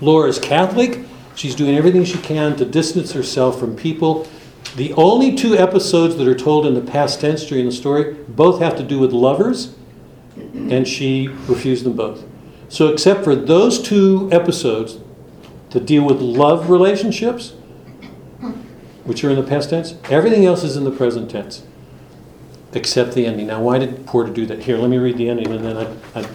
Laura's 0.00 0.38
Catholic. 0.38 1.04
She's 1.34 1.54
doing 1.54 1.76
everything 1.76 2.04
she 2.04 2.18
can 2.18 2.56
to 2.56 2.64
distance 2.64 3.12
herself 3.12 3.58
from 3.58 3.74
people. 3.74 4.28
The 4.76 4.92
only 4.94 5.34
two 5.34 5.56
episodes 5.56 6.16
that 6.16 6.28
are 6.28 6.34
told 6.34 6.66
in 6.66 6.74
the 6.74 6.80
past 6.80 7.20
tense 7.20 7.44
during 7.46 7.66
the 7.66 7.72
story 7.72 8.14
both 8.28 8.60
have 8.60 8.76
to 8.76 8.82
do 8.82 8.98
with 8.98 9.12
lovers 9.12 9.74
and 10.70 10.86
she 10.86 11.28
refused 11.28 11.84
them 11.84 11.94
both. 11.94 12.24
So, 12.68 12.88
except 12.88 13.24
for 13.24 13.34
those 13.34 13.82
two 13.82 14.28
episodes 14.32 14.98
that 15.70 15.86
deal 15.86 16.04
with 16.04 16.20
love 16.20 16.70
relationships, 16.70 17.50
which 19.04 19.24
are 19.24 19.30
in 19.30 19.36
the 19.36 19.42
past 19.42 19.70
tense, 19.70 19.94
everything 20.08 20.44
else 20.44 20.62
is 20.62 20.76
in 20.76 20.84
the 20.84 20.90
present 20.90 21.30
tense, 21.30 21.64
except 22.72 23.14
the 23.14 23.26
ending. 23.26 23.48
Now, 23.48 23.60
why 23.60 23.78
did 23.78 24.06
Porter 24.06 24.32
do 24.32 24.46
that? 24.46 24.62
Here, 24.64 24.76
let 24.76 24.88
me 24.88 24.98
read 24.98 25.16
the 25.16 25.28
ending, 25.28 25.50
and 25.50 25.64
then 25.64 25.76
I'd, 25.76 25.96
I'd 26.14 26.30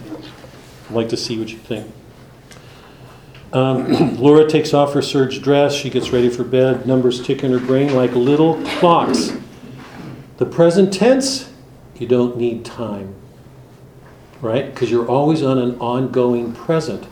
like 0.90 1.08
to 1.10 1.16
see 1.16 1.38
what 1.38 1.48
you 1.48 1.58
think. 1.58 1.90
Um, 3.52 4.16
Laura 4.20 4.46
takes 4.48 4.74
off 4.74 4.92
her 4.92 5.02
serge 5.02 5.40
dress. 5.40 5.74
She 5.74 5.88
gets 5.88 6.10
ready 6.10 6.28
for 6.28 6.44
bed. 6.44 6.86
Numbers 6.86 7.24
tick 7.24 7.42
in 7.44 7.52
her 7.52 7.58
brain 7.58 7.94
like 7.94 8.12
little 8.12 8.62
clocks. 8.78 9.32
The 10.36 10.46
present 10.46 10.92
tense 10.92 11.50
you 11.98 12.06
don't 12.06 12.36
need 12.36 12.64
time. 12.64 13.14
Right? 14.40 14.66
Because 14.66 14.90
you're 14.90 15.08
always 15.08 15.42
on 15.42 15.58
an 15.58 15.78
ongoing 15.78 16.52
present. 16.52 17.06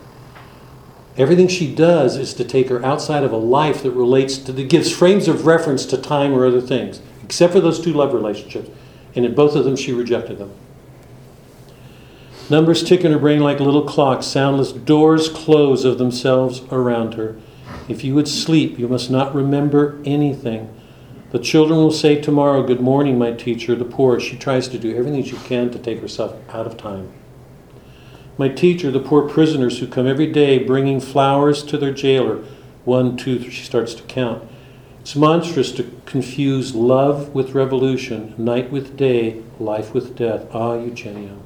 Everything 1.17 1.47
she 1.47 1.73
does 1.73 2.17
is 2.17 2.33
to 2.33 2.43
take 2.43 2.69
her 2.69 2.83
outside 2.85 3.23
of 3.23 3.31
a 3.31 3.37
life 3.37 3.83
that 3.83 3.91
relates 3.91 4.37
to, 4.39 4.51
that 4.51 4.69
gives 4.69 4.91
frames 4.91 5.27
of 5.27 5.45
reference 5.45 5.85
to 5.87 5.97
time 5.97 6.33
or 6.33 6.45
other 6.45 6.61
things, 6.61 7.01
except 7.23 7.53
for 7.53 7.61
those 7.61 7.79
two 7.79 7.93
love 7.93 8.13
relationships. 8.13 8.69
And 9.15 9.25
in 9.25 9.33
both 9.33 9.55
of 9.55 9.63
them, 9.63 9.77
she 9.77 9.93
rejected 9.93 10.37
them. 10.37 10.51
Numbers 12.49 12.83
tick 12.83 13.03
in 13.03 13.11
her 13.11 13.17
brain 13.17 13.39
like 13.39 13.59
little 13.59 13.87
clocks. 13.87 14.27
Soundless 14.27 14.71
doors 14.71 15.29
close 15.29 15.83
of 15.83 15.97
themselves 15.97 16.61
around 16.71 17.15
her. 17.15 17.39
If 17.87 18.03
you 18.03 18.13
would 18.13 18.27
sleep, 18.27 18.77
you 18.77 18.87
must 18.87 19.09
not 19.09 19.33
remember 19.33 19.99
anything. 20.05 20.69
The 21.31 21.39
children 21.39 21.79
will 21.79 21.91
say 21.91 22.21
tomorrow, 22.21 22.61
Good 22.63 22.81
morning, 22.81 23.17
my 23.17 23.31
teacher. 23.31 23.75
The 23.75 23.83
poor, 23.83 24.19
she 24.19 24.37
tries 24.37 24.67
to 24.67 24.77
do 24.77 24.95
everything 24.95 25.23
she 25.23 25.37
can 25.37 25.71
to 25.71 25.79
take 25.79 25.99
herself 25.99 26.35
out 26.49 26.67
of 26.67 26.77
time. 26.77 27.11
My 28.37 28.49
teacher, 28.49 28.91
the 28.91 28.99
poor 28.99 29.27
prisoners 29.27 29.79
who 29.79 29.87
come 29.87 30.07
every 30.07 30.31
day 30.31 30.59
bringing 30.59 30.99
flowers 30.99 31.63
to 31.63 31.77
their 31.77 31.93
jailer. 31.93 32.43
One, 32.83 33.17
two, 33.17 33.39
three, 33.39 33.49
she 33.49 33.63
starts 33.63 33.93
to 33.95 34.03
count. 34.03 34.43
It's 35.01 35.15
monstrous 35.15 35.71
to 35.73 35.91
confuse 36.05 36.75
love 36.75 37.33
with 37.33 37.53
revolution, 37.53 38.33
night 38.37 38.71
with 38.71 38.97
day, 38.97 39.41
life 39.59 39.93
with 39.93 40.15
death. 40.15 40.47
Ah, 40.53 40.75
Eugenio. 40.75 41.39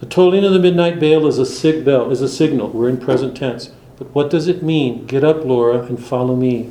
The 0.00 0.06
tolling 0.06 0.44
of 0.44 0.52
the 0.52 0.58
midnight 0.58 1.00
bell 1.00 1.26
is 1.26 1.38
a 1.38 1.46
sig 1.46 1.84
bell, 1.84 2.10
is 2.10 2.20
a 2.20 2.28
signal. 2.28 2.68
We're 2.68 2.88
in 2.88 2.98
present 2.98 3.36
tense. 3.36 3.70
But 3.96 4.14
what 4.14 4.28
does 4.28 4.48
it 4.48 4.62
mean? 4.62 5.06
Get 5.06 5.24
up, 5.24 5.44
Laura, 5.44 5.82
and 5.82 6.04
follow 6.04 6.36
me. 6.36 6.70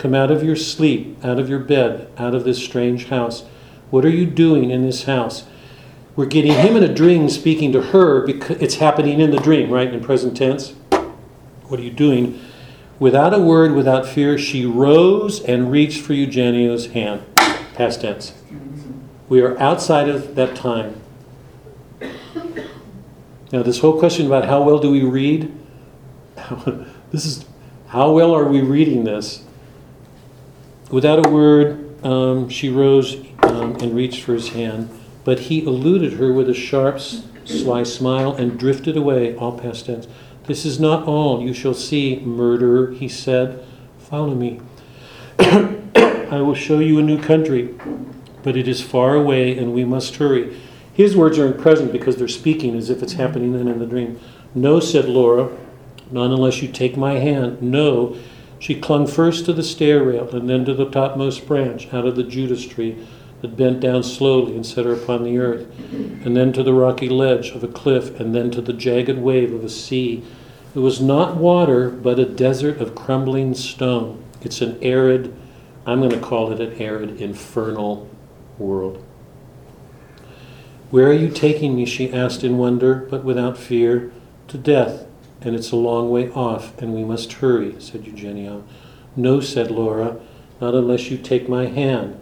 Come 0.00 0.14
out 0.14 0.30
of 0.30 0.42
your 0.42 0.56
sleep, 0.56 1.22
out 1.22 1.38
of 1.38 1.50
your 1.50 1.58
bed, 1.58 2.10
out 2.16 2.34
of 2.34 2.44
this 2.44 2.56
strange 2.56 3.08
house. 3.08 3.42
What 3.90 4.02
are 4.06 4.10
you 4.10 4.24
doing 4.24 4.70
in 4.70 4.80
this 4.80 5.04
house? 5.04 5.44
We're 6.16 6.24
getting 6.24 6.54
him 6.54 6.74
in 6.74 6.82
a 6.82 6.92
dream 6.92 7.28
speaking 7.28 7.70
to 7.72 7.82
her 7.82 8.24
because 8.24 8.56
it's 8.62 8.76
happening 8.76 9.20
in 9.20 9.30
the 9.30 9.36
dream, 9.36 9.68
right? 9.68 9.92
In 9.92 10.02
present 10.02 10.38
tense. 10.38 10.70
What 11.68 11.80
are 11.80 11.82
you 11.82 11.90
doing? 11.90 12.40
Without 12.98 13.34
a 13.34 13.38
word, 13.38 13.72
without 13.72 14.08
fear, 14.08 14.38
she 14.38 14.64
rose 14.64 15.44
and 15.44 15.70
reached 15.70 16.00
for 16.00 16.14
Eugenio's 16.14 16.86
hand. 16.92 17.22
Past 17.74 18.00
tense. 18.00 18.32
We 19.28 19.42
are 19.42 19.58
outside 19.58 20.08
of 20.08 20.34
that 20.34 20.56
time. 20.56 20.98
Now, 23.52 23.62
this 23.62 23.80
whole 23.80 23.98
question 23.98 24.24
about 24.24 24.46
how 24.46 24.62
well 24.62 24.78
do 24.78 24.90
we 24.90 25.02
read, 25.02 25.54
this 27.12 27.26
is 27.26 27.44
how 27.88 28.12
well 28.12 28.34
are 28.34 28.48
we 28.48 28.62
reading 28.62 29.04
this? 29.04 29.44
Without 30.90 31.24
a 31.24 31.30
word, 31.30 32.04
um, 32.04 32.48
she 32.48 32.68
rose 32.68 33.16
um, 33.44 33.76
and 33.76 33.94
reached 33.94 34.22
for 34.24 34.34
his 34.34 34.48
hand, 34.48 34.90
but 35.24 35.38
he 35.38 35.64
eluded 35.64 36.14
her 36.14 36.32
with 36.32 36.48
a 36.48 36.54
sharp, 36.54 37.00
sly 37.44 37.84
smile 37.84 38.34
and 38.34 38.58
drifted 38.58 38.96
away, 38.96 39.36
all 39.36 39.58
past 39.58 39.86
tense. 39.86 40.08
This 40.46 40.64
is 40.64 40.80
not 40.80 41.06
all. 41.06 41.40
You 41.40 41.54
shall 41.54 41.74
see, 41.74 42.18
murderer, 42.20 42.90
he 42.90 43.08
said. 43.08 43.64
Follow 43.98 44.34
me. 44.34 44.60
I 45.38 46.40
will 46.40 46.54
show 46.54 46.80
you 46.80 46.98
a 46.98 47.02
new 47.02 47.22
country, 47.22 47.74
but 48.42 48.56
it 48.56 48.66
is 48.66 48.82
far 48.82 49.14
away 49.14 49.56
and 49.56 49.72
we 49.72 49.84
must 49.84 50.16
hurry. 50.16 50.58
His 50.92 51.16
words 51.16 51.38
are 51.38 51.46
in 51.46 51.60
present 51.60 51.92
because 51.92 52.16
they're 52.16 52.28
speaking 52.28 52.76
as 52.76 52.90
if 52.90 53.02
it's 53.02 53.12
happening 53.12 53.52
then 53.52 53.68
in 53.68 53.78
the 53.78 53.86
dream. 53.86 54.18
No, 54.54 54.80
said 54.80 55.06
Laura, 55.08 55.56
not 56.10 56.32
unless 56.32 56.62
you 56.62 56.68
take 56.68 56.96
my 56.96 57.14
hand. 57.14 57.62
No. 57.62 58.16
She 58.60 58.78
clung 58.78 59.06
first 59.06 59.46
to 59.46 59.54
the 59.54 59.62
stair 59.62 60.04
rail 60.04 60.28
and 60.36 60.48
then 60.48 60.66
to 60.66 60.74
the 60.74 60.88
topmost 60.88 61.46
branch 61.46 61.92
out 61.92 62.06
of 62.06 62.14
the 62.14 62.22
Judas 62.22 62.64
tree 62.64 62.96
that 63.40 63.56
bent 63.56 63.80
down 63.80 64.02
slowly 64.02 64.54
and 64.54 64.66
set 64.66 64.84
her 64.84 64.92
upon 64.92 65.24
the 65.24 65.38
earth, 65.38 65.66
and 65.90 66.36
then 66.36 66.52
to 66.52 66.62
the 66.62 66.74
rocky 66.74 67.08
ledge 67.08 67.52
of 67.52 67.64
a 67.64 67.68
cliff, 67.68 68.20
and 68.20 68.34
then 68.34 68.50
to 68.50 68.60
the 68.60 68.74
jagged 68.74 69.16
wave 69.16 69.54
of 69.54 69.64
a 69.64 69.68
sea. 69.70 70.22
It 70.74 70.80
was 70.80 71.00
not 71.00 71.38
water, 71.38 71.88
but 71.88 72.18
a 72.18 72.26
desert 72.26 72.82
of 72.82 72.94
crumbling 72.94 73.54
stone. 73.54 74.22
It's 74.42 74.60
an 74.60 74.78
arid, 74.82 75.34
I'm 75.86 76.00
going 76.00 76.10
to 76.10 76.20
call 76.20 76.52
it 76.52 76.60
an 76.60 76.78
arid, 76.78 77.18
infernal 77.18 78.10
world. 78.58 79.02
Where 80.90 81.08
are 81.08 81.14
you 81.14 81.30
taking 81.30 81.76
me? 81.76 81.86
she 81.86 82.12
asked 82.12 82.44
in 82.44 82.58
wonder, 82.58 83.06
but 83.10 83.24
without 83.24 83.56
fear. 83.56 84.12
To 84.48 84.58
death, 84.58 85.06
and 85.42 85.54
it's 85.54 85.72
a 85.72 85.76
long 85.76 86.10
way 86.10 86.30
off, 86.30 86.76
and 86.78 86.94
we 86.94 87.04
must 87.04 87.34
hurry, 87.34 87.74
said 87.78 88.06
Eugenio. 88.06 88.64
No, 89.16 89.40
said 89.40 89.70
Laura, 89.70 90.18
not 90.60 90.74
unless 90.74 91.10
you 91.10 91.18
take 91.18 91.48
my 91.48 91.66
hand. 91.66 92.18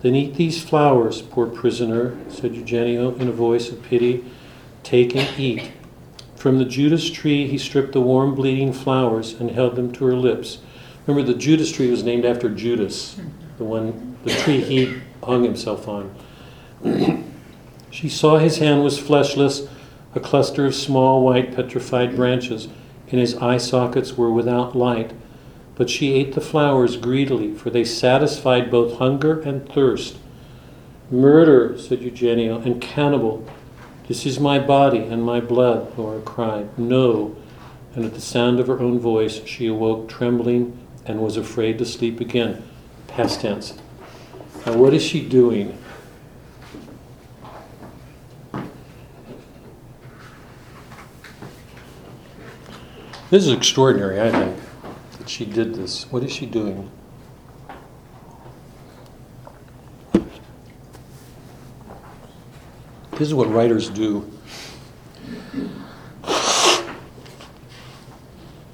Then 0.00 0.14
eat 0.14 0.34
these 0.34 0.62
flowers, 0.62 1.22
poor 1.22 1.46
prisoner, 1.46 2.16
said 2.28 2.54
Eugenio 2.54 3.14
in 3.16 3.28
a 3.28 3.32
voice 3.32 3.68
of 3.70 3.82
pity. 3.82 4.24
Take 4.82 5.14
and 5.14 5.38
eat. 5.38 5.70
From 6.34 6.58
the 6.58 6.64
Judas 6.64 7.08
tree 7.08 7.46
he 7.46 7.58
stripped 7.58 7.92
the 7.92 8.00
warm, 8.00 8.34
bleeding 8.34 8.72
flowers 8.72 9.34
and 9.34 9.52
held 9.52 9.76
them 9.76 9.92
to 9.92 10.04
her 10.06 10.16
lips. 10.16 10.58
Remember, 11.06 11.32
the 11.32 11.38
Judas 11.38 11.70
tree 11.70 11.90
was 11.90 12.02
named 12.02 12.24
after 12.24 12.48
Judas, 12.48 13.20
the 13.58 13.64
one, 13.64 14.16
the 14.24 14.34
tree 14.34 14.60
he 14.60 15.00
hung 15.22 15.44
himself 15.44 15.88
on. 15.88 16.14
She 17.92 18.08
saw 18.08 18.38
his 18.38 18.56
hand 18.56 18.82
was 18.82 18.98
fleshless, 18.98 19.68
a 20.14 20.20
cluster 20.20 20.66
of 20.66 20.74
small 20.74 21.22
white 21.22 21.54
petrified 21.54 22.16
branches, 22.16 22.68
and 23.10 23.20
his 23.20 23.34
eye 23.36 23.58
sockets 23.58 24.16
were 24.16 24.30
without 24.30 24.76
light. 24.76 25.12
But 25.74 25.90
she 25.90 26.12
ate 26.14 26.34
the 26.34 26.40
flowers 26.40 26.96
greedily, 26.96 27.54
for 27.54 27.70
they 27.70 27.84
satisfied 27.84 28.70
both 28.70 28.98
hunger 28.98 29.40
and 29.40 29.68
thirst. 29.68 30.18
Murder, 31.10 31.78
said 31.78 32.02
Eugenio, 32.02 32.60
and 32.60 32.80
cannibal. 32.80 33.46
This 34.08 34.26
is 34.26 34.40
my 34.40 34.58
body 34.58 34.98
and 34.98 35.22
my 35.22 35.40
blood, 35.40 35.96
Laura 35.96 36.20
cried. 36.20 36.78
No. 36.78 37.36
And 37.94 38.04
at 38.04 38.14
the 38.14 38.20
sound 38.20 38.60
of 38.60 38.66
her 38.66 38.80
own 38.80 38.98
voice, 38.98 39.44
she 39.44 39.66
awoke 39.66 40.08
trembling 40.08 40.78
and 41.04 41.20
was 41.20 41.36
afraid 41.36 41.78
to 41.78 41.84
sleep 41.84 42.20
again. 42.20 42.62
Past 43.06 43.40
tense. 43.40 43.78
Now, 44.64 44.76
what 44.76 44.94
is 44.94 45.02
she 45.02 45.26
doing? 45.26 45.76
This 53.32 53.46
is 53.46 53.52
extraordinary, 53.54 54.20
I 54.20 54.30
think, 54.30 54.58
that 55.16 55.26
she 55.26 55.46
did 55.46 55.74
this. 55.74 56.04
What 56.12 56.22
is 56.22 56.30
she 56.30 56.44
doing? 56.44 56.90
This 63.12 63.28
is 63.28 63.32
what 63.32 63.48
writers 63.50 63.88
do. 63.88 64.30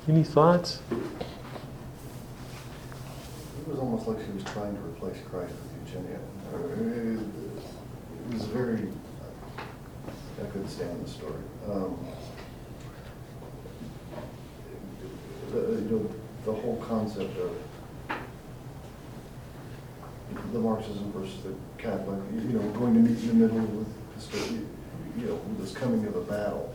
Any 0.09 0.25
thoughts? 0.25 0.83
It 0.91 0.99
was 3.69 3.79
almost 3.79 4.09
like 4.09 4.19
she 4.27 4.33
was 4.33 4.43
trying 4.43 4.75
to 4.75 4.81
replace 4.81 5.19
Christ 5.31 5.55
with 5.55 5.95
Eugenia. 5.95 6.19
It 8.29 8.35
was 8.35 8.43
very, 8.47 8.89
I 9.57 10.47
couldn't 10.51 10.69
stand 10.69 11.07
the 11.07 11.09
story. 11.09 11.45
Um, 11.71 11.97
The, 15.89 16.53
whole 16.53 16.77
concept 16.87 17.35
of 17.39 17.57
the 20.53 20.59
Marxism 20.59 21.11
versus 21.13 21.43
the 21.43 21.55
Catholic, 21.83 22.21
you 22.35 22.59
know, 22.59 22.71
going 22.73 22.93
to 22.93 23.01
meet 23.01 23.19
in 23.23 23.29
the 23.29 23.47
middle 23.47 23.59
with, 23.59 23.89
you 25.19 25.27
know, 25.27 25.41
this 25.59 25.73
coming 25.73 26.07
of 26.07 26.15
a 26.17 26.21
battle. 26.23 26.75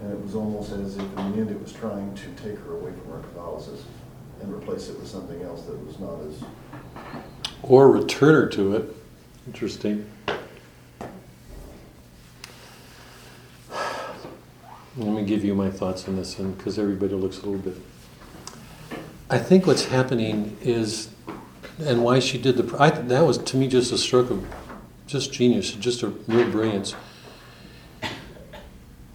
And 0.00 0.12
it 0.12 0.20
was 0.20 0.34
almost 0.34 0.72
as 0.72 0.96
if 0.96 1.02
in 1.02 1.14
the 1.14 1.38
end 1.38 1.50
it 1.50 1.60
was 1.60 1.74
trying 1.74 2.14
to 2.14 2.26
take 2.42 2.58
her 2.60 2.72
away 2.72 2.92
from 2.92 3.12
her 3.12 3.18
Catholicism 3.20 3.86
and 4.40 4.52
replace 4.52 4.88
it 4.88 4.98
with 4.98 5.08
something 5.08 5.42
else 5.42 5.62
that 5.66 5.86
was 5.86 5.98
not 5.98 6.20
as 6.22 6.42
Or 7.62 7.90
return 7.90 8.34
her 8.34 8.48
to 8.48 8.76
it. 8.76 8.96
Interesting. 9.46 10.10
Let 14.96 15.12
me 15.12 15.24
give 15.24 15.44
you 15.44 15.54
my 15.54 15.70
thoughts 15.70 16.08
on 16.08 16.16
this 16.16 16.34
because 16.36 16.78
everybody 16.78 17.14
looks 17.14 17.38
a 17.38 17.46
little 17.46 17.58
bit. 17.58 17.76
I 19.30 19.38
think 19.38 19.66
what's 19.66 19.86
happening 19.86 20.56
is, 20.60 21.08
and 21.78 22.04
why 22.04 22.18
she 22.18 22.38
did 22.38 22.56
the. 22.56 22.76
I, 22.78 22.90
that 22.90 23.24
was 23.24 23.38
to 23.38 23.56
me 23.56 23.68
just 23.68 23.90
a 23.92 23.98
stroke 23.98 24.30
of 24.30 24.46
just 25.06 25.32
genius, 25.32 25.72
just 25.72 26.02
a 26.02 26.08
real 26.08 26.50
brilliance. 26.50 26.94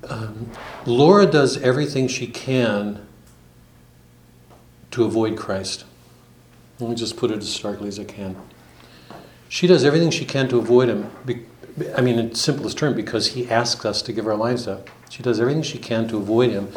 Um, 0.07 0.49
Laura 0.86 1.27
does 1.27 1.57
everything 1.61 2.07
she 2.07 2.26
can 2.26 3.07
to 4.91 5.03
avoid 5.03 5.38
Christ. 5.38 5.86
Let 6.80 6.90
me 6.90 6.95
just 6.95 7.15
put 7.15 7.30
it 7.30 7.38
as 7.38 7.49
starkly 7.49 7.88
as 7.88 7.99
I 7.99 8.06
can. 8.06 8.36
She 9.48 9.68
does 9.68 9.84
everything 9.84 10.10
she 10.10 10.26
can 10.26 10.48
to 10.49 10.57
avoid 10.57 10.90
him. 10.90 11.11
Be, 11.26 11.45
I 11.95 12.02
mean, 12.02 12.18
in 12.18 12.34
simplest 12.34 12.77
term, 12.77 12.95
because 12.95 13.27
he 13.34 13.49
asks 13.49 13.86
us 13.86 14.02
to 14.03 14.14
give 14.14 14.26
our 14.26 14.36
lives 14.36 14.68
up. 14.68 14.90
She 15.10 15.22
does 15.22 15.40
everything 15.40 15.64
she 15.64 15.77
can 15.77 16.07
to 16.07 16.18
avoid 16.18 16.52
him. 16.52 16.72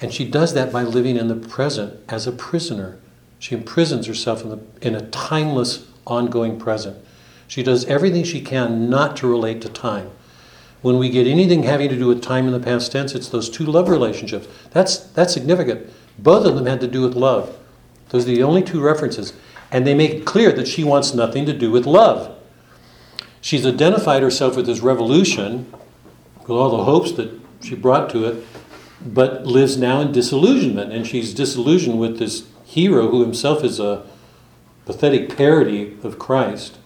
And 0.00 0.12
she 0.12 0.28
does 0.28 0.54
that 0.54 0.72
by 0.72 0.82
living 0.82 1.16
in 1.16 1.28
the 1.28 1.34
present 1.34 2.00
as 2.08 2.26
a 2.26 2.32
prisoner. 2.32 2.98
She 3.38 3.54
imprisons 3.54 4.06
herself 4.06 4.42
in, 4.42 4.50
the, 4.50 4.60
in 4.80 4.94
a 4.94 5.08
timeless, 5.10 5.86
ongoing 6.06 6.58
present. 6.58 6.96
She 7.46 7.62
does 7.62 7.84
everything 7.86 8.24
she 8.24 8.40
can 8.40 8.90
not 8.90 9.16
to 9.18 9.26
relate 9.26 9.60
to 9.62 9.68
time. 9.68 10.10
When 10.82 10.98
we 10.98 11.10
get 11.10 11.26
anything 11.26 11.64
having 11.64 11.88
to 11.88 11.96
do 11.96 12.06
with 12.06 12.22
time 12.22 12.46
in 12.46 12.52
the 12.52 12.60
past 12.60 12.92
tense, 12.92 13.14
it's 13.14 13.28
those 13.28 13.50
two 13.50 13.64
love 13.64 13.88
relationships. 13.88 14.46
That's, 14.70 14.98
that's 14.98 15.34
significant. 15.34 15.90
Both 16.18 16.46
of 16.46 16.54
them 16.54 16.66
had 16.66 16.80
to 16.80 16.86
do 16.86 17.02
with 17.02 17.14
love. 17.14 17.56
Those 18.10 18.24
are 18.24 18.32
the 18.32 18.42
only 18.42 18.62
two 18.62 18.80
references. 18.80 19.32
And 19.70 19.86
they 19.86 19.94
make 19.94 20.12
it 20.12 20.24
clear 20.24 20.52
that 20.52 20.68
she 20.68 20.84
wants 20.84 21.14
nothing 21.14 21.46
to 21.46 21.52
do 21.52 21.70
with 21.70 21.86
love. 21.86 22.36
She's 23.40 23.66
identified 23.66 24.22
herself 24.22 24.56
with 24.56 24.66
this 24.66 24.80
revolution, 24.80 25.72
with 26.40 26.50
all 26.50 26.76
the 26.76 26.84
hopes 26.84 27.12
that 27.12 27.38
she 27.62 27.74
brought 27.74 28.10
to 28.10 28.24
it, 28.24 28.46
but 29.04 29.46
lives 29.46 29.76
now 29.76 30.00
in 30.00 30.12
disillusionment. 30.12 30.92
And 30.92 31.06
she's 31.06 31.34
disillusioned 31.34 31.98
with 31.98 32.18
this 32.18 32.46
hero 32.64 33.08
who 33.08 33.22
himself 33.22 33.64
is 33.64 33.80
a 33.80 34.04
pathetic 34.84 35.36
parody 35.36 35.96
of 36.02 36.18
Christ. 36.18 36.78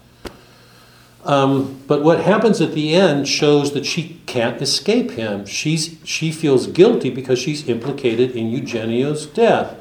Um, 1.25 1.81
but 1.87 2.03
what 2.03 2.21
happens 2.21 2.61
at 2.61 2.73
the 2.73 2.95
end 2.95 3.29
shows 3.29 3.73
that 3.75 3.87
she 3.87 4.21
can't 4.27 4.61
escape 4.61 5.13
him. 5.13 5.47
She's, 5.47 5.97
she 6.05 6.33
feels 6.33 6.67
guilty 6.67 7.11
because 7.11 7.39
she's 7.39 7.69
implicated 7.69 8.33
in 8.33 8.51
Eugenio's 8.51 9.27
death. 9.27 9.79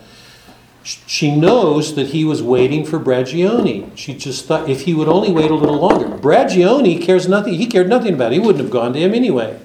She 0.84 1.36
knows 1.36 1.96
that 1.96 2.08
he 2.08 2.26
was 2.26 2.42
waiting 2.42 2.86
for 2.86 3.00
Braggioni. 3.00 3.96
She 3.96 4.16
just 4.16 4.46
thought 4.46 4.70
if 4.70 4.82
he 4.82 4.94
would 4.94 5.08
only 5.08 5.32
wait 5.32 5.52
a 5.52 5.56
little 5.56 5.80
longer. 5.80 6.08
Braggioni 6.08 7.02
cares 7.02 7.28
nothing. 7.28 7.54
He 7.54 7.68
cared 7.68 7.88
nothing 7.88 8.16
about 8.16 8.34
it. 8.34 8.36
He 8.36 8.40
wouldn't 8.40 8.64
have 8.64 8.72
gone 8.72 8.94
to 8.94 9.00
him 9.00 9.14
anyway. 9.14 9.60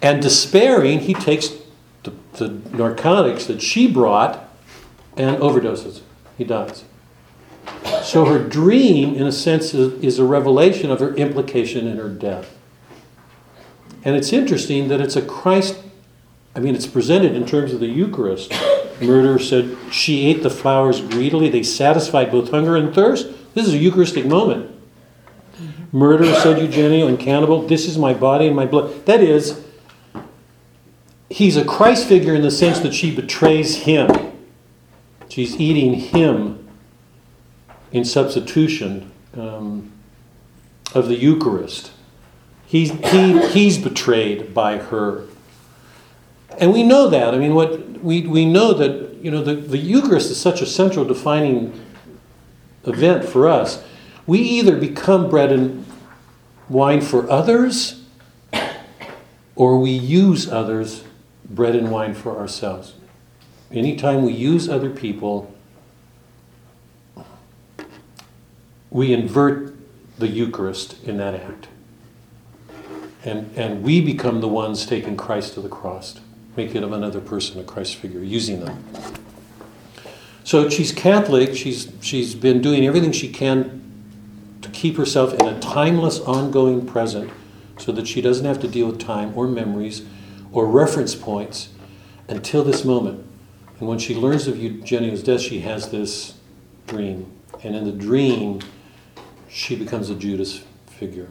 And 0.00 0.22
despairing, 0.22 1.00
he 1.00 1.14
takes 1.14 1.50
the, 2.04 2.12
the 2.34 2.48
narcotics 2.76 3.46
that 3.46 3.60
she 3.60 3.90
brought 3.90 4.48
and 5.16 5.36
overdoses. 5.38 6.02
He 6.36 6.44
dies. 6.44 6.84
So 8.02 8.24
her 8.24 8.38
dream, 8.38 9.14
in 9.14 9.26
a 9.26 9.32
sense, 9.32 9.74
is, 9.74 9.92
is 10.02 10.18
a 10.18 10.24
revelation 10.24 10.90
of 10.90 11.00
her 11.00 11.14
implication 11.16 11.86
in 11.86 11.98
her 11.98 12.08
death. 12.08 12.56
And 14.04 14.16
it's 14.16 14.32
interesting 14.32 14.88
that 14.88 15.00
it's 15.00 15.16
a 15.16 15.22
Christ, 15.22 15.82
I 16.54 16.60
mean, 16.60 16.74
it's 16.74 16.86
presented 16.86 17.34
in 17.34 17.44
terms 17.44 17.72
of 17.72 17.80
the 17.80 17.88
Eucharist. 17.88 18.52
Murder 19.00 19.38
said, 19.38 19.76
She 19.90 20.26
ate 20.26 20.42
the 20.42 20.50
flowers 20.50 21.00
greedily, 21.00 21.48
they 21.48 21.62
satisfied 21.62 22.30
both 22.30 22.50
hunger 22.50 22.76
and 22.76 22.94
thirst. 22.94 23.28
This 23.54 23.66
is 23.66 23.74
a 23.74 23.78
Eucharistic 23.78 24.24
moment. 24.24 24.74
Murder, 25.90 26.32
said 26.34 26.60
Eugenio, 26.60 27.06
and 27.08 27.18
cannibal, 27.18 27.66
this 27.66 27.86
is 27.86 27.98
my 27.98 28.14
body 28.14 28.46
and 28.46 28.54
my 28.54 28.66
blood. 28.66 29.06
That 29.06 29.22
is, 29.22 29.64
he's 31.30 31.56
a 31.56 31.64
Christ 31.64 32.08
figure 32.08 32.34
in 32.34 32.42
the 32.42 32.50
sense 32.50 32.80
that 32.80 32.94
she 32.94 33.14
betrays 33.14 33.76
him. 33.76 34.10
She's 35.28 35.56
eating 35.56 35.94
him 35.94 36.68
in 37.92 38.04
substitution 38.04 39.12
um, 39.34 39.92
of 40.94 41.08
the 41.08 41.16
Eucharist. 41.16 41.92
He's, 42.66 42.90
he, 42.90 43.46
he's 43.48 43.78
betrayed 43.78 44.52
by 44.52 44.78
her. 44.78 45.24
And 46.58 46.72
we 46.72 46.82
know 46.82 47.08
that. 47.08 47.34
I 47.34 47.38
mean, 47.38 47.54
what 47.54 48.02
we, 48.02 48.26
we 48.26 48.44
know 48.44 48.72
that 48.74 49.16
you 49.22 49.30
know 49.30 49.42
the, 49.42 49.54
the 49.54 49.78
Eucharist 49.78 50.30
is 50.30 50.40
such 50.40 50.60
a 50.60 50.66
central 50.66 51.04
defining 51.04 51.84
event 52.84 53.24
for 53.24 53.48
us. 53.48 53.82
We 54.26 54.40
either 54.40 54.76
become 54.76 55.30
bread 55.30 55.52
and 55.52 55.86
wine 56.68 57.00
for 57.00 57.30
others, 57.30 58.02
or 59.56 59.78
we 59.78 59.90
use 59.90 60.50
others 60.50 61.04
bread 61.48 61.74
and 61.74 61.90
wine 61.90 62.14
for 62.14 62.38
ourselves. 62.38 62.94
Anytime 63.70 64.22
we 64.22 64.32
use 64.32 64.68
other 64.68 64.90
people, 64.90 65.54
we 68.90 69.12
invert 69.12 69.74
the 70.18 70.28
Eucharist 70.28 71.02
in 71.04 71.16
that 71.18 71.34
act. 71.34 71.68
And, 73.24 73.50
and 73.56 73.82
we 73.82 74.00
become 74.00 74.40
the 74.40 74.48
ones 74.48 74.86
taking 74.86 75.16
Christ 75.16 75.54
to 75.54 75.60
the 75.60 75.68
cross, 75.68 76.18
making 76.56 76.82
of 76.82 76.92
another 76.92 77.20
person 77.20 77.60
a 77.60 77.64
Christ 77.64 77.96
figure, 77.96 78.20
using 78.22 78.60
them. 78.60 78.82
So 80.44 80.70
she's 80.70 80.92
Catholic. 80.92 81.54
She's, 81.54 81.92
she's 82.00 82.34
been 82.34 82.62
doing 82.62 82.86
everything 82.86 83.12
she 83.12 83.30
can 83.30 83.82
to 84.62 84.70
keep 84.70 84.96
herself 84.96 85.34
in 85.34 85.46
a 85.46 85.60
timeless, 85.60 86.20
ongoing 86.20 86.86
present 86.86 87.30
so 87.76 87.92
that 87.92 88.08
she 88.08 88.20
doesn't 88.20 88.46
have 88.46 88.60
to 88.60 88.68
deal 88.68 88.86
with 88.86 88.98
time 88.98 89.36
or 89.36 89.46
memories 89.46 90.04
or 90.52 90.66
reference 90.66 91.14
points 91.14 91.70
until 92.28 92.64
this 92.64 92.84
moment. 92.84 93.24
And 93.78 93.88
when 93.88 93.98
she 93.98 94.14
learns 94.14 94.48
of 94.48 94.56
Eugenio's 94.56 95.22
death, 95.22 95.40
she 95.40 95.60
has 95.60 95.90
this 95.90 96.34
dream. 96.86 97.30
And 97.62 97.74
in 97.74 97.84
the 97.84 97.92
dream, 97.92 98.60
she 99.48 99.76
becomes 99.76 100.10
a 100.10 100.14
Judas 100.14 100.62
figure. 100.86 101.28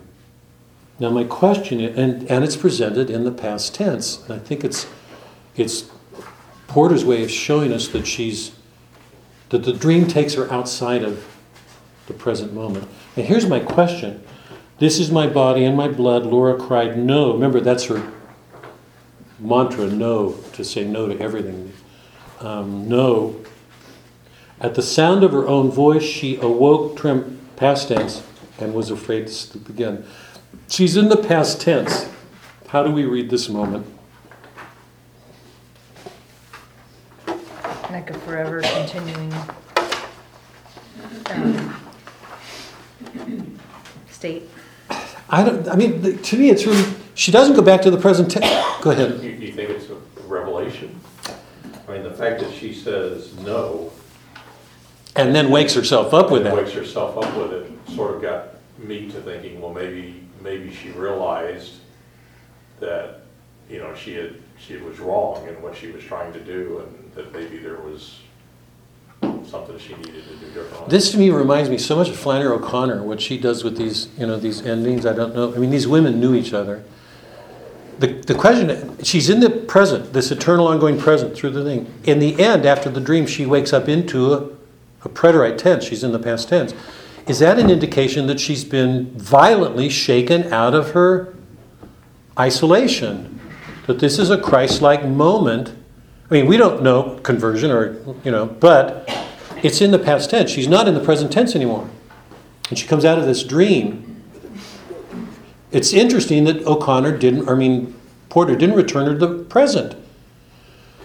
Now, 0.99 1.09
my 1.09 1.23
question, 1.23 1.79
and, 1.79 2.29
and 2.29 2.43
it's 2.43 2.55
presented 2.55 3.09
in 3.09 3.23
the 3.23 3.31
past 3.31 3.75
tense, 3.75 4.23
and 4.23 4.33
I 4.33 4.39
think 4.39 4.63
it's, 4.63 4.87
it's 5.55 5.91
Porter's 6.67 7.05
way 7.05 7.23
of 7.23 7.29
showing 7.29 7.71
us 7.71 7.87
that 7.89 8.07
she's, 8.07 8.51
that 9.49 9.63
the 9.63 9.73
dream 9.73 10.07
takes 10.07 10.33
her 10.33 10.51
outside 10.51 11.03
of 11.03 11.25
the 12.07 12.13
present 12.13 12.53
moment. 12.53 12.87
And 13.15 13.25
here's 13.25 13.45
my 13.45 13.59
question 13.59 14.23
This 14.79 14.99
is 14.99 15.11
my 15.11 15.27
body 15.27 15.63
and 15.65 15.77
my 15.77 15.87
blood. 15.87 16.25
Laura 16.25 16.57
cried, 16.57 16.97
No. 16.97 17.33
Remember, 17.33 17.59
that's 17.59 17.85
her 17.85 18.11
mantra 19.39 19.87
no, 19.87 20.33
to 20.53 20.63
say 20.63 20.85
no 20.85 21.07
to 21.07 21.19
everything. 21.19 21.73
Um, 22.39 22.87
no. 22.87 23.43
At 24.59 24.75
the 24.75 24.81
sound 24.81 25.23
of 25.23 25.31
her 25.31 25.47
own 25.47 25.69
voice, 25.69 26.03
she 26.03 26.37
awoke, 26.37 26.97
trim, 26.97 27.39
past 27.55 27.89
tense, 27.89 28.23
and 28.59 28.73
was 28.73 28.89
afraid 28.89 29.27
to 29.27 29.33
sleep 29.33 29.69
again. 29.69 30.05
She's 30.67 30.97
in 30.97 31.09
the 31.09 31.17
past 31.17 31.61
tense. 31.61 32.09
How 32.67 32.83
do 32.83 32.91
we 32.91 33.05
read 33.05 33.29
this 33.29 33.49
moment? 33.49 33.85
Like 37.89 38.09
a 38.09 38.19
forever 38.19 38.61
continuing 38.61 39.33
um, 41.29 41.79
state. 44.09 44.49
I 45.29 45.43
don't. 45.43 45.67
I 45.67 45.75
mean, 45.75 46.17
to 46.17 46.37
me, 46.37 46.49
it's 46.49 46.65
really. 46.65 46.93
She 47.17 47.31
doesn't 47.31 47.55
go 47.55 47.63
back 47.63 47.81
to 47.81 47.89
the 47.89 47.97
present. 47.97 48.35
Go 48.81 48.91
ahead. 48.91 49.23
You, 49.23 49.31
you 49.31 49.51
think 49.51 49.71
it's 49.71 49.89
a 49.89 49.95
revelation? 50.27 50.97
I 51.87 51.93
mean, 51.93 52.03
the 52.03 52.13
fact 52.13 52.39
that 52.41 52.53
she 52.53 52.71
says 52.71 53.35
no, 53.39 53.91
And 55.15 55.33
then 55.33 55.49
wakes 55.49 55.73
herself 55.73 56.13
up 56.13 56.29
with 56.29 56.43
that. 56.43 56.55
wakes 56.55 56.73
herself 56.73 57.17
up 57.17 57.35
with 57.35 57.53
it, 57.53 57.71
sort 57.95 58.15
of 58.15 58.21
got 58.21 58.49
me 58.77 59.09
to 59.09 59.19
thinking, 59.21 59.59
well, 59.59 59.73
maybe, 59.73 60.21
maybe 60.43 60.71
she 60.71 60.91
realized 60.91 61.77
that, 62.79 63.21
you 63.67 63.79
know, 63.79 63.95
she 63.95 64.13
had, 64.13 64.35
she 64.59 64.77
was 64.77 64.99
wrong 64.99 65.47
in 65.47 65.59
what 65.63 65.75
she 65.75 65.87
was 65.91 66.03
trying 66.03 66.31
to 66.33 66.39
do, 66.39 66.83
and 66.85 67.11
that 67.15 67.33
maybe 67.33 67.57
there 67.57 67.77
was 67.77 68.19
something 69.49 69.79
she 69.79 69.95
needed 69.95 70.23
to 70.23 70.35
do 70.35 70.45
differently. 70.53 70.85
This 70.87 71.11
to 71.13 71.17
me 71.17 71.31
reminds 71.31 71.71
me 71.71 71.79
so 71.79 71.95
much 71.95 72.09
of 72.09 72.15
Flannery 72.15 72.51
O'Connor, 72.51 73.01
what 73.01 73.19
she 73.21 73.39
does 73.39 73.63
with 73.63 73.75
these, 73.75 74.09
you 74.19 74.27
know, 74.27 74.37
these 74.37 74.61
endings. 74.61 75.03
I 75.03 75.13
don't 75.13 75.33
know. 75.33 75.55
I 75.55 75.57
mean, 75.57 75.71
these 75.71 75.87
women 75.87 76.19
knew 76.19 76.35
each 76.35 76.53
other. 76.53 76.83
The, 77.99 78.07
the 78.07 78.35
question, 78.35 79.03
she's 79.03 79.29
in 79.29 79.39
the 79.39 79.49
present, 79.49 80.13
this 80.13 80.29
eternal 80.29 80.67
ongoing 80.67 80.99
present 80.99 81.35
through 81.35 81.49
the 81.51 81.63
thing. 81.63 81.91
In 82.03 82.19
the 82.19 82.39
end, 82.39 82.65
after 82.65 82.89
the 82.89 83.01
dream, 83.01 83.25
she 83.25 83.45
wakes 83.45 83.73
up 83.73 83.89
into 83.89 84.33
a, 84.33 84.49
a 85.03 85.09
preterite 85.09 85.57
tense. 85.57 85.83
She's 85.83 86.03
in 86.03 86.11
the 86.11 86.19
past 86.19 86.47
tense. 86.49 86.73
Is 87.27 87.39
that 87.39 87.57
an 87.59 87.69
indication 87.69 88.27
that 88.27 88.39
she's 88.39 88.63
been 88.63 89.11
violently 89.17 89.89
shaken 89.89 90.53
out 90.53 90.73
of 90.75 90.91
her 90.91 91.33
isolation? 92.39 93.39
That 93.87 93.99
this 93.99 94.19
is 94.19 94.29
a 94.29 94.39
Christ 94.39 94.81
like 94.81 95.03
moment? 95.03 95.73
I 96.29 96.33
mean, 96.33 96.45
we 96.45 96.57
don't 96.57 96.83
know 96.83 97.19
conversion 97.23 97.71
or, 97.71 97.99
you 98.23 98.31
know, 98.31 98.45
but 98.45 99.09
it's 99.63 99.81
in 99.81 99.91
the 99.91 99.99
past 99.99 100.29
tense. 100.29 100.51
She's 100.51 100.67
not 100.67 100.87
in 100.87 100.93
the 100.93 101.03
present 101.03 101.31
tense 101.31 101.55
anymore. 101.55 101.89
And 102.69 102.77
she 102.77 102.85
comes 102.85 103.05
out 103.05 103.17
of 103.17 103.25
this 103.25 103.43
dream. 103.43 104.06
It's 105.77 105.93
interesting 105.93 106.45
that 106.45 106.65
O'Connor 106.65 107.19
didn't, 107.19 107.47
I 107.47 107.53
mean, 107.53 107.93
Porter 108.29 108.55
didn't 108.55 108.75
return 108.75 109.05
her 109.05 109.13
the 109.13 109.43
present. 109.43 109.95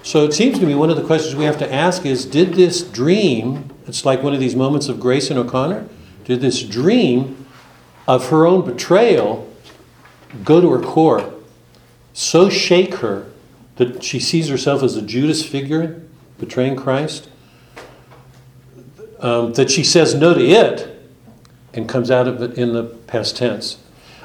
So 0.02 0.24
it 0.24 0.32
seems 0.32 0.58
to 0.60 0.66
me 0.66 0.74
one 0.74 0.88
of 0.88 0.96
the 0.96 1.04
questions 1.04 1.34
we 1.34 1.44
have 1.44 1.58
to 1.58 1.70
ask 1.70 2.06
is 2.06 2.24
did 2.24 2.54
this 2.54 2.82
dream, 2.82 3.68
it's 3.86 4.06
like 4.06 4.22
one 4.22 4.32
of 4.32 4.40
these 4.40 4.56
moments 4.56 4.88
of 4.88 4.98
grace 4.98 5.30
in 5.30 5.36
O'Connor, 5.36 5.86
did 6.24 6.40
this 6.40 6.62
dream 6.62 7.44
of 8.08 8.30
her 8.30 8.46
own 8.46 8.64
betrayal 8.64 9.46
go 10.42 10.62
to 10.62 10.70
her 10.70 10.80
core, 10.80 11.34
so 12.14 12.48
shake 12.48 12.94
her 12.94 13.26
that 13.76 14.02
she 14.02 14.18
sees 14.18 14.48
herself 14.48 14.82
as 14.82 14.96
a 14.96 15.02
Judas 15.02 15.44
figure 15.44 16.00
betraying 16.40 16.76
Christ, 16.76 17.28
um, 19.20 19.52
that 19.52 19.70
she 19.70 19.84
says 19.84 20.14
no 20.14 20.32
to 20.32 20.42
it 20.42 20.98
and 21.74 21.86
comes 21.86 22.10
out 22.10 22.26
of 22.26 22.40
it 22.40 22.56
in 22.56 22.72
the 22.72 22.84
past 22.84 23.36
tense. 23.36 23.81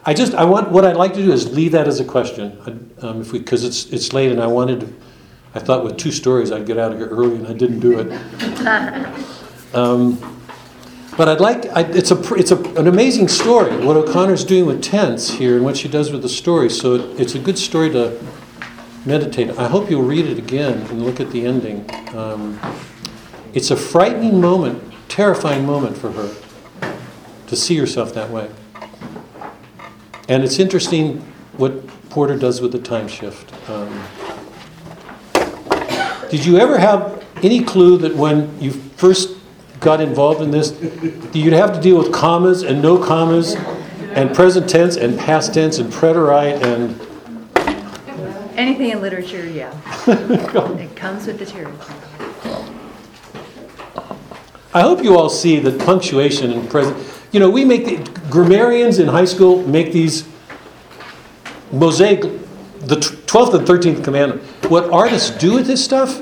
I 0.08 0.14
just, 0.14 0.34
I 0.34 0.46
want, 0.46 0.72
what 0.72 0.86
I'd 0.86 0.96
like 0.96 1.14
to 1.16 1.24
do 1.24 1.32
is 1.34 1.54
leave 1.54 1.74
that 1.74 1.88
as 1.88 2.00
a 2.00 2.06
question, 2.06 2.58
um, 3.02 3.22
if 3.22 3.34
we, 3.34 3.40
because 3.40 3.66
it's, 3.66 3.88
it's 3.92 4.14
late 4.14 4.32
and 4.32 4.42
I 4.42 4.48
wanted 4.48 4.80
to, 4.80 4.94
I 5.54 5.60
thought 5.60 5.84
with 5.84 5.98
two 5.98 6.12
stories 6.12 6.52
I'd 6.52 6.66
get 6.66 6.78
out 6.78 6.94
of 6.94 6.98
here 6.98 7.10
early 7.10 7.36
and 7.36 7.46
I 7.48 7.54
didn't 7.54 7.80
do 7.80 8.00
it. 8.00 8.08
Um, 9.74 10.18
But 11.18 11.28
I'd 11.28 11.42
like, 11.42 11.66
I, 11.76 11.82
it's 11.82 12.12
a, 12.12 12.34
it's 12.36 12.52
a, 12.52 12.58
an 12.76 12.88
amazing 12.88 13.28
story, 13.28 13.76
what 13.86 13.98
O'Connor's 13.98 14.46
doing 14.46 14.66
with 14.66 14.82
tense 14.82 15.32
here 15.32 15.56
and 15.58 15.66
what 15.66 15.76
she 15.76 15.90
does 15.90 16.10
with 16.12 16.22
the 16.22 16.30
story. 16.30 16.70
So 16.70 16.94
it, 16.94 17.20
it's 17.20 17.36
a 17.36 17.40
good 17.40 17.58
story 17.58 17.90
to 17.90 18.18
meditate. 19.06 19.50
I 19.58 19.68
hope 19.68 19.90
you'll 19.90 20.04
read 20.04 20.26
it 20.26 20.38
again 20.38 20.84
and 20.90 21.04
look 21.04 21.20
at 21.20 21.32
the 21.32 21.46
ending. 21.46 21.90
Um, 22.16 22.60
it's 23.54 23.72
a 23.72 23.76
frightening 23.76 24.40
moment, 24.40 24.82
terrifying 25.10 25.66
moment 25.66 25.98
for 25.98 26.12
her 26.12 26.34
to 27.48 27.56
see 27.56 27.78
herself 27.78 28.14
that 28.14 28.30
way. 28.30 28.50
And 30.28 30.44
it's 30.44 30.60
interesting 30.60 31.20
what 31.58 31.88
Porter 32.10 32.38
does 32.38 32.62
with 32.62 32.72
the 32.72 32.80
time 32.80 33.08
shift. 33.08 33.54
Um, 33.70 34.04
did 36.30 36.46
you 36.46 36.58
ever 36.58 36.78
have 36.78 37.26
any 37.44 37.64
clue 37.64 37.98
that 38.00 38.16
when 38.16 38.60
you 38.62 38.72
first 38.72 39.38
got 39.80 40.02
involved 40.02 40.42
in 40.42 40.52
this, 40.52 40.78
you'd 41.34 41.54
have 41.54 41.74
to 41.74 41.80
deal 41.80 41.98
with 41.98 42.12
commas 42.12 42.64
and 42.64 42.82
no 42.82 43.02
commas, 43.02 43.56
and 44.18 44.34
present 44.34 44.70
tense 44.70 44.98
and 44.98 45.18
past 45.18 45.54
tense 45.54 45.78
and 45.78 45.92
preterite 45.94 46.62
and 46.64 47.00
Anything 48.58 48.90
in 48.90 49.02
literature, 49.02 49.46
yeah. 49.46 49.72
It 50.08 50.96
comes 50.96 51.28
with 51.28 51.38
the 51.38 51.46
territory. 51.46 51.78
I 54.74 54.82
hope 54.82 55.04
you 55.04 55.16
all 55.16 55.30
see 55.30 55.60
that 55.60 55.80
punctuation 55.80 56.52
and 56.52 56.68
present. 56.68 56.98
You 57.32 57.40
know, 57.40 57.50
we 57.50 57.66
make 57.66 57.86
the 57.86 57.98
grammarians 58.30 59.00
in 59.00 59.08
high 59.08 59.26
school 59.26 59.62
make 59.68 59.92
these 59.92 60.28
mosaic, 61.72 62.22
the 62.80 62.96
twelfth 63.28 63.54
and 63.54 63.68
thirteenth 63.68 64.04
commandment. 64.04 64.42
What 64.72 64.90
artists 64.92 65.30
do 65.32 65.54
with 65.56 65.68
this 65.68 65.84
stuff 65.84 66.22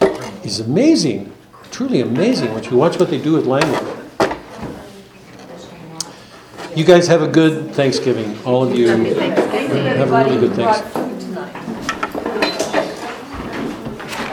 is 0.44 0.60
amazing, 0.60 1.32
truly 1.70 2.00
amazing. 2.00 2.52
Once 2.52 2.70
you 2.70 2.76
watch 2.76 2.98
what 2.98 3.10
they 3.10 3.20
do 3.20 3.32
with 3.32 3.46
language. 3.46 3.82
You 6.76 6.84
guys 6.84 7.06
have 7.06 7.22
a 7.22 7.28
good 7.28 7.72
Thanksgiving, 7.72 8.36
all 8.44 8.64
of 8.64 8.76
you. 8.76 8.88
Have 8.88 9.00
a 9.00 10.24
really 10.24 10.38
good 10.40 10.54
Thanksgiving. 10.54 11.08
food 11.08 11.20
tonight. 11.20 11.52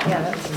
Yeah, 0.07 0.21
that's. 0.21 0.51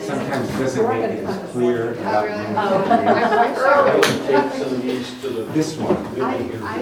Sometimes 0.00 0.48
doesn't 0.58 0.88
make 0.88 1.02
it 1.04 1.24
as 1.24 1.50
clear 1.50 1.92
about. 1.92 2.24
Take 4.26 4.52
some 4.54 4.72
of 4.72 4.82
these 4.82 5.20
to 5.20 5.28
the. 5.28 5.42
This 5.52 5.76
one, 5.76 5.96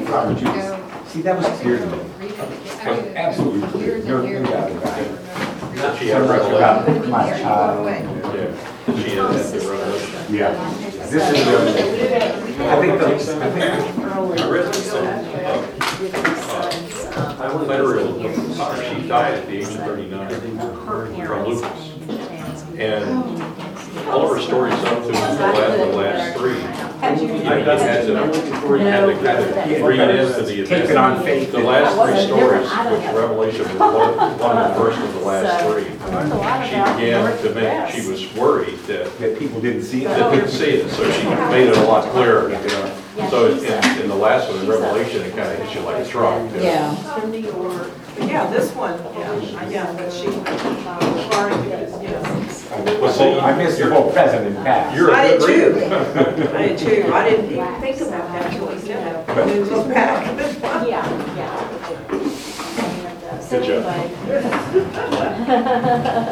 Robert 0.07 0.39
Judas. 0.39 1.11
See, 1.11 1.23
that 1.23 1.37
was 1.37 1.47
clear 1.61 1.79
to 1.79 1.87
me. 1.87 1.99
Absolutely 3.17 3.69
clear, 3.71 3.99
no 4.05 4.23
no 4.25 4.43
doubt 4.45 4.71
about 4.71 4.99
it. 5.01 5.11
She 5.99 6.07
So 6.09 6.15
had 6.15 6.29
much 6.29 6.47
about 6.53 7.09
my 7.09 7.25
child. 7.41 7.87
Yeah, 7.87 8.55
she 8.87 9.11
had 9.17 9.33
had 9.33 9.47
the 9.47 9.59
revelation. 9.69 10.35
Yeah. 10.35 10.92
This 11.13 11.29
is 11.31 11.45
the, 11.45 11.53
I 11.53 12.81
think, 12.81 12.99
the- 12.99 13.07
I 13.07 13.51
think, 13.51 14.41
I 14.41 14.49
read 14.49 14.75
some, 14.75 15.07
uh, 17.13 17.67
federal, 17.67 18.07
she 18.83 19.07
died 19.07 19.35
at 19.35 19.47
the 19.47 19.53
age 19.59 19.65
of 19.67 19.75
thirty-nine. 19.85 20.57
From 21.27 21.45
lupus. 21.45 21.93
And 22.79 23.05
all 24.09 24.23
of 24.25 24.37
her 24.37 24.43
stories 24.43 24.73
up 24.73 25.03
to 25.03 25.09
the 25.09 25.13
last, 25.13 25.77
the 25.77 25.87
last 25.97 26.39
three, 26.39 26.63
you 27.03 27.27
know, 27.29 27.35
you 27.35 27.65
had 27.65 28.07
to, 28.07 28.13
you 28.13 28.87
had 28.87 29.07
to 29.07 29.15
kind 29.15 29.39
of 29.45 29.83
read 29.83 30.11
into 30.11 30.43
the 30.43 30.61
event. 30.63 30.69
Take 30.69 30.91
it 30.91 30.97
on 30.97 31.23
faith. 31.25 31.51
The 31.53 31.59
last 31.59 31.97
three 31.97 32.27
stories, 32.27 32.71
which 32.71 33.15
Revelation 33.15 33.65
was 33.65 33.79
one, 33.79 34.39
one 34.39 34.59
of 34.59 34.69
the 34.69 34.81
first 34.81 35.01
of 35.01 35.13
the 35.15 35.21
last 35.27 35.65
three, 35.67 35.85
she 35.85 36.77
began 37.03 37.39
to 37.43 37.55
make, 37.55 37.91
she 37.95 38.09
was 38.09 38.33
worried 38.35 38.79
that 38.87 39.19
that 39.19 39.39
people 39.39 39.61
didn't 39.61 39.83
see 39.83 40.05
that 40.05 40.33
it. 40.33 40.37
didn't 40.37 40.51
see 40.51 40.71
it, 40.71 40.91
so 40.91 41.11
she 41.11 41.25
made 41.51 41.69
it 41.69 41.77
a 41.77 41.83
lot 41.83 42.05
clearer, 42.13 42.49
you 42.51 42.69
know. 42.69 42.99
So 43.31 43.53
in, 43.53 44.01
in 44.01 44.09
the 44.09 44.15
last 44.15 44.49
one, 44.49 44.61
in 44.61 44.69
Revelation, 44.69 45.23
it 45.23 45.35
kind 45.37 45.51
of 45.53 45.59
hits 45.59 45.75
you 45.75 45.81
like 45.83 46.07
a 46.07 46.09
truck. 46.09 46.41
you 46.53 46.57
know. 46.59 46.63
Yeah. 46.63 47.89
Yeah, 48.19 48.47
this 48.51 48.71
one, 48.75 48.99
yeah, 49.19 49.69
yeah, 49.69 49.93
but 49.97 50.13
she, 50.13 50.27
uh, 50.29 51.29
Lauren, 51.33 51.69
yes. 51.69 52.32
Well, 52.73 53.13
see, 53.13 53.39
I 53.39 53.55
missed 53.57 53.79
the 53.79 53.91
whole 53.93 54.11
present 54.13 54.47
and 54.47 54.57
past. 54.65 54.97
You're 54.97 55.11
a 55.11 55.15
I 55.15 55.29
did 55.29 55.41
good 55.41 55.75
too. 55.75 56.57
I 56.57 56.69
did 56.69 56.79
too, 56.79 57.13
I 57.13 57.29
didn't 57.29 57.51
even 57.53 57.81
think 57.81 58.01
about 58.01 58.33
that 58.33 58.51
till 58.53 58.69
he 58.69 58.79
said 58.79 59.27
it. 59.29 59.57
It 59.57 59.71
was 59.71 59.85
back. 59.89 60.27
Yeah, 60.89 61.07
yeah. 61.37 61.53
And, 63.31 63.43
so 63.43 63.61
Good 63.61 63.67
job. 63.67 63.87
anyway, 63.87 64.05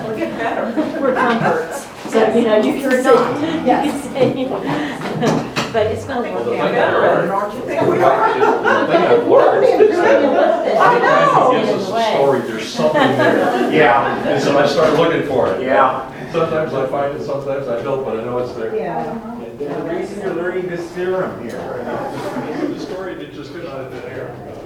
We're 0.07 0.17
getting 0.17 0.37
better. 0.39 1.01
we're 1.01 1.15
comforts, 1.15 1.87
so, 2.11 2.19
you 2.35 2.43
know, 2.43 2.57
you 2.63 2.73
can 2.81 2.91
say, 2.91 4.29
you 4.29 4.47
can 4.47 4.63
say, 4.65 5.73
but 5.73 5.87
it's 5.87 6.05
gonna 6.07 6.33
Well, 6.33 6.35
work 6.35 6.45
the 6.47 6.51
thing 6.51 6.61
out. 6.61 6.95
I've 6.95 7.03
learned- 7.03 7.29
Don't 7.31 7.55
you 7.55 7.61
think 7.63 7.81
we 7.83 8.03
are? 8.03 8.33
thing 8.33 8.43
I've 9.03 9.27
learned 9.29 9.65
is 9.65 9.97
that 9.99 10.77
I 10.77 10.83
anytime 10.95 11.53
he 11.53 11.71
gives 11.73 11.83
us 11.85 11.89
a 11.89 12.11
story, 12.17 12.41
there's 12.41 12.69
something 12.69 13.01
there. 13.01 13.73
Yeah, 13.73 14.29
And 14.29 14.43
so 14.43 14.59
I 14.59 14.67
start 14.67 14.95
looking 14.95 15.27
for 15.29 15.53
it. 15.53 15.63
yeah. 15.63 16.07
Sometimes 16.33 16.73
I 16.75 16.87
find 16.87 17.17
it, 17.17 17.25
sometimes 17.25 17.67
I 17.67 17.83
don't, 17.83 18.05
but 18.05 18.21
I 18.21 18.25
know 18.25 18.39
it's 18.39 18.53
there. 18.53 18.77
Yeah. 18.77 19.37
There's 19.59 19.77
a 19.77 19.85
reason 19.85 20.21
you're 20.21 20.35
learning 20.35 20.69
this 20.69 20.89
theorem 20.93 21.43
here. 21.43 21.59
The 21.59 22.79
story 22.79 23.15
that 23.17 23.35
just 23.35 23.53
could 23.53 23.65
not 23.65 23.79
have 23.81 23.91
been 23.91 24.03
there. 24.03 24.60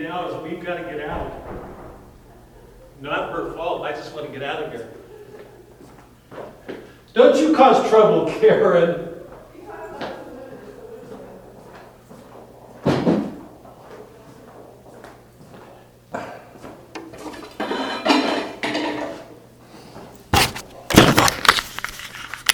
Now 0.00 0.28
is 0.28 0.42
we've 0.42 0.64
got 0.64 0.76
to 0.76 0.84
get 0.84 1.00
out. 1.00 1.32
Not 3.00 3.32
her 3.32 3.52
fault, 3.52 3.82
I 3.82 3.92
just 3.92 4.14
want 4.14 4.26
to 4.26 4.32
get 4.32 4.42
out 4.42 4.62
of 4.62 4.72
here. 4.72 4.88
Don't 7.12 7.36
you 7.36 7.54
cause 7.54 7.88
trouble, 7.88 8.32
Karen. 8.40 9.03